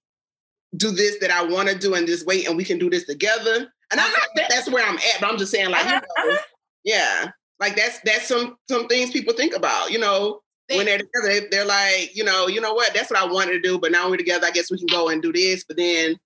do 0.77 0.91
this 0.91 1.17
that 1.19 1.31
I 1.31 1.43
want 1.43 1.69
to 1.69 1.77
do 1.77 1.93
and 1.95 2.07
just 2.07 2.25
wait 2.25 2.47
and 2.47 2.55
we 2.57 2.63
can 2.63 2.79
do 2.79 2.89
this 2.89 3.05
together? 3.05 3.71
And 3.91 3.99
I'm 3.99 4.11
not 4.11 4.21
saying 4.35 4.47
that's 4.49 4.69
where 4.69 4.85
I'm 4.87 4.97
at, 4.97 5.17
but 5.19 5.29
I'm 5.31 5.37
just 5.37 5.51
saying, 5.51 5.69
like, 5.71 5.85
Uh-huh, 5.85 5.99
know, 5.99 6.31
uh-huh. 6.31 6.37
yeah, 6.83 7.31
like 7.59 7.75
that's 7.75 7.99
that's 8.05 8.27
some 8.27 8.55
some 8.69 8.87
things 8.87 9.11
people 9.11 9.33
think 9.33 9.55
about. 9.55 9.91
You 9.91 9.99
know, 9.99 10.41
when 10.69 10.85
they're 10.85 10.99
together, 10.99 11.27
they- 11.27 11.47
they're 11.49 11.65
like, 11.65 12.15
you 12.15 12.23
know, 12.23 12.47
you 12.47 12.61
know 12.61 12.73
what? 12.73 12.93
That's 12.93 13.09
what 13.09 13.19
I 13.19 13.25
wanted 13.25 13.53
to 13.53 13.61
do, 13.61 13.79
but 13.79 13.91
now 13.91 14.09
we're 14.09 14.17
together. 14.17 14.45
I 14.45 14.51
guess 14.51 14.69
we 14.71 14.77
can 14.77 14.87
go 14.87 15.09
and 15.09 15.21
do 15.21 15.33
this. 15.33 15.63
But 15.67 15.77
then, 15.77 16.17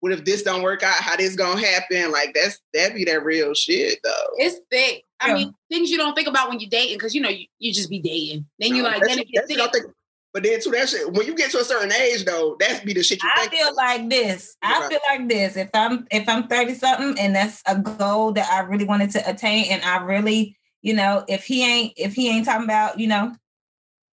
what 0.00 0.12
if 0.12 0.24
this 0.24 0.42
don't 0.42 0.62
work 0.62 0.82
out? 0.82 0.94
How 0.94 1.16
this 1.16 1.36
gonna 1.36 1.60
happen? 1.60 2.10
Like 2.10 2.32
that's 2.34 2.58
that 2.72 2.94
be 2.94 3.04
that 3.04 3.22
real 3.22 3.52
shit 3.52 3.98
though. 4.02 4.26
It's 4.38 4.56
thick. 4.70 5.04
I 5.20 5.28
Yeah. 5.28 5.34
mean, 5.34 5.54
things 5.70 5.90
you 5.90 5.98
don't 5.98 6.14
think 6.14 6.26
about 6.28 6.48
when 6.48 6.58
you're 6.58 6.70
dating, 6.70 6.96
because 6.96 7.14
you 7.14 7.20
know 7.20 7.28
you, 7.28 7.44
you 7.58 7.74
just 7.74 7.90
be 7.90 8.00
dating. 8.00 8.46
Then 8.58 8.74
you 8.74 8.82
No, 8.82 8.88
like 8.88 9.02
then 9.04 9.18
it 9.18 9.28
gets 9.28 9.54
that's 9.54 9.78
thick. 9.78 9.84
But 10.32 10.44
then 10.44 10.60
too, 10.60 10.70
that 10.70 10.88
shit. 10.88 11.12
When 11.12 11.26
you 11.26 11.34
get 11.34 11.50
to 11.52 11.58
a 11.58 11.64
certain 11.64 11.92
age, 11.92 12.24
though, 12.24 12.56
that's 12.60 12.80
be 12.84 12.92
the 12.92 13.02
shit 13.02 13.22
you 13.22 13.28
I 13.34 13.48
feel 13.48 13.74
like 13.74 14.08
this. 14.08 14.56
I 14.62 14.88
feel 14.88 15.00
like 15.08 15.28
this. 15.28 15.56
If 15.56 15.70
I'm 15.74 16.06
if 16.10 16.28
I'm 16.28 16.46
30 16.46 16.74
something 16.74 17.18
and 17.18 17.34
that's 17.34 17.62
a 17.66 17.78
goal 17.78 18.32
that 18.32 18.48
I 18.50 18.60
really 18.60 18.84
wanted 18.84 19.10
to 19.10 19.28
attain 19.28 19.66
and 19.72 19.82
I 19.82 19.98
really, 20.04 20.56
you 20.82 20.94
know, 20.94 21.24
if 21.28 21.44
he 21.44 21.64
ain't 21.64 21.94
if 21.96 22.14
he 22.14 22.28
ain't 22.28 22.44
talking 22.44 22.64
about, 22.64 23.00
you 23.00 23.08
know, 23.08 23.34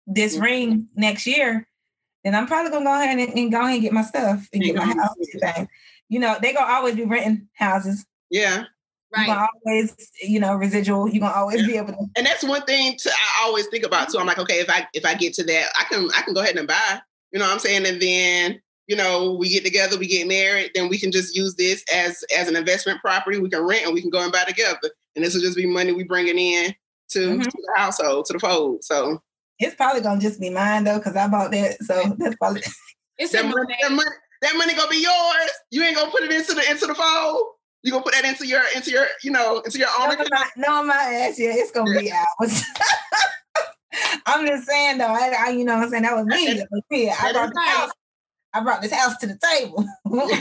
this 0.07 0.37
Mhm. 0.37 0.43
ring 0.43 0.89
next 0.95 1.27
year, 1.27 1.67
then 2.23 2.35
I'm 2.37 2.47
probably 2.47 2.71
gonna 2.71 2.85
go 2.85 2.95
ahead 2.95 3.19
and, 3.19 3.37
and 3.37 3.51
go 3.51 3.61
ahead 3.61 3.73
and 3.75 3.83
get 3.83 3.93
my 3.93 4.03
stuff 4.03 4.47
and 4.53 4.63
get 4.63 4.77
my 4.77 4.85
Mhm. 4.85 4.97
house. 5.43 5.67
You 6.09 6.21
know, 6.21 6.37
they 6.41 6.53
gonna 6.53 6.73
always 6.73 6.95
be 6.95 7.05
renting 7.05 7.49
houses. 7.55 8.07
yeah, 8.31 8.65
Right. 9.17 9.27
gonna 9.27 9.47
always, 9.65 9.95
you 10.23 10.41
know, 10.41 10.55
residual. 10.57 11.09
You're 11.09 11.21
gonna 11.21 11.35
always 11.35 11.65
be 11.67 11.77
able 11.77 11.93
to 11.93 11.99
and 12.17 12.27
that's 12.27 12.43
one 12.43 12.63
thing 12.63 12.97
to 12.99 13.11
I 13.11 13.45
always 13.47 13.67
think 13.69 13.85
about 13.85 14.11
too. 14.11 14.19
I'm 14.19 14.27
like, 14.27 14.39
okay, 14.39 14.61
if 14.61 14.69
I 14.69 14.87
if 14.95 15.05
I 15.05 15.15
get 15.15 15.35
to 15.35 15.45
that, 15.45 15.69
I 15.79 15.85
can 15.85 16.09
I 16.17 16.23
can 16.23 16.35
go 16.35 16.41
ahead 16.41 16.57
and 16.57 16.67
buy. 16.69 17.01
You 17.33 17.39
know 17.39 17.47
what 17.47 17.53
I'm 17.53 17.59
saying? 17.61 17.87
And 17.87 18.01
then 18.01 18.61
you 18.87 18.97
know 18.97 19.35
we 19.35 19.49
get 19.49 19.65
together, 19.65 19.99
we 19.99 20.07
get 20.07 20.27
married, 20.27 20.73
then 20.75 20.89
we 20.89 20.99
can 20.99 21.13
just 21.13 21.37
use 21.37 21.55
this 21.55 21.85
as 21.95 22.25
as 22.37 22.49
an 22.49 22.57
investment 22.57 23.01
property. 23.01 23.39
We 23.39 23.51
can 23.51 23.63
rent 23.63 23.85
and 23.87 23.95
we 23.95 24.01
can 24.01 24.11
go 24.11 24.23
and 24.23 24.33
buy 24.33 24.45
together, 24.45 24.79
and 25.15 25.25
this 25.25 25.35
will 25.35 25.43
just 25.43 25.57
be 25.57 25.67
money 25.67 25.93
we 25.93 26.05
bringing 26.05 26.39
in 26.39 26.75
to, 27.11 27.19
Mhm. 27.21 27.43
to 27.45 27.51
the 27.51 27.73
household, 27.77 28.25
to 28.27 28.33
the 28.33 28.41
fold. 28.41 28.83
So 28.83 29.23
it's 29.61 29.77
probably 29.77 30.01
gonna 30.01 30.21
just 30.21 30.41
be 30.41 30.51
mine 30.51 30.85
though, 30.85 30.99
because 30.99 31.15
I 31.17 31.29
bought 31.29 31.53
that. 31.53 31.77
So 31.83 32.03
that's 32.19 32.37
probably 32.37 32.63
It's 33.19 33.33
that 33.33 33.45
money, 33.45 33.77
that 33.83 33.93
money, 33.93 34.11
that 34.43 34.57
money 34.57 34.75
gonna 34.75 34.91
be 34.91 35.03
yours. 35.03 35.51
You 35.71 35.83
ain't 35.85 35.97
gonna 35.97 36.11
put 36.11 36.23
it 36.25 36.33
into 36.33 36.55
the 36.55 36.69
into 36.71 36.87
the 36.87 36.95
fold. 36.95 37.47
You 37.85 37.93
gonna 37.93 38.03
put 38.03 38.15
that 38.15 38.25
into 38.25 38.47
your 38.47 38.63
into 38.75 38.91
your 38.91 39.07
you 39.23 39.31
know 39.31 39.61
into 39.61 39.79
your 39.79 39.89
own 40.01 40.09
no, 40.09 40.15
account. 40.15 40.31
my, 40.31 40.47
no, 40.57 40.83
my 40.85 40.95
ass, 40.95 41.39
yeah, 41.39 41.53
it's 41.55 41.71
gonna 41.71 41.99
be 42.01 42.11
ours. 42.11 42.63
I'm 44.27 44.47
just 44.47 44.67
saying 44.67 44.99
though, 44.99 45.07
I, 45.07 45.35
I 45.39 45.49
you 45.51 45.65
know 45.65 45.75
what 45.77 45.85
I'm 45.85 45.91
saying 45.91 46.03
that 46.03 46.17
was 46.17 46.27
me. 46.27 46.55
That 46.55 46.83
me. 46.91 47.11
I 47.11 47.33
brought 47.33 47.45
is 47.49 47.53
this 47.55 47.65
house. 47.69 47.91
I 48.55 48.61
brought 48.63 48.83
this 48.83 48.93
house 48.93 49.17
to 49.19 49.27
the 49.27 49.39
table. 49.53 49.87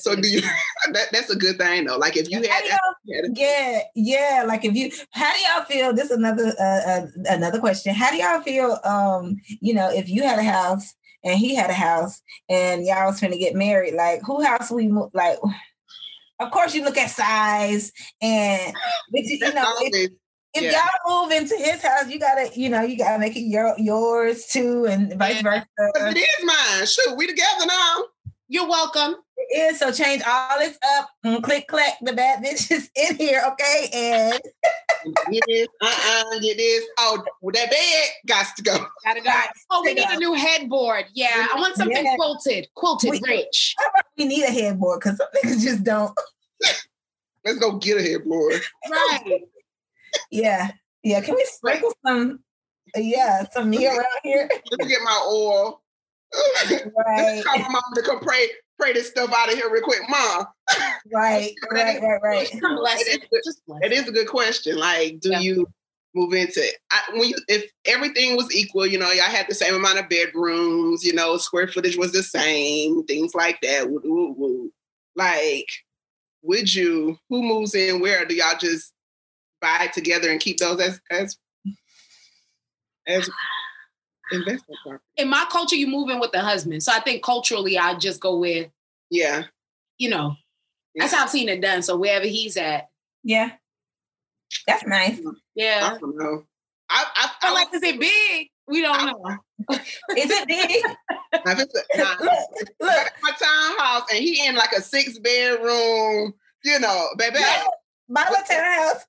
So 0.00 0.14
do 0.16 0.28
you? 0.28 0.42
That, 0.92 1.08
that's 1.12 1.28
a 1.30 1.36
good 1.36 1.58
thing 1.58 1.84
though. 1.84 1.98
Like 1.98 2.16
if 2.16 2.30
you 2.30 2.36
had 2.38 2.44
that, 2.46 2.64
y'all- 2.64 3.14
had 3.16 3.24
it- 3.26 3.36
yeah, 3.36 3.80
yeah. 3.94 4.44
Like 4.46 4.64
if 4.64 4.74
you, 4.74 4.90
how 5.10 5.32
do 5.34 5.40
y'all 5.40 5.64
feel? 5.64 5.92
This 5.92 6.10
is 6.10 6.16
another 6.16 6.54
uh, 6.58 6.62
uh, 6.90 7.06
another 7.26 7.58
question. 7.60 7.94
How 7.94 8.10
do 8.10 8.16
y'all 8.16 8.40
feel? 8.40 8.78
Um, 8.84 9.36
you 9.60 9.74
know, 9.74 9.90
if 9.90 10.08
you 10.08 10.22
had 10.22 10.38
a 10.38 10.44
house 10.44 10.94
and 11.24 11.38
he 11.38 11.54
had 11.54 11.70
a 11.70 11.74
house 11.74 12.22
and 12.48 12.86
y'all 12.86 13.06
was 13.06 13.18
trying 13.18 13.32
to 13.32 13.38
get 13.38 13.54
married, 13.54 13.94
like 13.94 14.20
who 14.24 14.42
house 14.42 14.70
we 14.70 14.88
move? 14.88 15.10
Like, 15.12 15.38
of 16.40 16.50
course 16.50 16.74
you 16.74 16.84
look 16.84 16.96
at 16.96 17.10
size 17.10 17.92
and 18.22 18.74
you, 19.12 19.38
you 19.40 19.54
know 19.54 19.74
if, 19.80 20.10
if 20.54 20.62
yeah. 20.62 20.80
y'all 21.06 21.22
move 21.24 21.32
into 21.32 21.54
his 21.56 21.82
house, 21.82 22.08
you 22.08 22.18
gotta 22.18 22.50
you 22.58 22.68
know 22.68 22.80
you 22.82 22.96
gotta 22.96 23.18
make 23.18 23.36
it 23.36 23.40
your 23.40 23.74
yours 23.78 24.46
too, 24.46 24.86
and 24.86 25.12
vice 25.18 25.36
Yeah. 25.36 25.42
versa. 25.42 25.66
'Cause 25.94 26.14
it 26.14 26.18
is 26.18 26.44
mine. 26.44 26.86
Shoot, 26.86 27.16
we 27.16 27.26
together 27.26 27.66
now. 27.66 28.04
You're 28.48 28.68
welcome. 28.68 29.16
It 29.50 29.72
is 29.72 29.78
so 29.78 29.90
change 29.92 30.22
all 30.26 30.58
this 30.58 30.78
up 30.98 31.08
and 31.24 31.42
click 31.42 31.68
clack 31.68 31.94
the 32.02 32.12
bad 32.12 32.42
bitches 32.44 32.90
in 32.94 33.16
here, 33.16 33.42
okay? 33.52 33.88
And 33.92 34.40
Get 35.30 35.42
this, 35.46 35.68
uh-uh, 35.80 36.38
get 36.40 36.56
this. 36.56 36.84
Oh, 36.98 37.22
that 37.52 37.70
bed 37.70 38.04
got 38.26 38.46
to 38.56 38.62
go. 38.62 38.84
Gotta 39.04 39.20
go. 39.20 39.30
Oh, 39.70 39.82
we 39.84 39.94
need 39.94 40.04
a 40.08 40.16
new 40.16 40.34
headboard. 40.34 41.06
Yeah, 41.14 41.46
I 41.54 41.58
want 41.58 41.76
something 41.76 42.04
Yeah. 42.04 42.14
quilted. 42.16 42.68
Quilted 42.74 43.10
We- 43.12 43.20
rich. 43.26 43.74
we 44.18 44.24
need 44.26 44.42
a 44.44 44.50
headboard 44.50 45.00
because 45.00 45.16
some 45.18 45.28
niggas 45.36 45.62
just 45.62 45.84
don't. 45.84 46.12
Let's 47.44 47.58
go 47.58 47.76
get 47.78 47.98
a 47.98 48.02
headboard. 48.02 48.60
Right. 48.90 49.40
Yeah, 50.30 50.72
yeah. 51.02 51.20
Can 51.20 51.36
we 51.36 51.44
sprinkle 51.46 51.92
some? 52.04 52.40
Yeah, 52.96 53.46
some 53.52 53.70
meal 53.70 53.92
around 53.92 54.04
here. 54.22 54.48
Let 54.70 54.80
me 54.80 54.88
get 54.88 55.00
my 55.02 55.26
oil. 55.30 55.80
Right, 56.70 57.42
Call 57.44 57.58
my 57.58 57.68
mom 57.70 57.82
to 57.94 58.02
come 58.02 58.20
pray 58.20 58.48
pray 58.78 58.92
this 58.92 59.08
stuff 59.08 59.32
out 59.34 59.50
of 59.52 59.54
here 59.58 59.70
real 59.70 59.82
quick, 59.82 60.00
mom. 60.08 60.46
right, 61.12 61.52
right, 61.70 62.00
right, 62.02 62.20
right. 62.22 62.48
Just 62.48 62.60
bless 62.60 63.00
It 63.00 63.08
it. 63.08 63.22
is 63.22 63.28
good. 63.30 63.40
Just 63.44 63.66
bless 63.66 63.80
It 63.82 63.92
is 63.92 64.08
a 64.08 64.12
good 64.12 64.28
question. 64.28 64.76
Like, 64.76 65.20
do 65.20 65.30
Yeah. 65.30 65.40
you 65.40 65.66
move 66.14 66.32
into 66.32 66.60
it? 66.64 66.76
I, 66.90 67.00
when 67.12 67.28
you, 67.28 67.36
if 67.48 67.70
everything 67.84 68.36
was 68.36 68.54
equal, 68.54 68.86
you 68.86 68.98
know, 68.98 69.10
y'all 69.10 69.24
had 69.24 69.46
the 69.48 69.54
same 69.54 69.74
amount 69.74 69.98
of 69.98 70.08
bedrooms, 70.08 71.04
you 71.04 71.12
know, 71.12 71.36
square 71.36 71.68
footage 71.68 71.96
was 71.96 72.12
the 72.12 72.22
same, 72.22 73.04
things 73.04 73.34
like 73.34 73.60
that. 73.62 73.90
Woo, 73.90 74.00
woo, 74.04 74.34
woo. 74.36 74.72
Like, 75.16 75.66
would 76.42 76.72
you? 76.72 77.18
Who 77.28 77.42
moves 77.42 77.74
in 77.74 78.00
where? 78.00 78.24
Do 78.24 78.34
y'all 78.34 78.58
just 78.58 78.92
buy 79.60 79.88
together 79.92 80.30
and 80.30 80.40
keep 80.40 80.58
those 80.58 80.80
as 80.80 81.00
as 81.10 81.36
as 83.08 83.28
investment 84.32 84.78
property? 84.82 85.04
In 85.16 85.28
my 85.28 85.46
culture, 85.50 85.76
you 85.76 85.86
move 85.86 86.08
in 86.10 86.20
with 86.20 86.32
the 86.32 86.40
husband. 86.40 86.82
So 86.82 86.92
I 86.92 87.00
think 87.00 87.22
culturally, 87.22 87.78
I 87.78 87.94
just 87.94 88.20
go 88.20 88.38
with, 88.38 88.68
Yeah. 89.10 89.44
you 89.98 90.10
know, 90.10 90.34
that's 90.94 91.12
how 91.14 91.24
I've 91.24 91.30
seen 91.30 91.48
it 91.48 91.60
done. 91.60 91.82
So 91.82 91.96
wherever 91.96 92.26
he's 92.26 92.56
at, 92.56 92.88
Yeah. 93.22 93.52
That's 94.66 94.84
nice. 94.86 95.20
yeah. 95.54 95.90
I 95.94 95.98
don't 95.98 96.16
know. 96.16 96.44
I 96.90 97.04
I, 97.14 97.30
I 97.42 97.48
I 97.48 97.52
like 97.52 97.70
to 97.72 97.80
say 97.80 97.96
big. 97.96 98.48
We 98.66 98.80
don't 98.82 99.06
know. 99.06 99.36
Is 100.16 100.30
it 100.30 100.48
big? 100.48 100.70
if 101.32 101.58
it's 101.58 101.74
a, 101.74 101.98
nah, 101.98 102.16
look, 102.20 102.68
look. 102.80 103.12
my 103.22 103.30
townhouse 103.32 104.02
and 104.10 104.18
he 104.22 104.46
in 104.46 104.54
like 104.54 104.72
a 104.72 104.80
six 104.80 105.18
bedroom, 105.18 106.32
you 106.64 106.78
know, 106.80 107.08
baby. 107.18 107.38
My 107.40 107.66
little 108.08 108.34
townhouse. 108.48 109.04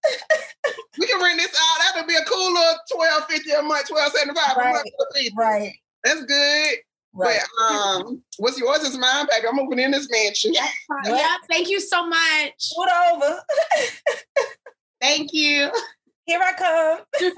We 0.98 1.08
can 1.08 1.22
rent 1.22 1.40
this 1.40 1.48
out. 1.56 1.94
That'll 1.94 2.08
be 2.08 2.16
a 2.16 2.24
cool 2.26 2.54
little 2.54 2.76
twelve 2.92 3.26
fifty 3.26 3.52
a 3.52 3.62
month, 3.62 3.88
twelve 3.88 4.12
seventy 4.12 4.40
five 4.40 4.58
a 4.58 4.60
Right. 4.60 4.74
month. 4.74 5.30
Right. 5.38 5.74
That's 6.04 6.24
good. 6.26 6.76
Right. 7.14 7.40
But 7.58 7.74
um, 7.74 8.22
what's 8.38 8.60
yours 8.60 8.82
is 8.84 8.98
mine 8.98 9.26
back. 9.28 9.42
I'm 9.48 9.56
moving 9.56 9.80
in 9.80 9.92
this 9.92 10.10
mansion. 10.12 10.54
Yeah, 11.06 11.36
thank 11.50 11.70
you 11.70 11.80
so 11.80 12.06
much. 12.06 12.72
Put 12.76 12.90
over. 13.14 13.40
Thank 15.02 15.34
you. 15.34 15.72
Here 16.26 16.40
I 16.44 16.54
come. 16.54 17.00
here, 17.20 17.34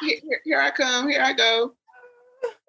here- 0.00 0.20
here- 0.22 0.40
here 0.44 0.60
I 0.60 0.70
come. 0.70 1.08
Here 1.08 1.22
I 1.22 1.32
go. 1.32 1.74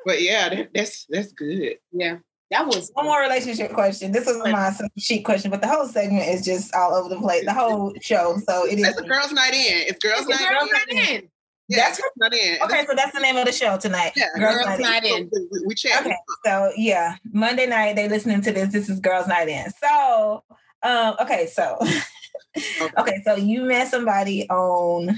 But 0.05 0.21
yeah, 0.21 0.49
that, 0.49 0.69
that's 0.73 1.05
that's 1.09 1.31
good. 1.33 1.75
yeah, 1.91 2.17
that 2.51 2.67
was 2.67 2.91
One 2.93 3.05
more 3.05 3.21
relationship 3.21 3.71
question. 3.73 4.11
This 4.11 4.25
was 4.27 4.37
my 4.39 4.71
sheet 4.97 5.23
question, 5.23 5.49
but 5.51 5.61
the 5.61 5.67
whole 5.67 5.87
segment 5.87 6.27
is 6.29 6.43
just 6.45 6.73
all 6.75 6.93
over 6.93 7.09
the 7.09 7.19
place. 7.19 7.45
The 7.45 7.53
whole 7.53 7.93
show. 8.01 8.37
So 8.47 8.65
it 8.67 8.77
is. 8.77 8.83
That's 8.83 8.99
a 8.99 9.03
girls' 9.03 9.31
night 9.31 9.53
in. 9.53 9.87
It's 9.87 9.97
girls' 10.03 10.21
It's 10.27 10.29
night 10.39 10.49
girls' 10.49 10.69
in. 10.89 10.95
night 10.97 11.09
in. 11.09 11.29
Yeah, 11.69 11.77
That's- 11.77 11.97
girls' 12.01 12.11
night 12.17 12.33
in. 12.33 12.61
Okay, 12.63 12.85
so 12.85 12.93
that's 12.95 13.13
the 13.13 13.21
name 13.21 13.37
of 13.37 13.45
the 13.45 13.51
show 13.53 13.77
tonight. 13.77 14.11
Yeah, 14.17 14.25
Girls, 14.37 14.55
girls' 14.65 14.79
Night 14.79 15.03
In. 15.05 15.11
night 15.11 15.21
in. 15.21 15.29
We, 15.51 15.61
we 15.67 15.75
chat. 15.75 16.01
Okay, 16.05 16.15
so 16.45 16.71
yeah, 16.75 17.15
Monday 17.31 17.65
night 17.67 17.95
they 17.95 18.09
listening 18.09 18.41
to 18.41 18.51
this. 18.51 18.71
This 18.73 18.89
is 18.89 18.99
Girls 18.99 19.27
Night 19.27 19.47
In. 19.47 19.65
So, 19.81 20.43
um, 20.83 21.15
okay, 21.21 21.47
so 21.47 21.77
okay, 22.99 23.21
so 23.23 23.35
you 23.35 23.61
met 23.63 23.87
somebody 23.87 24.49
on 24.49 25.17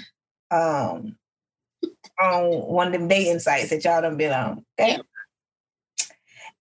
um 0.51 1.15
on 2.21 2.43
one 2.51 2.87
of 2.87 2.93
them 2.93 3.07
dating 3.07 3.39
sites 3.39 3.71
that 3.71 3.83
y'all 3.83 4.01
done 4.03 4.17
been 4.17 4.31
on. 4.31 4.63
Okay. 4.79 4.99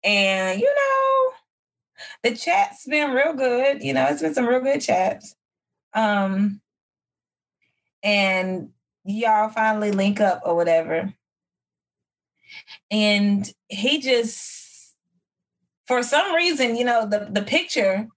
And 0.06 0.60
you 0.60 0.72
know, 0.74 1.32
the 2.30 2.36
chat's 2.36 2.86
been 2.86 3.10
real 3.10 3.34
good. 3.34 3.82
You 3.82 3.92
know, 3.92 4.06
it's 4.06 4.22
been 4.22 4.34
some 4.34 4.46
real 4.46 4.60
good 4.60 4.80
chats. 4.80 5.34
Um 5.94 6.60
and 8.02 8.70
y'all 9.04 9.48
finally 9.48 9.90
link 9.90 10.20
up 10.20 10.42
or 10.44 10.54
whatever. 10.54 11.12
And 12.90 13.52
he 13.68 14.00
just 14.00 14.94
for 15.86 16.02
some 16.02 16.34
reason, 16.34 16.76
you 16.76 16.84
know, 16.84 17.06
the 17.06 17.28
the 17.30 17.42
picture 17.42 18.08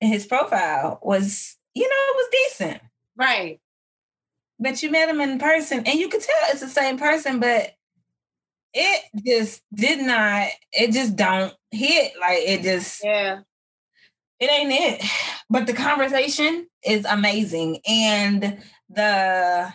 in 0.00 0.08
his 0.08 0.26
profile 0.26 0.98
was, 1.02 1.56
you 1.74 1.82
know, 1.88 1.88
it 1.90 2.16
was 2.16 2.28
decent 2.30 2.82
Right. 3.16 3.60
but 4.58 4.82
you 4.82 4.90
met 4.90 5.08
him 5.08 5.20
in 5.20 5.38
person 5.38 5.82
and 5.86 5.98
you 5.98 6.08
could 6.08 6.22
tell 6.22 6.50
it's 6.50 6.60
the 6.60 6.68
same 6.68 6.98
person 6.98 7.40
but 7.40 7.74
it 8.74 9.02
just 9.26 9.62
did 9.74 10.00
not 10.00 10.48
it 10.72 10.92
just 10.92 11.16
don't 11.16 11.52
hit 11.70 12.12
like 12.20 12.38
it 12.38 12.62
just 12.62 13.02
Yeah. 13.04 13.40
it 14.38 14.50
ain't 14.50 14.72
it 14.72 15.04
but 15.48 15.66
the 15.66 15.72
conversation 15.72 16.66
is 16.84 17.04
amazing 17.04 17.80
and 17.86 18.58
the 18.88 19.72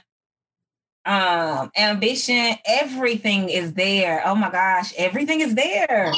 um 1.05 1.69
ambition 1.77 2.55
everything 2.65 3.49
is 3.49 3.73
there 3.73 4.21
oh 4.25 4.35
my 4.35 4.49
gosh 4.49 4.93
everything 4.97 5.41
is 5.41 5.53
there 5.55 6.13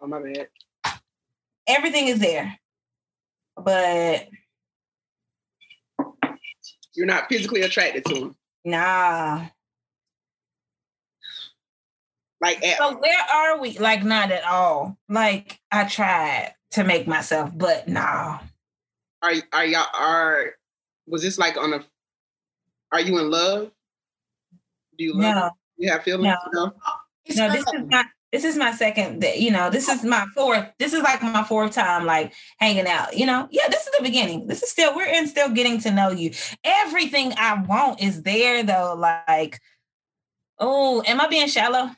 Oh 0.00 0.06
my 0.06 0.20
bad. 0.22 0.48
everything 1.66 2.08
is 2.08 2.18
there 2.20 2.58
but 3.56 4.28
You're 6.94 7.06
not 7.06 7.28
physically 7.28 7.62
attracted 7.62 8.04
to 8.06 8.14
him. 8.14 8.36
nah 8.64 9.46
Like 12.44 12.62
at 12.62 12.76
So 12.76 12.98
where 12.98 13.22
are 13.34 13.58
we? 13.58 13.78
Like 13.78 14.04
not 14.04 14.30
at 14.30 14.44
all. 14.44 14.98
Like 15.08 15.60
I 15.72 15.84
tried 15.84 16.54
to 16.72 16.84
make 16.84 17.08
myself, 17.08 17.50
but 17.54 17.88
nah. 17.88 18.38
are 19.22 19.32
are 19.54 19.64
y'all 19.64 19.86
are 19.98 20.50
was 21.06 21.22
this 21.22 21.38
like 21.38 21.56
on 21.56 21.72
a 21.72 21.82
are 22.92 23.00
you 23.00 23.18
in 23.18 23.30
love? 23.30 23.70
Do 24.98 25.04
you 25.04 25.14
love 25.14 25.22
No, 25.22 25.50
you 25.78 25.90
have 25.90 26.02
feelings? 26.02 26.36
No. 26.52 26.64
No. 26.66 26.66
No. 27.34 27.50
This 27.50 27.64
is 27.66 27.88
my 27.88 28.04
this 28.30 28.44
is 28.44 28.56
my 28.58 28.72
second. 28.72 29.20
day, 29.20 29.38
You 29.38 29.50
know, 29.50 29.70
this 29.70 29.88
is 29.88 30.04
my 30.04 30.26
fourth. 30.34 30.66
This 30.78 30.92
is 30.92 31.02
like 31.02 31.22
my 31.22 31.44
fourth 31.44 31.72
time 31.72 32.04
like 32.04 32.34
hanging 32.58 32.86
out. 32.86 33.16
You 33.16 33.24
know, 33.24 33.48
yeah. 33.52 33.68
This 33.70 33.86
is 33.86 33.92
the 33.96 34.02
beginning. 34.02 34.48
This 34.48 34.62
is 34.62 34.70
still 34.70 34.94
we're 34.94 35.06
in 35.06 35.28
still 35.28 35.48
getting 35.48 35.80
to 35.80 35.90
know 35.90 36.10
you. 36.10 36.32
Everything 36.62 37.32
I 37.38 37.62
want 37.62 38.02
is 38.02 38.20
there 38.20 38.62
though. 38.62 38.94
Like, 38.98 39.60
oh, 40.58 41.02
am 41.06 41.22
I 41.22 41.26
being 41.28 41.48
shallow? 41.48 41.90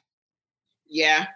Yeah. 0.88 1.26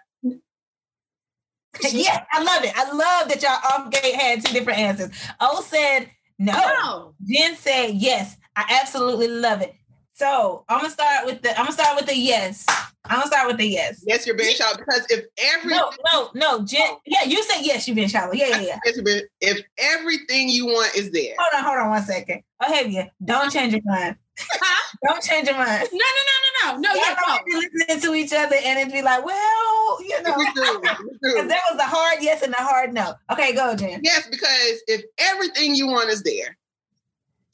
yeah, 1.91 2.25
I 2.31 2.43
love 2.43 2.63
it. 2.63 2.73
I 2.75 2.91
love 2.91 3.29
that 3.29 3.41
y'all 3.41 3.51
off 3.71 3.91
gate 3.91 4.15
had 4.15 4.45
two 4.45 4.53
different 4.53 4.79
answers. 4.79 5.09
O 5.39 5.61
said 5.61 6.09
no. 6.39 6.53
No. 6.53 7.15
Jen 7.25 7.55
said 7.55 7.91
yes. 7.95 8.37
I 8.55 8.79
absolutely 8.81 9.27
love 9.27 9.61
it. 9.61 9.73
So 10.13 10.65
I'm 10.69 10.79
gonna 10.81 10.89
start 10.91 11.25
with 11.25 11.41
the 11.41 11.49
I'm 11.51 11.65
gonna 11.65 11.71
start 11.71 11.95
with 11.95 12.05
the 12.05 12.15
yes. 12.15 12.65
I'm 13.05 13.19
gonna 13.19 13.27
start 13.27 13.47
with 13.47 13.57
the 13.57 13.65
yes. 13.65 14.03
Yes, 14.05 14.27
you're 14.27 14.35
being 14.37 14.53
shallow 14.55 14.77
because 14.77 15.05
if 15.09 15.25
every 15.39 15.71
No, 15.71 15.91
no, 16.11 16.29
no, 16.35 16.63
Jen. 16.63 16.81
Oh. 16.83 16.99
Yeah, 17.05 17.23
you 17.23 17.41
said 17.43 17.61
yes, 17.61 17.87
you've 17.87 17.95
been 17.95 18.09
shallow. 18.09 18.33
Yeah, 18.33 18.49
yeah, 18.49 18.59
yeah. 18.61 18.79
Yes, 18.85 18.95
you're 18.95 19.05
being- 19.05 19.23
if 19.39 19.61
everything 19.79 20.49
you 20.49 20.67
want 20.67 20.95
is 20.95 21.09
there, 21.11 21.33
Hold 21.39 21.59
on, 21.59 21.63
hold 21.63 21.77
on 21.85 21.89
one 21.89 22.03
second. 22.03 22.43
Oh, 22.61 22.71
have 22.71 22.91
you? 22.91 23.05
don't 23.25 23.51
change 23.51 23.73
your 23.73 23.81
mind. 23.85 24.15
Huh? 24.49 24.97
Don't 25.05 25.23
change 25.23 25.47
your 25.47 25.57
mind. 25.57 25.87
No, 25.91 25.97
no, 25.97 26.23
no, 26.29 26.73
no, 26.73 26.73
no. 26.73 26.79
No, 26.81 26.89
Y'all 26.93 27.03
yeah, 27.05 27.15
don't 27.15 27.41
no. 27.47 27.59
be 27.59 27.67
listening 27.73 28.01
to 28.01 28.13
each 28.15 28.33
other 28.33 28.55
and 28.63 28.79
it'd 28.79 28.93
be 28.93 29.01
like, 29.01 29.25
well, 29.25 30.01
you 30.03 30.21
know, 30.21 30.35
we 30.37 30.45
do, 30.53 30.61
we 30.61 31.09
because 31.21 31.41
do. 31.43 31.47
that 31.47 31.61
was 31.71 31.79
a 31.79 31.83
hard 31.87 32.19
yes 32.21 32.41
and 32.43 32.53
a 32.53 32.57
hard 32.57 32.93
no. 32.93 33.13
Okay, 33.31 33.53
go, 33.53 33.75
Jen. 33.75 34.01
Yes, 34.03 34.27
because 34.29 34.81
if 34.87 35.03
everything 35.17 35.75
you 35.75 35.87
want 35.87 36.09
is 36.09 36.23
there, 36.23 36.57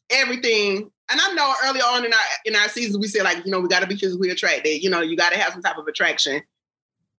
everything, 0.09 0.89
and 1.09 1.21
I 1.21 1.33
know 1.33 1.53
early 1.65 1.79
on 1.81 2.05
in 2.05 2.13
our 2.13 2.19
in 2.45 2.55
our 2.55 2.67
seasons 2.67 2.97
we 2.97 3.07
said 3.07 3.23
like, 3.23 3.45
you 3.45 3.51
know, 3.51 3.59
we 3.59 3.67
got 3.69 3.79
to 3.79 3.88
be 3.88 3.95
physically 3.95 4.29
attracted. 4.29 4.83
You 4.83 4.89
know, 4.89 5.01
you 5.01 5.15
got 5.15 5.31
to 5.31 5.39
have 5.39 5.53
some 5.53 5.61
type 5.61 5.77
of 5.77 5.88
attraction. 5.88 6.41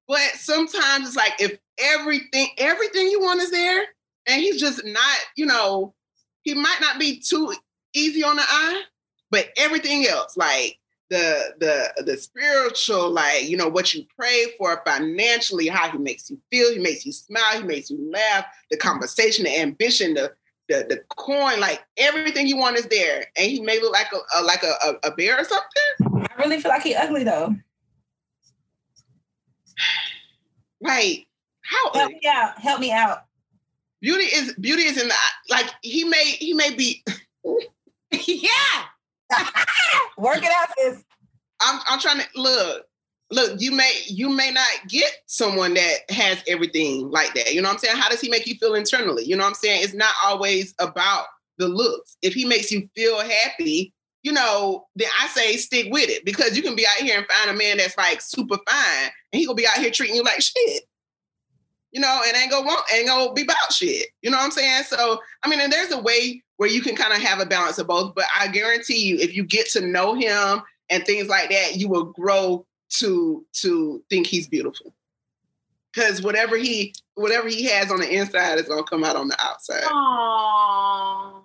But 0.06 0.20
sometimes 0.34 1.06
it's 1.06 1.16
like 1.16 1.34
if 1.38 1.58
everything 1.78 2.48
everything 2.58 3.08
you 3.08 3.20
want 3.20 3.40
is 3.40 3.50
there, 3.50 3.84
and 4.26 4.40
he's 4.40 4.60
just 4.60 4.84
not, 4.84 5.18
you 5.36 5.46
know, 5.46 5.94
he 6.42 6.54
might 6.54 6.78
not 6.80 6.98
be 6.98 7.20
too 7.20 7.52
easy 7.94 8.22
on 8.22 8.36
the 8.36 8.42
eye, 8.42 8.82
but 9.30 9.48
everything 9.56 10.06
else, 10.06 10.36
like 10.36 10.78
the 11.10 11.54
the 11.58 12.02
the 12.04 12.16
spiritual, 12.16 13.10
like 13.10 13.48
you 13.48 13.56
know 13.56 13.68
what 13.68 13.94
you 13.94 14.04
pray 14.18 14.46
for 14.58 14.82
financially, 14.86 15.68
how 15.68 15.90
he 15.90 15.98
makes 15.98 16.30
you 16.30 16.38
feel, 16.50 16.72
he 16.72 16.78
makes 16.78 17.06
you 17.06 17.12
smile, 17.12 17.60
he 17.60 17.62
makes 17.62 17.90
you 17.90 18.10
laugh, 18.10 18.44
the 18.70 18.76
conversation, 18.76 19.44
the 19.44 19.58
ambition, 19.58 20.14
the 20.14 20.32
the 20.68 20.86
the 20.88 21.02
coin, 21.16 21.60
like 21.60 21.82
everything 21.96 22.46
you 22.46 22.56
want 22.56 22.76
is 22.76 22.86
there, 22.86 23.24
and 23.36 23.50
he 23.50 23.60
may 23.60 23.80
look 23.80 23.92
like 23.92 24.12
a, 24.12 24.38
a 24.38 24.42
like 24.42 24.62
a, 24.62 24.74
a, 25.04 25.10
bear 25.12 25.40
or 25.40 25.44
something. 25.44 26.26
I 26.30 26.42
really 26.42 26.60
feel 26.60 26.70
like 26.70 26.82
he 26.82 26.94
ugly 26.94 27.24
though. 27.24 27.54
Like 30.80 31.26
how 31.62 31.92
Help 31.92 32.12
me 32.12 32.20
out. 32.26 32.58
Help 32.58 32.80
me 32.80 32.92
out. 32.92 33.24
beauty 34.00 34.24
is 34.24 34.54
beauty 34.60 34.82
is 34.82 35.00
in 35.00 35.08
the 35.08 35.14
like 35.48 35.70
he 35.82 36.04
may 36.04 36.24
he 36.24 36.54
may 36.54 36.74
be. 36.74 37.02
yeah. 38.12 38.84
Work 40.18 40.42
it 40.42 40.52
out, 40.60 40.68
sis. 40.78 41.04
I'm 41.60 41.80
I'm 41.86 42.00
trying 42.00 42.20
to 42.20 42.26
look. 42.36 42.84
Look, 43.30 43.60
you 43.60 43.72
may 43.72 43.92
you 44.06 44.30
may 44.30 44.50
not 44.50 44.88
get 44.88 45.12
someone 45.26 45.74
that 45.74 46.10
has 46.10 46.42
everything 46.46 47.10
like 47.10 47.34
that. 47.34 47.52
You 47.52 47.60
know 47.60 47.68
what 47.68 47.74
I'm 47.74 47.78
saying? 47.80 47.96
How 47.96 48.08
does 48.08 48.20
he 48.20 48.30
make 48.30 48.46
you 48.46 48.54
feel 48.54 48.74
internally? 48.74 49.24
You 49.24 49.36
know 49.36 49.42
what 49.42 49.50
I'm 49.50 49.54
saying? 49.54 49.82
It's 49.84 49.94
not 49.94 50.14
always 50.24 50.74
about 50.78 51.26
the 51.58 51.68
looks. 51.68 52.16
If 52.22 52.32
he 52.32 52.46
makes 52.46 52.70
you 52.70 52.88
feel 52.96 53.20
happy, 53.20 53.92
you 54.22 54.32
know, 54.32 54.86
then 54.96 55.08
I 55.20 55.28
say 55.28 55.56
stick 55.56 55.88
with 55.92 56.08
it 56.08 56.24
because 56.24 56.56
you 56.56 56.62
can 56.62 56.74
be 56.74 56.86
out 56.86 57.04
here 57.04 57.18
and 57.18 57.26
find 57.26 57.50
a 57.50 57.58
man 57.58 57.76
that's 57.76 57.96
like 57.98 58.20
super 58.20 58.56
fine 58.68 59.10
and 59.32 59.40
he 59.40 59.46
gonna 59.46 59.56
be 59.56 59.66
out 59.66 59.78
here 59.78 59.90
treating 59.90 60.16
you 60.16 60.22
like 60.22 60.40
shit. 60.40 60.84
You 61.92 62.00
know, 62.00 62.22
and 62.26 62.36
ain't 62.36 62.50
gonna 62.50 62.66
want 62.66 62.84
ain't 62.94 63.08
gonna 63.08 63.32
be 63.32 63.42
about 63.42 63.72
shit. 63.72 64.06
You 64.22 64.30
know 64.30 64.38
what 64.38 64.44
I'm 64.44 64.50
saying? 64.50 64.84
So 64.84 65.20
I 65.42 65.48
mean, 65.48 65.60
and 65.60 65.72
there's 65.72 65.92
a 65.92 66.00
way 66.00 66.42
where 66.58 66.68
you 66.68 66.82
can 66.82 66.94
kind 66.96 67.12
of 67.12 67.20
have 67.20 67.38
a 67.40 67.46
balance 67.46 67.78
of 67.78 67.86
both, 67.86 68.14
but 68.14 68.26
I 68.38 68.48
guarantee 68.48 68.98
you, 68.98 69.16
if 69.16 69.34
you 69.34 69.44
get 69.44 69.68
to 69.70 69.80
know 69.86 70.14
him 70.14 70.60
and 70.90 71.04
things 71.06 71.28
like 71.28 71.50
that, 71.50 71.76
you 71.76 71.88
will 71.88 72.06
grow 72.06 72.66
to 72.98 73.46
to 73.54 74.02
think 74.10 74.26
he's 74.26 74.48
beautiful. 74.48 74.92
Because 75.94 76.20
whatever 76.20 76.56
he 76.56 76.94
whatever 77.14 77.48
he 77.48 77.64
has 77.66 77.90
on 77.90 78.00
the 78.00 78.08
inside 78.12 78.58
is 78.58 78.68
gonna 78.68 78.82
come 78.82 79.04
out 79.04 79.16
on 79.16 79.28
the 79.28 79.36
outside. 79.40 79.84
Aww. 79.84 81.42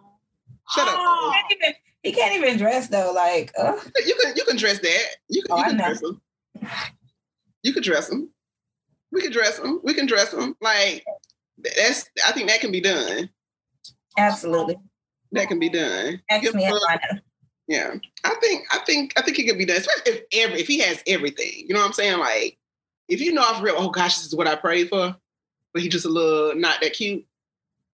Shut 0.73 0.87
up. 0.87 0.97
He 0.97 1.31
can't 1.31 1.51
even, 1.51 1.73
he 2.03 2.11
can't 2.11 2.35
even 2.35 2.57
dress 2.57 2.87
though. 2.87 3.11
Like, 3.13 3.51
uh, 3.57 3.77
You 4.05 4.15
can 4.21 4.35
you 4.35 4.43
can 4.45 4.57
dress 4.57 4.79
that. 4.79 5.05
You 5.29 5.43
can, 5.43 5.51
Oh, 5.51 5.57
you 5.57 5.63
can 5.63 5.77
dress 5.77 6.01
him. 6.01 6.21
You 7.61 7.73
can 7.73 7.83
dress 7.83 8.09
him. 8.11 8.29
We 9.11 9.21
can 9.21 9.31
dress 9.31 9.59
him. 9.59 9.79
We 9.83 9.93
can 9.93 10.07
dress 10.07 10.33
him. 10.33 10.55
Like 10.59 11.05
that's. 11.59 12.09
I 12.27 12.31
think 12.31 12.49
that 12.49 12.61
can 12.61 12.71
be 12.71 12.81
done. 12.81 13.29
absolutely. 14.17 14.77
That 15.33 15.47
can 15.47 15.59
be 15.59 15.69
done. 15.69 16.21
Ask 16.29 16.53
me 16.53 16.63
him 16.63 16.73
if 16.75 16.81
a- 16.81 16.89
I 16.89 16.95
know. 16.95 17.19
Yeah, 17.67 17.95
I 18.23 18.35
think 18.41 18.65
I 18.71 18.79
think 18.79 19.13
I 19.17 19.21
think 19.21 19.39
it 19.39 19.47
could 19.47 19.57
be 19.57 19.65
done, 19.65 19.77
especially 19.77 20.11
if 20.11 20.23
every 20.33 20.59
if 20.59 20.67
he 20.67 20.79
has 20.79 21.01
everything. 21.07 21.65
You 21.67 21.73
know 21.73 21.79
what 21.79 21.87
I'm 21.87 21.93
saying? 21.93 22.19
Like 22.19 22.57
if 23.07 23.21
you 23.21 23.33
know 23.33 23.41
off 23.41 23.61
real, 23.61 23.75
oh 23.77 23.89
gosh, 23.89 24.17
this 24.17 24.27
is 24.27 24.35
what 24.35 24.47
I 24.47 24.55
prayed 24.55 24.89
for, 24.89 25.15
but 25.73 25.81
he 25.81 25.89
just 25.89 26.05
a 26.05 26.09
little 26.09 26.55
not 26.59 26.81
that 26.81 26.93
cute. 26.93 27.25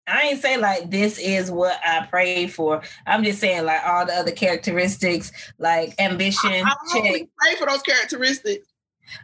I 0.08 0.22
ain't 0.22 0.40
say 0.40 0.56
like 0.56 0.90
this 0.90 1.18
is 1.18 1.50
what 1.50 1.80
I 1.84 2.06
prayed 2.06 2.54
for. 2.54 2.80
I'm 3.06 3.24
just 3.24 3.40
saying 3.40 3.64
like 3.64 3.80
all 3.84 4.06
the 4.06 4.14
other 4.14 4.30
characteristics, 4.30 5.32
like 5.58 5.94
ambition, 5.98 6.52
I, 6.52 6.60
I 6.62 7.00
check. 7.00 7.28
pray 7.36 7.56
for 7.56 7.66
those 7.66 7.82
characteristics. 7.82 8.68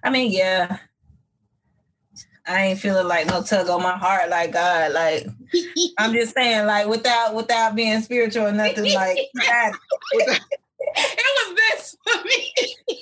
I 0.03 0.11
mean, 0.11 0.33
yeah. 0.33 0.79
I 2.47 2.67
ain't 2.67 2.81
feeling 2.81 3.07
like 3.07 3.27
no 3.27 3.43
tug 3.43 3.69
on 3.69 3.83
my 3.83 3.97
heart, 3.97 4.29
like 4.31 4.53
God. 4.53 4.93
Like 4.93 5.27
I'm 5.99 6.13
just 6.15 6.35
saying, 6.35 6.67
like 6.67 6.87
without 6.89 7.35
without 7.35 7.75
being 7.75 8.01
spiritual 8.01 8.47
or 8.47 8.53
nothing, 8.53 8.93
like 8.93 9.19
God. 9.47 9.75
it 10.13 10.43
was 10.97 11.57
this 11.57 11.97
for 12.07 12.25
me. 12.25 12.53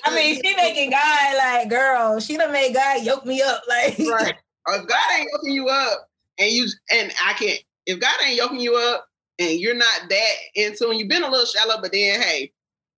I 0.05 0.15
mean, 0.15 0.35
she 0.43 0.55
making 0.55 0.91
God 0.91 1.37
like 1.37 1.69
girl. 1.69 2.19
She 2.19 2.37
done 2.37 2.51
made 2.51 2.73
God 2.73 3.03
yoke 3.03 3.25
me 3.25 3.41
up, 3.41 3.63
like 3.67 3.97
Right. 3.99 4.35
If 4.67 4.87
God 4.87 5.03
ain't 5.17 5.29
yoking 5.33 5.53
you 5.53 5.67
up, 5.69 6.07
and 6.37 6.51
you 6.51 6.67
and 6.91 7.11
I 7.25 7.33
can't, 7.33 7.59
if 7.87 7.99
God 7.99 8.13
ain't 8.25 8.37
yoking 8.37 8.59
you 8.59 8.75
up, 8.75 9.07
and 9.39 9.59
you're 9.59 9.75
not 9.75 10.01
that 10.09 10.33
into, 10.55 10.89
and 10.89 10.99
you've 10.99 11.09
been 11.09 11.23
a 11.23 11.29
little 11.29 11.45
shallow, 11.45 11.81
but 11.81 11.91
then 11.91 12.21
hey, 12.21 12.51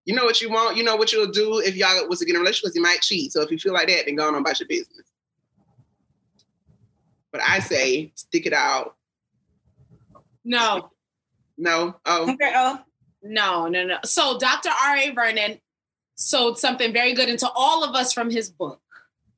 you 0.05 0.13
know 0.13 0.25
what 0.25 0.41
you 0.41 0.49
want, 0.49 0.75
you 0.75 0.83
know 0.83 0.97
what 0.97 1.13
you'll 1.13 1.31
do 1.31 1.59
if 1.59 1.75
y'all 1.75 2.07
was 2.09 2.19
to 2.19 2.25
get 2.25 2.31
in 2.31 2.37
a 2.37 2.39
relationship, 2.39 2.69
'cause 2.71 2.75
you 2.75 2.81
might 2.81 3.01
cheat. 3.01 3.31
So 3.31 3.41
if 3.41 3.49
you 3.49 3.57
feel 3.57 3.73
like 3.73 3.87
that, 3.87 4.05
then 4.05 4.15
go 4.15 4.27
on 4.27 4.35
about 4.35 4.59
your 4.59 4.67
business. 4.67 5.05
But 7.33 7.41
I 7.41 7.59
say 7.59 8.11
stick 8.15 8.45
it 8.45 8.53
out. 8.53 8.95
No, 10.45 10.91
No, 11.57 11.95
oh, 12.05 12.31
Okay, 12.31 12.51
oh, 12.55 12.79
no, 13.23 13.67
no, 13.67 13.83
no. 13.85 13.97
So 14.05 14.37
Dr. 14.37 14.69
R.A. 14.69 15.09
Vernon 15.11 15.59
sold 16.15 16.59
something 16.59 16.93
very 16.93 17.13
good 17.13 17.29
into 17.29 17.49
all 17.55 17.83
of 17.83 17.95
us 17.95 18.13
from 18.13 18.29
his 18.29 18.49
book. 18.51 18.79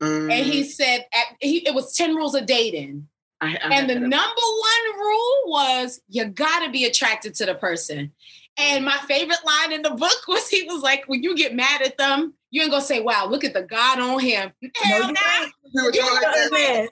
um, 0.01 0.29
And 0.29 0.45
he 0.45 0.63
said 0.63 1.05
at, 1.13 1.37
he, 1.39 1.65
it 1.67 1.73
was 1.73 1.95
10 1.95 2.15
rules 2.15 2.35
of 2.35 2.45
dating. 2.45 3.07
I, 3.39 3.55
I 3.63 3.75
And 3.75 3.89
the 3.89 3.93
had 3.93 4.03
a- 4.03 4.07
number 4.07 4.41
one 4.41 4.99
rule 4.99 5.43
was 5.47 6.01
you 6.09 6.25
gotta 6.25 6.71
be 6.71 6.85
attracted 6.85 7.33
to 7.35 7.45
the 7.45 7.55
person. 7.55 8.11
And 8.57 8.83
my 8.85 8.97
favorite 9.07 9.45
line 9.45 9.71
in 9.73 9.81
the 9.83 9.91
book 9.91 10.17
was 10.27 10.49
he 10.49 10.63
was 10.63 10.81
like, 10.81 11.03
when 11.07 11.21
you 11.23 11.35
get 11.35 11.53
mad 11.55 11.81
at 11.81 11.97
them, 11.97 12.33
you 12.49 12.61
ain't 12.63 12.71
gonna 12.71 12.83
say, 12.83 12.99
wow, 13.01 13.27
look 13.29 13.43
at 13.43 13.53
the 13.53 13.61
God 13.61 13.99
on 13.99 14.19
him. 14.19 14.51
Hell 14.75 14.99
no, 15.01 15.07
you 15.07 15.13
nah. 15.13 15.19
ain't. 15.41 15.51
you 15.73 15.83
were 15.83 15.93
You 15.93 16.13
like 16.13 16.89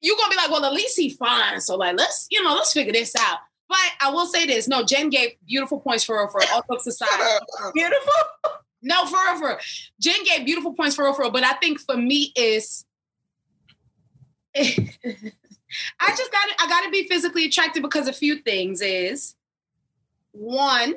You're 0.00 0.16
gonna 0.16 0.30
be 0.30 0.36
like, 0.36 0.50
well, 0.50 0.64
at 0.64 0.72
least 0.72 0.98
he 0.98 1.10
fine. 1.10 1.60
So 1.60 1.76
like, 1.76 1.96
let's, 1.96 2.26
you 2.30 2.42
know, 2.42 2.54
let's 2.54 2.72
figure 2.72 2.92
this 2.92 3.14
out. 3.16 3.38
But 3.68 3.78
I 4.00 4.10
will 4.10 4.26
say 4.26 4.46
this. 4.46 4.66
No, 4.66 4.82
Jen 4.82 5.10
gave 5.10 5.32
beautiful 5.46 5.80
points 5.80 6.04
for 6.04 6.16
her 6.16 6.28
for 6.28 6.40
all 6.52 6.64
jokes 6.70 6.86
aside. 6.86 7.40
Beautiful. 7.74 8.12
No, 8.82 9.04
for 9.06 9.18
real. 9.46 9.58
Jen 10.00 10.24
gave 10.24 10.46
beautiful 10.46 10.72
points 10.72 10.94
for 10.94 11.04
real, 11.04 11.14
for 11.14 11.22
real. 11.22 11.30
But 11.30 11.44
I 11.44 11.54
think 11.54 11.80
for 11.80 11.96
me 11.96 12.32
is 12.36 12.84
I 14.56 16.08
just 16.08 16.32
got 16.32 16.48
I 16.60 16.68
got 16.68 16.84
to 16.84 16.90
be 16.90 17.06
physically 17.06 17.44
attracted 17.44 17.82
because 17.82 18.08
a 18.08 18.12
few 18.12 18.40
things 18.40 18.80
is 18.80 19.34
one, 20.32 20.94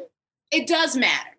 it 0.51 0.67
does 0.67 0.95
matter. 0.95 1.29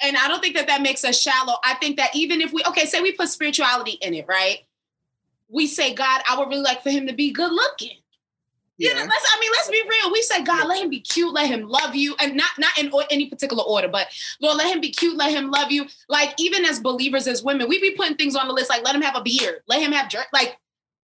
And 0.00 0.16
I 0.16 0.28
don't 0.28 0.40
think 0.40 0.54
that 0.56 0.68
that 0.68 0.80
makes 0.80 1.04
us 1.04 1.20
shallow. 1.20 1.56
I 1.64 1.74
think 1.74 1.96
that 1.96 2.14
even 2.14 2.40
if 2.40 2.52
we 2.52 2.62
okay, 2.68 2.86
say 2.86 3.00
we 3.00 3.12
put 3.12 3.28
spirituality 3.28 3.98
in 4.00 4.14
it, 4.14 4.26
right? 4.26 4.60
We 5.48 5.66
say, 5.66 5.94
God, 5.94 6.22
I 6.28 6.38
would 6.38 6.48
really 6.48 6.62
like 6.62 6.82
for 6.82 6.90
him 6.90 7.06
to 7.06 7.12
be 7.12 7.30
good 7.32 7.52
looking. 7.52 7.96
You 8.76 8.94
know, 8.94 9.00
Yeah. 9.00 9.06
let's. 9.06 9.26
I 9.34 9.40
mean, 9.40 9.50
let's 9.52 9.68
be 9.70 9.82
real. 9.88 10.12
We 10.12 10.22
say, 10.22 10.42
God, 10.44 10.68
let 10.68 10.80
him 10.82 10.88
be 10.88 11.00
cute, 11.00 11.32
let 11.34 11.48
him 11.48 11.62
love 11.68 11.96
you, 11.96 12.14
and 12.20 12.36
not 12.36 12.50
not 12.58 12.78
in 12.78 12.92
any 13.10 13.26
particular 13.28 13.64
order, 13.64 13.88
but 13.88 14.06
Lord, 14.40 14.56
let 14.56 14.72
him 14.72 14.80
be 14.80 14.90
cute, 14.90 15.16
let 15.16 15.32
him 15.32 15.50
love 15.50 15.72
you. 15.72 15.86
Like 16.08 16.34
even 16.38 16.64
as 16.64 16.78
believers, 16.78 17.26
as 17.26 17.42
women, 17.42 17.68
we 17.68 17.80
be 17.80 17.92
putting 17.96 18.16
things 18.16 18.36
on 18.36 18.46
the 18.46 18.54
list, 18.54 18.70
like 18.70 18.84
let 18.84 18.94
him 18.94 19.02
have 19.02 19.16
a 19.16 19.22
beard, 19.22 19.62
let 19.66 19.80
him 19.82 19.90
have 19.92 20.08
jerk. 20.08 20.28
Like 20.32 20.56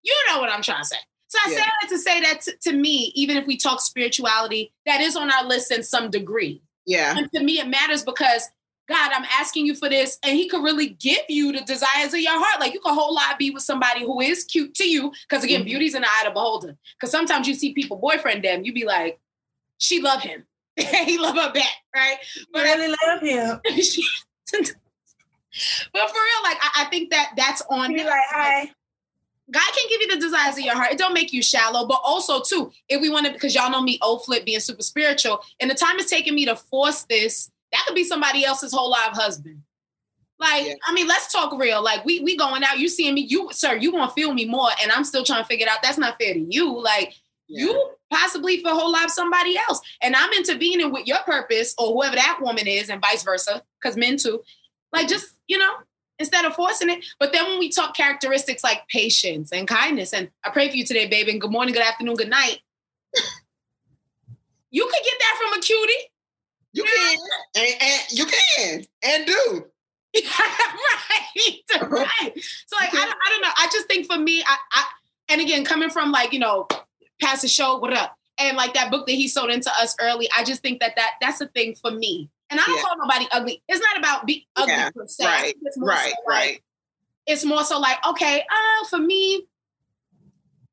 you 0.02 0.14
know 0.28 0.38
what 0.38 0.50
I'm 0.50 0.62
trying 0.62 0.82
to 0.82 0.88
say. 0.88 0.96
So 1.26 1.38
I 1.44 1.50
Yeah. 1.50 1.56
say 1.56 1.62
that 1.64 1.88
to 1.88 1.98
say 1.98 2.20
that 2.20 2.40
t- 2.42 2.52
to 2.70 2.72
me, 2.76 3.10
even 3.16 3.36
if 3.36 3.44
we 3.46 3.56
talk 3.56 3.80
spirituality, 3.80 4.72
that 4.86 5.00
is 5.00 5.16
on 5.16 5.32
our 5.32 5.44
list 5.44 5.72
in 5.72 5.82
some 5.82 6.10
degree. 6.10 6.62
Yeah. 6.86 7.16
And 7.18 7.28
to 7.32 7.42
me, 7.42 7.58
it 7.58 7.66
matters 7.66 8.04
because 8.04 8.48
God, 8.86 9.12
I'm 9.14 9.24
asking 9.32 9.64
you 9.66 9.74
for 9.74 9.88
this, 9.88 10.18
and 10.22 10.36
He 10.36 10.48
could 10.48 10.62
really 10.62 10.88
give 10.90 11.22
you 11.28 11.52
the 11.52 11.62
desires 11.62 12.12
of 12.12 12.20
your 12.20 12.38
heart. 12.38 12.60
Like 12.60 12.74
you 12.74 12.80
could 12.80 12.92
whole 12.92 13.14
lot 13.14 13.38
be 13.38 13.50
with 13.50 13.62
somebody 13.62 14.00
who 14.04 14.20
is 14.20 14.44
cute 14.44 14.74
to 14.74 14.84
you, 14.88 15.10
because 15.28 15.42
again, 15.42 15.62
Mhm. 15.62 15.66
beauty's 15.66 15.94
in 15.94 16.02
the 16.02 16.08
eye 16.08 16.22
of 16.22 16.26
the 16.26 16.30
beholder. 16.32 16.76
Because 16.98 17.10
sometimes 17.10 17.48
you 17.48 17.54
see 17.54 17.72
people 17.72 17.96
boyfriend 17.96 18.44
them, 18.44 18.64
you 18.64 18.72
be 18.74 18.84
like, 18.84 19.18
she 19.78 20.00
love 20.02 20.20
him, 20.22 20.44
he 20.76 21.16
love 21.18 21.34
her 21.36 21.50
back, 21.52 21.72
right? 21.94 22.18
I 22.20 22.44
But 22.52 22.62
really 22.64 22.88
love 22.88 23.20
him. 23.22 23.60
she- 23.82 24.06
but 24.52 26.10
for 26.10 26.16
real, 26.16 26.42
like 26.42 26.58
I, 26.60 26.82
I 26.82 26.84
think 26.90 27.10
that 27.10 27.32
that's 27.36 27.62
on 27.70 27.92
Be 27.92 28.04
like, 28.04 28.12
hi. 28.28 28.70
God 29.50 29.62
can 29.76 29.88
give 29.90 30.00
you 30.00 30.08
the 30.14 30.20
desires 30.20 30.54
of 30.56 30.64
your 30.64 30.74
heart. 30.74 30.90
It 30.92 30.98
don't 30.98 31.12
make 31.12 31.32
you 31.32 31.42
shallow, 31.42 31.86
but 31.86 32.00
also 32.02 32.40
too, 32.40 32.72
if 32.88 33.00
we 33.00 33.10
want 33.10 33.26
to, 33.26 33.32
because 33.32 33.54
y'all 33.54 33.70
know 33.70 33.82
me, 33.82 33.98
old 34.02 34.24
flip 34.24 34.44
being 34.46 34.58
super 34.60 34.82
spiritual, 34.82 35.42
and 35.60 35.70
the 35.70 35.74
time 35.74 35.98
it's 35.98 36.08
taking 36.10 36.34
me 36.34 36.46
to 36.46 36.56
force 36.56 37.02
this, 37.04 37.50
that 37.74 37.84
could 37.86 37.94
be 37.94 38.04
somebody 38.04 38.44
else's 38.44 38.72
whole 38.72 38.90
life 38.90 39.12
husband. 39.12 39.60
Like, 40.38 40.66
Yeah. 40.66 40.74
I 40.86 40.92
mean, 40.92 41.06
let's 41.06 41.30
talk 41.32 41.56
real. 41.58 41.82
Like, 41.82 42.04
we 42.04 42.20
we 42.20 42.36
going 42.36 42.64
out, 42.64 42.78
you 42.78 42.88
seeing 42.88 43.14
me, 43.14 43.22
you 43.22 43.50
sir, 43.52 43.76
you 43.76 43.92
gonna 43.92 44.10
feel 44.12 44.32
me 44.32 44.44
more, 44.46 44.70
and 44.82 44.90
I'm 44.90 45.04
still 45.04 45.24
trying 45.24 45.42
to 45.42 45.46
figure 45.46 45.66
it 45.66 45.70
out. 45.72 45.82
That's 45.82 45.98
not 45.98 46.18
fair 46.20 46.34
to 46.34 46.40
you. 46.40 46.80
Like, 46.80 47.14
Yeah. 47.46 47.66
you 47.66 47.90
possibly 48.10 48.60
for 48.62 48.70
whole 48.70 48.90
life 48.92 49.10
somebody 49.10 49.56
else, 49.58 49.80
and 50.00 50.14
I'm 50.16 50.32
intervening 50.32 50.92
with 50.92 51.06
your 51.06 51.18
purpose 51.20 51.74
or 51.78 51.92
whoever 51.92 52.16
that 52.16 52.38
woman 52.40 52.66
is, 52.66 52.88
and 52.88 53.00
vice 53.00 53.22
versa, 53.22 53.62
because 53.80 53.96
men 53.96 54.16
too. 54.16 54.42
Like, 54.92 55.08
just 55.08 55.26
you 55.46 55.58
know, 55.58 55.72
instead 56.18 56.44
of 56.44 56.54
forcing 56.54 56.90
it. 56.90 57.04
But 57.18 57.32
then 57.32 57.44
when 57.46 57.58
we 57.58 57.68
talk 57.70 57.96
characteristics 57.96 58.62
like 58.64 58.86
patience 58.88 59.52
and 59.52 59.66
kindness, 59.68 60.12
and 60.12 60.30
I 60.44 60.50
pray 60.50 60.68
for 60.68 60.76
you 60.76 60.84
today, 60.84 61.06
baby, 61.06 61.32
and 61.32 61.40
good 61.40 61.50
morning, 61.52 61.74
good 61.74 61.82
afternoon, 61.84 62.14
good 62.16 62.30
night. 62.30 62.60
you 64.70 64.84
could 64.84 65.04
get 65.04 65.18
that 65.18 65.38
from 65.40 65.58
a 65.58 65.62
cutie. 65.62 66.10
You 66.74 66.84
can. 66.84 67.18
And, 67.56 67.82
and 67.82 68.02
you 68.10 68.26
can. 68.26 68.84
And 69.02 69.26
do. 69.26 69.64
right, 70.14 71.90
right. 71.90 72.32
So 72.66 72.76
like, 72.76 72.92
I 72.94 73.04
don't, 73.04 73.16
I 73.26 73.30
don't 73.30 73.42
know. 73.42 73.48
I 73.56 73.68
just 73.72 73.86
think 73.88 74.06
for 74.06 74.18
me, 74.18 74.42
I, 74.46 74.56
I, 74.72 74.84
and 75.30 75.40
again, 75.40 75.64
coming 75.64 75.90
from 75.90 76.12
like 76.12 76.32
you 76.32 76.38
know, 76.38 76.68
Pastor 77.20 77.48
Show, 77.48 77.78
what 77.78 77.92
up, 77.92 78.16
and 78.38 78.56
like 78.56 78.74
that 78.74 78.90
book 78.90 79.06
that 79.06 79.12
he 79.12 79.26
sold 79.28 79.50
into 79.50 79.70
us 79.80 79.96
early, 80.00 80.28
I 80.36 80.44
just 80.44 80.62
think 80.62 80.80
that 80.80 80.94
that 80.96 81.12
that's 81.20 81.40
a 81.40 81.46
thing 81.48 81.74
for 81.74 81.90
me. 81.90 82.28
And 82.50 82.60
I 82.60 82.64
don't 82.64 82.76
Yeah. 82.76 82.82
call 82.82 82.98
nobody 82.98 83.26
ugly. 83.32 83.62
It's 83.68 83.80
not 83.80 83.98
about 83.98 84.26
be 84.26 84.46
ugly 84.54 84.72
Yeah, 84.72 84.90
per 84.90 85.06
se. 85.06 85.24
Right. 85.24 85.54
it's 85.62 85.76
more 85.78 85.88
so 85.90 85.94
Right. 85.96 86.04
like- 86.06 86.14
Right. 86.28 86.62
it's 87.26 87.44
more 87.44 87.64
so 87.64 87.78
like, 87.80 87.98
okay, 88.06 88.40
uh, 88.40 88.86
for 88.88 88.98
me, 88.98 89.46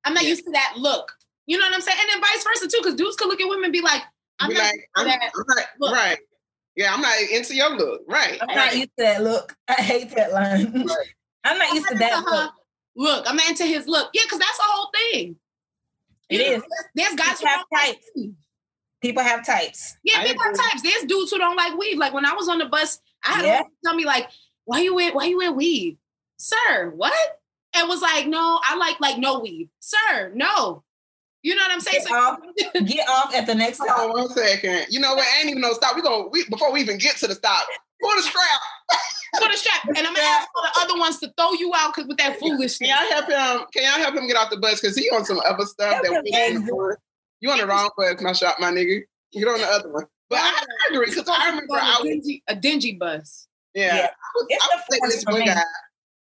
I'm 0.04 0.14
not 0.14 0.24
Yeah. 0.24 0.30
used 0.30 0.46
to 0.46 0.52
that 0.52 0.74
look. 0.78 1.14
You 1.48 1.58
know 1.58 1.66
what 1.66 1.74
I'm 1.74 1.82
saying? 1.82 1.98
And 2.00 2.10
then 2.10 2.22
vice 2.22 2.44
versa 2.44 2.68
too, 2.68 2.78
because 2.84 2.96
dudes 2.96 3.16
could 3.16 3.28
look 3.28 3.42
at 3.42 3.48
women 3.48 3.66
and 3.66 3.74
be 3.74 3.82
like, 3.82 4.04
I'm 4.42 4.54
not 4.54 4.64
like, 4.64 4.90
I'm, 4.96 5.06
that. 5.08 5.20
I'm 5.36 5.44
not, 5.48 5.66
look. 5.80 5.94
right. 5.96 6.18
Yeah, 6.76 6.94
I'm 6.94 7.02
not 7.02 7.16
into 7.32 7.56
your 7.56 7.76
look. 7.78 8.02
Right. 8.08 8.38
I'm 8.42 8.56
not 8.56 8.76
used 8.76 8.92
to 8.98 9.04
that 9.04 9.24
look. 9.24 9.56
I 9.68 9.74
hate 9.74 10.16
that 10.16 10.32
line. 10.34 10.72
Right. 10.86 11.08
I'm 11.44 11.58
not 11.58 11.74
used 11.74 11.88
to 11.88 11.94
I'm 11.94 12.00
that 12.00 12.12
not 12.12 12.18
into 12.20 12.30
her 12.32 12.44
look. 12.44 12.54
Look, 12.96 13.30
I'm 13.30 13.36
not 13.36 13.50
into 13.50 13.66
his 13.66 13.88
look. 13.88 14.10
Yeah, 14.14 14.22
because 14.26 14.40
that's 14.40 14.58
the 14.58 14.64
whole 14.66 14.90
thing. 14.94 15.36
It 16.30 16.40
You 16.40 16.46
is. 16.56 16.62
There's, 16.62 16.66
there's 16.96 17.16
guys 17.16 17.40
who 17.42 17.48
have 17.48 17.58
don't 17.58 17.72
like 17.72 17.94
types. 17.96 18.06
People 19.02 19.24
have 19.24 19.46
types. 19.46 19.98
Yeah, 20.04 20.20
I 20.20 20.28
people 20.28 20.44
have 20.44 20.56
types. 20.56 20.82
There's 20.82 21.04
dudes 21.04 21.32
who 21.32 21.38
don't 21.40 21.58
like 21.58 21.78
weave. 21.78 21.98
Like 21.98 22.14
when 22.14 22.26
I 22.26 22.34
was 22.34 22.48
on 22.48 22.60
the 22.60 22.68
bus, 22.68 23.00
I 23.24 23.34
had 23.34 23.46
Yeah. 23.46 23.62
a 23.62 23.66
tell 23.84 23.96
me 23.96 24.06
like, 24.06 24.30
"Why 24.66 24.82
you 24.82 24.96
wear 24.96 25.12
Why 25.12 25.26
you 25.26 25.38
wear 25.38 25.52
weave, 25.52 25.98
sir? 26.38 26.92
What?" 26.96 27.14
And 27.76 27.90
was 27.90 28.02
like, 28.02 28.28
"No, 28.28 28.60
I 28.64 28.76
like 28.76 29.00
like 29.02 29.18
no 29.18 29.40
weave, 29.40 29.70
sir. 29.80 30.32
No." 30.36 30.84
You 31.44 31.56
know 31.56 31.64
what 31.64 31.72
I'm 31.72 31.80
saying? 31.82 32.04
Get 32.04 32.08
So- 32.10 32.16
off. 32.16 32.40
Get 32.86 33.10
off 33.10 33.34
at 33.36 33.46
the 33.48 33.56
next 33.56 33.78
stop. 33.78 33.98
Hold 33.98 34.12
on 34.20 34.30
stop. 34.30 34.38
one 34.38 34.48
second. 34.48 34.86
You 34.90 35.00
know 35.00 35.16
what? 35.16 35.26
I 35.26 35.40
ain't 35.40 35.50
even 35.50 35.62
no 35.62 35.74
stop. 35.74 35.96
We 35.96 36.02
gonna 36.02 36.28
we, 36.28 36.46
before 36.50 36.72
we 36.72 36.80
even 36.82 36.98
get 36.98 37.18
to 37.18 37.28
the 37.28 37.36
stop. 37.36 37.66
Pull 38.02 38.16
the 38.16 38.22
strap. 38.24 38.62
put 39.40 39.54
a 39.54 39.58
strap, 39.58 39.86
and 39.90 39.98
I'm 39.98 40.06
gonna 40.14 40.20
ask 40.22 40.48
for 40.54 40.62
the 40.64 40.80
other 40.82 41.00
ones 41.00 41.20
to 41.20 41.32
throw 41.38 41.54
you 41.54 41.72
out 41.76 41.94
because 41.96 42.08
with 42.08 42.18
that 42.18 42.40
foolishness. 42.40 42.78
Can 42.80 42.88
y'all 42.90 43.12
help 43.12 43.26
him? 43.30 43.68
Can 43.74 43.84
y'all 43.84 44.04
help 44.04 44.16
him 44.16 44.28
get 44.28 44.36
off 44.38 44.50
the 44.50 44.58
bus? 44.58 44.82
Because 44.82 44.98
he 44.98 45.10
on 45.12 45.24
some 45.26 45.40
other 45.46 45.66
stuff 45.66 45.94
Help 45.94 46.04
that 46.06 46.24
we 46.24 46.32
ain't 46.36 46.58
exit. 46.58 46.74
You 47.42 47.52
on 47.52 47.58
the 47.60 47.68
wrong 47.68 47.90
bus, 47.98 48.20
my 48.22 48.34
shop, 48.34 48.58
my 48.60 48.72
nigga. 48.72 49.02
Get 49.34 49.48
on 49.48 49.60
the 49.60 49.68
other 49.68 49.92
one. 49.92 50.06
But 50.30 50.40
I, 50.40 50.64
I 50.90 50.94
agree 50.94 51.06
because 51.08 51.28
I 51.30 51.50
remember 51.50 51.76
I 51.76 51.98
a 52.00 52.04
was 52.04 52.10
dingy, 52.10 52.44
a 52.48 52.56
dingy 52.56 52.94
bus. 52.94 53.48
yeah. 53.76 53.96
Yeah. 53.96 54.06
I 54.06 54.08
was, 54.36 54.46
It's 54.50 54.64
I 54.64 54.68
the 54.68 54.78
was 54.78 54.86
dating 54.90 55.10
this 55.10 55.24
one 55.26 55.40
me. 55.40 55.46
guy. 55.46 55.62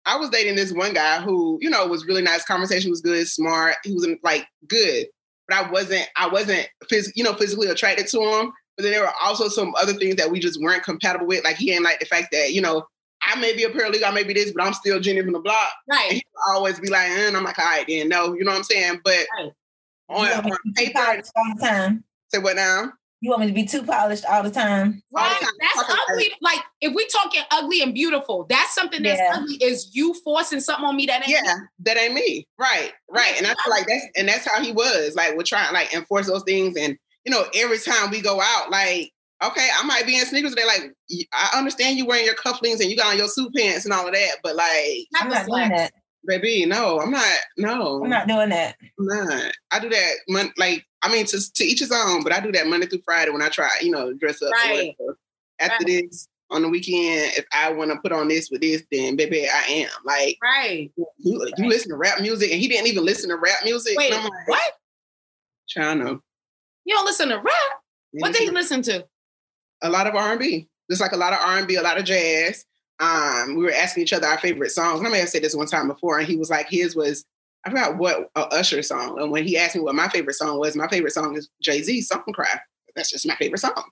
I 0.06 0.16
was 0.16 0.30
dating 0.30 0.56
this 0.56 0.72
one 0.72 0.94
guy 0.94 1.20
who, 1.20 1.58
you 1.60 1.70
know, 1.70 1.86
was 1.86 2.06
really 2.06 2.22
nice. 2.22 2.44
Conversation 2.44 2.90
was 2.90 3.00
good, 3.00 3.26
smart. 3.28 3.76
He 3.84 3.92
was 3.92 4.06
like 4.22 4.46
good, 4.66 5.06
but 5.48 5.56
I 5.56 5.70
wasn't. 5.70 6.08
I 6.16 6.28
wasn't, 6.28 6.68
phys- 6.90 7.12
you 7.14 7.22
know, 7.24 7.34
physically 7.34 7.68
attracted 7.68 8.06
to 8.08 8.20
him. 8.20 8.52
But 8.76 8.84
then 8.84 8.92
there 8.92 9.02
were 9.02 9.12
also 9.22 9.48
some 9.48 9.74
other 9.76 9.92
things 9.92 10.16
that 10.16 10.30
we 10.30 10.40
just 10.40 10.60
weren't 10.60 10.82
compatible 10.82 11.26
with. 11.26 11.44
Like 11.44 11.56
he 11.56 11.66
didn't 11.66 11.84
like 11.84 12.00
the 12.00 12.06
fact 12.06 12.28
that, 12.32 12.52
you 12.52 12.60
know, 12.60 12.84
I 13.22 13.38
may 13.38 13.54
be 13.54 13.62
a 13.62 13.68
paralegal, 13.68 14.02
I 14.04 14.10
may 14.10 14.24
be 14.24 14.32
this, 14.32 14.50
but 14.50 14.64
I'm 14.64 14.72
still 14.72 14.98
Jenny 14.98 15.22
from 15.22 15.32
the 15.34 15.38
block. 15.40 15.70
And 15.88 15.96
Right. 15.96 16.12
he 16.14 16.22
would 16.34 16.56
always 16.56 16.80
be 16.80 16.88
like, 16.88 17.08
eh, 17.08 17.28
and 17.28 17.36
I'm 17.36 17.44
like, 17.44 17.58
all 17.58 17.64
right, 17.66 17.84
then 17.86 18.08
no, 18.08 18.32
you 18.34 18.42
know 18.44 18.50
what 18.50 18.56
I'm 18.58 18.64
saying? 18.64 19.00
But 19.04 19.18
Right. 19.38 19.52
on, 20.08 20.26
on 20.26 20.42
to 20.42 20.42
be 20.42 20.50
too 20.50 20.92
paper, 20.92 21.22
all 21.36 21.54
the 21.54 21.60
time. 21.60 22.04
say 22.32 22.38
what 22.40 22.56
now? 22.56 22.92
You 23.22 23.30
want 23.30 23.42
me 23.42 23.46
to 23.46 23.52
be 23.52 23.64
too 23.64 23.84
polished 23.84 24.24
all 24.24 24.42
the 24.42 24.50
time? 24.50 25.00
All 25.16 25.22
the 25.22 25.30
Right. 25.30 25.40
time. 25.40 25.50
That's 25.60 25.74
Talking 25.86 25.96
ugly. 26.10 26.32
Like 26.40 26.58
if 26.80 26.92
we 26.92 27.06
talking 27.06 27.42
ugly 27.52 27.80
and 27.80 27.94
beautiful, 27.94 28.46
that's 28.48 28.74
something 28.74 29.00
that's 29.00 29.20
Yeah. 29.20 29.36
ugly. 29.36 29.54
Is 29.62 29.90
you 29.94 30.12
forcing 30.24 30.58
something 30.58 30.84
on 30.84 30.96
me 30.96 31.06
that 31.06 31.20
ain't 31.22 31.28
Yeah, 31.28 31.54
that 31.84 31.96
ain't 31.96 32.14
me. 32.14 32.48
Right, 32.58 32.92
right. 33.08 33.34
And 33.38 33.46
I 33.46 33.50
feel 33.50 33.70
like 33.70 33.86
that's 33.86 34.04
and 34.16 34.28
that's 34.28 34.44
how 34.44 34.60
he 34.60 34.72
was. 34.72 35.14
Like 35.14 35.36
we're 35.36 35.44
trying 35.44 35.72
like 35.72 35.94
enforce 35.94 36.26
those 36.26 36.42
things. 36.42 36.76
And 36.76 36.98
you 37.24 37.30
know, 37.30 37.44
every 37.54 37.78
time 37.78 38.10
we 38.10 38.20
go 38.20 38.40
out, 38.40 38.72
like, 38.72 39.12
okay, 39.44 39.68
I 39.78 39.84
might 39.84 40.04
be 40.04 40.18
in 40.18 40.26
sneakers 40.26 40.50
today. 40.56 40.66
Like, 40.66 40.90
I 41.32 41.56
understand 41.56 41.96
you 41.98 42.04
wearing 42.06 42.24
your 42.26 42.34
cufflinks 42.34 42.80
and 42.80 42.90
you 42.90 42.96
got 42.96 43.12
on 43.12 43.18
your 43.18 43.28
suit 43.28 43.54
pants 43.54 43.84
and 43.84 43.94
all 43.94 44.08
of 44.08 44.14
that, 44.14 44.38
but 44.42 44.56
like, 44.56 45.06
Not 45.12 45.22
I'm 45.22 45.28
not 45.28 45.46
doing 45.46 45.66
slacks. 45.68 45.76
that. 45.76 45.92
baby, 46.26 46.66
no, 46.66 46.98
I'm 46.98 47.12
not. 47.12 47.38
No, 47.56 48.02
I'm 48.02 48.10
not 48.10 48.26
doing 48.26 48.48
that. 48.48 48.74
I'm 48.98 49.06
not. 49.06 49.52
I 49.70 49.78
do 49.78 49.88
that. 49.90 50.12
Mon- 50.28 50.52
like, 50.56 50.84
I 51.02 51.12
mean, 51.12 51.26
to 51.26 51.52
to 51.54 51.64
each 51.64 51.80
his 51.80 51.92
own. 51.92 52.22
But 52.22 52.32
I 52.32 52.40
do 52.40 52.52
that 52.52 52.66
Monday 52.66 52.86
through 52.86 53.02
Friday 53.04 53.30
when 53.30 53.42
I 53.42 53.48
try, 53.48 53.68
you 53.80 53.90
know, 53.90 54.12
dress 54.14 54.40
up. 54.42 54.48
or 54.48 54.52
Right. 54.52 54.94
whatever. 54.98 55.18
After 55.58 55.84
Right. 55.84 56.04
this, 56.10 56.28
on 56.50 56.62
the 56.62 56.68
weekend, 56.68 57.32
if 57.36 57.46
I 57.52 57.70
want 57.72 57.90
to 57.92 57.98
put 57.98 58.12
on 58.12 58.28
this 58.28 58.50
with 58.50 58.60
this, 58.60 58.82
then 58.92 59.16
baby, 59.16 59.48
I 59.48 59.62
am. 59.70 59.88
Like, 60.04 60.36
Right. 60.42 60.90
you, 60.96 61.06
you 61.18 61.40
Right. 61.40 61.58
listen 61.58 61.90
to 61.90 61.96
rap 61.96 62.20
music, 62.20 62.52
and 62.52 62.60
he 62.60 62.68
didn't 62.68 62.88
even 62.88 63.04
listen 63.04 63.30
to 63.30 63.36
rap 63.36 63.64
music. 63.64 63.96
Wait, 63.96 64.12
like, 64.12 64.48
what? 64.48 64.72
China. 65.66 66.20
You 66.84 66.94
don't 66.94 67.04
listen 67.06 67.28
to 67.30 67.36
rap? 67.38 67.82
What 68.12 68.32
did 68.32 68.42
you 68.42 68.52
listen 68.52 68.82
to? 68.82 69.06
A 69.82 69.88
lot 69.88 70.06
of 70.06 70.14
R 70.14 70.32
and 70.32 70.38
B, 70.40 70.68
just 70.90 71.00
like 71.00 71.12
a 71.12 71.16
lot 71.16 71.32
of 71.32 71.38
R 71.40 71.58
and 71.58 71.66
B, 71.66 71.76
a 71.76 71.82
lot 71.82 71.98
of 71.98 72.04
jazz. 72.04 72.64
Um, 73.00 73.56
we 73.56 73.64
were 73.64 73.72
asking 73.72 74.02
each 74.04 74.12
other 74.12 74.26
our 74.26 74.38
favorite 74.38 74.70
songs. 74.70 74.98
And 74.98 75.08
I 75.08 75.10
may 75.10 75.18
have 75.20 75.28
said 75.28 75.42
this 75.42 75.56
one 75.56 75.66
time 75.66 75.88
before, 75.88 76.18
and 76.18 76.28
he 76.28 76.36
was 76.36 76.50
like, 76.50 76.68
his 76.68 76.94
was 76.94 77.24
I 77.64 77.70
forgot 77.70 77.96
what 77.98 78.30
a 78.34 78.40
Usher 78.40 78.82
song. 78.82 79.20
And 79.20 79.30
when 79.30 79.44
he 79.46 79.56
asked 79.56 79.76
me 79.76 79.82
what 79.82 79.94
my 79.94 80.08
favorite 80.08 80.34
song 80.34 80.58
was, 80.58 80.74
my 80.76 80.88
favorite 80.88 81.12
song 81.12 81.36
is 81.36 81.48
Jay 81.60 81.82
Z 81.82 82.00
"Song 82.02 82.24
Cry." 82.32 82.58
That's 82.96 83.10
just 83.10 83.26
my 83.26 83.36
favorite 83.36 83.58
song. 83.60 83.84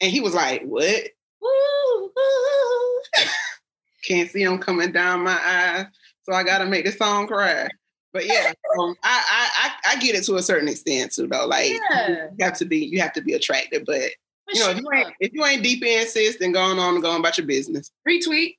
And 0.00 0.10
he 0.10 0.20
was 0.20 0.34
like, 0.34 0.62
"What? 0.62 1.08
Ooh, 1.44 2.10
ooh. 2.18 3.02
Can't 4.04 4.30
see 4.30 4.42
him 4.42 4.58
coming 4.58 4.92
down 4.92 5.24
my 5.24 5.38
eyes, 5.42 5.86
so 6.22 6.32
I 6.32 6.44
got 6.44 6.58
to 6.58 6.66
make 6.66 6.84
the 6.84 6.92
song 6.92 7.26
cry." 7.26 7.68
But 8.12 8.26
yeah, 8.26 8.52
um, 8.78 8.94
I, 9.02 9.22
I 9.30 9.48
I 9.92 9.92
I 9.96 9.98
get 10.00 10.14
it 10.14 10.24
to 10.24 10.36
a 10.36 10.42
certain 10.42 10.68
extent 10.68 11.12
too, 11.12 11.26
though. 11.26 11.46
Like 11.46 11.72
Yeah. 11.90 12.28
you 12.38 12.44
have 12.44 12.56
to 12.58 12.64
be 12.64 12.78
you 12.78 13.00
have 13.00 13.12
to 13.14 13.22
be 13.22 13.32
attractive, 13.34 13.84
but 13.86 14.00
For 14.00 14.54
you 14.54 14.60
know, 14.60 14.70
if 14.70 14.78
you 14.78 14.88
ain't 14.94 15.12
if 15.20 15.32
you 15.32 15.44
ain't 15.44 15.62
deep 15.62 15.82
in 15.82 16.06
sis, 16.06 16.36
then 16.38 16.52
going 16.52 16.78
on 16.78 16.94
and 16.94 17.02
going 17.02 17.20
about 17.20 17.36
your 17.38 17.46
business. 17.46 17.90
retweet. 18.08 18.56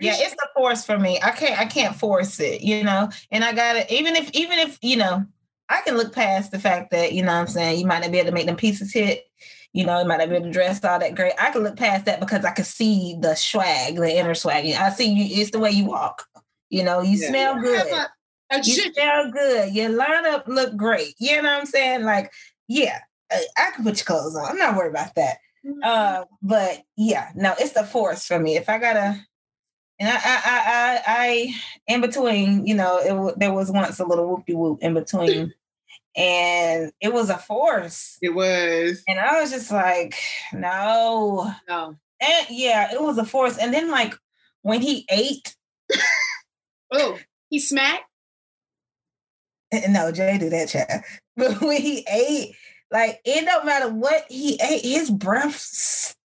Yeah, 0.00 0.14
it's 0.16 0.34
the 0.34 0.48
force 0.56 0.84
for 0.84 0.98
me. 0.98 1.18
I 1.22 1.30
can't 1.32 1.58
I 1.58 1.64
can't 1.64 1.94
force 1.96 2.38
it, 2.40 2.60
you 2.62 2.84
know. 2.84 3.10
And 3.30 3.44
I 3.44 3.52
gotta 3.52 3.92
even 3.92 4.16
if 4.16 4.30
even 4.32 4.58
if, 4.58 4.78
you 4.82 4.96
know, 4.96 5.24
I 5.68 5.80
can 5.82 5.96
look 5.96 6.12
past 6.14 6.50
the 6.50 6.58
fact 6.58 6.90
that, 6.92 7.12
you 7.12 7.22
know 7.22 7.32
what 7.34 7.40
I'm 7.40 7.46
saying, 7.48 7.78
you 7.80 7.86
might 7.86 8.00
not 8.00 8.10
be 8.12 8.18
able 8.18 8.30
to 8.30 8.34
make 8.34 8.46
them 8.46 8.56
pieces 8.56 8.92
hit, 8.92 9.24
you 9.72 9.84
know, 9.84 10.00
you 10.00 10.06
might 10.06 10.18
not 10.18 10.28
be 10.28 10.36
able 10.36 10.46
to 10.46 10.52
dress 10.52 10.82
all 10.84 10.98
that 10.98 11.14
great. 11.14 11.32
I 11.38 11.50
can 11.50 11.62
look 11.62 11.76
past 11.76 12.04
that 12.06 12.20
because 12.20 12.44
I 12.44 12.52
can 12.52 12.64
see 12.64 13.16
the 13.20 13.34
swag, 13.34 13.96
the 13.96 14.16
inner 14.16 14.34
swag. 14.34 14.64
I 14.66 14.90
see 14.90 15.12
you 15.12 15.40
it's 15.42 15.50
the 15.50 15.58
way 15.58 15.70
you 15.70 15.84
walk. 15.86 16.24
You 16.70 16.84
know, 16.84 17.00
you 17.00 17.18
Yeah. 17.18 17.28
smell 17.28 17.60
good. 17.60 17.86
a- 17.92 18.08
a 18.50 18.56
You 18.62 18.74
shit- 18.74 18.94
smell 18.94 19.30
good. 19.30 19.74
Your 19.74 19.90
lineup 19.90 20.46
look 20.46 20.74
great. 20.76 21.14
You 21.18 21.42
know 21.42 21.50
what 21.52 21.60
I'm 21.60 21.66
saying? 21.66 22.04
Like, 22.04 22.32
yeah, 22.66 23.00
I, 23.30 23.44
I 23.58 23.70
can 23.74 23.84
put 23.84 23.98
your 23.98 24.04
clothes 24.04 24.36
on. 24.36 24.46
I'm 24.46 24.56
not 24.56 24.74
worried 24.76 24.90
about 24.90 25.14
that. 25.16 25.38
Uh, 25.82 26.24
but 26.40 26.82
yeah, 26.96 27.30
no, 27.34 27.54
it's 27.58 27.72
the 27.72 27.84
force 27.84 28.24
for 28.24 28.38
me. 28.38 28.56
If 28.56 28.70
I 28.70 28.78
gotta, 28.78 29.20
and 30.00 30.08
I, 30.08 30.14
I, 30.14 30.18
I, 30.24 30.62
I, 30.64 31.02
I 31.06 31.54
in 31.86 32.00
between, 32.00 32.66
you 32.66 32.74
know, 32.74 32.98
it 33.30 33.38
there 33.38 33.52
was 33.52 33.70
once 33.70 33.98
a 34.00 34.04
little 34.06 34.26
whoopie 34.36 34.54
whoop 34.56 34.78
in 34.82 34.94
between, 34.94 35.52
and 36.16 36.92
it 37.00 37.12
was 37.12 37.30
a 37.30 37.38
force, 37.38 38.18
It 38.22 38.34
was 38.34 39.02
and 39.08 39.18
I 39.20 39.40
was 39.40 39.50
just 39.50 39.70
like, 39.72 40.14
no, 40.52 41.52
No. 41.68 41.96
and 42.20 42.46
yeah, 42.50 42.92
it 42.92 43.00
was 43.02 43.18
a 43.18 43.24
force. 43.24 43.58
And 43.58 43.72
then 43.74 43.90
like 43.90 44.14
when 44.62 44.80
he 44.82 45.06
ate, 45.10 45.56
Oh, 46.92 47.18
he 47.50 47.58
smacked. 47.60 48.04
no, 49.88 50.10
Jay 50.12 50.38
do 50.38 50.48
that, 50.50 50.68
chat. 50.68 51.04
But 51.36 51.60
when 51.60 51.80
he 51.80 52.04
ate, 52.10 52.54
like 52.90 53.20
it 53.24 53.44
don't 53.44 53.64
matter 53.66 53.88
what 53.92 54.24
he 54.28 54.58
ate, 54.62 54.84
his 54.84 55.10
breath 55.10 55.54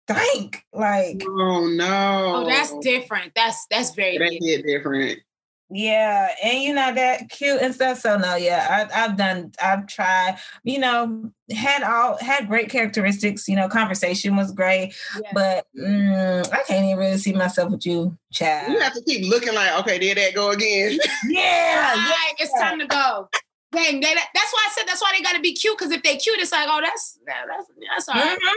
stank. 0.08 0.64
Like. 0.72 1.22
oh 1.26 1.66
no. 1.68 2.32
Oh, 2.36 2.46
that's 2.46 2.76
different. 2.78 3.32
That's 3.34 3.66
that's 3.70 3.94
very 3.94 4.18
That 4.18 4.30
different. 4.40 4.66
different. 4.66 5.18
Yeah, 5.68 6.28
and 6.44 6.62
you 6.62 6.72
know 6.74 6.94
that 6.94 7.28
cute 7.28 7.60
and 7.60 7.74
stuff. 7.74 7.98
So 7.98 8.16
no, 8.16 8.36
yeah, 8.36 8.86
I, 8.94 9.04
I've 9.04 9.16
done, 9.16 9.50
I've 9.60 9.88
tried. 9.88 10.38
You 10.62 10.78
know, 10.78 11.32
had 11.50 11.82
all 11.82 12.16
had 12.18 12.46
great 12.46 12.70
characteristics. 12.70 13.48
You 13.48 13.56
know, 13.56 13.68
conversation 13.68 14.36
was 14.36 14.52
great, 14.52 14.94
Yeah. 15.20 15.30
but 15.34 15.66
mm, 15.76 16.52
I 16.52 16.62
can't 16.62 16.84
even 16.84 16.98
really 16.98 17.18
see 17.18 17.32
myself 17.32 17.72
with 17.72 17.84
you, 17.84 18.16
child. 18.32 18.74
You 18.74 18.78
have 18.78 18.94
to 18.94 19.02
keep 19.02 19.28
looking 19.28 19.54
like, 19.54 19.76
okay, 19.80 19.98
there 19.98 20.14
that 20.14 20.34
go 20.36 20.50
again. 20.52 21.00
Yeah, 21.28 21.94
All 21.96 22.00
right, 22.00 22.34
it's 22.38 22.52
time 22.60 22.78
to 22.78 22.86
go. 22.86 23.28
Dang, 23.72 24.00
they, 24.00 24.14
that's 24.14 24.52
why 24.52 24.66
I 24.68 24.70
said 24.72 24.84
that's 24.86 25.02
why 25.02 25.10
they 25.16 25.22
got 25.24 25.32
to 25.34 25.40
be 25.40 25.52
cute. 25.52 25.76
Because 25.76 25.90
if 25.92 26.00
they 26.04 26.14
cute, 26.16 26.38
it's 26.38 26.52
like, 26.52 26.68
oh, 26.70 26.80
that's 26.80 27.18
that's 27.26 27.66
that's 27.90 28.08
all 28.08 28.14
right. 28.14 28.38
Mhm. 28.38 28.52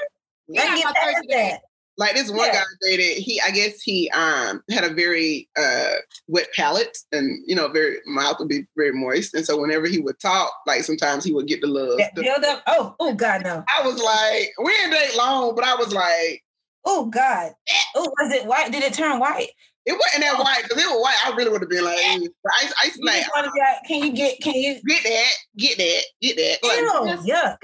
You 0.50 0.62
I 0.62 0.66
got 0.68 0.78
get 0.78 0.86
my 0.86 0.92
that, 0.94 1.52
third 1.52 1.60
like 1.98 2.16
this 2.16 2.32
one 2.32 2.48
Yeah. 2.48 2.54
guy 2.54 2.60
I 2.60 2.64
dated, 2.82 3.18
he 3.24 3.42
I 3.42 3.52
guess 3.52 3.82
he 3.82 4.10
um 4.12 4.64
had 4.72 4.84
a 4.84 4.94
very 4.94 5.48
uh 5.58 5.96
wet 6.28 6.48
palate 6.56 6.98
and 7.12 7.44
you 7.46 7.56
know, 7.56 7.68
very 7.68 7.98
mouth 8.08 8.38
would 8.40 8.48
be 8.48 8.66
very 8.76 8.92
moist. 8.94 9.34
And 9.36 9.46
so 9.46 9.60
whenever 9.60 9.86
he 9.88 10.00
would 10.00 10.20
talk, 10.20 10.52
like 10.66 10.84
sometimes 10.84 11.24
he 11.24 11.34
would 11.34 11.48
get 11.48 11.62
the 11.62 11.68
little 11.68 11.98
That 11.98 12.16
build 12.16 12.44
up. 12.44 12.64
Oh, 12.68 12.96
oh 13.00 13.14
God, 13.14 13.44
no. 13.44 13.64
I 13.78 13.86
was 13.86 14.02
like, 14.02 14.50
we 14.64 14.72
didn't 14.78 14.92
date 14.92 15.16
long, 15.18 15.54
but 15.56 15.64
I 15.66 15.76
was 15.76 15.94
like, 15.94 16.44
Oh 16.86 17.06
God. 17.06 17.52
Oh, 17.96 18.12
was 18.20 18.32
it 18.34 18.46
white? 18.48 18.72
Did 18.72 18.84
it 18.84 18.94
turn 18.94 19.20
white? 19.20 19.50
it 19.86 19.94
wasn't 19.94 20.22
that 20.24 20.38
white 20.40 20.62
because 20.64 20.82
it 20.84 20.88
was 20.88 21.02
white. 21.02 21.16
I 21.26 21.36
really 21.36 21.50
would 21.50 21.62
have 21.62 21.70
been 21.70 21.84
like, 21.84 21.98
"Eh." 21.98 22.20
but 22.44 22.52
I, 22.54 22.72
I 22.84 22.92
You 22.96 23.06
like, 23.06 23.16
just 23.22 23.32
wanna 23.36 23.52
be 23.52 23.60
like, 23.60 23.84
can 23.88 24.04
you 24.04 24.12
get? 24.14 24.40
Can 24.40 24.54
you? 24.54 24.80
get 24.88 25.04
that, 25.04 25.32
get 25.58 25.78
that, 25.78 26.02
get 26.22 26.38
that. 26.38 26.58
Like, 26.64 27.26
Ew, 27.26 27.34
yuck. 27.34 27.58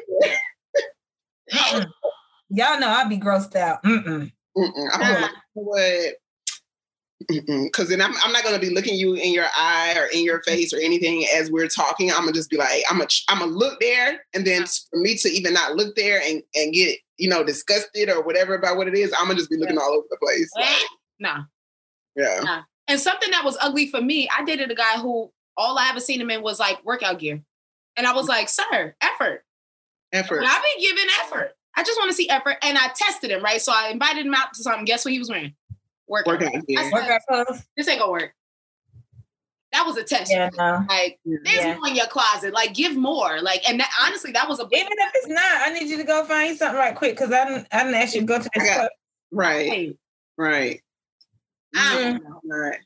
Y'all 2.50 2.80
know 2.80 2.90
I'd 2.90 3.10
be 3.10 3.18
grossed 3.18 3.56
out. 3.56 3.84
Mm-mm. 3.84 4.32
Mm-mm. 4.58 4.90
I 4.94 5.12
was 5.12 5.22
like, 5.22 5.32
you 5.32 5.56
know 5.56 5.64
what? 5.64 6.14
Because 7.28 7.90
then 7.90 8.02
I'm, 8.02 8.14
I'm 8.24 8.32
not 8.32 8.44
gonna 8.44 8.60
be 8.60 8.70
looking 8.70 8.96
you 8.96 9.14
in 9.14 9.34
your 9.34 9.48
eye 9.58 9.96
or 9.98 10.06
in 10.08 10.24
your 10.24 10.44
face 10.44 10.74
or 10.74 10.78
anything 10.78 11.26
as 11.36 11.50
we're 11.50 11.68
talking. 11.68 12.12
I'm 12.12 12.20
gonna 12.20 12.34
just 12.34 12.50
be 12.50 12.58
like, 12.58 12.84
I'm 12.90 12.98
gonna 12.98 13.10
I'm 13.30 13.40
gonna 13.40 13.52
look 13.52 13.80
there, 13.80 14.20
and 14.34 14.46
then 14.46 14.66
for 14.92 15.00
me 15.00 15.16
to 15.16 15.30
even 15.30 15.54
not 15.54 15.76
look 15.76 15.96
there 15.96 16.22
and 16.24 16.44
and 16.54 16.74
get 16.74 17.00
you 17.18 17.30
know 17.30 17.44
disgusted 17.44 18.10
or 18.10 18.22
whatever 18.22 18.54
about 18.54 18.78
what 18.78 18.88
it 18.88 18.96
is, 18.96 19.14
I'm 19.18 19.28
gonna 19.28 19.40
just 19.40 19.50
be 19.50 19.58
looking 19.58 19.78
all 19.78 19.94
over 19.94 20.06
the 20.10 20.18
place. 20.18 20.52
Like, 20.56 20.76
Nah. 21.20 21.44
yeah, 22.16 22.64
And 22.88 23.00
something 23.00 23.32
that 23.32 23.46
was 23.46 23.58
ugly 23.62 23.88
for 23.88 24.02
me, 24.02 24.30
I 24.38 24.44
dated 24.44 24.72
a 24.72 24.76
guy 24.76 25.00
who 25.00 25.32
all 25.58 25.78
I 25.78 25.90
ever 25.90 26.00
seen 26.00 26.20
him 26.20 26.30
in 26.30 26.42
was 26.42 26.60
like 26.60 26.84
workout 26.86 27.20
gear. 27.20 27.42
And 27.96 28.06
I 28.06 28.14
was 28.14 28.26
mm. 28.26 28.30
like, 28.30 28.50
sir, 28.50 28.96
effort. 29.02 29.44
effort. 30.12 30.38
And 30.40 30.48
I've 30.48 30.62
been 30.62 30.84
giving 30.84 31.10
effort. 31.22 31.56
I 31.76 31.84
just 31.84 32.00
want 32.00 32.10
to 32.10 32.16
see 32.16 32.30
effort. 32.30 32.58
And 32.62 32.78
I 32.78 32.88
tested 32.96 33.32
him, 33.32 33.44
right? 33.44 33.62
So 33.62 33.72
I 33.76 33.90
invited 33.90 34.26
him 34.26 34.34
out 34.34 34.54
to 34.54 34.64
something. 34.64 34.86
Guess 34.86 35.06
what 35.06 35.12
he 35.12 35.20
was 35.20 35.30
wearing? 35.30 35.54
Workout. 36.08 36.34
Workout 36.42 36.54
I 36.78 36.84
said, 36.84 36.94
Workout 36.94 37.22
clothes. 37.28 37.64
this 37.76 37.88
ain't 37.88 38.00
gonna 38.00 38.12
work. 38.12 38.34
That 39.74 39.86
was 39.86 39.98
a 39.98 40.04
test. 40.04 40.32
Yeah, 40.32 40.50
no. 40.58 40.86
Like, 40.88 41.20
there's 41.26 41.56
Yeah. 41.58 41.76
more 41.76 41.88
in 41.90 41.96
your 41.96 42.06
closet. 42.08 42.54
Like, 42.54 42.74
give 42.74 42.96
more. 42.96 43.42
Like, 43.42 43.68
and 43.70 43.78
that, 43.82 43.90
honestly, 44.06 44.32
that 44.32 44.48
was 44.48 44.60
a 44.60 44.64
Even 44.72 44.88
if 44.92 45.12
it's 45.16 45.28
not, 45.28 45.42
I 45.44 45.74
need 45.74 45.90
you 45.90 45.98
to 45.98 46.04
go 46.06 46.24
find 46.26 46.58
something 46.58 46.78
right 46.78 46.96
quick 46.96 47.16
because 47.18 47.32
I 47.34 47.44
didn't, 47.46 47.68
I 47.74 47.80
didn't 47.84 47.96
ask 47.96 48.14
you 48.16 48.22
to 48.22 48.26
go 48.28 48.38
to 48.42 48.50
this. 48.56 48.64
Got- 48.64 48.76
club. 48.78 48.90
Right, 49.32 49.98
right. 50.38 50.82
I 51.76 51.96
Mm-hmm. 51.96 52.18
don't. 52.24 52.42
Right. 52.50 52.80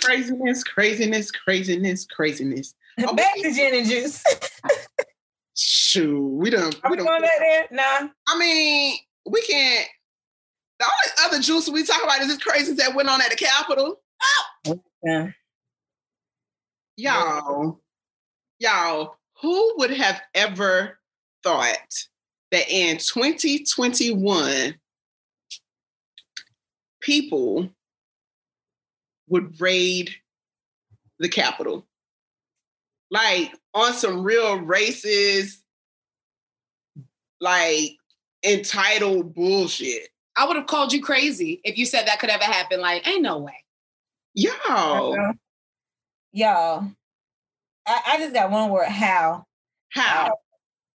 Craziness, 0.00 0.62
craziness, 0.62 1.30
craziness, 1.32 2.06
craziness. 2.06 2.74
Okay. 3.00 3.14
Back 3.16 3.34
to 3.36 3.52
gin 3.52 3.74
and 3.74 3.86
juice. 3.88 4.22
Shoot, 5.56 6.28
we 6.28 6.50
don't. 6.50 6.74
Are 6.82 6.90
We 6.90 6.96
we 6.96 6.96
don't. 6.96 7.06
going 7.06 7.22
back 7.22 7.38
there? 7.38 7.66
Nah. 7.70 8.08
I 8.28 8.38
mean, 8.38 8.96
we 9.26 9.42
can't. 9.42 9.86
The 10.78 10.84
only 10.86 11.28
other 11.28 11.42
juice 11.42 11.68
we 11.68 11.84
talk 11.84 12.02
about 12.02 12.20
is 12.20 12.28
this 12.28 12.38
craziness 12.38 12.84
that 12.84 12.94
went 12.94 13.08
on 13.08 13.20
at 13.22 13.30
the 13.30 13.36
Capitol. 13.36 14.00
Oh. 14.66 14.82
Yeah. 15.04 15.28
Y'all, 16.96 17.80
y'all, 18.58 19.16
who 19.40 19.74
would 19.78 19.90
have 19.90 20.20
ever 20.34 20.98
thought 21.42 21.76
that 22.50 22.68
in 22.68 22.98
2021 22.98 24.74
people 27.00 27.68
would 29.28 29.60
raid 29.60 30.14
the 31.18 31.28
Capitol. 31.28 31.86
Like 33.12 33.52
on 33.74 33.92
some 33.92 34.24
real 34.24 34.58
racist, 34.60 35.58
like 37.40 37.96
entitled 38.42 39.34
bullshit. 39.34 40.08
I 40.34 40.46
would 40.46 40.56
have 40.56 40.66
called 40.66 40.94
you 40.94 41.02
crazy 41.02 41.60
if 41.62 41.76
you 41.76 41.84
said 41.84 42.06
that 42.06 42.20
could 42.20 42.30
ever 42.30 42.42
happen. 42.42 42.80
Like, 42.80 43.06
ain't 43.06 43.20
no 43.20 43.38
way. 43.38 43.64
Yo. 44.34 44.50
Uh-huh. 44.50 45.32
Y'all. 46.32 46.86
I, 47.86 48.00
I 48.06 48.18
just 48.18 48.32
got 48.32 48.50
one 48.50 48.70
word, 48.70 48.88
how. 48.88 49.44
How? 49.90 50.28
Uh, 50.28 50.30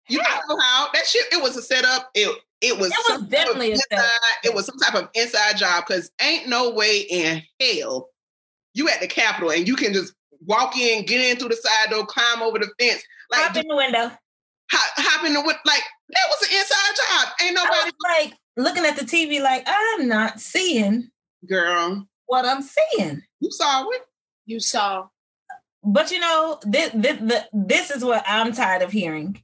you 0.10 0.19
how? 0.23 0.41
know 0.49 0.57
how 0.60 0.88
that 0.94 1.06
shit. 1.06 1.31
It 1.31 1.41
was 1.41 1.56
a 1.56 1.61
setup. 1.61 2.10
It 2.15 2.35
it 2.61 2.76
was, 2.80 2.89
it 2.89 3.19
was 3.22 3.30
definitely 3.30 3.73
inside, 3.73 4.07
It 4.44 4.56
was 4.56 4.65
some 4.65 4.80
type 4.80 4.95
of 4.95 5.10
inside 5.14 5.57
job 5.57 5.84
because 5.88 6.10
ain't 6.19 6.49
no 6.49 6.72
way 6.72 7.02
in 7.02 7.44
hell 7.61 8.10
you 8.73 8.89
at 8.89 8.99
the 8.99 9.07
Capitol 9.07 9.52
and 9.52 9.68
you 9.68 9.76
can 9.76 9.94
just 9.94 10.14
walk 10.45 10.77
in, 10.77 11.05
get 11.05 11.22
in 11.22 11.38
through 11.38 11.49
the 11.49 11.55
side 11.55 11.91
door, 11.91 12.05
climb 12.05 12.41
over 12.41 12.59
the 12.59 12.69
fence, 12.80 13.03
like 13.31 13.41
hop 13.41 13.57
in 13.57 13.68
the 13.68 13.76
window, 13.76 14.11
hop, 14.72 14.91
hop 14.95 15.26
in 15.26 15.34
the 15.34 15.41
window. 15.41 15.59
Like 15.65 15.84
that 16.09 16.27
was 16.30 16.47
an 16.47 16.57
inside 16.57 16.95
job. 16.95 17.34
Ain't 17.41 17.55
nobody 17.55 17.91
like 18.03 18.34
looking 18.55 18.85
at 18.85 18.95
the 18.95 19.05
TV 19.05 19.41
like 19.41 19.64
I'm 19.68 20.07
not 20.07 20.39
seeing, 20.39 21.09
girl, 21.47 22.07
what 22.26 22.45
I'm 22.45 22.61
seeing. 22.61 23.22
You 23.39 23.51
saw 23.51 23.88
it. 23.89 24.01
You 24.45 24.59
saw. 24.59 25.07
But 25.84 26.11
you 26.11 26.19
know, 26.19 26.59
this, 26.64 26.91
this, 26.93 27.43
this 27.53 27.91
is 27.91 28.03
what 28.03 28.23
I'm 28.27 28.51
tired 28.51 28.81
of 28.81 28.91
hearing. 28.91 29.41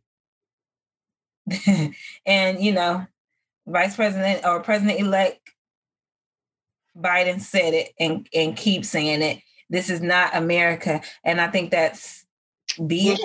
and 2.25 2.59
you 2.61 2.71
know, 2.71 3.05
Vice 3.67 3.95
President 3.95 4.45
or 4.45 4.61
President 4.61 4.99
elect 4.99 5.39
Biden 6.97 7.41
said 7.41 7.73
it 7.73 7.91
and 7.99 8.27
and 8.33 8.55
keep 8.55 8.85
saying 8.85 9.21
it. 9.21 9.39
This 9.73 9.89
is 9.89 10.01
not 10.01 10.35
America, 10.35 11.01
and 11.23 11.41
I 11.41 11.47
think 11.47 11.71
that's 11.71 12.23
BS. 12.77 13.17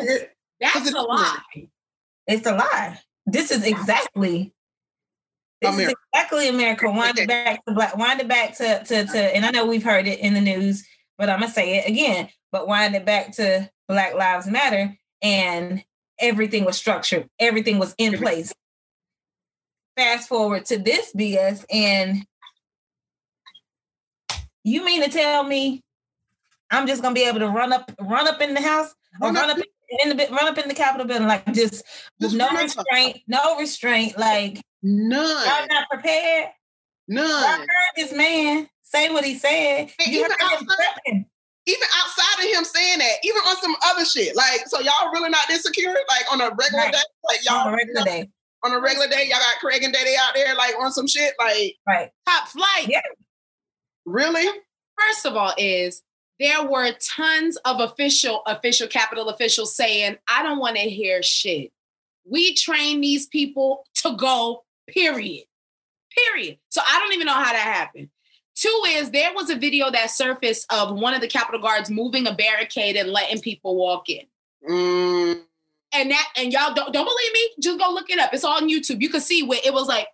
That's 0.59 0.95
a 0.95 1.03
lie. 1.03 1.69
It's 2.27 2.47
a 2.47 2.53
lie. 2.53 2.99
This 3.27 3.51
is 3.51 3.67
exactly. 3.67 4.55
This 5.61 5.75
America. 5.75 5.91
is 5.91 5.95
exactly 6.15 6.49
America. 6.49 6.91
Wind 6.91 7.19
it 7.19 7.29
back 7.29 7.63
to 7.67 7.75
black. 7.75 7.99
Wind 7.99 8.23
it 8.23 8.29
back 8.29 8.57
to 8.57 8.83
to 8.83 9.05
to. 9.05 9.37
And 9.37 9.45
I 9.45 9.51
know 9.51 9.67
we've 9.67 9.85
heard 9.85 10.07
it 10.07 10.21
in 10.21 10.33
the 10.33 10.41
news, 10.41 10.89
but 11.19 11.29
I'm 11.29 11.41
gonna 11.41 11.53
say 11.53 11.81
it 11.81 11.87
again. 11.87 12.31
But 12.51 12.67
wind 12.67 12.97
it 12.97 13.05
back 13.05 13.33
to 13.33 13.71
Black 13.87 14.15
Lives 14.15 14.47
Matter, 14.47 14.97
and 15.21 15.85
everything 16.19 16.65
was 16.65 16.79
structured. 16.79 17.29
Everything 17.39 17.79
was 17.79 17.95
in 17.99 18.17
place. 18.17 18.55
Fast 19.99 20.31
forward 20.31 20.65
to 20.65 20.79
this 20.79 21.13
BS, 21.13 21.67
and 21.71 22.25
you 24.65 24.83
mean 24.83 25.03
to 25.03 25.11
tell 25.11 25.45
me 25.45 25.83
I'm 26.71 26.87
just 26.87 27.03
gonna 27.03 27.15
be 27.15 27.25
able 27.25 27.41
to 27.41 27.49
run 27.49 27.73
up, 27.73 27.91
run 28.01 28.29
up 28.29 28.41
in 28.41 28.55
the 28.55 28.61
house, 28.61 28.95
or 29.21 29.33
run, 29.33 29.51
up 29.51 29.59
in 30.03 30.17
the 30.17 30.29
run 30.31 30.49
up 30.49 30.59
in 30.59 30.69
the 30.69 30.75
Capitol 30.75 31.07
building 31.07 31.29
like 31.29 31.47
just 31.53 31.85
with 32.21 32.35
no 32.35 32.49
restraint, 32.51 33.21
no 33.27 33.59
restraint, 33.59 34.19
like 34.19 34.61
none. 34.83 35.49
I'm 35.49 35.69
not 35.69 35.89
prepared. 35.89 36.51
None. 37.09 37.27
I 37.27 37.59
heard 37.59 37.67
this 37.97 38.13
man 38.13 38.69
say 38.83 39.11
what 39.11 39.25
he 39.25 39.35
said. 39.39 39.91
you 40.07 40.21
even, 40.21 40.31
outside, 40.43 41.25
even 41.67 41.89
outside 41.97 42.45
of 42.45 42.51
him 42.51 42.65
saying 42.65 42.99
that, 42.99 43.13
even 43.25 43.39
on 43.39 43.57
some 43.57 43.75
other 43.87 44.05
shit, 44.05 44.37
like 44.37 44.67
so 44.67 44.81
y'all 44.81 45.11
really 45.13 45.31
not 45.31 45.49
insecure, 45.51 45.95
like 46.09 46.33
on 46.33 46.41
a 46.41 46.55
regular 46.55 46.85
right. 46.85 46.93
day, 46.93 46.99
like 47.25 47.45
y'all 47.45 47.69
on 47.69 47.73
a 47.73 47.77
regular 47.77 48.05
day. 48.05 48.31
On 48.65 48.73
a 48.73 48.81
regular 48.81 49.07
day, 49.07 49.29
y'all 49.29 49.39
got 49.39 49.61
Craig 49.61 49.85
and 49.85 49.93
Daddy 49.93 50.15
out 50.21 50.35
there, 50.35 50.55
like 50.57 50.75
on 50.81 50.91
some 50.91 51.07
shit, 51.07 51.33
like 51.39 51.77
right 51.87 52.11
top 52.27 52.49
flight. 52.49 52.89
Yeah. 52.89 53.01
Really? 54.05 54.47
First 54.99 55.27
of 55.27 55.37
all, 55.37 55.55
is 55.57 56.03
there 56.41 56.65
were 56.65 56.93
tons 57.01 57.57
of 57.65 57.81
official, 57.81 58.43
official 58.47 58.87
Capitol 58.87 59.29
officials 59.29 59.75
saying, 59.75 60.17
I 60.29 60.43
don't 60.43 60.59
want 60.59 60.77
to 60.77 60.83
hear 60.83 61.23
shit. 61.23 61.73
We 62.25 62.55
train 62.55 63.01
these 63.01 63.27
people 63.27 63.85
to 63.97 64.15
go, 64.17 64.65
period. 64.87 65.45
Period. 66.15 66.59
So 66.69 66.81
I 66.87 66.99
don't 67.01 67.13
even 67.15 67.27
know 67.27 67.33
how 67.33 67.53
that 67.53 67.57
happened. 67.57 68.11
Two 68.55 68.83
is 68.89 69.11
there 69.11 69.33
was 69.35 69.51
a 69.51 69.57
video 69.57 69.91
that 69.91 70.11
surfaced 70.11 70.73
of 70.73 70.99
one 70.99 71.15
of 71.15 71.21
the 71.21 71.29
Capitol 71.29 71.61
guards 71.61 71.91
moving 71.91 72.27
a 72.27 72.35
barricade 72.35 72.97
and 72.97 73.11
letting 73.11 73.41
people 73.41 73.77
walk 73.77 74.09
in. 74.09 74.27
Mm. 74.69 75.43
And 75.93 76.11
that 76.11 76.29
and 76.37 76.53
y'all 76.53 76.75
don't 76.75 76.93
don't 76.93 77.05
believe 77.05 77.33
me? 77.33 77.51
Just 77.61 77.79
go 77.79 77.91
look 77.93 78.11
it 78.11 78.19
up. 78.19 78.35
It's 78.35 78.45
on 78.45 78.69
YouTube. 78.69 79.01
You 79.01 79.09
can 79.11 79.21
see 79.21 79.43
where 79.43 79.61
it 79.65 79.73
was 79.73 79.87
like, 79.87 80.09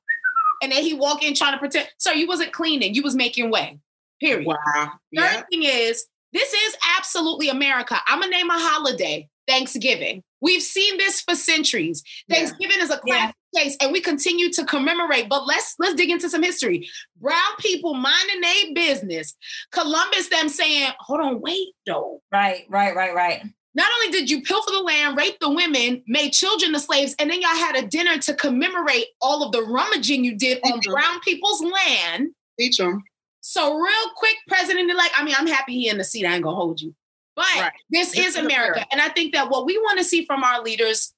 and 0.62 0.70
then 0.70 0.82
he 0.82 0.94
walk 0.94 1.24
in 1.24 1.34
trying 1.34 1.54
to 1.54 1.58
protect. 1.58 1.94
So 1.98 2.12
you 2.12 2.28
wasn't 2.28 2.52
cleaning, 2.52 2.94
you 2.94 3.02
was 3.02 3.16
making 3.16 3.50
way. 3.50 3.80
Period. 4.20 4.46
Wow. 4.46 4.92
Third 5.16 5.46
thing 5.50 5.62
is 5.64 6.06
this 6.34 6.52
is 6.52 6.76
absolutely 6.98 7.48
America. 7.48 7.96
I'm 8.06 8.20
gonna 8.20 8.30
name 8.30 8.50
a 8.50 8.58
holiday 8.58 9.28
Thanksgiving. 9.46 10.22
We've 10.40 10.62
seen 10.62 10.98
this 10.98 11.20
for 11.22 11.34
centuries. 11.34 12.02
Thanksgiving 12.28 12.76
yeah. 12.78 12.84
is 12.84 12.90
a 12.90 12.98
classic 12.98 13.34
yeah. 13.52 13.62
case, 13.62 13.76
and 13.80 13.92
we 13.92 14.00
continue 14.00 14.50
to 14.52 14.64
commemorate. 14.64 15.28
But 15.28 15.46
let's 15.46 15.74
let's 15.78 15.94
dig 15.94 16.10
into 16.10 16.28
some 16.28 16.42
history. 16.42 16.88
Brown 17.20 17.38
people 17.60 17.94
minding 17.94 18.40
their 18.40 18.74
business. 18.74 19.34
Columbus 19.72 20.28
them 20.28 20.48
saying, 20.48 20.90
"Hold 21.00 21.20
on, 21.20 21.40
wait, 21.40 21.68
though." 21.86 22.20
Right, 22.30 22.66
right, 22.68 22.94
right, 22.94 23.14
right. 23.14 23.42
Not 23.76 23.90
only 23.94 24.12
did 24.16 24.30
you 24.30 24.42
pilfer 24.42 24.70
the 24.70 24.80
land, 24.80 25.16
rape 25.16 25.38
the 25.40 25.50
women, 25.50 26.02
made 26.06 26.32
children 26.32 26.72
the 26.72 26.78
slaves, 26.78 27.14
and 27.18 27.30
then 27.30 27.40
y'all 27.40 27.50
had 27.56 27.76
a 27.76 27.86
dinner 27.86 28.18
to 28.18 28.34
commemorate 28.34 29.06
all 29.20 29.42
of 29.42 29.52
the 29.52 29.62
rummaging 29.62 30.24
you 30.24 30.36
did 30.36 30.60
on 30.64 30.80
brown 30.80 31.20
people's 31.20 31.62
land. 31.62 32.28
Teach 32.58 32.76
them. 32.76 33.02
So 33.46 33.74
real 33.74 34.10
quick, 34.16 34.36
President 34.48 34.90
elect. 34.90 35.12
I 35.18 35.22
mean, 35.22 35.34
I'm 35.36 35.46
happy 35.46 35.74
he 35.74 35.90
in 35.90 35.98
the 35.98 36.04
seat. 36.04 36.24
I 36.24 36.32
ain't 36.32 36.42
gonna 36.42 36.56
hold 36.56 36.80
you, 36.80 36.94
but 37.36 37.44
right. 37.54 37.72
this, 37.90 38.12
this, 38.12 38.28
is, 38.28 38.36
America, 38.36 38.72
America, 38.72 38.86
and 38.90 39.02
I 39.02 39.10
think 39.10 39.34
that 39.34 39.50
what 39.50 39.66
we 39.66 39.76
want 39.76 39.98
to 39.98 40.04
see 40.04 40.24
from 40.24 40.42
our 40.42 40.62
leaders, 40.62 41.12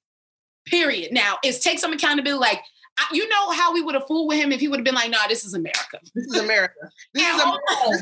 period, 0.65 1.13
now 1.13 1.37
is 1.41 1.59
take 1.59 1.79
some 1.79 1.93
accountability. 1.93 2.37
Like 2.37 2.59
you 3.13 3.29
know 3.29 3.51
how 3.51 3.73
we 3.73 3.81
would 3.81 3.95
have 3.95 4.05
fooled 4.07 4.27
with 4.27 4.39
him 4.39 4.51
if 4.51 4.59
he 4.59 4.67
would 4.67 4.79
have 4.79 4.83
been 4.83 4.93
like, 4.93 5.09
"Nah, 5.09 5.25
this 5.29 5.45
is 5.45 5.53
America. 5.53 6.01
This 6.15 6.25
is 6.25 6.35
America. 6.35 6.73
This 7.13 7.25
is 7.25 7.41
America. 7.41 7.61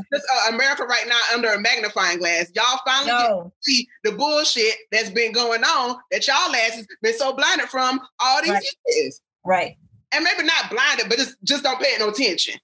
This 0.10 0.20
is 0.22 0.28
uh, 0.34 0.56
America 0.56 0.86
right 0.86 1.06
now 1.08 1.20
under 1.32 1.54
a 1.54 1.60
magnifying 1.60 2.18
glass. 2.18 2.50
Y'all 2.56 2.80
finally 2.84 3.12
no. 3.12 3.54
see 3.62 3.88
the 4.04 4.14
bullshit 4.14 4.74
that's 4.92 5.12
been 5.12 5.34
going 5.34 5.64
on 5.64 5.98
that 6.10 6.28
y'all 6.28 6.56
asses 6.56 6.88
been 7.04 7.16
so 7.16 7.32
blinded 7.32 7.68
from 7.68 8.02
all 8.20 8.42
these 8.42 8.54
right. 8.54 8.66
years. 8.88 9.22
Right. 9.46 9.78
And 10.12 10.24
maybe 10.24 10.42
not 10.42 10.72
blinded, 10.72 11.10
but 11.10 11.20
just 11.20 11.36
just 11.44 11.62
don't 11.62 11.80
pay 11.80 11.94
no 12.00 12.10
attention. 12.10 12.56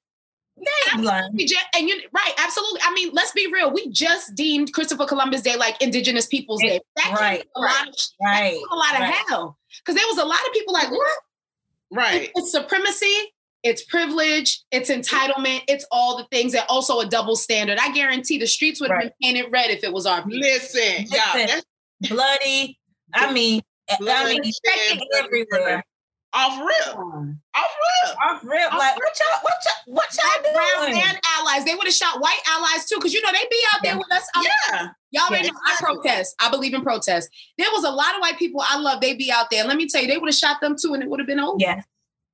And 1.73 1.87
you 1.87 2.01
right, 2.11 2.33
absolutely. 2.37 2.81
I 2.83 2.93
mean, 2.93 3.11
let's 3.13 3.31
be 3.31 3.47
real. 3.51 3.71
We 3.71 3.89
just 3.89 4.35
deemed 4.35 4.73
Christopher 4.73 5.05
Columbus 5.05 5.41
Day 5.41 5.55
like 5.55 5.81
Indigenous 5.81 6.25
Peoples 6.27 6.61
Day. 6.61 6.79
That 6.97 7.17
right, 7.19 7.43
a 7.55 7.59
lot 7.59 7.87
of 7.87 7.95
right, 8.21 8.59
a 8.71 8.75
lot 8.75 8.93
of 8.95 8.99
right. 9.01 9.13
hell 9.27 9.57
because 9.79 9.95
there 9.95 10.07
was 10.07 10.17
a 10.17 10.25
lot 10.25 10.39
of 10.45 10.53
people 10.53 10.73
like 10.73 10.91
what? 10.91 11.17
Right. 11.93 12.31
It's 12.35 12.51
supremacy. 12.51 13.33
It's 13.63 13.83
privilege. 13.83 14.63
It's 14.71 14.89
entitlement. 14.89 15.61
It's 15.67 15.85
all 15.91 16.17
the 16.17 16.25
things 16.31 16.53
that 16.53 16.65
also 16.67 16.99
a 16.99 17.05
double 17.05 17.35
standard. 17.35 17.77
I 17.79 17.91
guarantee 17.91 18.39
the 18.39 18.47
streets 18.47 18.81
would 18.81 18.89
have 18.89 18.97
right. 18.97 19.13
been 19.19 19.35
painted 19.35 19.51
red 19.51 19.69
if 19.69 19.83
it 19.83 19.93
was 19.93 20.05
our 20.05 20.23
people. 20.23 20.39
Listen, 20.39 21.05
yeah, 21.09 21.61
bloody. 22.09 22.79
I 23.13 23.31
mean, 23.31 23.61
I 23.89 24.33
mean, 24.33 24.41
everywhere. 25.19 25.83
Off 26.33 26.59
rip. 26.65 26.95
Off 26.95 27.35
rip. 27.55 28.17
Off 28.25 28.43
rip. 28.43 28.73
Off 28.73 28.79
like 28.79 28.97
what 28.97 29.19
y'all 29.19 29.39
what 29.41 29.53
y'all 29.65 29.93
what 29.93 30.17
y'all 30.17 30.43
doing? 30.43 30.55
Brown 30.55 31.07
and 31.09 31.19
allies. 31.37 31.65
They 31.65 31.75
would 31.75 31.85
have 31.85 31.93
shot 31.93 32.21
white 32.21 32.39
allies 32.47 32.85
too, 32.85 32.95
because 32.95 33.13
you 33.13 33.21
know 33.21 33.31
they 33.31 33.45
be 33.49 33.61
out 33.73 33.81
there 33.83 33.97
with 33.97 34.11
us. 34.11 34.23
yeah. 34.71 34.89
Y'all 35.11 35.27
already 35.27 35.47
yeah, 35.47 35.51
know 35.51 35.59
I 35.67 35.75
protest. 35.79 36.35
I 36.39 36.49
believe 36.49 36.73
in 36.73 36.83
protest. 36.83 37.29
There 37.57 37.67
was 37.73 37.83
a 37.83 37.91
lot 37.91 38.15
of 38.15 38.21
white 38.21 38.39
people 38.39 38.63
I 38.65 38.79
love. 38.79 39.01
They 39.01 39.13
be 39.13 39.31
out 39.31 39.47
there. 39.51 39.65
Let 39.65 39.75
me 39.75 39.87
tell 39.87 40.01
you, 40.01 40.07
they 40.07 40.17
would 40.17 40.29
have 40.29 40.35
shot 40.35 40.61
them 40.61 40.75
too, 40.81 40.93
and 40.93 41.03
it 41.03 41.09
would 41.09 41.19
have 41.19 41.27
been 41.27 41.39
over. 41.39 41.57
Yeah. 41.59 41.81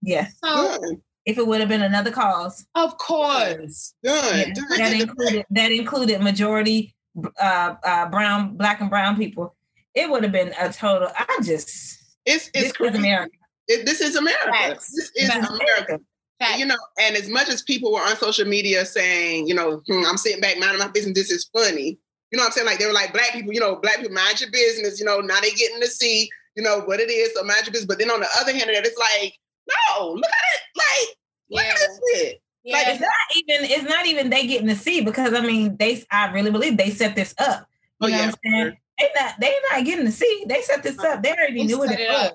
Yeah. 0.03 0.27
So, 0.43 0.79
if 1.25 1.37
it 1.37 1.47
would 1.47 1.59
have 1.59 1.69
been 1.69 1.81
another 1.81 2.11
cause. 2.11 2.65
Of 2.75 2.97
course. 2.97 3.93
Good. 4.03 4.57
Yeah, 4.57 4.77
that 4.77 4.93
included 4.93 5.45
that 5.49 5.71
included 5.71 6.21
majority 6.21 6.95
uh, 7.41 7.75
uh, 7.83 8.09
brown, 8.09 8.57
black 8.57 8.79
and 8.79 8.89
brown 8.89 9.17
people. 9.17 9.55
It 9.95 10.09
would 10.09 10.23
have 10.23 10.31
been 10.31 10.53
a 10.59 10.71
total. 10.71 11.09
I 11.17 11.39
just 11.43 11.97
it's 12.25 12.49
it's 12.53 12.71
crazy. 12.73 12.97
America. 12.97 13.36
It, 13.67 13.85
this 13.85 14.01
is 14.01 14.15
America. 14.15 14.51
Facts. 14.51 14.91
This 14.93 15.11
is 15.15 15.29
Facts. 15.29 15.49
America. 15.49 15.99
Facts. 16.39 16.59
You 16.59 16.65
know, 16.65 16.77
and 16.99 17.15
as 17.15 17.29
much 17.29 17.49
as 17.49 17.61
people 17.63 17.91
were 17.91 18.01
on 18.01 18.15
social 18.17 18.45
media 18.45 18.85
saying, 18.85 19.47
you 19.47 19.53
know, 19.53 19.81
hmm, 19.87 20.03
I'm 20.05 20.17
sitting 20.17 20.41
back 20.41 20.57
minding 20.59 20.79
my 20.79 20.87
business, 20.87 21.15
this 21.15 21.31
is 21.31 21.49
funny. 21.53 21.97
You 22.31 22.37
know 22.37 22.43
what 22.43 22.47
I'm 22.47 22.51
saying? 22.53 22.67
Like 22.67 22.79
they 22.79 22.85
were 22.85 22.93
like, 22.93 23.13
black 23.13 23.31
people, 23.31 23.53
you 23.53 23.59
know, 23.59 23.77
black 23.77 23.97
people 23.97 24.13
mind 24.13 24.41
your 24.41 24.51
business. 24.51 24.99
You 24.99 25.05
know, 25.05 25.19
now 25.19 25.39
they 25.41 25.51
getting 25.51 25.81
to 25.81 25.87
see, 25.87 26.29
you 26.55 26.63
know, 26.63 26.81
what 26.81 26.99
it 26.99 27.09
is. 27.09 27.33
So 27.33 27.43
mind 27.43 27.65
your 27.65 27.71
business. 27.71 27.85
But 27.87 27.99
then 27.99 28.11
on 28.11 28.19
the 28.19 28.27
other 28.39 28.51
hand 28.51 28.69
of 28.69 28.75
that, 28.75 28.85
it's 28.85 28.97
like, 28.97 29.33
no, 29.67 30.11
look 30.11 30.25
at 30.25 30.55
it. 30.55 30.61
Like, 30.75 31.17
yeah. 31.49 31.57
look 31.57 31.65
at 31.65 31.77
this 31.77 31.99
shit. 32.13 32.41
Yeah. 32.67 32.75
Like 32.75 32.87
it's 32.87 32.99
not 32.99 33.11
even 33.35 33.71
it's 33.71 33.89
not 33.89 34.05
even 34.07 34.29
they 34.29 34.45
getting 34.45 34.67
to 34.67 34.75
see 34.75 34.99
because 34.99 35.33
I 35.33 35.39
mean 35.39 35.77
they 35.77 36.03
I 36.11 36.29
really 36.33 36.51
believe 36.51 36.75
they 36.75 36.89
set 36.89 37.15
this 37.15 37.33
up. 37.37 37.65
You 38.01 38.07
oh, 38.07 38.07
know 38.07 38.17
yeah. 38.17 38.25
what 38.25 38.35
I'm 38.45 38.51
saying? 38.51 38.77
They 38.99 39.09
not 39.15 39.39
they 39.39 39.55
not 39.71 39.85
getting 39.85 40.05
to 40.05 40.11
see. 40.11 40.43
They 40.47 40.61
set 40.61 40.83
this 40.83 40.99
up. 40.99 41.23
They 41.23 41.31
already 41.31 41.63
knew 41.63 41.77
what 41.77 41.91
it 41.91 42.09
was. 42.09 42.31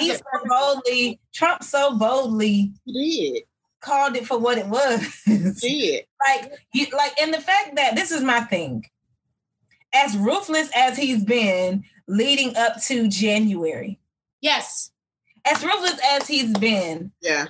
He 0.00 0.12
so 0.12 0.22
boldly, 0.46 1.20
Trump 1.32 1.62
so 1.62 1.96
boldly 1.96 2.72
did 2.86 3.42
called 3.80 4.16
it 4.16 4.26
for 4.26 4.38
what 4.38 4.58
it 4.58 4.66
was. 4.66 5.00
Did 5.60 6.04
like 6.26 6.52
you 6.72 6.86
like, 6.96 7.18
and 7.20 7.32
the 7.32 7.40
fact 7.40 7.76
that 7.76 7.94
this 7.94 8.10
is 8.10 8.22
my 8.22 8.40
thing. 8.40 8.84
as 9.94 10.16
ruthless 10.16 10.68
as 10.74 10.96
he's 10.96 11.24
been 11.24 11.84
leading 12.08 12.56
up 12.56 12.82
to 12.82 13.08
January. 13.08 13.98
Yes. 14.40 14.90
As 15.44 15.64
ruthless 15.64 15.98
as 16.12 16.26
he's 16.26 16.52
been. 16.58 17.12
Yeah. 17.20 17.46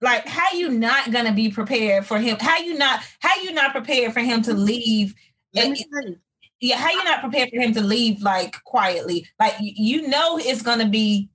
Like 0.00 0.26
how 0.26 0.52
you 0.52 0.68
not 0.70 1.12
gonna 1.12 1.32
be 1.32 1.50
prepared 1.50 2.06
for 2.06 2.18
him? 2.18 2.36
How 2.40 2.58
you 2.58 2.78
not 2.78 3.00
how 3.20 3.40
you 3.42 3.52
not 3.52 3.72
prepared 3.72 4.12
for 4.12 4.20
him 4.20 4.42
to 4.42 4.52
mm-hmm. 4.52 4.64
leave? 4.64 5.14
Let 5.54 5.64
And- 5.66 5.72
me 5.72 5.84
tell 5.92 6.10
you. 6.10 6.18
yeah, 6.60 6.76
how 6.76 6.90
you 6.90 7.04
not 7.04 7.20
prepared 7.20 7.50
for 7.50 7.60
him 7.60 7.72
to 7.74 7.82
leave 7.82 8.22
like 8.22 8.62
quietly? 8.64 9.26
Like 9.38 9.54
you 9.58 10.08
know 10.08 10.38
it's 10.38 10.62
gonna 10.62 10.88
be 10.88 11.28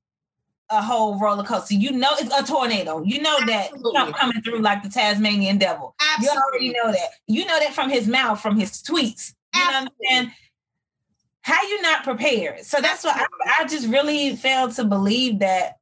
a 0.69 0.81
whole 0.81 1.19
roller 1.19 1.43
coaster. 1.43 1.75
You 1.75 1.91
know 1.91 2.09
it's 2.13 2.33
a 2.33 2.43
tornado. 2.43 3.03
You 3.03 3.21
know 3.21 3.37
that 3.45 3.65
Absolutely. 3.71 3.91
Trump 3.93 4.15
coming 4.15 4.41
through 4.41 4.59
like 4.61 4.83
the 4.83 4.89
Tasmanian 4.89 5.57
devil. 5.57 5.95
You 6.21 6.29
already 6.29 6.69
know 6.69 6.91
that. 6.91 7.09
You 7.27 7.45
know 7.45 7.59
that 7.59 7.73
from 7.73 7.89
his 7.89 8.07
mouth, 8.07 8.41
from 8.41 8.57
his 8.57 8.81
tweets. 8.81 9.33
You 9.53 9.61
know 9.61 9.67
what 9.67 9.75
I'm 9.75 9.87
saying? 10.09 10.31
How 11.41 11.61
you 11.61 11.81
not 11.81 12.03
prepared? 12.03 12.61
So 12.61 12.81
that's 12.81 13.03
why 13.03 13.11
I, 13.15 13.61
I 13.61 13.65
just 13.67 13.87
really 13.87 14.35
failed 14.35 14.71
to 14.73 14.83
believe 14.83 15.39
that. 15.39 15.77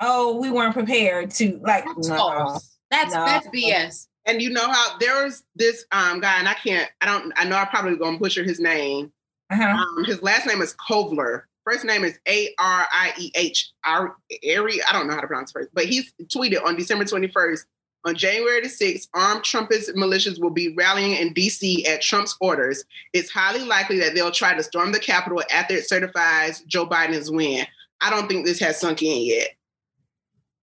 Oh, 0.00 0.40
we 0.40 0.50
weren't 0.50 0.72
prepared 0.74 1.30
to 1.32 1.60
like. 1.62 1.84
That's 1.84 2.08
no. 2.08 2.58
That's 2.90 3.14
No. 3.14 3.24
that's 3.24 3.46
BS. 3.48 4.06
And 4.26 4.42
you 4.42 4.50
know 4.50 4.66
how 4.68 4.98
there's 4.98 5.42
this 5.54 5.84
um 5.92 6.20
guy, 6.20 6.38
and 6.38 6.48
I 6.48 6.54
can't, 6.54 6.90
I 7.00 7.06
don't, 7.06 7.32
I 7.36 7.44
know 7.44 7.56
I 7.56 7.64
probably 7.66 7.96
gonna 7.96 8.18
butcher 8.18 8.42
his 8.42 8.60
name. 8.60 9.12
Uh-huh. 9.50 9.62
Um, 9.62 10.04
his 10.04 10.22
last 10.22 10.46
name 10.46 10.62
is 10.62 10.74
Kovler. 10.74 11.42
First 11.64 11.84
name 11.84 12.04
is 12.04 12.18
A 12.26 12.54
R 12.58 12.86
I 12.92 13.12
E 13.18 13.30
H 13.34 13.70
Ari. 13.84 14.12
I 14.42 14.92
don't 14.92 15.06
know 15.06 15.14
how 15.14 15.20
to 15.20 15.26
pronounce 15.26 15.52
first, 15.52 15.70
but 15.72 15.84
he's 15.84 16.12
tweeted 16.24 16.64
on 16.64 16.76
December 16.76 17.04
21st. 17.04 17.60
On 18.06 18.14
January 18.14 18.62
the 18.62 18.68
6th, 18.68 19.08
armed 19.12 19.42
Trumpist 19.42 19.94
militias 19.94 20.40
will 20.40 20.48
be 20.48 20.74
rallying 20.74 21.12
in 21.12 21.34
DC 21.34 21.86
at 21.86 22.00
Trump's 22.00 22.34
orders. 22.40 22.82
It's 23.12 23.30
highly 23.30 23.62
likely 23.62 23.98
that 24.00 24.14
they'll 24.14 24.30
try 24.30 24.54
to 24.54 24.62
storm 24.62 24.92
the 24.92 24.98
Capitol 24.98 25.42
after 25.52 25.74
it 25.74 25.86
certifies 25.86 26.62
Joe 26.62 26.86
Biden's 26.86 27.30
win. 27.30 27.66
I 28.00 28.08
don't 28.08 28.26
think 28.26 28.46
this 28.46 28.58
has 28.60 28.80
sunk 28.80 29.02
in 29.02 29.26
yet. 29.26 29.48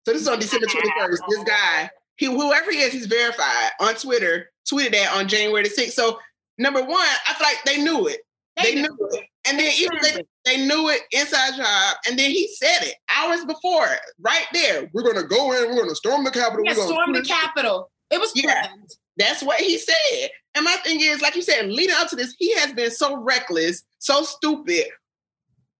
So 0.07 0.13
this 0.13 0.23
is 0.23 0.29
on 0.29 0.39
December 0.39 0.67
21st. 0.67 1.19
This 1.29 1.45
guy, 1.45 1.91
he 2.17 2.27
whoever 2.27 2.71
he 2.71 2.79
is, 2.79 2.93
he's 2.93 3.07
verified 3.07 3.71
on 3.81 3.97
Twitter, 3.97 4.51
tweeted 4.73 4.93
that 4.93 5.17
on 5.17 5.27
January 5.27 5.65
the 5.65 5.71
6th. 5.71 5.91
So 5.91 6.21
number 6.59 6.83
one, 6.83 7.09
I 7.29 7.35
feel 7.35 7.49
like 7.49 7.65
they 7.65 7.83
knew 7.83 8.07
it. 8.07 8.21
They, 8.63 8.75
knew 8.75 8.97
it. 9.13 9.25
And 9.47 9.59
then 9.59 9.71
even 9.77 9.99
they, 10.01 10.23
they 10.47 10.67
knew 10.67 10.89
it 10.89 11.03
inside 11.13 11.57
job. 11.57 11.97
And 12.09 12.19
then 12.19 12.31
he 12.31 12.49
said 12.55 12.79
it 12.81 12.95
hours 13.15 13.45
before, 13.45 13.89
right 14.19 14.47
there. 14.55 14.89
We're 14.95 15.03
gonna 15.03 15.27
go 15.27 15.53
in, 15.53 15.75
we're 15.75 15.83
gonna 15.83 15.95
storm 15.95 16.25
the 16.25 16.31
Capitol. 16.31 16.65
Yeah, 16.65 16.73
storm 16.73 17.13
the 17.13 17.21
Capitol. 17.23 17.91
It 18.11 18.19
was 18.19 18.33
Yeah. 18.35 18.67
planned. 18.67 18.91
That's 19.19 19.43
what 19.43 19.61
he 19.61 19.77
said. 19.77 20.31
And 20.55 20.65
my 20.65 20.77
thing 20.77 21.01
is, 21.03 21.21
like 21.21 21.37
you 21.37 21.43
said, 21.43 21.67
leading 21.67 21.95
up 21.97 22.09
to 22.09 22.17
this, 22.17 22.35
he 22.39 22.55
has 22.55 22.73
been 22.73 22.91
so 22.91 23.17
reckless, 23.17 23.83
so 23.99 24.23
stupid. 24.23 24.87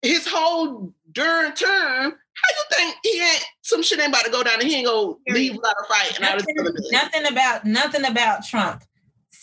His 0.03 0.27
whole 0.27 0.93
during 1.13 1.53
term, 1.53 2.13
how 2.35 2.49
you 2.51 2.77
think 2.77 2.97
he 3.03 3.21
ain't 3.21 3.45
some 3.63 3.83
shit 3.83 3.99
ain't 3.99 4.09
about 4.09 4.25
to 4.25 4.31
go 4.31 4.43
down 4.43 4.61
and 4.61 4.69
he 4.69 4.77
ain't 4.77 4.87
gonna 4.87 5.15
leave 5.29 5.57
without 5.57 5.77
a 5.83 5.87
fight 5.89 6.17
and 6.17 6.25
all 6.27 6.37
this 6.37 6.47
other 6.61 6.73
nothing 6.91 7.27
about 7.27 7.65
nothing 7.65 8.05
about 8.05 8.45
Trump 8.45 8.83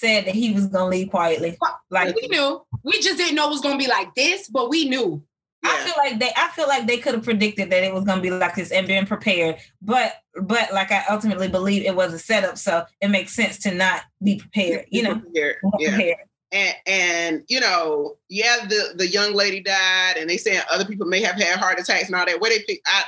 said 0.01 0.25
that 0.25 0.35
he 0.35 0.51
was 0.51 0.67
gonna 0.67 0.89
leave 0.89 1.09
quietly. 1.09 1.57
Like 1.89 2.15
we 2.15 2.27
knew. 2.27 2.61
We 2.83 2.99
just 2.99 3.17
didn't 3.17 3.35
know 3.35 3.47
it 3.47 3.51
was 3.51 3.61
gonna 3.61 3.77
be 3.77 3.87
like 3.87 4.13
this, 4.15 4.49
but 4.49 4.69
we 4.69 4.89
knew. 4.89 5.23
I 5.63 5.77
feel 5.81 5.93
like 5.97 6.19
they 6.19 6.31
I 6.35 6.49
feel 6.49 6.67
like 6.67 6.87
they 6.87 6.97
could 6.97 7.13
have 7.13 7.23
predicted 7.23 7.69
that 7.69 7.83
it 7.83 7.93
was 7.93 8.03
gonna 8.03 8.21
be 8.21 8.31
like 8.31 8.55
this 8.55 8.71
and 8.71 8.87
been 8.87 9.05
prepared. 9.05 9.57
But 9.81 10.15
but 10.41 10.73
like 10.73 10.91
I 10.91 11.03
ultimately 11.09 11.47
believe 11.47 11.85
it 11.85 11.95
was 11.95 12.13
a 12.13 12.19
setup, 12.19 12.57
so 12.57 12.83
it 12.99 13.09
makes 13.09 13.33
sense 13.33 13.59
to 13.59 13.73
not 13.73 14.01
be 14.23 14.37
prepared, 14.37 14.85
you 14.89 15.03
know. 15.03 15.19
Prepared. 15.19 15.57
Yeah. 15.79 15.89
prepared. 15.89 16.17
and 16.51 16.75
and 16.87 17.43
you 17.47 17.59
know, 17.59 18.15
yeah, 18.29 18.65
the 18.67 18.93
the 18.95 19.07
young 19.07 19.33
lady 19.33 19.61
died, 19.61 20.17
and 20.17 20.29
they 20.29 20.37
saying 20.37 20.61
other 20.71 20.85
people 20.85 21.05
may 21.05 21.21
have 21.21 21.35
had 21.35 21.59
heart 21.59 21.79
attacks 21.79 22.07
and 22.07 22.15
all 22.15 22.25
that. 22.25 22.41
Where 22.41 22.49
they 22.49 22.63
pick? 22.63 22.81
I, 22.87 23.03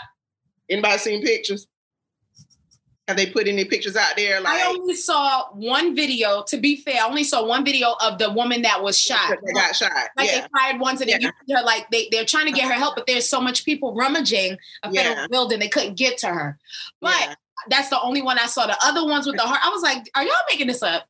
anybody 0.69 0.97
seen 0.99 1.23
pictures? 1.23 1.67
Have 3.09 3.17
they 3.17 3.25
put 3.25 3.49
any 3.49 3.65
pictures 3.65 3.97
out 3.97 4.15
there? 4.15 4.39
Like 4.39 4.61
I 4.61 4.67
only 4.67 4.95
saw 4.95 5.49
one 5.51 5.93
video. 5.93 6.43
To 6.47 6.57
be 6.57 6.77
fair, 6.77 7.01
I 7.01 7.07
only 7.07 7.25
saw 7.25 7.45
one 7.45 7.65
video 7.65 7.95
of 8.01 8.17
the 8.17 8.31
woman 8.31 8.61
that 8.61 8.81
was 8.81 8.97
shot. 8.97 9.29
that 9.29 9.39
they 9.45 9.51
got 9.51 9.75
shot? 9.75 9.91
Like 10.15 10.29
yeah, 10.29 10.41
they 10.41 10.47
fired 10.57 10.79
ones 10.79 11.01
and 11.01 11.09
then 11.09 11.19
you 11.19 11.29
her 11.55 11.63
like 11.63 11.89
they, 11.91 12.07
they're 12.11 12.23
trying 12.23 12.45
to 12.45 12.53
get 12.53 12.65
her 12.65 12.73
help, 12.73 12.95
but 12.95 13.05
there's 13.05 13.27
so 13.27 13.41
much 13.41 13.65
people 13.65 13.93
rummaging 13.93 14.57
a 14.83 14.93
federal 14.93 15.15
Yeah. 15.15 15.27
building 15.29 15.59
they 15.59 15.67
couldn't 15.67 15.95
get 15.97 16.17
to 16.19 16.27
her. 16.27 16.57
But 17.01 17.15
yeah. 17.19 17.35
that's 17.69 17.89
the 17.89 18.01
only 18.01 18.21
one 18.21 18.39
I 18.39 18.45
saw. 18.45 18.67
The 18.67 18.77
other 18.85 19.05
ones 19.05 19.27
with 19.27 19.35
the 19.35 19.43
heart, 19.43 19.59
I 19.61 19.69
was 19.69 19.81
like, 19.81 20.09
are 20.15 20.23
y'all 20.23 20.33
making 20.49 20.67
this 20.67 20.81
up? 20.81 21.03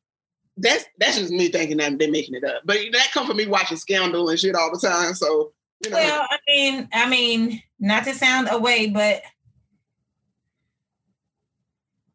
That's 0.56 0.84
that's 0.98 1.18
just 1.18 1.32
me 1.32 1.48
thinking 1.48 1.76
that 1.76 1.96
they're 2.00 2.10
making 2.10 2.34
it 2.34 2.42
up. 2.44 2.62
But 2.64 2.78
that 2.92 3.12
come 3.12 3.26
from 3.26 3.36
me 3.36 3.46
watching 3.46 3.76
Scandal 3.76 4.28
and 4.30 4.38
shit 4.38 4.56
all 4.56 4.72
the 4.72 4.84
time. 4.84 5.14
So 5.14 5.52
you 5.84 5.90
know, 5.90 5.96
Well, 5.96 6.26
I 6.28 6.38
mean, 6.48 6.88
I 6.92 7.08
mean, 7.08 7.62
not 7.78 8.04
to 8.04 8.14
sound 8.14 8.48
away, 8.50 8.88
but 8.88 9.22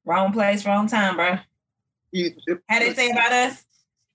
wrong 0.09 0.33
place, 0.33 0.65
wrong 0.65 0.87
time, 0.87 1.15
bro. 1.15 1.37
you 2.11 2.33
How 2.67 2.79
they 2.79 2.93
say 2.93 3.11
about 3.11 3.31
us? 3.31 3.65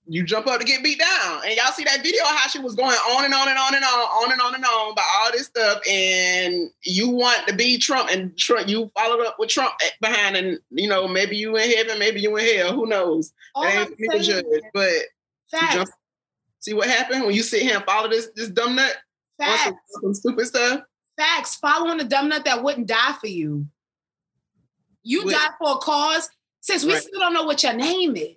you 0.07 0.23
jump 0.23 0.47
up 0.47 0.59
to 0.59 0.65
get 0.65 0.83
beat 0.83 0.99
down. 0.99 1.41
And 1.45 1.55
y'all 1.55 1.71
see 1.71 1.83
that 1.83 2.03
video 2.03 2.23
how 2.23 2.47
she 2.47 2.59
was 2.59 2.75
going 2.75 2.95
on 2.95 3.25
and 3.25 3.33
on 3.33 3.47
and 3.47 3.57
on 3.57 3.73
and 3.73 3.83
on, 3.83 3.99
on 3.99 4.31
and 4.31 4.41
on 4.41 4.55
and 4.55 4.63
on 4.63 4.91
about 4.91 5.05
all 5.15 5.31
this 5.31 5.47
stuff. 5.47 5.81
And 5.89 6.69
you 6.83 7.09
want 7.09 7.47
to 7.47 7.55
be 7.55 7.77
Trump 7.77 8.09
and 8.11 8.37
Trump, 8.37 8.67
you 8.67 8.89
followed 8.95 9.25
up 9.25 9.37
with 9.39 9.49
Trump 9.49 9.73
behind, 10.01 10.37
and 10.37 10.59
you 10.69 10.87
know, 10.87 11.07
maybe 11.07 11.35
you 11.35 11.55
in 11.57 11.69
heaven, 11.71 11.99
maybe 11.99 12.21
you 12.21 12.35
in 12.37 12.57
hell, 12.57 12.73
who 12.73 12.85
knows? 12.85 13.33
All 13.55 13.63
That 13.63 13.87
ain't 13.87 13.89
for 13.89 13.95
me 13.97 14.07
to 14.09 14.19
judge. 14.19 14.45
But 14.73 14.89
is 14.89 15.03
you 15.53 15.59
facts, 15.59 15.75
jump, 15.75 15.89
see 16.59 16.73
what 16.73 16.87
happened 16.87 17.25
when 17.25 17.35
you 17.35 17.43
sit 17.43 17.63
here 17.63 17.75
and 17.75 17.85
follow 17.85 18.09
this 18.09 18.29
this 18.35 18.49
dumb 18.49 18.75
nut 18.75 18.95
on 19.39 19.47
facts, 19.47 19.63
some, 19.63 20.01
some 20.01 20.13
stupid 20.13 20.45
stuff. 20.45 20.81
facts. 21.17 21.55
Following 21.55 21.99
a 21.99 22.03
dumb 22.03 22.29
nut 22.29 22.45
that 22.45 22.63
wouldn't 22.63 22.87
die 22.87 23.13
for 23.19 23.27
you. 23.27 23.65
You 25.05 25.23
Would- 25.23 25.33
died 25.33 25.51
for 25.59 25.71
a 25.75 25.77
cause. 25.77 26.29
Since 26.61 26.83
we 26.83 26.93
Right. 26.93 27.03
still 27.03 27.19
don't 27.19 27.33
know 27.33 27.43
what 27.43 27.61
your 27.61 27.73
name 27.73 28.15
is. 28.17 28.35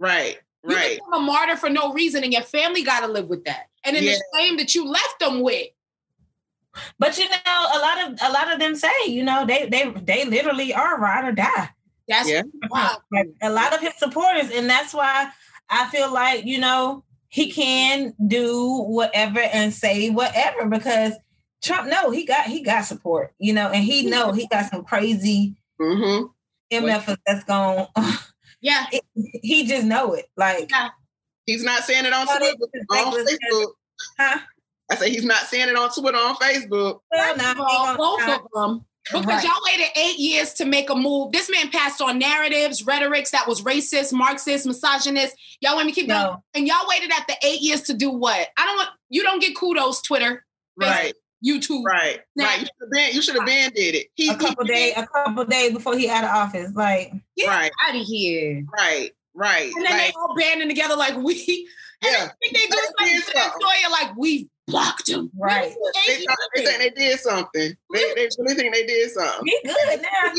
Right, 0.00 0.38
You 0.68 0.74
right. 0.76 0.96
become 0.98 1.14
a 1.14 1.20
martyr 1.20 1.56
for 1.56 1.70
no 1.70 1.92
reason, 1.92 2.24
and 2.24 2.32
your 2.32 2.42
family 2.42 2.82
got 2.82 3.00
to 3.00 3.06
live 3.06 3.28
with 3.28 3.44
that. 3.44 3.68
And 3.84 3.94
then 3.96 4.02
Yeah. 4.02 4.14
the 4.14 4.38
shame 4.38 4.56
that 4.56 4.74
you 4.74 4.84
left 4.84 5.20
them 5.20 5.40
with. 5.42 5.68
But 6.98 7.18
you 7.18 7.28
know, 7.28 7.36
a 7.46 7.78
lot 7.78 7.98
of 8.04 8.18
a 8.20 8.32
lot 8.32 8.52
of 8.52 8.58
them 8.58 8.74
say, 8.76 8.92
you 9.06 9.22
know, 9.24 9.46
they 9.46 9.66
they 9.66 9.90
they 10.02 10.24
literally 10.24 10.74
are 10.74 10.98
ride 11.00 11.24
or 11.24 11.32
die. 11.32 11.70
That's 12.08 12.28
Yeah. 12.28 12.42
wild. 12.70 13.00
Like, 13.12 13.28
a 13.42 13.50
lot 13.50 13.72
of 13.74 13.80
his 13.80 13.94
supporters, 13.98 14.50
and 14.50 14.68
that's 14.68 14.92
why 14.94 15.30
I 15.70 15.86
feel 15.90 16.12
like 16.12 16.44
you 16.44 16.58
know 16.58 17.04
he 17.28 17.50
can 17.50 18.14
do 18.26 18.82
whatever 18.88 19.40
and 19.40 19.72
say 19.74 20.10
whatever 20.10 20.66
because 20.66 21.14
Trump 21.62 21.88
no, 21.88 22.10
he 22.10 22.24
got 22.24 22.46
he 22.46 22.62
got 22.62 22.84
support, 22.86 23.34
you 23.38 23.52
know, 23.52 23.68
and 23.68 23.84
he 23.84 24.06
know 24.08 24.32
he 24.32 24.46
got 24.48 24.70
some 24.70 24.84
crazy 24.84 25.54
Mm-hmm. 25.80 26.26
MFs 26.84 27.16
that's 27.26 27.44
going. 27.44 27.86
Yeah. 28.60 28.86
he 29.14 29.68
just 29.68 29.86
know 29.86 30.14
it, 30.14 30.26
like 30.36 30.68
He's 31.46 31.62
not 31.62 31.84
saying 31.84 32.06
it 32.06 32.12
on 32.12 32.26
Twitter, 32.26 32.56
on 32.90 33.12
Facebook. 33.24 33.66
huh? 34.18 34.38
I 34.90 34.94
say 34.96 35.10
he's 35.10 35.24
not 35.24 35.44
saying 35.44 35.68
it 35.68 35.76
on 35.76 35.90
Twitter, 35.90 36.18
on 36.18 36.34
Facebook. 36.34 36.70
Well, 36.70 37.02
First 37.14 37.36
nah, 37.36 37.50
of 37.52 37.56
he 37.56 37.62
all, 37.62 37.96
both 37.96 38.28
of 38.28 38.40
them. 38.52 38.84
Because 39.04 39.26
Right. 39.26 39.44
y'all 39.44 39.52
waited 39.64 39.86
eight 39.96 40.18
years 40.18 40.52
to 40.54 40.64
make 40.64 40.90
a 40.90 40.94
move. 40.96 41.30
This 41.30 41.48
man 41.48 41.70
passed 41.70 42.02
on 42.02 42.18
narratives, 42.18 42.84
rhetorics 42.84 43.30
that 43.30 43.46
was 43.46 43.62
racist, 43.62 44.12
Marxist, 44.12 44.66
misogynist. 44.66 45.36
Y'all 45.60 45.76
want 45.76 45.86
me 45.86 45.92
to 45.92 46.00
keep 46.00 46.08
going? 46.10 46.36
And 46.54 46.66
y'all 46.66 46.84
waited 46.88 47.10
after 47.12 47.34
eight 47.44 47.60
years 47.60 47.82
to 47.82 47.94
do 47.94 48.10
what? 48.10 48.48
I 48.58 48.66
don't 48.66 48.76
want 48.76 48.90
you 49.08 49.22
don't 49.22 49.40
get 49.40 49.56
kudos, 49.56 50.02
Twitter, 50.02 50.44
Right, 50.76 51.14
YouTube. 51.44 51.84
right, 51.84 52.20
Now- 52.36 52.46
right. 52.46 52.60
You 52.60 52.66
should 52.66 52.74
have 52.82 52.90
been. 52.90 53.14
You 53.14 53.22
should 53.22 53.36
have 53.36 53.46
been 53.46 53.70
did 53.72 53.94
it. 53.94 54.06
He, 54.14 54.28
a 54.28 54.36
couple 54.36 54.64
days, 54.64 54.94
a 54.96 55.06
couple 55.06 55.44
days 55.44 55.72
before 55.72 55.96
he 55.96 56.08
out 56.08 56.24
of 56.24 56.30
office, 56.30 56.72
like 56.74 57.12
Get 57.36 57.48
Right, 57.48 57.70
out 57.86 57.94
of 57.94 58.02
here. 58.06 58.64
right, 58.76 59.10
right. 59.34 59.72
And 59.76 59.84
then 59.84 59.92
Like, 59.92 60.08
they 60.08 60.12
all 60.18 60.34
banding 60.36 60.68
together 60.68 60.96
like 60.96 61.16
we 61.16 61.68
and 62.02 62.12
yeah, 62.12 62.24
I 62.26 62.32
think 62.42 62.54
they 62.56 62.66
do 62.66 62.76
something 62.76 63.06
did 63.06 63.24
to 63.24 63.32
something. 63.40 63.60
like 63.90 64.16
we 64.16 64.48
blocked 64.68 65.08
him. 65.08 65.30
Right. 65.36 65.74
they, 66.06 66.24
they 66.54 66.64
think 66.64 66.78
they 66.78 66.90
did 66.90 67.18
something. 67.20 67.76
They, 67.92 68.14
they 68.14 68.28
really 68.38 68.54
think 68.54 68.74
they 68.74 68.86
did 68.86 69.10
something. 69.10 69.46
he 69.46 69.58
good 69.64 70.02
now. 70.02 70.32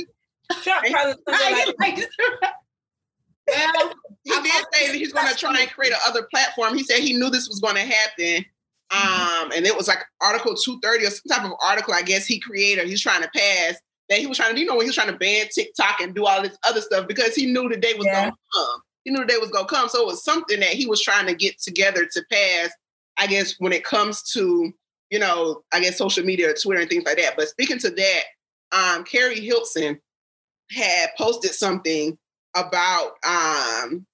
Trump 0.63 0.85
probably 0.89 1.15
I 1.27 1.73
something 1.73 1.75
like, 1.79 1.97
like- 1.97 2.09
well, 3.47 3.93
He 4.23 4.31
did 4.41 4.65
say 4.73 4.87
that 4.87 4.95
he's 4.95 5.11
going 5.13 5.27
to 5.27 5.35
try 5.35 5.59
and 5.59 5.69
create 5.69 5.93
another 6.05 6.27
platform. 6.31 6.75
He 6.77 6.83
said 6.83 6.99
he 6.99 7.13
knew 7.17 7.29
this 7.29 7.47
was 7.49 7.59
going 7.59 7.75
to 7.75 7.81
happen. 7.81 8.45
Um, 8.91 9.51
and 9.55 9.65
it 9.67 9.75
was 9.75 9.87
like 9.87 9.99
Article 10.21 10.55
230 10.55 11.05
or 11.05 11.09
some 11.11 11.21
type 11.29 11.45
of 11.45 11.57
article, 11.63 11.93
I 11.93 12.01
guess 12.01 12.25
he 12.25 12.39
created, 12.39 12.87
he's 12.87 13.01
trying 13.01 13.21
to 13.21 13.29
pass 13.35 13.75
that 14.09 14.17
he 14.17 14.25
was 14.25 14.37
trying 14.37 14.55
to, 14.55 14.59
you 14.59 14.65
know, 14.65 14.75
when 14.75 14.85
he 14.85 14.89
was 14.89 14.95
trying 14.95 15.11
to 15.11 15.17
ban 15.17 15.45
TikTok 15.53 15.99
and 16.01 16.15
do 16.15 16.25
all 16.25 16.41
this 16.41 16.57
other 16.67 16.81
stuff 16.81 17.07
because 17.07 17.35
he 17.35 17.45
knew 17.45 17.69
the 17.69 17.77
day 17.77 17.93
was 17.93 18.07
Yeah. 18.07 18.25
to 18.31 18.35
come. 18.53 18.81
He 19.03 19.11
knew 19.11 19.19
the 19.19 19.25
day 19.25 19.37
was 19.37 19.51
to 19.51 19.65
come. 19.65 19.87
So 19.89 20.01
it 20.01 20.07
was 20.07 20.23
something 20.23 20.59
that 20.59 20.69
he 20.69 20.87
was 20.87 21.01
trying 21.01 21.27
to 21.27 21.35
get 21.35 21.59
together 21.61 22.07
to 22.11 22.23
pass, 22.31 22.71
I 23.17 23.27
guess, 23.27 23.55
when 23.59 23.71
it 23.71 23.83
comes 23.83 24.23
to, 24.33 24.73
you 25.11 25.19
know, 25.19 25.63
I 25.71 25.79
guess 25.79 25.97
social 25.97 26.25
media 26.25 26.49
or 26.49 26.53
Twitter 26.53 26.81
and 26.81 26.89
things 26.89 27.05
like 27.05 27.17
that. 27.17 27.35
But 27.37 27.49
speaking 27.49 27.77
to 27.79 27.91
that, 27.91 28.23
um, 28.71 29.03
Keri 29.03 29.39
Hilson 29.39 29.99
had 30.71 31.09
posted 31.17 31.51
something 31.51 32.17
about, 32.55 33.11
um, 33.23 34.05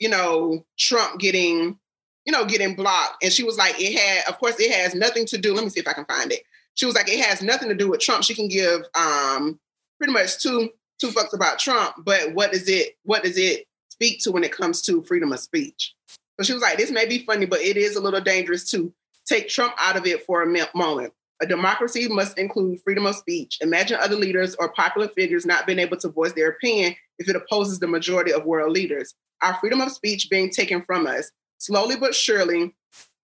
you 0.00 0.08
know, 0.08 0.64
Trump 0.78 1.20
getting 1.20 1.78
you 2.24 2.32
know, 2.32 2.44
getting 2.44 2.74
blocked. 2.74 3.22
And 3.22 3.32
she 3.32 3.44
was 3.44 3.56
like, 3.56 3.74
it 3.78 3.98
had, 3.98 4.28
of 4.28 4.38
course, 4.38 4.56
it 4.58 4.72
has 4.72 4.94
nothing 4.94 5.26
to 5.26 5.38
do. 5.38 5.54
Let 5.54 5.64
me 5.64 5.70
see 5.70 5.80
if 5.80 5.88
I 5.88 5.92
can 5.92 6.04
find 6.04 6.32
it. 6.32 6.42
She 6.74 6.86
was 6.86 6.94
like, 6.94 7.08
it 7.08 7.24
has 7.24 7.42
nothing 7.42 7.68
to 7.68 7.74
do 7.74 7.90
with 7.90 8.00
Trump. 8.00 8.24
She 8.24 8.34
can 8.34 8.48
give 8.48 8.82
um 8.94 9.58
pretty 9.98 10.12
much 10.12 10.42
two 10.42 10.70
two 11.00 11.08
fucks 11.08 11.32
about 11.32 11.58
Trump, 11.58 11.94
but 11.98 12.34
what 12.34 12.52
does 12.52 12.68
it 12.68 12.96
what 13.04 13.24
does 13.24 13.38
it 13.38 13.64
speak 13.88 14.20
to 14.22 14.32
when 14.32 14.44
it 14.44 14.52
comes 14.52 14.82
to 14.82 15.02
freedom 15.02 15.32
of 15.32 15.40
speech? 15.40 15.94
So 16.38 16.44
she 16.44 16.52
was 16.52 16.62
like, 16.62 16.78
this 16.78 16.90
may 16.90 17.06
be 17.06 17.24
funny, 17.24 17.46
but 17.46 17.60
it 17.60 17.76
is 17.76 17.96
a 17.96 18.00
little 18.00 18.20
dangerous 18.20 18.70
to 18.70 18.92
take 19.26 19.48
Trump 19.48 19.74
out 19.78 19.96
of 19.96 20.06
it 20.06 20.24
for 20.24 20.42
a 20.42 20.66
moment. 20.74 21.12
A 21.42 21.46
democracy 21.46 22.06
must 22.08 22.38
include 22.38 22.80
freedom 22.82 23.06
of 23.06 23.16
speech. 23.16 23.58
Imagine 23.62 23.98
other 24.00 24.16
leaders 24.16 24.54
or 24.56 24.72
popular 24.72 25.08
figures 25.08 25.46
not 25.46 25.66
being 25.66 25.78
able 25.78 25.96
to 25.98 26.08
voice 26.08 26.32
their 26.32 26.50
opinion 26.50 26.94
if 27.18 27.28
it 27.28 27.36
opposes 27.36 27.78
the 27.78 27.86
majority 27.86 28.32
of 28.32 28.44
world 28.44 28.72
leaders. 28.72 29.14
Our 29.42 29.54
freedom 29.58 29.80
of 29.80 29.90
speech 29.90 30.28
being 30.30 30.50
taken 30.50 30.82
from 30.82 31.06
us 31.06 31.30
slowly 31.60 31.96
but 31.96 32.14
surely. 32.14 32.74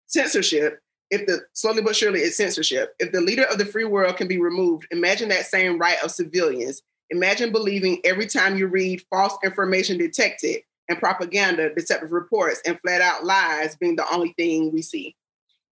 Censorship. 0.05 0.79
If 1.09 1.25
the 1.25 1.41
slowly 1.53 1.81
but 1.81 1.95
surely 1.95 2.19
it's 2.19 2.37
censorship. 2.37 2.95
If 2.99 3.11
the 3.11 3.21
leader 3.21 3.43
of 3.43 3.57
the 3.57 3.65
free 3.65 3.85
world 3.85 4.17
can 4.17 4.27
be 4.27 4.39
removed, 4.39 4.87
imagine 4.91 5.29
that 5.29 5.45
same 5.45 5.79
right 5.79 5.97
of 6.03 6.11
civilians. 6.11 6.83
Imagine 7.09 7.51
believing 7.51 8.01
every 8.03 8.27
time 8.27 8.57
you 8.57 8.67
read 8.67 9.03
false 9.09 9.37
information 9.43 9.97
detected 9.97 10.61
and 10.89 10.99
propaganda, 10.99 11.73
deceptive 11.73 12.11
reports, 12.11 12.61
and 12.65 12.79
flat 12.79 13.01
out 13.01 13.25
lies 13.25 13.75
being 13.75 13.95
the 13.95 14.13
only 14.13 14.33
thing 14.37 14.71
we 14.71 14.81
see. 14.81 15.15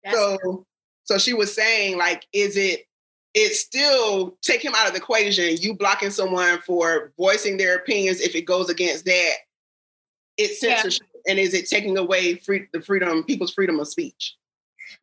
That's 0.05 0.17
so 0.17 0.39
true. 0.43 0.67
so 1.05 1.19
she 1.19 1.35
was 1.35 1.55
saying, 1.55 1.99
like, 1.99 2.27
is 2.33 2.57
it 2.57 2.87
it's 3.35 3.61
still 3.61 4.37
take 4.43 4.65
him 4.65 4.75
out 4.77 4.89
of 4.89 4.93
the 4.93 4.99
equation, 4.99 5.57
you 5.61 5.75
blocking 5.75 6.11
someone 6.11 6.59
for 6.67 7.13
voicing 7.17 7.57
their 7.57 7.77
opinions 7.77 8.21
if 8.21 8.35
it 8.35 8.43
goes 8.43 8.69
against 8.69 9.05
that, 9.05 9.33
it's 10.37 10.61
censorship. 10.61 11.03
Yeah. 11.03 11.10
And 11.27 11.39
is 11.39 11.55
it 11.55 11.69
taking 11.69 11.97
away 11.97 12.37
free, 12.37 12.67
the 12.73 12.81
freedom, 12.81 13.25
people's 13.25 13.53
freedom 13.53 13.81
of 13.81 13.89
speech? 13.89 14.37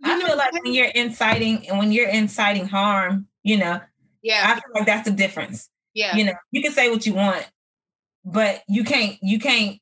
I 0.04 0.22
feel 0.22 0.38
like 0.38 0.54
when 0.54 0.74
you're 0.74 0.88
inciting 0.88 1.68
and 1.68 1.80
when 1.80 1.92
you're 1.92 2.10
inciting 2.10 2.68
harm, 2.68 3.28
you 3.44 3.58
know, 3.58 3.80
yeah, 4.22 4.44
I 4.46 4.54
feel 4.56 4.72
like 4.74 4.86
that's 4.86 5.10
the 5.10 5.16
difference. 5.16 5.70
Yeah. 5.94 6.16
You 6.16 6.26
know, 6.26 6.34
you 6.52 6.62
can 6.62 6.72
say 6.72 6.90
what 6.90 7.06
you 7.06 7.14
want, 7.14 7.50
but 8.26 8.64
you 8.68 8.84
can't 8.84 9.18
you 9.22 9.40
can't 9.40 9.80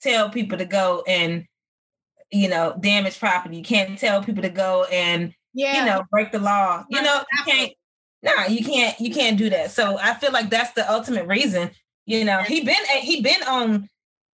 tell 0.00 0.30
people 0.30 0.58
to 0.58 0.64
go 0.64 1.04
and 1.06 1.46
you 2.30 2.48
know 2.48 2.76
damage 2.80 3.18
property. 3.18 3.56
You 3.56 3.62
can't 3.62 3.98
tell 3.98 4.22
people 4.22 4.42
to 4.42 4.48
go 4.48 4.84
and 4.90 5.34
yeah. 5.54 5.80
you 5.80 5.86
know 5.86 6.04
break 6.10 6.32
the 6.32 6.38
law. 6.38 6.84
You 6.88 7.02
know, 7.02 7.22
you 7.32 7.44
can't 7.44 7.72
nah, 8.22 8.46
you 8.46 8.64
can't 8.64 8.98
you 8.98 9.12
can't 9.12 9.38
do 9.38 9.50
that. 9.50 9.70
So 9.70 9.98
I 9.98 10.14
feel 10.14 10.32
like 10.32 10.50
that's 10.50 10.72
the 10.72 10.90
ultimate 10.90 11.26
reason. 11.26 11.70
You 12.06 12.24
know, 12.24 12.38
he 12.38 12.64
been 12.64 12.84
he 13.00 13.20
been 13.20 13.42
on, 13.44 13.88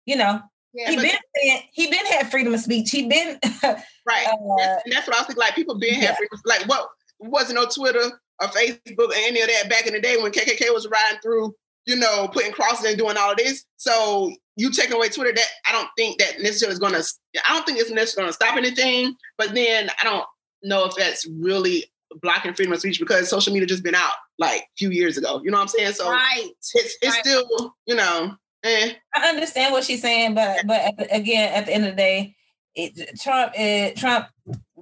you 0.07 0.17
know, 0.17 0.43
yeah, 0.75 0.91
he 0.91 0.97
been 0.97 1.59
he 1.73 1.87
been 1.91 2.07
had 2.07 2.31
freedom 2.31 2.53
of 2.53 2.61
speech. 2.61 2.91
He 2.91 3.09
been 3.09 3.39
right. 3.63 4.27
Uh, 4.27 4.77
and 4.85 4.93
that's 4.93 5.07
what 5.07 5.17
I 5.17 5.21
was 5.21 5.27
thinking. 5.27 5.41
Like 5.41 5.55
people 5.55 5.79
been 5.79 5.95
yeah. 5.95 6.07
had 6.07 6.17
freedom. 6.17 6.41
Like 6.45 6.69
what 6.69 6.89
wasn't 7.21 7.59
on 7.59 7.69
Twitter 7.69 8.11
or 8.41 8.49
Facebook 8.49 9.09
or 9.09 9.15
any 9.15 9.41
of 9.41 9.49
that 9.49 9.71
back 9.71 9.87
in 9.87 9.93
the 9.93 10.01
day 10.01 10.17
when 10.17 10.33
KKK 10.33 10.73
was 10.73 10.89
riding 10.89 11.21
through, 11.23 11.55
you 11.87 11.97
know, 11.97 12.29
putting 12.33 12.53
crosses 12.53 12.85
and 12.85 12.99
doing 12.99 13.17
all 13.17 13.31
of 13.31 13.37
this. 13.37 13.65
So 13.77 14.33
you 14.57 14.71
taking 14.71 14.95
away 14.95 15.09
Twitter, 15.09 15.33
that 15.33 15.47
I 15.67 15.73
don't 15.73 15.89
think 15.97 16.19
that 16.19 16.41
necessarily 16.41 16.73
is 16.73 16.79
going 16.79 16.95
to. 16.95 17.05
I 17.49 17.55
don't 17.55 17.67
think 17.67 17.79
it's 17.79 17.91
necessarily 17.91 18.27
going 18.27 18.33
to 18.33 18.45
stop 18.45 18.57
anything. 18.57 19.15
But 19.39 19.55
then 19.55 19.91
I 20.01 20.05
don't 20.05 20.27
know 20.63 20.85
if 20.87 20.95
that's 20.97 21.27
really 21.39 21.85
blocking 22.23 22.55
freedom 22.55 22.73
of 22.73 22.81
speech 22.81 23.01
because 23.01 23.29
social 23.29 23.53
media 23.53 23.67
just 23.67 23.83
been 23.83 23.95
out 23.95 24.13
like 24.39 24.61
a 24.61 24.77
few 24.77 24.91
years 24.91 25.19
ago. 25.19 25.41
You 25.45 25.51
know 25.51 25.59
what 25.59 25.63
I'm 25.63 25.69
saying? 25.69 25.93
So 25.93 26.11
right. 26.11 26.51
it's 26.61 26.75
it's 26.75 27.15
right. 27.15 27.25
still 27.25 27.75
you 27.87 27.95
know. 27.95 28.35
Eh. 28.65 28.95
I 29.15 29.29
understand 29.29 29.73
what 29.73 29.85
she's 29.85 30.01
saying, 30.01 30.35
but 30.35 30.67
but 30.67 30.81
at 30.81 30.97
the, 30.97 31.15
again, 31.15 31.53
at 31.53 31.67
the 31.67 31.75
end 31.75 31.85
of 31.85 31.91
the 31.93 31.97
day, 31.97 32.35
it, 32.75 33.21
Trump 33.21 33.53
it, 33.55 33.97
Trump 33.97 34.27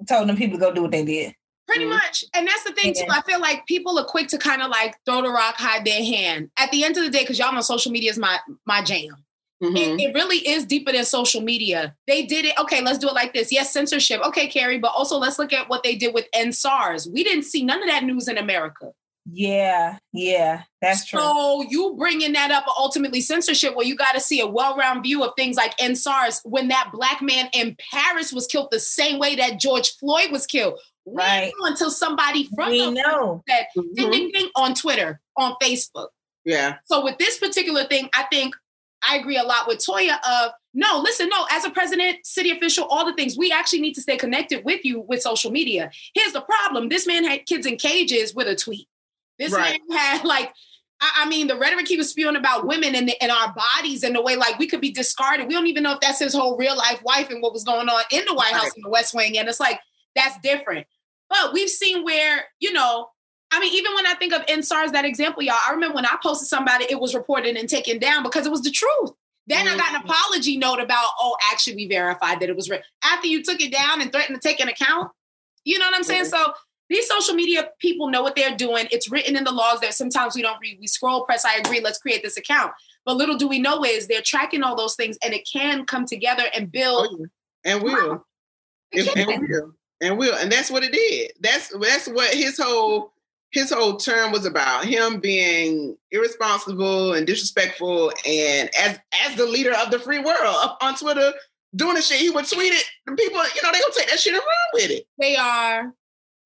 told 0.09 0.29
them 0.29 0.37
people 0.37 0.59
to 0.59 0.65
go 0.65 0.73
do 0.73 0.83
what 0.83 0.93
they 0.93 1.05
did. 1.05 1.35
Pretty 1.67 1.85
mm-hmm. 1.85 1.95
much. 1.95 2.25
And 2.35 2.47
that's 2.47 2.65
the 2.65 2.73
thing, 2.73 2.95
too. 2.95 3.05
I 3.11 3.23
feel 3.23 3.41
like 3.41 3.67
people 3.67 3.99
are 3.99 4.05
quick 4.05 4.29
to 4.29 4.39
kind 4.39 4.63
of 4.63 4.71
like 4.71 4.97
throw 5.07 5.23
the 5.23 5.31
rock, 5.31 5.57
hide 5.57 5.85
their 5.85 6.05
hand. 6.05 6.51
At 6.59 6.71
the 6.71 6.85
end 6.85 6.97
of 6.97 7.05
the 7.05 7.11
day, 7.11 7.21
because 7.21 7.39
y'all 7.39 7.53
know 7.53 7.61
social 7.61 7.93
media 7.93 8.11
is 8.11 8.19
my 8.19 8.39
my 8.67 8.83
jam. 8.83 9.25
Mm-hmm. 9.63 9.77
It, 9.77 10.01
it, 10.01 10.15
really 10.15 10.39
is 10.39 10.67
deeper 10.67 10.91
than 10.91 11.05
social 11.05 11.41
media. 11.41 11.95
They 12.09 12.27
did 12.27 12.45
it. 12.45 12.59
Okay, 12.59 12.83
let's 12.83 12.99
do 12.99 13.09
it 13.09 13.15
like 13.15 13.33
this. 13.33 13.53
Yes, 13.53 13.73
censorship. 13.73 14.21
Okay, 14.27 14.49
Carrie, 14.49 14.79
but 14.79 14.89
also 14.89 15.19
let's 15.19 15.39
look 15.39 15.53
at 15.53 15.69
what 15.69 15.85
they 15.85 15.95
did 15.95 16.15
with 16.15 16.27
EndSARS. 16.35 17.09
We 17.13 17.23
didn't 17.23 17.45
see 17.45 17.63
none 17.63 17.81
of 17.81 17.89
that 17.89 18.03
news 18.03 18.27
in 18.27 18.39
America. 18.39 18.91
Yeah, 19.31 19.99
yeah, 20.13 20.63
that's 20.81 21.07
true. 21.07 21.21
So 21.21 21.65
you 21.69 21.95
bringing 21.97 22.33
that 22.33 22.51
up 22.51 22.65
ultimately 22.77 23.21
censorship, 23.21 23.77
where 23.77 23.87
you 23.87 23.95
got 23.95 24.13
to 24.13 24.21
see 24.21 24.41
a 24.41 24.47
well-round 24.47 25.05
view 25.05 25.23
of 25.23 25.33
things 25.37 25.57
like 25.57 25.77
EndSARS 25.79 26.41
when 26.45 26.69
that 26.69 26.91
black 26.93 27.23
man 27.23 27.49
in 27.53 27.77
Paris 27.93 28.33
was 28.33 28.47
killed 28.47 28.69
the 28.73 28.81
same 28.81 29.19
way 29.19 29.37
that 29.37 29.61
George 29.61 29.91
Floyd 29.97 30.33
was 30.33 30.47
killed. 30.47 30.79
Right. 31.05 31.53
until 31.63 31.91
somebody 31.91 32.49
from 32.55 32.71
we 32.71 32.91
know 32.91 33.43
that 33.49 33.67
mm-hmm. 33.77 33.95
ding, 33.95 34.11
ding, 34.11 34.31
ding, 34.31 34.49
on 34.55 34.75
Twitter, 34.75 35.21
on 35.37 35.57
Facebook. 35.61 36.09
Yeah. 36.45 36.77
So 36.85 37.03
with 37.03 37.19
this 37.19 37.39
particular 37.39 37.85
thing, 37.85 38.09
I 38.15 38.25
think 38.31 38.55
I 39.09 39.17
agree 39.17 39.37
a 39.37 39.43
lot 39.43 39.67
with 39.67 39.79
Toya 39.79 40.19
of 40.29 40.53
no, 40.75 41.01
listen, 41.01 41.29
no, 41.29 41.47
as 41.51 41.65
a 41.65 41.71
president, 41.71 42.25
city 42.25 42.51
official, 42.51 42.85
all 42.85 43.05
the 43.05 43.15
things, 43.15 43.37
we 43.37 43.53
actually 43.53 43.81
need 43.81 43.95
to 43.95 44.01
stay 44.01 44.17
connected 44.17 44.65
with 44.65 44.85
you 44.85 45.01
with 45.01 45.23
social 45.23 45.51
media. 45.51 45.91
Here's 46.15 46.33
the 46.33 46.41
problem. 46.41 46.89
This 46.89 47.07
man 47.07 47.25
had 47.25 47.47
kids 47.47 47.67
in 47.67 47.77
cages 47.77 48.35
with 48.35 48.47
a 48.47 48.55
tweet. 48.55 48.89
This 49.43 49.53
right. 49.53 49.81
man 49.89 49.99
had 49.99 50.25
like, 50.25 50.53
I, 51.01 51.23
I, 51.23 51.29
mean, 51.29 51.49
the 51.49 51.57
rhetoric 51.57 51.89
he 51.89 51.97
was 51.97 52.11
spewing 52.11 52.37
about 52.37 52.67
women 52.67 52.95
and, 52.95 53.13
and 53.21 53.33
our 53.33 53.53
bodies 53.55 54.05
and 54.05 54.15
the 54.15 54.23
way 54.23 54.37
like 54.37 54.59
we 54.59 54.69
could 54.69 54.81
be 54.81 54.93
discarded. 54.93 55.49
We 55.49 55.55
don't 55.55 55.67
even 55.67 55.83
know 55.83 55.95
if 55.95 56.01
that's 56.01 56.21
his 56.21 56.35
whole 56.35 56.57
real 56.57 56.77
life 56.77 57.03
wife 57.03 57.31
and 57.31 57.43
what 57.43 57.53
was 57.53 57.65
going 57.65 57.89
on 57.89 58.03
in 58.13 58.25
the 58.27 58.35
White 58.35 58.53
right. 58.53 58.63
House 58.63 58.77
in 58.77 58.83
the 58.83 58.91
West 58.91 59.15
Wing. 59.15 59.37
And 59.37 59.49
it's 59.49 59.61
like, 59.61 59.81
that's 60.15 60.39
different. 60.43 60.87
But 61.29 61.53
we've 61.53 61.69
seen 61.69 62.05
where, 62.05 62.45
you 62.61 62.73
know, 62.73 63.09
I 63.51 63.61
mean, 63.61 63.75
even 63.75 63.95
when 63.95 64.07
I 64.07 64.15
think 64.15 64.33
of 64.33 64.47
EndSARS, 64.47 64.93
that 64.93 65.05
example, 65.05 65.43
y'all, 65.43 65.57
I 65.67 65.73
remember 65.73 65.97
when 65.97 66.07
I 66.07 66.17
posted 66.23 66.49
somebody, 66.49 66.87
it 66.89 67.01
was 67.01 67.15
reported 67.15 67.57
and 67.57 67.69
taken 67.69 67.99
down 67.99 68.23
because 68.23 68.47
it 68.47 68.51
was 68.51 68.63
the 68.63 68.71
truth. 68.71 69.11
Then 69.47 69.67
mm-hmm. 69.67 69.75
I 69.75 69.79
got 69.79 69.95
an 69.95 70.03
apology 70.09 70.57
note 70.57 70.81
about, 70.81 71.07
oh, 71.21 71.37
actually, 71.51 71.77
we 71.77 71.89
verified 71.89 72.41
that 72.41 72.49
it 72.49 72.57
was 72.57 72.71
real. 72.71 72.81
After 73.05 73.27
you 73.27 73.43
took 73.43 73.61
it 73.61 73.73
down 73.73 74.01
and 74.01 74.13
threatened 74.13 74.41
to 74.41 74.49
take 74.49 74.61
an 74.61 74.69
account, 74.69 75.11
you 75.65 75.79
know 75.79 75.87
what 75.87 75.97
I'm 75.97 76.05
saying? 76.05 76.25
Mm-hmm. 76.25 76.45
So 76.45 76.53
these 76.93 77.09
social 77.09 77.35
media 77.35 77.69
people 77.79 78.11
know 78.11 78.23
what 78.23 78.37
they're 78.37 78.57
doing. 78.57 78.87
It's 78.91 79.11
written 79.11 79.37
in 79.37 79.45
the 79.45 79.53
laws 79.53 79.81
that 79.81 79.95
sometimes 79.95 80.35
we 80.35 80.43
don't 80.43 80.61
read. 80.61 80.79
We 80.81 80.87
scroll, 80.87 81.25
press, 81.25 81.45
I 81.45 81.57
agree, 81.57 81.81
let's 81.81 81.99
create 81.99 82.23
this 82.23 82.37
account. 82.37 82.73
But 83.05 83.17
little 83.17 83.37
do 83.37 83.49
we 83.49 83.59
know 83.59 83.85
is 83.85 84.07
they're 84.07 84.23
tracking 84.23 84.63
all 84.63 84.77
those 84.77 84.95
things 84.95 85.19
and 85.25 85.35
it 85.35 85.49
can 85.51 85.85
come 85.85 86.07
together 86.07 86.45
and 86.55 86.71
build. 86.71 87.09
Oh, 87.11 87.17
yeah. 87.65 87.75
And 87.75 87.83
will. 87.83 88.27
and 88.93 89.49
will. 89.49 89.73
And 90.01 90.19
will. 90.19 90.35
And 90.35 90.51
that's 90.51 90.71
what 90.71 90.83
it 90.83 90.93
did. 90.93 91.33
That's 91.41 91.73
that's 91.81 92.09
what 92.09 92.35
his 92.35 92.59
whole 92.59 93.13
his 93.53 93.71
whole 93.71 93.97
term 93.97 94.33
was 94.33 94.47
about 94.47 94.85
him 94.85 95.21
being 95.21 95.97
irresponsible 96.11 97.15
and 97.15 97.27
disrespectful 97.27 98.13
and 98.27 98.71
as 98.81 98.99
as 99.27 99.37
the 99.37 99.47
leader 99.47 99.75
of 99.75 99.91
the 99.91 99.99
free 99.99 100.19
world 100.19 100.39
up 100.43 100.79
on 100.81 100.97
Twitter 100.97 101.33
doing 101.77 101.95
the 101.95 102.03
shit 102.03 102.19
he 102.19 102.31
would 102.31 102.49
tweet 102.49 102.73
it 102.73 102.85
people 103.17 103.39
you 103.39 103.63
know 103.63 103.71
they 103.73 103.81
gonna 103.81 103.95
take 103.95 104.09
that 104.09 104.19
shit 104.19 104.35
and 104.35 104.43
run 104.43 104.83
with 104.83 104.91
it 104.91 105.07
they 105.19 105.37
are 105.37 105.93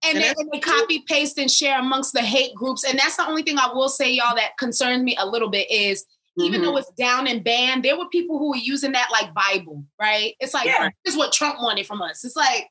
and, 0.09 0.17
and 0.17 0.25
they, 0.25 0.35
and 0.39 0.51
they 0.53 0.61
copy 0.61 1.05
paste 1.07 1.39
and 1.39 1.51
share 1.51 1.79
amongst 1.79 2.13
the 2.13 2.23
hate 2.23 2.55
groups 2.55 2.85
and 2.85 2.99
that's 2.99 3.17
the 3.17 3.27
only 3.27 3.43
thing 3.43 3.59
i 3.59 3.73
will 3.73 3.89
say 3.89 4.11
y'all 4.11 4.37
that 4.37 4.57
concerns 4.59 5.03
me 5.03 5.17
a 5.19 5.27
little 5.27 5.49
bit 5.49 5.71
is 5.71 6.05
even 6.39 6.61
mm-hmm. 6.61 6.71
though 6.71 6.77
it's 6.77 6.91
down 6.93 7.27
and 7.27 7.43
banned 7.43 7.85
there 7.85 7.97
were 7.97 8.09
people 8.09 8.39
who 8.39 8.51
were 8.51 8.57
using 8.57 8.93
that 8.93 9.09
like 9.11 9.33
bible 9.35 9.85
right 10.01 10.35
it's 10.41 10.55
like 10.55 10.67
yeah. 10.67 10.89
this 11.05 11.15
is 11.15 11.19
what 11.19 11.33
trump 11.33 11.57
wanted 11.61 11.87
from 11.87 12.03
us 12.03 12.25
it's 12.25 12.37
like 12.37 12.69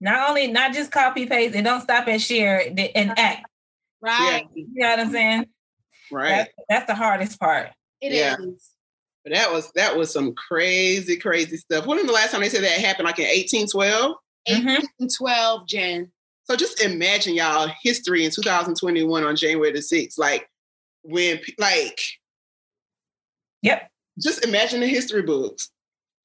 not 0.00 0.28
only 0.28 0.46
not 0.48 0.72
just 0.72 0.90
copy 0.90 1.26
paste 1.26 1.54
and 1.54 1.64
don't 1.64 1.80
stop 1.80 2.06
and 2.08 2.20
share 2.20 2.62
and 2.94 3.18
act 3.18 3.46
Right. 4.02 4.48
Yeah. 4.54 4.64
You 4.66 4.68
know 4.74 4.88
what 4.88 5.00
I'm 5.00 5.10
saying? 5.12 5.46
Right. 6.10 6.28
That's, 6.28 6.50
that's 6.68 6.86
the 6.88 6.94
hardest 6.94 7.40
part. 7.40 7.70
It 8.00 8.12
yeah. 8.12 8.36
is. 8.38 8.70
But 9.24 9.34
that 9.34 9.52
was 9.52 9.70
that 9.76 9.96
was 9.96 10.12
some 10.12 10.34
crazy, 10.34 11.16
crazy 11.16 11.56
stuff. 11.56 11.86
When 11.86 11.96
was 11.96 12.06
the 12.06 12.12
last 12.12 12.32
time 12.32 12.40
they 12.40 12.48
said 12.48 12.64
that 12.64 12.80
happened? 12.80 13.06
Like 13.06 13.20
in 13.20 13.26
1812? 13.26 14.16
1812, 14.48 15.60
mm-hmm. 15.60 15.66
Jen. 15.66 16.10
So 16.44 16.56
just 16.56 16.82
imagine 16.82 17.34
y'all 17.34 17.70
history 17.82 18.24
in 18.24 18.30
2021 18.30 19.24
on 19.24 19.36
January 19.36 19.72
the 19.72 19.78
6th. 19.78 20.18
Like 20.18 20.48
when 21.02 21.40
like 21.58 22.00
Yep. 23.62 23.90
Just 24.22 24.44
imagine 24.44 24.80
the 24.80 24.86
history 24.86 25.22
books 25.22 25.70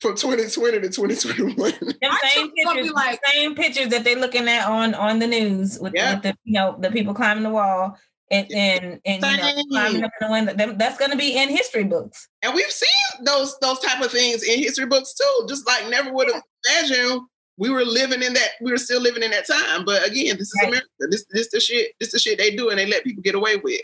from 0.02 0.16
2020 0.16 0.82
to 0.82 0.90
2021. 0.90 1.72
same 2.34 2.52
pictures, 2.52 2.92
like, 2.92 3.20
same 3.26 3.56
pictures 3.56 3.88
that 3.90 4.04
they're 4.04 4.20
looking 4.20 4.48
at 4.48 4.68
on 4.68 4.94
on 4.96 5.20
the 5.20 5.28
news 5.28 5.80
with, 5.80 5.94
yeah. 5.96 6.16
with, 6.16 6.24
the 6.24 6.36
you 6.44 6.54
know 6.54 6.76
the 6.80 6.92
people 6.92 7.14
climbing 7.14 7.44
the 7.44 7.50
wall 7.50 7.98
and 8.30 8.52
and, 8.52 9.00
and 9.06 9.24
you 9.24 9.38
know 9.38 9.64
climbing 9.72 10.04
up 10.04 10.12
in 10.20 10.28
the 10.28 10.32
window. 10.32 10.74
That's 10.78 10.98
going 10.98 11.12
to 11.12 11.18
be 11.18 11.38
in 11.38 11.50
history 11.50 11.86
books. 11.86 12.28
And 12.42 12.54
we've 12.54 12.70
seen 12.70 13.24
those 13.24 13.58
those 13.60 13.80
type 13.80 14.04
of 14.04 14.12
things 14.12 14.44
in 14.44 14.60
history 14.60 14.88
books 14.88 15.14
too. 15.14 15.46
Just 15.48 15.66
like 15.66 15.90
never 15.90 16.12
would 16.12 16.32
have 16.32 16.44
yeah. 16.70 16.80
imagined 16.80 17.22
we 17.58 17.70
were 17.70 17.84
living 17.84 18.22
in 18.24 18.34
that. 18.34 18.50
We 18.62 18.72
were 18.72 18.78
still 18.78 19.02
living 19.02 19.24
in 19.24 19.32
that 19.32 19.48
time. 19.48 19.84
But 19.86 20.06
again, 20.08 20.38
this 20.38 20.48
is 20.48 20.54
right. 20.62 20.68
America. 20.70 20.88
This 21.10 21.26
this 21.32 21.50
the 21.52 21.60
shit. 21.60 21.92
This 22.00 22.12
the 22.12 22.20
shit 22.20 22.38
they 22.38 22.56
do, 22.56 22.70
and 22.70 22.78
they 22.80 22.86
let 22.86 23.04
people 23.04 23.24
get 23.24 23.36
away 23.36 23.58
with. 23.58 23.82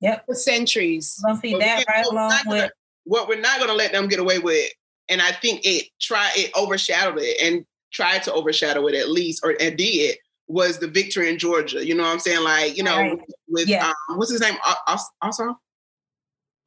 Yep, 0.00 0.26
for 0.26 0.34
centuries. 0.34 1.20
Don't 1.26 1.40
see 1.40 1.56
that 1.56 1.84
right 1.88 2.04
along 2.06 2.32
with. 2.46 2.70
what 3.04 3.28
we're 3.28 3.40
not 3.40 3.58
going 3.58 3.70
to 3.70 3.76
let 3.76 3.92
them 3.92 4.08
get 4.08 4.18
away 4.18 4.38
with 4.40 4.70
and 5.08 5.20
I 5.22 5.30
think 5.32 5.60
it 5.64 5.86
try 6.00 6.30
it 6.34 6.50
overshadowed 6.56 7.18
it. 7.20 7.40
And 7.40 7.64
tried 7.92 8.22
to 8.24 8.32
overshadow 8.32 8.86
it 8.88 8.94
at 8.94 9.10
least, 9.10 9.42
or 9.44 9.54
and 9.60 9.76
did, 9.76 10.16
was 10.48 10.78
the 10.78 10.88
victory 10.88 11.28
in 11.28 11.38
Georgia. 11.38 11.84
You 11.86 11.94
know 11.94 12.02
what 12.04 12.12
I'm 12.12 12.18
saying? 12.20 12.42
Like, 12.42 12.76
you 12.76 12.82
know, 12.82 12.96
Right. 12.96 13.18
with 13.48 13.68
Yeah. 13.68 13.88
um, 14.08 14.16
what's 14.18 14.30
his 14.32 14.40
name? 14.40 14.56
Os- 14.88 15.10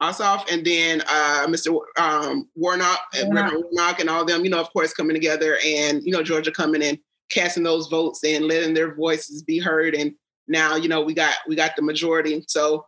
Ossoff? 0.02 0.50
And 0.52 0.64
then 0.64 1.02
uh, 1.02 1.46
Mr. 1.48 1.78
Um, 1.98 2.48
Warnock, 2.54 3.00
and 3.14 3.28
Warnock. 3.28 3.44
Reverend 3.44 3.64
Warnock, 3.70 4.00
and 4.00 4.10
all 4.10 4.24
them. 4.24 4.44
You 4.44 4.50
know, 4.50 4.60
of 4.60 4.72
course, 4.72 4.92
coming 4.92 5.14
together, 5.14 5.58
and 5.64 6.02
you 6.02 6.12
know, 6.12 6.22
Georgia 6.22 6.52
coming 6.52 6.82
and 6.82 6.98
casting 7.30 7.62
those 7.62 7.88
votes 7.88 8.22
and 8.24 8.46
letting 8.46 8.74
their 8.74 8.94
voices 8.94 9.42
be 9.42 9.58
heard. 9.58 9.94
And 9.94 10.14
now, 10.48 10.76
you 10.76 10.88
know, 10.88 11.00
we 11.02 11.14
got 11.14 11.34
we 11.48 11.56
got 11.56 11.76
the 11.76 11.82
majority. 11.82 12.44
So, 12.48 12.86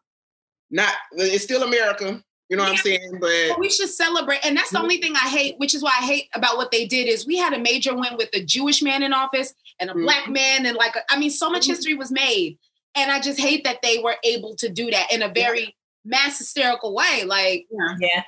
not 0.70 0.92
it's 1.12 1.44
still 1.44 1.62
America. 1.62 2.22
You 2.48 2.56
know 2.56 2.62
what 2.62 2.72
I'm 2.72 2.78
saying? 2.78 3.18
But 3.20 3.30
But 3.50 3.60
we 3.60 3.68
should 3.68 3.90
celebrate. 3.90 4.40
And 4.42 4.56
that's 4.56 4.70
the 4.70 4.80
only 4.80 4.96
thing 4.96 5.14
I 5.16 5.28
hate, 5.28 5.56
which 5.58 5.74
is 5.74 5.82
why 5.82 5.90
I 6.00 6.04
hate 6.06 6.28
about 6.34 6.56
what 6.56 6.70
they 6.70 6.86
did 6.86 7.06
is 7.06 7.26
we 7.26 7.36
had 7.36 7.52
a 7.52 7.58
major 7.58 7.94
win 7.94 8.16
with 8.16 8.30
a 8.32 8.42
Jewish 8.42 8.80
man 8.80 9.02
in 9.02 9.12
office 9.12 9.52
and 9.78 9.90
a 9.90 9.94
black 9.94 10.24
Mhm. 10.24 10.32
man 10.32 10.66
and 10.66 10.74
like 10.74 10.94
I 11.10 11.18
mean, 11.18 11.28
so 11.30 11.50
much 11.50 11.64
Mhm. 11.64 11.68
history 11.68 11.94
was 11.94 12.10
made. 12.10 12.58
And 12.94 13.10
I 13.10 13.20
just 13.20 13.38
hate 13.38 13.64
that 13.64 13.82
they 13.82 13.98
were 13.98 14.16
able 14.24 14.56
to 14.56 14.70
do 14.70 14.90
that 14.90 15.12
in 15.12 15.20
a 15.20 15.28
very 15.28 15.76
mass 16.08 16.38
hysterical 16.38 16.94
way. 16.94 17.24
Like, 17.26 17.66
Yeah. 18.00 18.22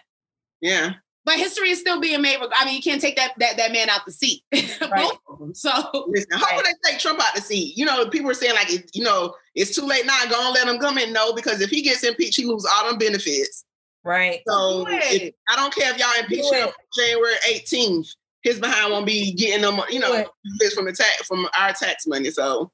yeah, 0.61 0.93
but 1.25 1.37
history 1.37 1.71
is 1.71 1.81
still 1.81 2.01
being 2.01 2.21
made. 2.23 2.39
I 2.57 2.65
mean, 2.65 2.75
you 2.77 2.83
can't 2.83 3.01
take 3.01 3.17
that 3.17 3.33
that, 3.39 3.57
that 3.57 3.73
man 3.73 3.89
out 3.91 4.05
the 4.07 4.13
seat. 4.13 4.43
Right. 4.91 5.05
Both 5.07 5.19
of 5.29 5.39
them. 5.39 5.55
So 5.55 5.71
Listen, 6.09 6.39
how 6.39 6.57
would 6.57 6.65
they 6.65 6.91
take 6.91 6.99
Trump 7.01 7.21
out 7.23 7.35
the 7.35 7.41
seat? 7.43 7.77
You 7.77 7.85
know, 7.85 8.09
people 8.09 8.31
are 8.31 8.35
saying 8.35 8.55
like, 8.55 8.71
you 8.95 9.05
know, 9.05 9.35
it's 9.55 9.75
too 9.75 9.87
late 9.87 10.05
now. 10.07 10.19
Go 10.29 10.45
and 10.47 10.55
let 10.55 10.67
him 10.67 10.81
come 10.81 10.99
in. 10.99 11.13
No, 11.13 11.33
because 11.35 11.61
if 11.61 11.71
he 11.71 11.83
gets 11.83 12.03
impeached, 12.03 12.37
he 12.37 12.45
lose 12.47 12.65
all 12.67 12.89
them 12.89 12.99
benefits. 12.99 13.65
Right. 14.03 14.41
So 14.49 14.85
Do 14.87 14.91
if, 14.93 15.35
I 15.49 15.57
don't 15.57 15.73
care 15.75 15.93
if 15.93 15.99
y'all 15.99 16.09
impeach 16.19 16.49
Do 16.51 16.57
him 16.57 16.69
it. 16.69 16.75
January 16.97 17.35
18th. 17.51 18.09
His 18.43 18.59
behind 18.59 18.91
won't 18.91 19.05
be 19.07 19.33
getting 19.35 19.61
them, 19.63 19.79
you 19.91 20.01
know, 20.01 20.25
this 20.59 20.73
from 20.73 20.87
the 20.87 20.93
tax 20.93 21.27
from 21.27 21.47
our 21.59 21.73
tax 21.75 22.07
money. 22.07 22.31
So 22.31 22.73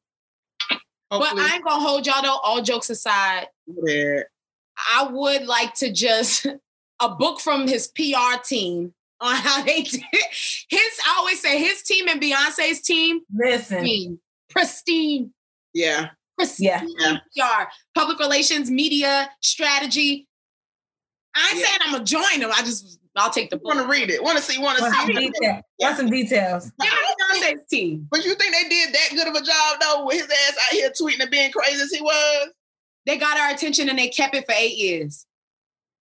but 1.10 1.36
I 1.38 1.54
ain't 1.56 1.64
gonna 1.64 1.80
hold 1.84 2.06
y'all 2.06 2.22
though, 2.22 2.38
all 2.42 2.62
jokes 2.62 2.88
aside. 2.90 3.48
yeah. 3.84 4.20
I 4.94 5.08
would 5.10 5.46
like 5.46 5.74
to 5.74 5.92
just 5.92 6.46
a 7.00 7.08
book 7.14 7.40
from 7.40 7.66
his 7.68 7.88
PR 7.88 8.40
team 8.44 8.92
on 9.20 9.34
how 9.36 9.62
they 9.62 9.82
did 9.82 10.00
his. 10.68 10.80
I 11.06 11.14
always 11.18 11.40
say 11.40 11.58
his 11.58 11.82
team 11.82 12.08
and 12.08 12.20
Beyonce's 12.20 12.82
team, 12.82 13.20
Listen. 13.34 13.78
pristine, 13.78 14.18
pristine, 14.50 15.34
yeah, 15.74 16.08
pristine 16.38 16.88
yeah. 17.00 17.18
PR, 17.36 17.68
public 17.94 18.18
relations, 18.18 18.70
media, 18.70 19.30
strategy. 19.40 20.26
I 21.34 21.48
ain't 21.52 21.58
Yeah. 21.60 21.66
saying 21.66 21.78
I'm 21.82 21.92
gonna 21.92 22.04
join 22.04 22.40
them. 22.40 22.50
I 22.54 22.62
just 22.62 22.98
I'll 23.18 23.30
take 23.30 23.48
the 23.48 23.56
book. 23.56 23.64
Want 23.74 23.80
to 23.80 23.86
read 23.86 24.10
it? 24.10 24.22
Want 24.22 24.36
to 24.36 24.42
see? 24.44 24.58
Want 24.58 24.78
to 24.78 24.90
see? 24.90 25.12
detail. 25.14 25.60
Want 25.80 25.96
some 25.96 26.10
details. 26.10 26.70
Yeah, 26.82 26.90
Give 26.90 26.98
I 27.30 27.32
me 27.32 27.40
Beyonce's 27.56 27.68
team. 27.70 28.06
but 28.10 28.22
you 28.24 28.34
think 28.34 28.54
they 28.54 28.68
did 28.68 28.94
that 28.94 29.08
good 29.12 29.28
of 29.28 29.34
a 29.34 29.42
job 29.44 29.78
though, 29.80 30.04
with 30.06 30.16
his 30.20 30.24
ass 30.30 30.56
out 30.66 30.72
here 30.72 30.90
tweeting 30.90 31.20
and 31.22 31.30
being 31.30 31.50
crazy 31.50 31.80
as 31.80 31.90
he 31.90 32.02
was? 32.02 32.48
They 33.06 33.16
got 33.18 33.38
our 33.38 33.50
attention 33.54 33.88
and 33.88 33.98
they 33.98 34.08
kept 34.08 34.34
it 34.34 34.44
for 34.46 34.54
eight 34.58 34.76
years 34.76 35.26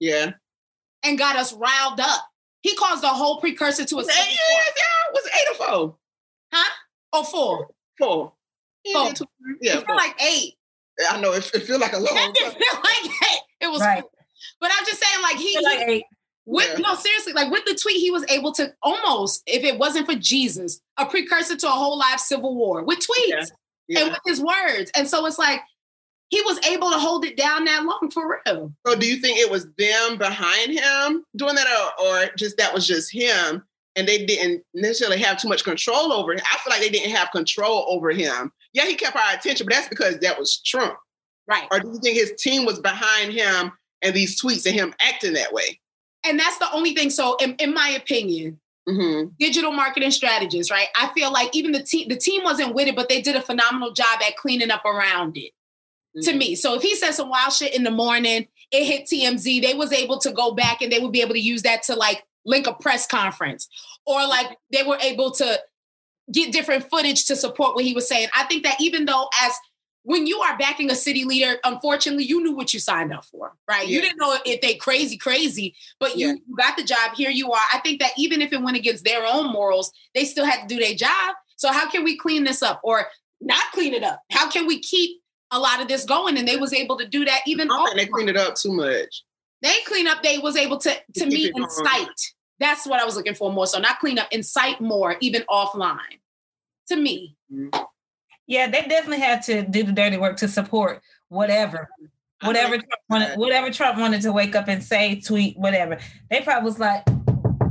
Yeah, 0.00 0.32
and 1.04 1.18
got 1.18 1.36
us 1.36 1.52
riled 1.52 2.00
up. 2.00 2.28
He 2.62 2.74
caused 2.74 3.02
the 3.02 3.08
whole 3.08 3.38
precursor 3.40 3.84
to 3.84 3.94
a 3.94 3.98
was 3.98 4.08
it 4.08 4.12
civil 4.12 4.28
eight 4.32 4.38
war. 4.50 4.60
years? 4.60 4.72
Yeah, 4.76 5.12
was 5.14 5.26
it 5.26 5.32
eight 5.34 5.48
or 5.60 5.66
four? 5.66 5.96
or 7.12 7.24
four. 7.24 7.68
Four. 7.98 8.32
He 8.82 8.92
Four. 8.92 9.12
Yeah, 9.60 9.78
it 9.78 9.86
felt 9.86 9.98
like 9.98 10.20
eight. 10.22 10.54
I 11.10 11.20
know 11.20 11.32
it, 11.32 11.50
it 11.54 11.60
feel 11.62 11.78
like 11.78 11.92
a 11.92 11.96
long 11.98 12.14
That 12.14 12.32
didn't 12.34 12.52
time. 12.52 12.60
feel 12.60 12.80
like 12.82 13.04
eight. 13.30 13.40
It 13.60 13.68
was 13.70 13.80
Right. 13.80 14.00
four. 14.00 14.10
But 14.60 14.70
I'm 14.76 14.84
just 14.86 15.02
saying, 15.02 15.22
like 15.22 15.36
he, 15.36 15.52
Feel 15.54 15.62
like 15.62 15.78
he- 15.86 15.92
eight. 15.94 16.04
with 16.44 16.68
Yeah. 16.72 16.78
no 16.88 16.94
seriously, 16.94 17.32
like 17.32 17.50
with 17.50 17.64
the 17.64 17.74
tweet, 17.74 17.98
he 18.00 18.10
was 18.10 18.24
able 18.30 18.52
to 18.52 18.72
almost, 18.82 19.42
if 19.46 19.64
it 19.64 19.78
wasn't 19.78 20.06
for 20.06 20.14
Jesus, 20.14 20.80
a 20.96 21.06
precursor 21.06 21.56
to 21.56 21.66
a 21.66 21.70
whole 21.70 21.98
live 21.98 22.20
civil 22.20 22.54
war 22.54 22.82
with 22.84 22.98
tweets 22.98 23.50
Yeah. 23.88 24.00
and 24.00 24.10
with 24.12 24.20
his 24.26 24.40
words. 24.40 24.90
And 24.96 25.08
so 25.08 25.24
it's 25.26 25.38
like 25.38 25.60
he 26.28 26.40
was 26.42 26.58
able 26.66 26.90
to 26.90 26.98
hold 26.98 27.24
it 27.24 27.36
down 27.36 27.64
that 27.64 27.84
long 27.84 28.10
for 28.12 28.40
real. 28.44 28.72
So 28.86 28.96
do 28.96 29.06
you 29.06 29.16
think 29.16 29.38
it 29.38 29.50
was 29.50 29.66
them 29.78 30.18
behind 30.18 30.72
him 30.72 31.24
doing 31.36 31.54
that 31.54 31.66
or, 32.00 32.06
or 32.06 32.26
just 32.36 32.56
that 32.58 32.74
was 32.74 32.86
just 32.86 33.12
him 33.12 33.62
and 33.94 34.06
they 34.08 34.26
didn't 34.26 34.62
necessarily 34.74 35.18
have 35.20 35.40
too 35.40 35.48
much 35.48 35.62
control 35.64 36.12
over 36.12 36.32
him? 36.32 36.40
I 36.52 36.58
feel 36.58 36.72
like 36.72 36.80
they 36.80 36.88
didn't 36.88 37.14
have 37.14 37.30
control 37.30 37.86
over 37.88 38.10
him. 38.10 38.52
Yeah, 38.72 38.86
he 38.86 38.94
kept 38.94 39.16
our 39.16 39.34
attention, 39.34 39.66
but 39.66 39.74
that's 39.74 39.88
because 39.88 40.18
that 40.18 40.38
was 40.38 40.60
Trump. 40.66 40.96
Right. 41.48 41.68
Or 41.70 41.78
do 41.78 41.88
you 41.88 42.00
think 42.00 42.16
his 42.18 42.32
team 42.38 42.66
was 42.66 42.80
behind 42.80 43.32
him 43.32 43.70
and 44.02 44.14
these 44.14 44.40
tweets 44.40 44.66
and 44.66 44.74
him 44.74 44.94
acting 45.00 45.34
that 45.34 45.52
way? 45.52 45.80
And 46.24 46.38
that's 46.40 46.58
the 46.58 46.70
only 46.72 46.92
thing. 46.92 47.10
So 47.10 47.36
in, 47.36 47.54
in 47.56 47.72
my 47.74 47.90
opinion, 47.90 48.60
Mm-hmm. 48.88 49.30
digital 49.40 49.72
marketing 49.72 50.12
strategists, 50.12 50.70
right? 50.70 50.86
I 50.96 51.08
feel 51.08 51.32
like 51.32 51.56
even 51.56 51.72
the 51.72 51.82
team, 51.82 52.06
the 52.08 52.14
team 52.14 52.44
wasn't 52.44 52.72
with 52.72 52.86
it, 52.86 52.94
but 52.94 53.08
they 53.08 53.20
did 53.20 53.34
a 53.34 53.42
phenomenal 53.42 53.90
job 53.92 54.20
at 54.24 54.36
cleaning 54.36 54.70
up 54.70 54.84
around 54.84 55.36
it. 55.36 55.50
To 56.22 56.30
Mm-hmm. 56.30 56.38
me. 56.38 56.54
So 56.54 56.74
if 56.74 56.82
he 56.82 56.94
said 56.96 57.12
some 57.12 57.28
wild 57.28 57.52
shit 57.52 57.74
in 57.74 57.84
the 57.84 57.90
morning, 57.90 58.46
it 58.72 58.84
hit 58.84 59.06
TMZ, 59.06 59.62
they 59.62 59.74
was 59.74 59.92
able 59.92 60.18
to 60.18 60.32
go 60.32 60.52
back 60.52 60.82
and 60.82 60.90
they 60.90 60.98
would 60.98 61.12
be 61.12 61.20
able 61.22 61.34
to 61.34 61.40
use 61.40 61.62
that 61.62 61.82
to 61.84 61.94
like 61.94 62.24
link 62.44 62.66
a 62.66 62.72
press 62.74 63.06
conference 63.06 63.68
or 64.06 64.26
like 64.26 64.56
they 64.72 64.82
were 64.82 64.98
able 65.02 65.30
to 65.32 65.60
get 66.32 66.52
different 66.52 66.88
footage 66.90 67.26
to 67.26 67.36
support 67.36 67.74
what 67.74 67.84
he 67.84 67.92
was 67.94 68.08
saying. 68.08 68.28
I 68.36 68.44
think 68.44 68.64
that 68.64 68.76
even 68.80 69.04
though 69.04 69.28
as 69.42 69.52
when 70.02 70.26
you 70.26 70.38
are 70.40 70.56
backing 70.56 70.90
a 70.90 70.94
city 70.94 71.24
leader, 71.24 71.56
unfortunately, 71.64 72.24
you 72.24 72.42
knew 72.42 72.54
what 72.54 72.72
you 72.72 72.78
signed 72.80 73.12
up 73.12 73.24
for, 73.24 73.52
right? 73.68 73.88
You 73.88 74.00
didn't 74.00 74.18
know 74.18 74.36
if 74.44 74.60
they 74.60 74.74
crazy, 74.74 75.16
crazy, 75.16 75.74
but 75.98 76.16
you, 76.16 76.28
Yeah. 76.28 76.32
you 76.46 76.56
got 76.56 76.76
the 76.76 76.84
job. 76.84 77.14
Here 77.16 77.30
you 77.30 77.50
are. 77.52 77.60
I 77.72 77.78
think 77.80 78.00
that 78.00 78.12
even 78.16 78.40
if 78.40 78.52
it 78.52 78.62
went 78.62 78.76
against 78.76 79.04
their 79.04 79.24
own 79.26 79.52
morals, 79.52 79.92
they 80.14 80.24
still 80.24 80.44
had 80.44 80.60
to 80.62 80.66
do 80.72 80.80
their 80.80 80.94
job. 80.94 81.34
So 81.56 81.72
how 81.72 81.90
can 81.90 82.04
we 82.04 82.16
clean 82.16 82.44
this 82.44 82.62
up 82.62 82.80
or 82.84 83.06
not 83.40 83.64
clean 83.72 83.94
it 83.94 84.04
up? 84.04 84.20
How 84.30 84.48
can 84.48 84.66
we 84.68 84.78
keep 84.80 85.20
a 85.56 85.58
lot 85.58 85.80
of 85.80 85.88
this 85.88 86.04
going? 86.04 86.38
And 86.38 86.46
they 86.46 86.56
was 86.56 86.72
able 86.72 86.96
to 86.98 87.06
do 87.06 87.24
that 87.24 87.40
even 87.46 87.70
I 87.70 87.84
think 87.84 87.96
they 87.96 88.06
cleaned 88.06 88.30
it 88.30 88.36
up 88.36 88.54
too 88.54 88.72
much. 88.72 89.24
they 89.62 89.74
clean 89.86 90.06
up, 90.06 90.22
they 90.22 90.38
was 90.38 90.56
able 90.56 90.78
to 90.78 90.90
to 90.90 91.00
keep 91.14 91.28
me 91.28 91.44
it 91.46 91.52
going. 91.54 91.64
incite. 91.64 92.20
That's 92.58 92.86
what 92.86 93.00
I 93.00 93.04
was 93.04 93.16
looking 93.16 93.34
for 93.34 93.52
more. 93.52 93.66
So 93.66 93.78
not 93.78 93.98
clean 93.98 94.18
up, 94.18 94.28
incite 94.30 94.80
more, 94.80 95.16
even 95.20 95.42
offline. 95.50 96.20
To 96.88 96.96
me. 96.96 97.36
Mm-hmm. 97.52 97.82
Yeah, 98.46 98.70
they 98.70 98.82
definitely 98.82 99.18
had 99.18 99.42
to 99.44 99.62
do 99.62 99.82
the 99.82 99.90
dirty 99.90 100.18
work 100.18 100.36
to 100.36 100.46
support 100.46 101.02
whatever, 101.28 101.88
whatever 102.42 102.76
Trump 102.76 103.02
wanted, 103.10 103.38
whatever 103.38 103.70
Trump 103.72 103.98
wanted 103.98 104.22
to 104.22 104.30
wake 104.30 104.54
up 104.54 104.68
and 104.68 104.84
say, 104.84 105.20
tweet, 105.20 105.58
whatever. 105.58 105.98
They 106.30 106.42
probably 106.42 106.64
was 106.64 106.78
like, 106.78 107.04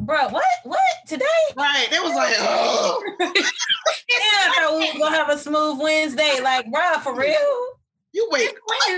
"Bro, 0.06 0.30
what, 0.30 0.44
what 0.64 0.80
today? 1.08 1.26
Right. 1.58 1.88
It 1.92 2.02
was 2.04 2.16
like, 2.16 2.36
oh. 2.40 3.02
Yeah, 3.20 4.78
we 4.78 5.00
gonna 5.00 5.16
have 5.16 5.30
a 5.30 5.38
smooth 5.38 5.80
Wednesday. 5.80 6.40
Like, 6.42 6.72
bro, 6.72 7.00
for 7.04 7.16
real? 7.16 7.68
You 8.14 8.28
wait 8.32 8.50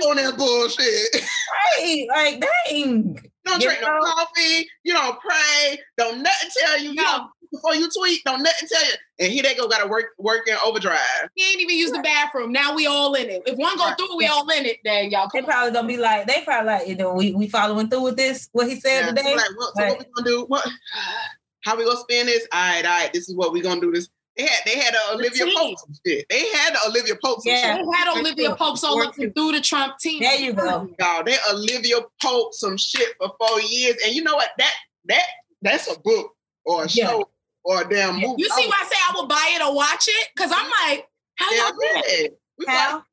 on 0.06 0.18
that 0.18 0.38
bullshit. 0.38 1.26
Right? 1.80 2.08
Like, 2.10 2.46
dang. 2.68 3.20
Don't 3.48 3.62
You 3.62 3.68
drink 3.70 3.82
no 3.82 4.00
coffee. 4.04 4.68
You 4.84 4.94
don't 4.94 5.20
pray. 5.20 5.80
Don't 5.98 6.22
nothing 6.22 6.50
tell 6.62 6.80
you. 6.80 6.90
You 6.90 6.96
No. 6.96 7.04
don't 7.04 7.32
before 7.52 7.76
you 7.76 7.90
tweet. 7.98 8.22
Don't 8.26 8.44
nothing 8.44 8.68
tell 8.72 8.86
you. 8.86 8.94
And 9.20 9.32
here 9.32 9.42
they 9.44 9.56
go. 9.56 9.68
Got 9.68 9.82
to 9.84 9.88
work 9.88 10.08
work 10.20 10.48
in 10.48 10.56
overdrive. 10.66 11.00
He 11.36 11.50
ain't 11.52 11.62
even 11.62 11.76
use 11.78 11.92
the 11.92 12.00
bathroom. 12.00 12.52
Now 12.52 12.76
we 12.76 12.86
all 12.88 13.14
in 13.16 13.30
it. 13.30 13.42
If 13.46 13.58
one 13.58 13.78
go 13.78 13.86
Right. 13.86 13.98
through, 13.98 14.18
we 14.18 14.28
all 14.28 14.48
in 14.50 14.66
it. 14.66 14.78
Then 14.84 15.10
y'all 15.12 15.30
They 15.34 15.40
come 15.40 15.50
probably 15.50 15.72
gonna 15.72 15.88
be 15.88 15.98
like, 15.98 16.28
they 16.28 16.42
probably 16.44 16.68
like, 16.72 16.88
you 16.88 16.96
know, 16.96 17.14
we 17.14 17.34
we 17.34 17.48
following 17.48 17.90
through 17.90 18.02
with 18.04 18.18
this. 18.18 18.50
What 18.52 18.68
he 18.70 18.80
said 18.80 19.02
Yeah. 19.02 19.08
today. 19.08 19.36
Like, 19.36 19.50
what, 19.58 19.76
so 19.76 19.86
what 19.88 20.00
we 20.00 20.06
gonna 20.16 20.28
do? 20.30 20.46
What? 20.48 20.68
How 21.64 21.76
we 21.76 21.86
gonna 21.86 21.98
spend 22.00 22.28
this? 22.30 22.48
All 22.54 22.60
right, 22.60 22.86
all 22.86 23.00
right. 23.00 23.12
This 23.14 23.28
is 23.28 23.36
what 23.36 23.52
we 23.52 23.62
gonna 23.62 23.82
do. 23.82 23.92
This. 23.92 24.08
They 24.38 24.44
had 24.46 24.60
they 24.66 24.78
had 24.80 24.94
uh, 24.96 25.00
a 25.12 25.14
Olivia 25.16 25.46
team. 25.46 25.58
Pope 25.58 25.80
some 25.80 25.94
shit. 26.06 26.26
They 26.30 26.48
had 26.50 26.76
a 26.76 26.88
Olivia 26.88 27.16
Pope 27.24 27.42
some 27.42 27.52
Yeah. 27.52 27.78
shit. 27.78 27.86
They 27.86 27.98
had 27.98 28.18
Olivia 28.20 28.56
Pope 28.56 28.78
so 28.78 28.96
looking 28.96 29.34
through 29.34 29.54
the 29.54 29.62
Trump 29.62 29.98
team. 29.98 30.22
There 30.22 30.36
you 30.40 30.54
go. 30.54 30.90
Y'all, 31.00 31.24
they 31.24 31.38
Olivia 31.52 31.98
Pope 32.22 32.54
some 32.54 32.78
shit 32.78 33.16
for 33.18 33.34
four 33.40 33.62
years. 33.62 33.96
And 34.06 34.14
you 34.16 34.24
know 34.24 34.36
what? 34.36 34.50
That 34.58 34.74
that 35.06 35.24
that's 35.62 35.92
a 35.92 36.00
book 36.00 36.36
or 36.66 36.84
a 36.84 36.88
Yeah. 36.90 37.08
show 37.08 37.30
or 37.64 37.82
a 37.82 37.90
damn 37.90 38.16
movie. 38.16 38.36
You 38.44 38.50
see 38.50 38.66
oh. 38.66 38.70
why 38.70 38.84
I 38.84 38.88
say 38.88 38.96
I 39.10 39.14
would 39.20 39.30
buy 39.30 39.52
it 39.56 39.62
or 39.64 39.76
watch 39.76 40.06
it? 40.08 40.30
Because 40.36 40.52
I'm 40.56 40.70
like, 40.88 41.08
how 41.36 41.52
Yeah, 41.52 41.64
y'all 41.64 41.72
do 41.72 41.78
that? 41.94 42.04
yeah. 42.08 42.28
We 42.58 42.66
How? 42.68 43.04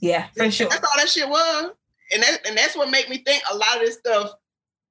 Yeah, 0.00 0.26
for 0.36 0.50
sure. 0.50 0.68
That's 0.68 0.84
all 0.84 0.98
that 0.98 1.08
shit 1.08 1.28
was. 1.28 1.72
And 2.12 2.22
that 2.22 2.46
and 2.46 2.56
that's 2.56 2.76
what 2.76 2.90
made 2.90 3.08
me 3.08 3.18
think 3.18 3.42
a 3.50 3.56
lot 3.56 3.76
of 3.76 3.80
this 3.80 3.96
stuff, 3.96 4.30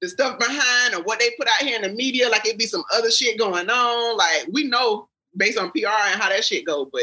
the 0.06 0.10
stuff 0.10 0.38
behind 0.40 0.94
or 0.96 1.04
what 1.04 1.20
they 1.20 1.32
put 1.38 1.48
out 1.48 1.62
here 1.66 1.76
in 1.76 1.82
the 1.82 1.90
media, 1.90 2.30
like 2.30 2.46
it 2.48 2.58
be 2.58 2.66
some 2.66 2.84
other 2.94 3.10
shit 3.12 3.38
going 3.40 3.70
on. 3.70 4.18
Like 4.18 4.48
we 4.52 4.64
know 4.66 5.08
based 5.36 5.58
on 5.58 5.72
PR 5.72 5.88
and 5.88 6.22
how 6.22 6.30
that 6.30 6.44
shit 6.46 6.66
go, 6.66 6.86
but 6.92 7.02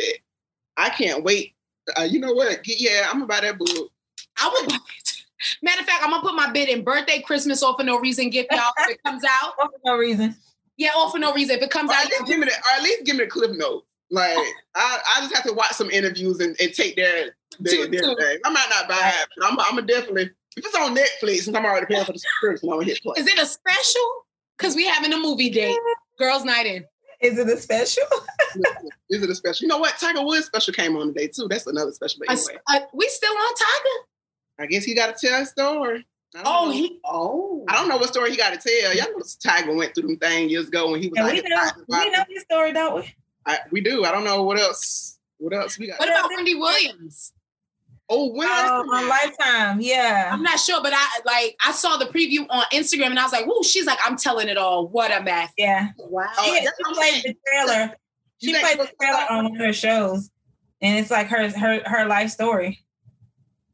I 0.77 0.89
can't 0.91 1.23
wait. 1.25 1.55
Uh, 1.99 2.03
you 2.05 2.21
know 2.21 2.33
what? 2.33 2.61
Yeah, 2.65 3.07
I'm 3.09 3.15
gonna 3.15 3.27
buy 3.27 3.41
that 3.41 3.59
book. 3.59 3.91
I 4.39 4.49
would 4.53 4.69
buy 4.71 4.77
it. 4.77 5.13
Matter 5.63 5.81
of 5.81 5.87
fact, 5.87 6.05
I'm 6.05 6.11
gonna 6.11 6.23
put 6.23 6.35
my 6.35 6.51
bid 6.53 6.69
in 6.69 6.83
birthday, 6.85 7.21
Christmas, 7.21 7.63
all 7.63 7.77
for 7.77 7.83
no 7.83 7.99
reason 7.99 8.31
gift, 8.31 8.49
y'all. 8.53 8.71
If 8.79 8.91
it 8.91 9.03
comes 9.05 9.23
out, 9.29 9.55
For 9.61 9.71
no 9.85 9.97
reason. 9.97 10.37
yeah, 10.77 10.91
all 10.95 11.11
for 11.11 11.19
no 11.19 11.33
reason. 11.35 11.57
If 11.57 11.63
it 11.63 11.71
comes 11.71 11.91
Or 11.91 11.95
out, 11.95 12.05
at 12.05 12.11
least 12.11 12.27
give 12.27 12.39
me 12.39 12.47
the, 12.47 12.53
or 12.53 12.77
at 12.77 12.83
least 12.85 13.05
give 13.05 13.17
me 13.17 13.25
the 13.25 13.31
cliff 13.31 13.51
notes. 13.57 13.87
Like 14.11 14.39
I, 14.77 14.99
I 15.17 15.21
just 15.23 15.35
have 15.35 15.45
to 15.45 15.53
watch 15.53 15.73
some 15.73 15.91
interviews 15.91 16.39
and, 16.41 16.55
and 16.61 16.73
take 16.73 16.95
their 16.97 17.35
their, 17.59 17.87
Two- 17.87 17.91
their 17.91 18.03
thing. 18.15 18.39
I 18.45 18.51
might 18.51 18.69
not 18.71 18.89
buy 18.89 19.13
it, 19.21 19.29
but 19.37 19.51
I'm, 19.51 19.59
I'm 19.59 19.75
gonna 19.75 19.83
definitely 19.87 20.31
if 20.57 20.65
it's 20.65 20.75
on 20.77 20.97
Netflix 20.97 21.45
since 21.45 21.57
I'm 21.57 21.65
already 21.65 21.87
paying 21.87 22.05
for 22.05 22.13
the 22.13 22.19
subscription, 22.19 22.69
I'm 22.69 22.77
gonna 22.77 22.87
hit 22.87 23.03
play. 23.03 23.15
is 23.19 23.27
it 23.27 23.39
a 23.39 23.47
special? 23.47 24.25
Because 24.59 24.77
we 24.77 24.87
having 24.87 25.13
a 25.13 25.19
movie 25.19 25.51
date, 25.51 25.77
girls' 26.19 26.45
night 26.45 26.67
in. 26.67 26.85
Is 27.21 27.39
it 27.39 27.49
a 27.49 27.57
special? 27.57 28.05
Is 29.11 29.23
it 29.23 29.31
a 29.31 29.35
special? 29.35 29.65
You 29.65 29.69
know 29.69 29.79
what? 29.79 29.97
Tiger 29.99 30.25
Woods 30.25 30.47
special 30.47 30.75
came 30.75 30.97
on 30.97 31.09
today 31.09 31.29
too. 31.29 31.47
That's 31.49 31.67
another 31.67 31.93
special. 31.93 32.21
But 32.27 32.31
anyway, 32.31 32.61
uh, 32.67 32.81
we 32.93 33.09
still 33.09 33.33
on 33.33 33.55
Tiger? 33.55 34.07
I 34.59 34.67
guess 34.67 34.85
he 34.85 34.95
got 34.95 35.17
to 35.17 35.27
tell 35.27 35.43
a 35.43 35.47
story. 35.47 36.07
Oh, 36.45 36.67
know. 36.67 36.73
he. 36.73 36.99
Oh, 37.05 37.65
I 37.69 37.75
don't 37.75 37.89
know 37.89 37.97
what 37.97 38.09
story 38.09 38.31
he 38.31 38.37
got 38.37 38.59
to 38.59 38.69
tell. 38.69 38.95
Y'all 38.95 39.17
know 39.17 39.25
Tiger 39.43 39.75
went 39.75 39.95
through 39.95 40.09
them 40.09 40.17
thing 40.17 40.49
years 40.49 40.69
ago 40.69 40.91
when 40.91 41.01
he 41.01 41.09
was. 41.09 41.19
like, 41.19 41.43
we 41.43 41.49
know, 41.49 41.71
we 41.89 42.11
know 42.11 42.25
his 42.29 42.43
story, 42.43 42.73
don't 42.73 42.97
we? 42.97 43.15
I, 43.47 43.59
we 43.71 43.81
do. 43.81 44.05
I 44.05 44.11
don't 44.11 44.25
know 44.25 44.43
what 44.43 44.59
else. 44.59 45.19
What 45.39 45.53
else 45.53 45.79
we 45.79 45.89
got? 45.89 45.99
What 45.99 46.09
about 46.09 46.31
Wendy 46.35 46.55
Williams? 46.55 47.33
Oh, 48.15 48.27
when 48.27 48.47
oh, 48.47 48.85
on 48.93 49.09
Lifetime, 49.09 49.81
yeah. 49.81 50.29
I'm 50.31 50.43
not 50.43 50.61
sure, 50.61 50.83
but 50.83 50.93
I 50.95 51.07
like 51.25 51.57
I 51.65 51.73
saw 51.73 51.97
the 51.97 52.05
preview 52.05 52.45
on 52.51 52.65
Instagram 52.71 53.07
and 53.07 53.19
I 53.19 53.23
was 53.23 53.33
like, 53.33 53.47
"Whoa!" 53.47 53.63
She's 53.63 53.87
like, 53.87 53.99
"I'm 54.05 54.19
telling 54.19 54.49
it 54.49 54.59
all." 54.59 54.87
What 54.87 55.11
a 55.11 55.23
mess. 55.23 55.51
Yeah. 55.57 55.89
Wow. 55.97 56.27
Oh, 56.37 56.55
yeah, 56.55 56.61
she 56.61 56.95
played 56.95 57.23
the 57.25 57.37
trailer. 57.47 57.97
She 58.43 58.53
played 58.53 58.79
the 58.81 58.91
trailer 59.01 59.27
on 59.31 59.45
one 59.45 59.57
of 59.57 59.67
her 59.67 59.73
shows, 59.73 60.31
and 60.83 60.99
it's 60.99 61.11
like 61.11 61.29
her 61.29 61.49
her 61.59 61.81
her 61.87 62.05
life 62.05 62.29
story. 62.29 62.85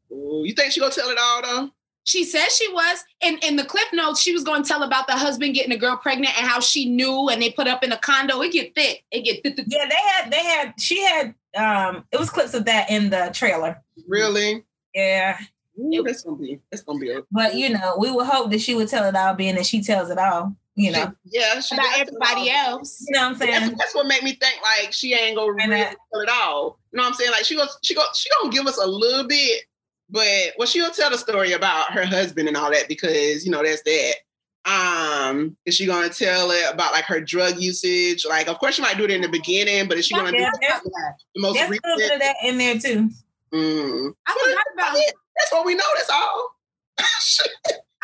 Ooh, 0.09 0.43
you 0.45 0.53
think 0.53 0.71
she 0.71 0.79
gonna 0.79 0.93
tell 0.93 1.09
it 1.09 1.17
all 1.19 1.41
though? 1.41 1.69
She 2.05 2.23
said 2.23 2.47
she 2.49 2.71
was. 2.71 3.03
and 3.21 3.43
in 3.43 3.57
the 3.57 3.65
clip 3.65 3.87
notes, 3.91 4.21
she 4.21 4.33
was 4.33 4.43
going 4.43 4.63
to 4.63 4.67
tell 4.67 4.81
about 4.81 5.05
the 5.05 5.13
husband 5.13 5.53
getting 5.53 5.73
a 5.73 5.77
girl 5.77 5.95
pregnant 5.97 6.35
and 6.39 6.47
how 6.47 6.59
she 6.59 6.89
knew 6.89 7.29
and 7.29 7.39
they 7.39 7.51
put 7.51 7.67
up 7.67 7.83
in 7.83 7.91
a 7.91 7.97
condo. 7.97 8.41
It 8.41 8.53
get 8.53 8.73
thick. 8.73 9.03
It 9.11 9.21
get 9.21 9.43
thick. 9.43 9.65
Yeah, 9.67 9.85
they 9.87 9.95
had 9.95 10.31
they 10.31 10.43
had 10.43 10.73
she 10.79 11.03
had 11.03 11.35
um 11.55 12.05
it 12.11 12.19
was 12.19 12.29
clips 12.29 12.53
of 12.53 12.65
that 12.65 12.89
in 12.89 13.09
the 13.09 13.31
trailer. 13.33 13.81
Really? 14.07 14.63
Yeah. 14.93 15.37
Ooh, 15.79 16.03
that's 16.03 16.23
gonna 16.23 16.37
be 16.37 16.59
that's 16.71 16.83
gonna 16.83 16.99
be 16.99 17.11
a- 17.11 17.23
but 17.31 17.55
you 17.55 17.69
know, 17.69 17.95
we 17.97 18.11
would 18.11 18.27
hope 18.27 18.51
that 18.51 18.61
she 18.61 18.75
would 18.75 18.89
tell 18.89 19.05
it 19.05 19.15
all 19.15 19.33
being 19.33 19.55
that 19.55 19.65
she 19.65 19.81
tells 19.81 20.09
it 20.09 20.17
all. 20.17 20.55
You 20.75 20.91
know, 20.91 21.13
she, 21.25 21.39
yeah, 21.39 21.59
she 21.59 21.75
about 21.75 21.99
everybody 21.99 22.49
else. 22.49 23.05
You 23.07 23.13
know 23.13 23.23
what 23.23 23.31
I'm 23.31 23.37
saying? 23.37 23.51
That's, 23.51 23.77
that's, 23.77 23.95
what 23.95 24.07
made 24.07 24.23
me 24.23 24.33
think 24.33 24.61
like 24.61 24.93
she 24.93 25.13
ain't 25.13 25.35
gonna 25.35 25.51
really 25.51 25.77
tell 25.77 26.21
it 26.21 26.29
all. 26.29 26.79
You 26.91 26.97
know 26.97 27.03
what 27.03 27.09
I'm 27.09 27.13
saying? 27.15 27.31
Like 27.31 27.43
she 27.43 27.55
goes, 27.55 27.77
she 27.81 27.95
go, 27.95 28.03
she 28.13 28.29
gonna 28.39 28.53
give 28.53 28.65
us 28.65 28.77
a 28.81 28.87
little 28.87 29.27
bit, 29.27 29.63
but 30.09 30.53
well, 30.57 30.67
she'll 30.67 30.91
tell 30.91 31.09
the 31.09 31.17
story 31.17 31.51
about 31.51 31.91
her 31.91 32.05
husband 32.05 32.47
and 32.47 32.55
all 32.55 32.71
that 32.71 32.87
because 32.87 33.45
you 33.45 33.51
know 33.51 33.61
that's 33.61 33.81
that. 33.83 34.15
Um, 34.65 35.55
is 35.65 35.75
she 35.75 35.85
gonna 35.85 36.09
tell 36.09 36.51
it 36.51 36.71
about 36.71 36.93
like 36.93 37.05
her 37.05 37.21
drug 37.21 37.59
usage? 37.59 38.25
Like, 38.25 38.47
of 38.47 38.59
course, 38.59 38.75
she 38.75 38.81
might 38.81 38.97
do 38.97 39.05
it 39.05 39.11
in 39.11 39.21
the 39.21 39.29
beginning, 39.29 39.87
but 39.87 39.97
is 39.97 40.05
she 40.05 40.15
gonna 40.15 40.37
yeah, 40.37 40.51
do 40.51 40.91
the 41.35 41.41
most 41.41 41.59
recent? 41.69 41.85
a 41.85 41.87
little 41.87 41.97
bit 41.97 42.13
of 42.13 42.19
that 42.19 42.35
in 42.43 42.57
there 42.57 42.77
too. 42.77 43.09
Mm. 43.53 44.13
I 44.27 44.37
forgot 44.45 44.65
about 44.73 44.97
it. 44.97 45.13
That's 45.35 45.51
what 45.51 45.65
we 45.65 45.75
know. 45.75 45.83
That's 45.95 46.09
all. 46.09 46.55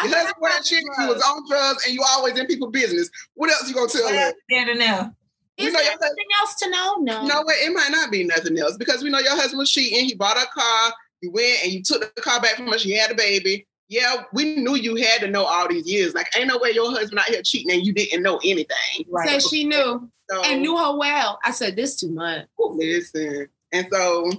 Your 0.04 0.14
husband 0.14 0.36
wearing 0.40 0.64
chick, 0.64 0.84
you 0.84 1.08
was 1.08 1.22
on 1.22 1.48
drugs, 1.48 1.86
and 1.86 1.94
you 1.94 2.04
always 2.08 2.38
in 2.38 2.48
people 2.48 2.70
business. 2.70 3.10
What 3.36 3.50
else 3.50 3.68
you 3.68 3.76
gonna 3.76 3.88
tell 3.88 4.08
them? 4.10 4.34
Yeah, 4.50 4.66
to 4.66 4.76
know. 4.76 5.12
Is 5.58 5.72
there 5.72 5.82
anything 5.82 6.26
else 6.42 6.56
to 6.56 6.70
know? 6.70 6.96
No. 7.00 7.26
No, 7.26 7.44
it 7.48 7.74
might 7.74 7.92
not 7.92 8.12
be 8.12 8.26
nothing 8.26 8.58
else 8.60 8.76
because 8.78 9.04
we 9.04 9.10
know 9.10 9.20
your 9.20 9.36
husband 9.36 9.60
was 9.60 9.72
cheating. 9.72 10.06
He 10.06 10.14
bought 10.14 10.38
a 10.38 10.46
car. 10.48 10.94
You 11.22 11.32
went 11.32 11.64
and 11.64 11.72
you 11.72 11.82
took 11.82 12.14
the 12.14 12.22
car 12.22 12.42
back 12.42 12.56
from 12.56 12.70
us. 12.70 12.84
You 12.84 13.00
had 13.00 13.12
a 13.12 13.16
baby. 13.16 13.66
Yeah, 13.88 14.24
we 14.34 14.56
knew 14.56 14.76
you 14.76 14.96
had 14.96 15.22
to 15.22 15.28
know 15.28 15.44
all 15.46 15.68
these 15.68 15.88
years. 15.88 16.16
Like, 16.16 16.28
ain't 16.36 16.48
no 16.48 16.58
way 16.58 16.72
your 16.72 16.90
husband 16.90 17.20
out 17.20 17.26
here 17.26 17.42
cheating 17.44 17.72
and 17.72 17.86
you 17.86 17.94
didn't 17.94 18.24
know 18.24 18.40
anything. 18.44 19.06
Right. 19.10 19.30
Said 19.30 19.44
she 19.44 19.64
knew 19.64 20.10
so, 20.30 20.44
and 20.44 20.62
knew 20.62 20.76
her 20.78 20.98
well. 20.98 21.40
I 21.44 21.52
said, 21.52 21.76
this 21.76 21.96
too 22.00 22.10
much. 22.10 22.48
Listen. 22.58 23.48
And 23.72 23.88
so, 23.92 24.32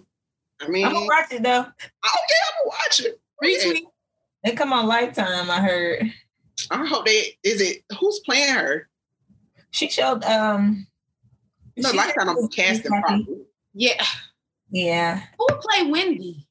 I 0.60 0.68
mean, 0.68 0.85
I'm 0.85 0.94
gonna 0.94 1.06
watch 1.06 1.32
it 1.32 1.43
though. 1.43 1.60
Okay, 1.60 1.66
I'm 2.02 2.55
gonna 2.64 2.66
watch 2.66 3.01
it. 3.01 3.20
Retweet. 3.43 3.82
They 4.43 4.52
come 4.52 4.73
on 4.73 4.86
Lifetime. 4.86 5.51
I 5.51 5.60
heard. 5.60 6.12
I 6.70 6.86
hope 6.86 7.06
they. 7.06 7.36
Is 7.43 7.60
it 7.60 7.85
who's 7.98 8.20
playing 8.20 8.55
her? 8.55 8.89
She 9.70 9.89
showed. 9.89 10.24
um 10.24 10.86
No, 11.77 11.90
Lifetime. 11.90 12.31
I'm 12.31 12.48
casting 12.48 12.90
probably. 12.90 13.43
Yeah. 13.74 14.02
Yeah. 14.70 15.20
Who 15.39 15.47
would 15.51 15.60
play 15.60 15.90
Wendy? 15.90 16.47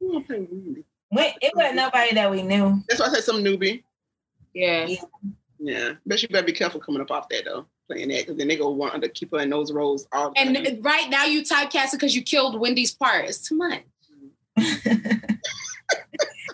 Who 0.00 0.14
would 0.14 0.26
play 0.26 0.40
Wendy? 0.40 0.84
It 1.10 1.52
wasn't 1.54 1.76
nobody 1.76 2.14
that 2.14 2.30
we 2.30 2.42
knew. 2.42 2.82
That's 2.88 3.00
why 3.00 3.06
I 3.06 3.10
said 3.10 3.24
some 3.24 3.44
newbie. 3.44 3.82
Yeah. 4.54 4.86
Yeah. 4.86 5.00
Yeah. 5.58 5.92
But 6.04 6.22
you 6.22 6.28
better 6.28 6.46
be 6.46 6.52
careful 6.52 6.80
coming 6.80 7.00
up 7.00 7.10
off 7.10 7.28
that 7.28 7.44
though, 7.44 7.66
playing 7.88 8.08
that, 8.08 8.22
because 8.22 8.36
then 8.36 8.48
they 8.48 8.56
go 8.56 8.70
want 8.70 9.02
to 9.02 9.08
keep 9.08 9.32
her 9.32 9.40
in 9.40 9.50
those 9.50 9.72
roles 9.72 10.06
all 10.12 10.30
the 10.30 10.40
and 10.40 10.56
time. 10.56 10.82
right 10.82 11.08
now 11.10 11.24
you 11.24 11.42
typecast 11.42 11.88
it 11.88 11.92
because 11.92 12.14
you 12.16 12.22
killed 12.22 12.58
Wendy's 12.58 12.92
part. 12.92 13.26
It's 13.26 13.46
too 13.46 13.56
much. 13.56 13.82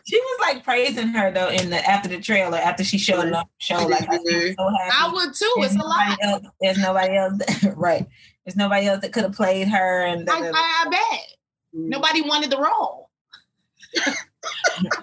she 0.04 0.18
was 0.18 0.40
like 0.40 0.64
praising 0.64 1.08
her 1.08 1.30
though 1.30 1.48
in 1.48 1.70
the 1.70 1.88
after 1.88 2.08
the 2.08 2.20
trailer 2.20 2.58
after 2.58 2.82
she 2.82 2.98
showed 2.98 3.32
up 3.32 3.48
show 3.58 3.86
like 3.86 4.08
I, 4.08 4.16
so 4.18 4.54
I 4.58 5.10
would 5.12 5.34
too. 5.34 5.52
There's 5.58 5.74
it's 5.74 5.82
a 5.82 5.86
lot. 5.86 6.18
Else, 6.20 6.46
there's 6.60 6.78
nobody 6.78 7.16
else 7.16 7.40
right. 7.76 8.06
There's 8.44 8.56
nobody 8.56 8.86
else 8.86 9.00
that 9.02 9.12
could 9.12 9.22
have 9.22 9.34
played 9.34 9.68
her 9.68 10.02
and 10.02 10.28
I, 10.28 10.48
I, 10.48 10.50
I 10.52 10.88
bet. 10.90 11.20
Mm. 11.76 11.88
Nobody 11.88 12.22
wanted 12.22 12.50
the 12.50 12.58
role. 12.58 13.10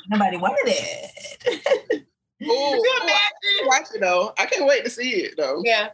Nobody 0.09 0.37
wanted 0.37 0.57
it. 0.65 2.05
Oh, 2.41 3.05
watch 3.65 3.87
it 3.93 3.99
though. 3.99 4.33
I 4.39 4.45
can't 4.45 4.65
wait 4.65 4.85
to 4.85 4.89
see 4.89 5.09
it 5.09 5.33
though. 5.35 5.61
Yeah. 5.65 5.89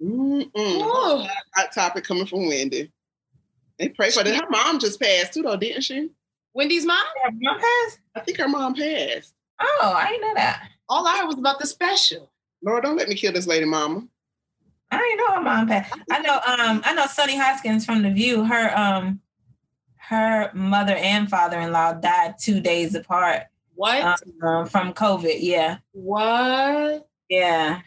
Mm-mm. 0.00 1.28
Hot 1.56 1.72
topic 1.74 2.04
coming 2.04 2.26
from 2.26 2.46
Wendy. 2.46 2.92
And 3.78 3.94
pray 3.94 4.10
for 4.10 4.22
that. 4.22 4.34
Her 4.34 4.48
mom 4.48 4.78
just 4.78 5.00
passed 5.00 5.34
too, 5.34 5.42
though, 5.42 5.56
didn't 5.56 5.82
she? 5.82 6.10
Wendy's 6.54 6.86
mom? 6.86 7.04
Her 7.24 7.30
mom 7.32 7.58
passed? 7.58 7.98
I 8.14 8.20
think 8.20 8.38
her 8.38 8.48
mom 8.48 8.74
passed. 8.74 9.34
Oh, 9.60 9.92
I 9.96 10.08
didn't 10.10 10.22
know 10.22 10.34
that. 10.34 10.68
All 10.88 11.06
I 11.06 11.18
heard 11.18 11.26
was 11.26 11.38
about 11.38 11.58
the 11.58 11.66
special. 11.66 12.30
Lord, 12.62 12.84
don't 12.84 12.96
let 12.96 13.08
me 13.08 13.14
kill 13.14 13.32
this 13.32 13.46
lady 13.46 13.64
mama. 13.64 14.06
I 14.90 14.98
didn't 14.98 15.18
know 15.18 15.34
her 15.34 15.42
mom 15.42 15.66
passed. 15.68 15.94
I 16.10 16.20
know 16.20 16.34
um 16.34 16.82
I 16.84 16.94
know 16.94 17.06
Sunny 17.06 17.36
Hostin 17.36 17.84
from 17.84 18.02
The 18.02 18.10
View. 18.10 18.44
Her 18.44 18.76
um 18.78 19.20
her 20.12 20.50
mother 20.52 20.94
and 20.94 21.28
father-in-law 21.28 21.94
died 21.94 22.34
two 22.38 22.60
days 22.60 22.94
apart. 22.94 23.44
What? 23.74 24.22
Um, 24.42 24.66
from 24.66 24.92
COVID, 24.92 25.38
yeah. 25.40 25.78
What? 25.92 27.08
Yeah. 27.28 27.80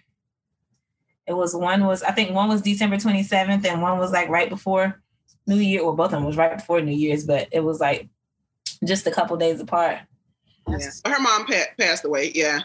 It 1.28 1.34
was 1.34 1.56
one 1.56 1.86
was 1.86 2.04
I 2.04 2.12
think 2.12 2.32
one 2.32 2.50
was 2.50 2.62
December 2.62 2.98
27th 2.98 3.66
and 3.66 3.82
one 3.82 3.98
was 3.98 4.12
like 4.12 4.30
right 4.30 4.50
before 4.50 5.02
New 5.48 5.58
Year. 5.58 5.84
Well, 5.84 5.96
both 5.96 6.08
of 6.08 6.12
them 6.14 6.26
was 6.26 6.38
right 6.38 6.56
before 6.56 6.82
New 6.82 6.96
Year's, 6.96 7.26
but 7.26 7.48
it 7.52 7.62
was 7.62 7.80
like 7.80 8.10
just 8.84 9.08
a 9.08 9.12
couple 9.12 9.38
days 9.38 9.60
apart. 9.60 10.00
Yeah. 10.68 10.90
Her 11.06 11.20
mom 11.20 11.46
pa- 11.46 11.74
passed 11.80 12.06
away. 12.06 12.32
Yeah. 12.34 12.62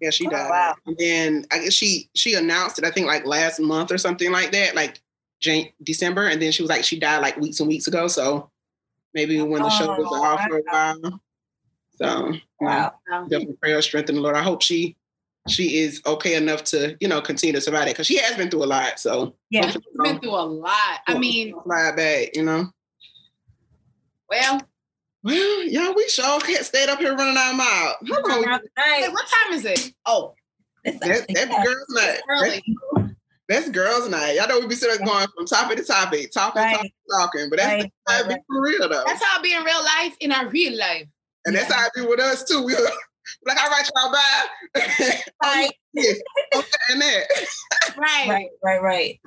Yeah, 0.00 0.10
she 0.10 0.26
oh, 0.26 0.30
died. 0.30 0.50
Wow. 0.50 0.74
And 0.86 0.96
then 0.98 1.46
I 1.50 1.60
guess 1.60 1.72
she 1.72 2.10
she 2.14 2.34
announced 2.34 2.78
it, 2.78 2.84
I 2.84 2.90
think 2.90 3.06
like 3.06 3.24
last 3.24 3.60
month 3.60 3.90
or 3.90 3.98
something 3.98 4.30
like 4.30 4.52
that, 4.52 4.74
like 4.74 5.00
Jan- 5.40 5.70
December. 5.82 6.26
And 6.26 6.42
then 6.42 6.52
she 6.52 6.62
was 6.62 6.68
like, 6.68 6.84
she 6.84 6.98
died 6.98 7.22
like 7.22 7.36
weeks 7.36 7.60
and 7.60 7.68
weeks 7.68 7.86
ago. 7.86 8.08
So 8.08 8.50
maybe 9.16 9.40
when 9.40 9.62
the 9.62 9.70
show 9.70 9.88
was 9.96 10.06
oh, 10.08 10.22
off 10.22 10.42
for 10.46 10.58
a 10.58 10.62
while. 10.70 11.20
So 11.96 12.34
wow. 12.60 12.92
definitely 13.28 13.56
pray 13.60 13.72
her 13.72 13.80
strength 13.80 14.10
in 14.10 14.16
the 14.16 14.20
Lord. 14.20 14.36
I 14.36 14.42
hope 14.42 14.62
she 14.62 14.94
she 15.48 15.78
is 15.78 16.02
okay 16.04 16.34
enough 16.34 16.64
to, 16.64 16.96
you 17.00 17.08
know, 17.08 17.20
continue 17.20 17.54
to 17.54 17.60
survive 17.60 17.84
it 17.84 17.92
because 17.92 18.06
she 18.06 18.18
has 18.18 18.36
been 18.36 18.50
through 18.50 18.64
a 18.64 18.66
lot. 18.66 19.00
So 19.00 19.34
yeah, 19.50 19.70
she's 19.70 19.82
been 20.02 20.20
through 20.20 20.34
a 20.34 20.44
lot. 20.44 21.00
I 21.06 21.16
mean, 21.18 21.54
fly 21.62 21.92
back, 21.96 22.36
you 22.36 22.44
know. 22.44 22.66
Well, 24.28 24.60
well, 25.22 25.62
yeah, 25.64 25.92
we 25.96 26.06
sure 26.08 26.40
can't 26.40 26.64
stay 26.64 26.84
up 26.84 26.98
here 26.98 27.16
running 27.16 27.38
our 27.38 27.54
mouth. 27.54 27.96
Hey, 28.04 29.08
what 29.08 29.26
time 29.26 29.52
is 29.52 29.64
it? 29.64 29.94
Oh, 30.04 30.34
that's, 30.84 31.24
that's 31.32 31.64
girls' 31.64 31.86
night. 31.90 32.20
Early. 32.28 32.62
That's, 33.48 33.66
that's 33.66 33.70
girls' 33.70 34.08
night. 34.08 34.36
Y'all 34.36 34.48
know 34.48 34.60
we 34.60 34.66
be 34.66 34.74
sitting 34.74 35.04
going 35.06 35.26
from 35.36 35.46
topic 35.46 35.78
to 35.78 35.84
topic, 35.84 36.32
talking, 36.32 36.62
right. 36.62 36.74
talking, 36.74 36.90
talking. 37.10 37.50
But 37.50 37.58
that's, 37.58 37.82
right. 37.82 37.92
that's 38.06 38.28
be 38.28 38.34
for 38.48 38.62
real 38.62 38.88
though. 38.88 39.04
That's 39.06 39.22
how 39.22 39.38
I 39.38 39.42
be 39.42 39.54
in 39.54 39.62
real 39.62 39.82
life, 39.82 40.16
in 40.20 40.32
our 40.32 40.48
real 40.48 40.76
life. 40.76 41.06
And 41.44 41.54
yeah. 41.54 41.60
that's 41.60 41.72
how 41.72 41.84
I 41.84 41.88
be 41.94 42.02
with 42.02 42.20
us 42.20 42.44
too. 42.44 42.62
We 42.64 42.74
like, 43.46 43.60
all 43.62 43.70
right, 43.70 43.90
y'all 43.94 44.12
bye. 44.12 44.82
Right. 45.42 45.70
yes. 45.92 46.18
and 46.90 47.00
that. 47.00 47.24
right. 47.96 48.28
Right, 48.28 48.48
right, 48.64 48.82
right. 48.82 49.20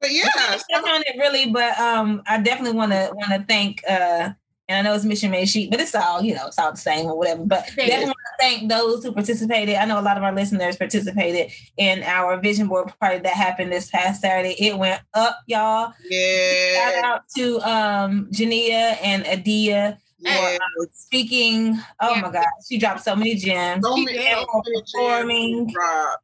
But 0.00 0.12
yeah. 0.12 0.28
on 0.36 1.02
it 1.06 1.16
really, 1.18 1.50
but 1.50 1.78
um 1.78 2.22
I 2.26 2.40
definitely 2.40 2.76
wanna 2.76 3.10
wanna 3.12 3.44
thank 3.46 3.82
uh 3.88 4.30
and 4.68 4.78
I 4.78 4.82
know 4.82 4.94
it's 4.94 5.04
mission 5.04 5.30
made 5.30 5.48
sheet, 5.48 5.70
but 5.70 5.80
it's 5.80 5.94
all, 5.94 6.22
you 6.22 6.34
know, 6.34 6.46
it's 6.46 6.58
all 6.58 6.72
the 6.72 6.76
same 6.76 7.06
or 7.06 7.16
whatever. 7.16 7.44
But 7.44 7.66
Thank 7.66 7.88
definitely 7.88 8.06
want 8.06 8.16
to 8.16 8.44
thank 8.44 8.68
those 8.68 9.04
who 9.04 9.12
participated. 9.12 9.76
I 9.76 9.84
know 9.84 9.98
a 9.98 10.02
lot 10.02 10.16
of 10.16 10.22
our 10.22 10.34
listeners 10.34 10.76
participated 10.76 11.52
in 11.76 12.02
our 12.02 12.38
vision 12.40 12.66
board 12.68 12.92
party 13.00 13.18
that 13.18 13.32
happened 13.32 13.72
this 13.72 13.90
past 13.90 14.20
Saturday. 14.20 14.54
It 14.58 14.78
went 14.78 15.02
up, 15.14 15.38
y'all. 15.46 15.92
Yeah. 16.08 16.74
Shout 16.74 17.04
out 17.04 17.22
to 17.36 17.60
um 17.60 18.28
Jania 18.32 18.98
and 19.02 19.26
Adia 19.26 19.98
yeah. 20.18 20.58
Uh, 20.60 20.84
speaking. 20.92 21.78
Oh 22.00 22.14
yeah. 22.14 22.20
my 22.20 22.30
God, 22.30 22.46
she 22.66 22.78
dropped 22.78 23.02
so 23.02 23.14
many 23.14 23.34
gems. 23.34 23.84
So 23.84 23.96
many, 23.96 24.46
performing. 24.94 25.74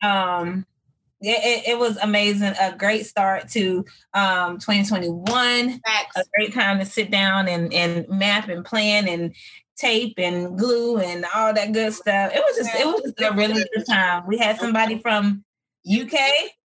Um, 0.02 0.66
it, 1.22 1.68
it, 1.68 1.78
was 1.78 1.96
amazing. 1.98 2.54
A 2.60 2.76
great 2.76 3.06
start 3.06 3.48
to 3.50 3.84
um, 4.14 4.58
2021. 4.58 5.80
Facts. 5.80 6.16
A 6.16 6.24
great 6.36 6.52
time 6.52 6.78
to 6.78 6.84
sit 6.84 7.10
down 7.10 7.48
and, 7.48 7.72
and 7.72 8.08
map 8.08 8.48
and 8.48 8.64
plan 8.64 9.08
and 9.08 9.34
tape 9.76 10.14
and 10.18 10.58
glue 10.58 10.98
and 10.98 11.24
all 11.34 11.52
that 11.54 11.72
good 11.72 11.92
stuff. 11.92 12.32
It 12.34 12.42
was 12.46 12.56
just 12.56 12.74
it 12.74 12.86
was 12.86 13.02
just 13.02 13.20
a 13.20 13.34
really 13.34 13.64
good 13.74 13.86
time. 13.86 14.26
We 14.26 14.38
had 14.38 14.58
somebody 14.58 14.98
from 14.98 15.44
UK. 15.86 16.12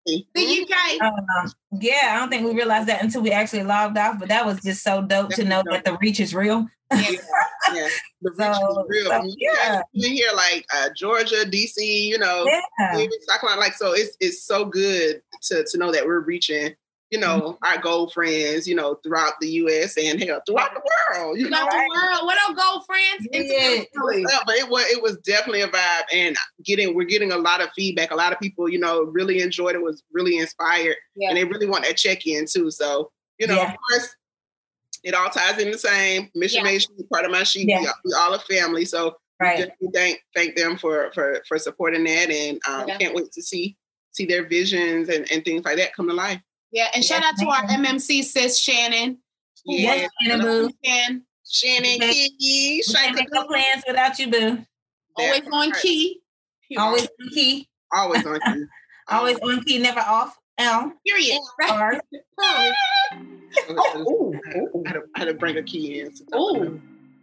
The 0.05 0.25
UK. 0.35 1.01
Um, 1.01 1.51
yeah, 1.81 2.11
I 2.13 2.15
don't 2.19 2.29
think 2.29 2.45
we 2.45 2.53
realized 2.53 2.87
that 2.87 3.03
until 3.03 3.21
we 3.21 3.31
actually 3.31 3.63
logged 3.63 3.97
off, 3.97 4.19
but 4.19 4.29
that 4.29 4.45
was 4.45 4.61
just 4.61 4.83
so 4.83 5.01
dope 5.01 5.31
to 5.31 5.43
know 5.43 5.63
that 5.69 5.83
the 5.85 5.97
reach 6.01 6.19
is 6.19 6.33
real. 6.33 6.67
Yeah, 6.91 7.11
yeah. 7.73 7.87
The 8.21 8.31
reach 8.31 8.55
So- 8.55 8.81
is 8.81 8.85
real. 8.89 9.05
so, 9.11 9.23
you 9.25 9.35
yeah. 9.53 9.75
guys 9.75 9.81
in 10.05 10.13
like 10.35 10.65
uh, 10.73 10.89
Georgia, 10.95 11.43
DC, 11.45 11.75
you 11.77 12.17
know, 12.17 12.45
Yeah. 12.79 12.93
Carolina, 13.39 13.59
like 13.61 13.73
so 13.73 13.93
it's 13.93 14.15
it's 14.19 14.43
so 14.43 14.65
good 14.65 15.21
to 15.43 15.65
to 15.69 15.77
know 15.77 15.91
that 15.91 16.05
we're 16.05 16.21
reaching, 16.21 16.73
you 17.09 17.19
know, 17.19 17.39
Mm-hmm. 17.61 17.65
our 17.65 17.81
gold 17.81 18.11
friends, 18.13 18.67
you 18.67 18.75
know, 18.75 18.95
throughout 19.03 19.33
the 19.39 19.47
US 19.63 19.97
and 19.97 20.21
hell 20.21 20.41
throughout 20.45 20.73
the 20.73 20.81
world. 21.17 21.37
You 21.37 21.45
know, 21.49 21.57
Not 21.61 21.71
the 21.71 21.77
world. 21.77 22.25
What 22.25 22.37
up, 22.49 22.55
gold 22.57 22.85
friends? 22.85 23.27
Yeah. 23.31 23.83
But 24.45 24.55
it 24.55 24.69
was 24.69 24.85
it 24.91 25.01
was 25.01 25.17
definitely 25.19 25.61
a 25.61 25.67
vibe, 25.67 26.03
and 26.13 26.35
getting 26.65 26.93
we're 26.95 27.05
getting 27.05 27.31
a 27.31 27.37
lot 27.37 27.61
of 27.61 27.69
feedback. 27.75 28.11
A 28.11 28.15
lot 28.15 28.33
of 28.33 28.39
people, 28.39 28.67
you 28.69 28.79
know, 28.79 29.03
really 29.03 29.41
enjoyed 29.41 29.75
it. 29.75 29.81
Was 29.81 30.03
really 30.11 30.37
inspired, 30.37 30.95
Yeah. 31.15 31.29
and 31.29 31.37
they 31.37 31.43
really 31.45 31.65
want 31.67 31.85
that 31.85 31.97
check 31.97 32.25
in 32.27 32.45
too. 32.45 32.69
So 32.71 33.11
you 33.39 33.47
know, 33.47 33.55
Yeah. 33.55 33.71
of 33.71 33.77
course, 33.89 34.15
it 35.03 35.13
all 35.13 35.29
ties 35.29 35.59
in 35.59 35.71
the 35.71 35.77
same 35.77 36.29
mission. 36.35 36.65
Yeah. 36.65 36.71
Nation, 36.71 36.91
part 37.11 37.23
of 37.25 37.31
my 37.31 37.43
sheep. 37.43 37.69
Yeah. 37.69 37.83
We, 38.03 38.13
all- 38.13 38.33
a 38.33 38.39
family. 38.39 38.83
So 38.85 39.15
Right. 39.39 39.69
thank 39.93 40.19
thank 40.35 40.55
them 40.55 40.77
for 40.77 41.11
for 41.13 41.41
for 41.47 41.57
supporting 41.59 42.03
that, 42.05 42.29
and 42.31 42.59
um, 42.67 42.87
can't 42.99 43.13
wait 43.15 43.31
to 43.33 43.41
see 43.41 43.77
see 44.11 44.25
their 44.25 44.47
visions 44.47 45.09
and, 45.09 45.31
and 45.31 45.45
things 45.45 45.63
like 45.63 45.77
that 45.77 45.93
come 45.93 46.07
to 46.09 46.13
life. 46.13 46.41
Yeah, 46.77 46.89
and 46.93 47.03
shout 47.03 47.21
Yes, 47.23 47.33
out 47.33 47.39
to 47.39 47.49
our. 47.49 47.63
MMC 47.75 48.21
sis 48.23 48.59
Shannon. 48.59 49.17
who 49.65 49.75
Yeah. 49.77 49.95
works 50.03 50.13
Shannon, 50.21 50.41
boo. 50.45 50.69
Shannon, 51.49 51.99
Key. 51.99 52.29
Kiki, 52.37 52.83
We 52.87 52.93
can't 52.93 53.15
make 53.15 53.27
no 53.31 53.41
Shannon, 53.41 53.47
plans 53.47 53.83
without 53.87 54.19
you, 54.19 54.27
boo. 54.27 54.65
always 55.15 55.41
on 55.51 55.71
key. 55.81 56.21
Always 56.77 57.07
on 57.19 57.29
key. 57.33 57.67
always 57.91 58.25
on 58.27 58.39
you. 58.59 58.67
Always 59.09 59.39
on 59.39 59.63
key, 59.63 59.79
never 59.79 60.01
off. 60.01 60.37
L. 60.59 60.91
Period. 61.07 61.39
R. 61.67 61.99
Oh, 62.37 62.71
I 63.55 63.69
had, 64.85 64.93
to, 64.93 65.01
I 65.15 65.19
had 65.19 65.25
to 65.29 65.33
bring 65.33 65.57
a 65.57 65.63
key 65.63 66.01
in. 66.01 66.13
Ooh. 66.35 66.79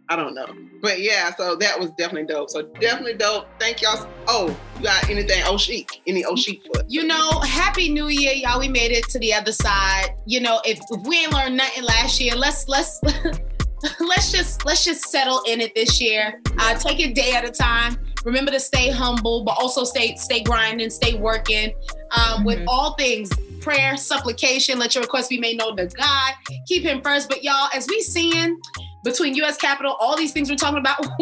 I 0.07 0.15
don't 0.15 0.35
know. 0.35 0.47
But 0.81 1.01
yeah, 1.01 1.33
so 1.35 1.55
that 1.55 1.79
was 1.79 1.89
definitely 1.91 2.27
dope. 2.31 2.49
So 2.51 2.61
definitely 2.79 3.15
dope. 3.15 3.47
Thank 3.59 3.81
y'all. 3.81 4.07
Oh, 4.27 4.55
you 4.77 4.83
got 4.83 5.09
anything 5.09 5.41
Oshik? 5.43 5.89
Any 6.05 6.23
Oshik 6.23 6.61
foot? 6.67 6.85
You 6.87 7.05
know, 7.05 7.39
happy 7.39 7.91
new 7.91 8.07
year, 8.07 8.33
y'all. 8.33 8.59
We 8.59 8.67
made 8.67 8.91
it 8.91 9.05
to 9.09 9.19
the 9.19 9.33
other 9.33 9.51
side. 9.51 10.09
You 10.25 10.41
know, 10.41 10.61
if, 10.63 10.79
if 10.91 11.07
we 11.07 11.23
ain't 11.23 11.33
learned 11.33 11.57
nothing 11.57 11.83
last 11.83 12.19
year, 12.19 12.35
let's 12.35 12.67
let's 12.67 13.01
let's 13.99 14.31
just 14.31 14.65
let's 14.65 14.85
just 14.85 15.09
settle 15.09 15.41
in 15.47 15.59
it 15.61 15.73
this 15.75 15.99
year. 15.99 16.39
Uh, 16.59 16.75
take 16.75 16.99
it 16.99 17.15
day 17.15 17.33
at 17.33 17.43
a 17.43 17.51
time. 17.51 17.97
Remember 18.23 18.51
to 18.51 18.59
stay 18.59 18.89
humble, 18.91 19.43
but 19.43 19.57
also 19.59 19.83
stay 19.83 20.15
stay 20.17 20.41
grinding, 20.43 20.89
stay 20.89 21.15
working. 21.15 21.71
Um, 22.11 22.43
With 22.43 22.59
Mhm. 22.59 22.65
all 22.67 22.93
things, 22.95 23.29
prayer, 23.61 23.97
supplication, 23.97 24.77
let 24.79 24.93
your 24.95 25.01
requests 25.03 25.27
be 25.27 25.39
made 25.39 25.57
known 25.57 25.75
to 25.77 25.87
God. 25.87 26.33
Keep 26.67 26.83
Him 26.83 27.01
first. 27.01 27.27
But 27.29 27.43
y'all, 27.43 27.69
as 27.73 27.87
we 27.87 28.01
seeing 28.01 28.57
between 29.05 29.35
U.S. 29.35 29.55
Capitol, 29.55 29.95
all 29.99 30.17
these 30.17 30.33
things 30.33 30.49
we're 30.49 30.57
talking 30.57 30.79
about, 30.79 30.99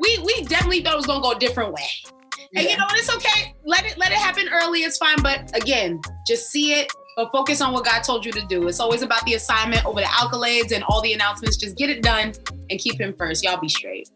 we 0.00 0.18
we 0.24 0.44
definitely 0.44 0.82
thought 0.82 0.94
it 0.94 0.96
was 0.96 1.06
gonna 1.06 1.22
go 1.22 1.32
a 1.32 1.38
different 1.38 1.72
way. 1.72 1.86
And 2.56 2.68
you 2.68 2.76
know 2.76 2.84
what? 2.84 2.98
It's 2.98 3.14
okay. 3.14 3.54
Let 3.64 3.84
it 3.86 3.96
let 3.96 4.10
it 4.10 4.18
happen 4.18 4.48
early. 4.52 4.80
It's 4.80 4.98
fine. 4.98 5.22
But 5.22 5.54
again, 5.56 6.00
just 6.26 6.50
see 6.50 6.72
it. 6.72 6.90
But 7.16 7.30
focus 7.30 7.60
on 7.60 7.72
what 7.72 7.84
God 7.84 8.02
told 8.02 8.24
you 8.24 8.32
to 8.32 8.44
do. 8.46 8.66
It's 8.66 8.80
always 8.80 9.02
about 9.02 9.24
the 9.24 9.34
assignment 9.34 9.84
over 9.84 10.00
the 10.00 10.06
accolades 10.06 10.72
and 10.72 10.82
all 10.88 11.02
the 11.02 11.12
announcements. 11.12 11.56
Just 11.56 11.76
get 11.76 11.90
it 11.90 12.02
done 12.02 12.32
and 12.70 12.78
keep 12.80 13.00
him 13.00 13.14
first. 13.16 13.44
Y'all 13.44 13.60
be 13.60 13.68
straight. 13.68 14.08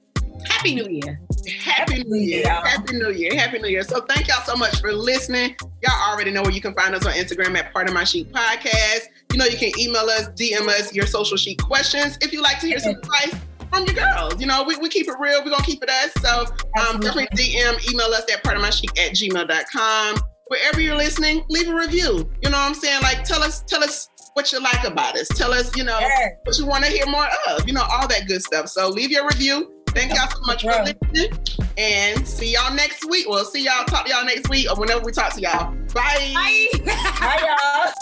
Happy 0.47 0.74
New 0.74 0.89
Year. 0.89 1.20
Happy 1.60 2.02
New 2.05 2.16
Year. 2.16 2.48
Happy 2.48 2.97
New 2.97 3.10
Year. 3.10 3.35
Happy 3.35 3.59
New 3.59 3.68
Year. 3.68 3.82
So 3.82 4.01
thank 4.01 4.28
y'all 4.28 4.43
so 4.44 4.56
much 4.56 4.81
for 4.81 4.93
listening. 4.93 5.56
Y'all 5.82 6.10
already 6.10 6.31
know 6.31 6.43
where 6.43 6.51
you 6.51 6.60
can 6.60 6.74
find 6.74 6.94
us 6.94 7.06
on 7.06 7.12
Instagram 7.12 7.56
at 7.56 7.72
Part 7.72 7.89
of 7.89 7.94
My 7.94 8.05
Sheep 8.05 8.32
Podcast. 8.32 9.09
You 9.35 9.39
know, 9.39 9.47
you 9.47 9.59
can 9.59 9.77
email 9.81 10.05
us, 10.05 10.28
DM 10.28 10.69
us 10.69 10.94
your 10.94 11.06
social 11.06 11.36
sheep 11.36 11.61
questions. 11.61 12.16
If 12.20 12.32
you 12.32 12.40
like 12.40 12.61
to 12.61 12.69
hear 12.69 12.78
some 12.78 12.94
advice 12.94 13.35
from 13.69 13.85
your 13.85 13.97
girls, 13.97 14.40
you 14.40 14.47
know, 14.47 14.62
we, 14.62 14.77
we 14.77 14.89
keep 14.89 15.09
it 15.09 15.15
real. 15.19 15.43
We're 15.43 15.51
going 15.51 15.56
to 15.65 15.66
keep 15.69 15.82
it 15.82 15.90
us. 15.90 16.12
So 16.20 16.43
um, 16.81 17.01
definitely 17.01 17.27
DM, 17.36 17.93
email 17.93 18.06
us 18.15 18.32
at 18.32 18.44
Part 18.44 18.55
of 18.55 18.62
My 18.62 18.70
Sheep 18.70 18.90
at 18.90 19.11
gmail.com. 19.11 20.19
Wherever 20.47 20.81
you're 20.81 20.94
listening, 20.94 21.44
leave 21.48 21.69
a 21.69 21.74
review. 21.74 22.31
You 22.43 22.51
know 22.51 22.59
what 22.59 22.69
I'm 22.69 22.74
saying? 22.74 23.02
Like, 23.02 23.24
tell 23.24 23.43
us, 23.43 23.62
tell 23.62 23.82
us 23.82 24.09
what 24.35 24.52
you 24.52 24.61
like 24.61 24.85
about 24.85 25.19
us. 25.19 25.27
Tell 25.35 25.52
us, 25.52 25.77
you 25.77 25.82
know, 25.82 25.98
Yes. 25.98 26.35
what 26.44 26.56
you 26.56 26.66
want 26.66 26.85
to 26.85 26.90
hear 26.93 27.06
more 27.06 27.27
of, 27.48 27.66
you 27.66 27.74
know, 27.74 27.82
all 27.90 28.06
that 28.06 28.28
good 28.28 28.40
stuff. 28.40 28.69
So 28.69 28.89
leave 28.89 29.11
your 29.11 29.27
review. 29.27 29.73
Thank 29.89 30.15
y'all 30.15 30.31
so 30.31 30.39
much 30.47 30.62
for 30.62 30.69
listening. 30.85 31.36
And 31.77 32.24
see 32.24 32.52
y'all 32.52 32.73
next 32.73 33.05
week. 33.11 33.27
We'll 33.28 33.44
see 33.44 33.65
y'all, 33.65 33.85
talk 33.86 34.06
to 34.06 34.12
y'all 34.12 34.24
next 34.24 34.48
week 34.48 34.70
or 34.70 34.78
whenever 34.78 35.05
we 35.05 35.11
talk 35.11 35.32
to 35.35 35.40
y'all. 35.40 35.74
Bye. 35.93 36.31
Bye. 36.35 36.69
Bye, 37.19 37.40
y'all. 37.43 37.93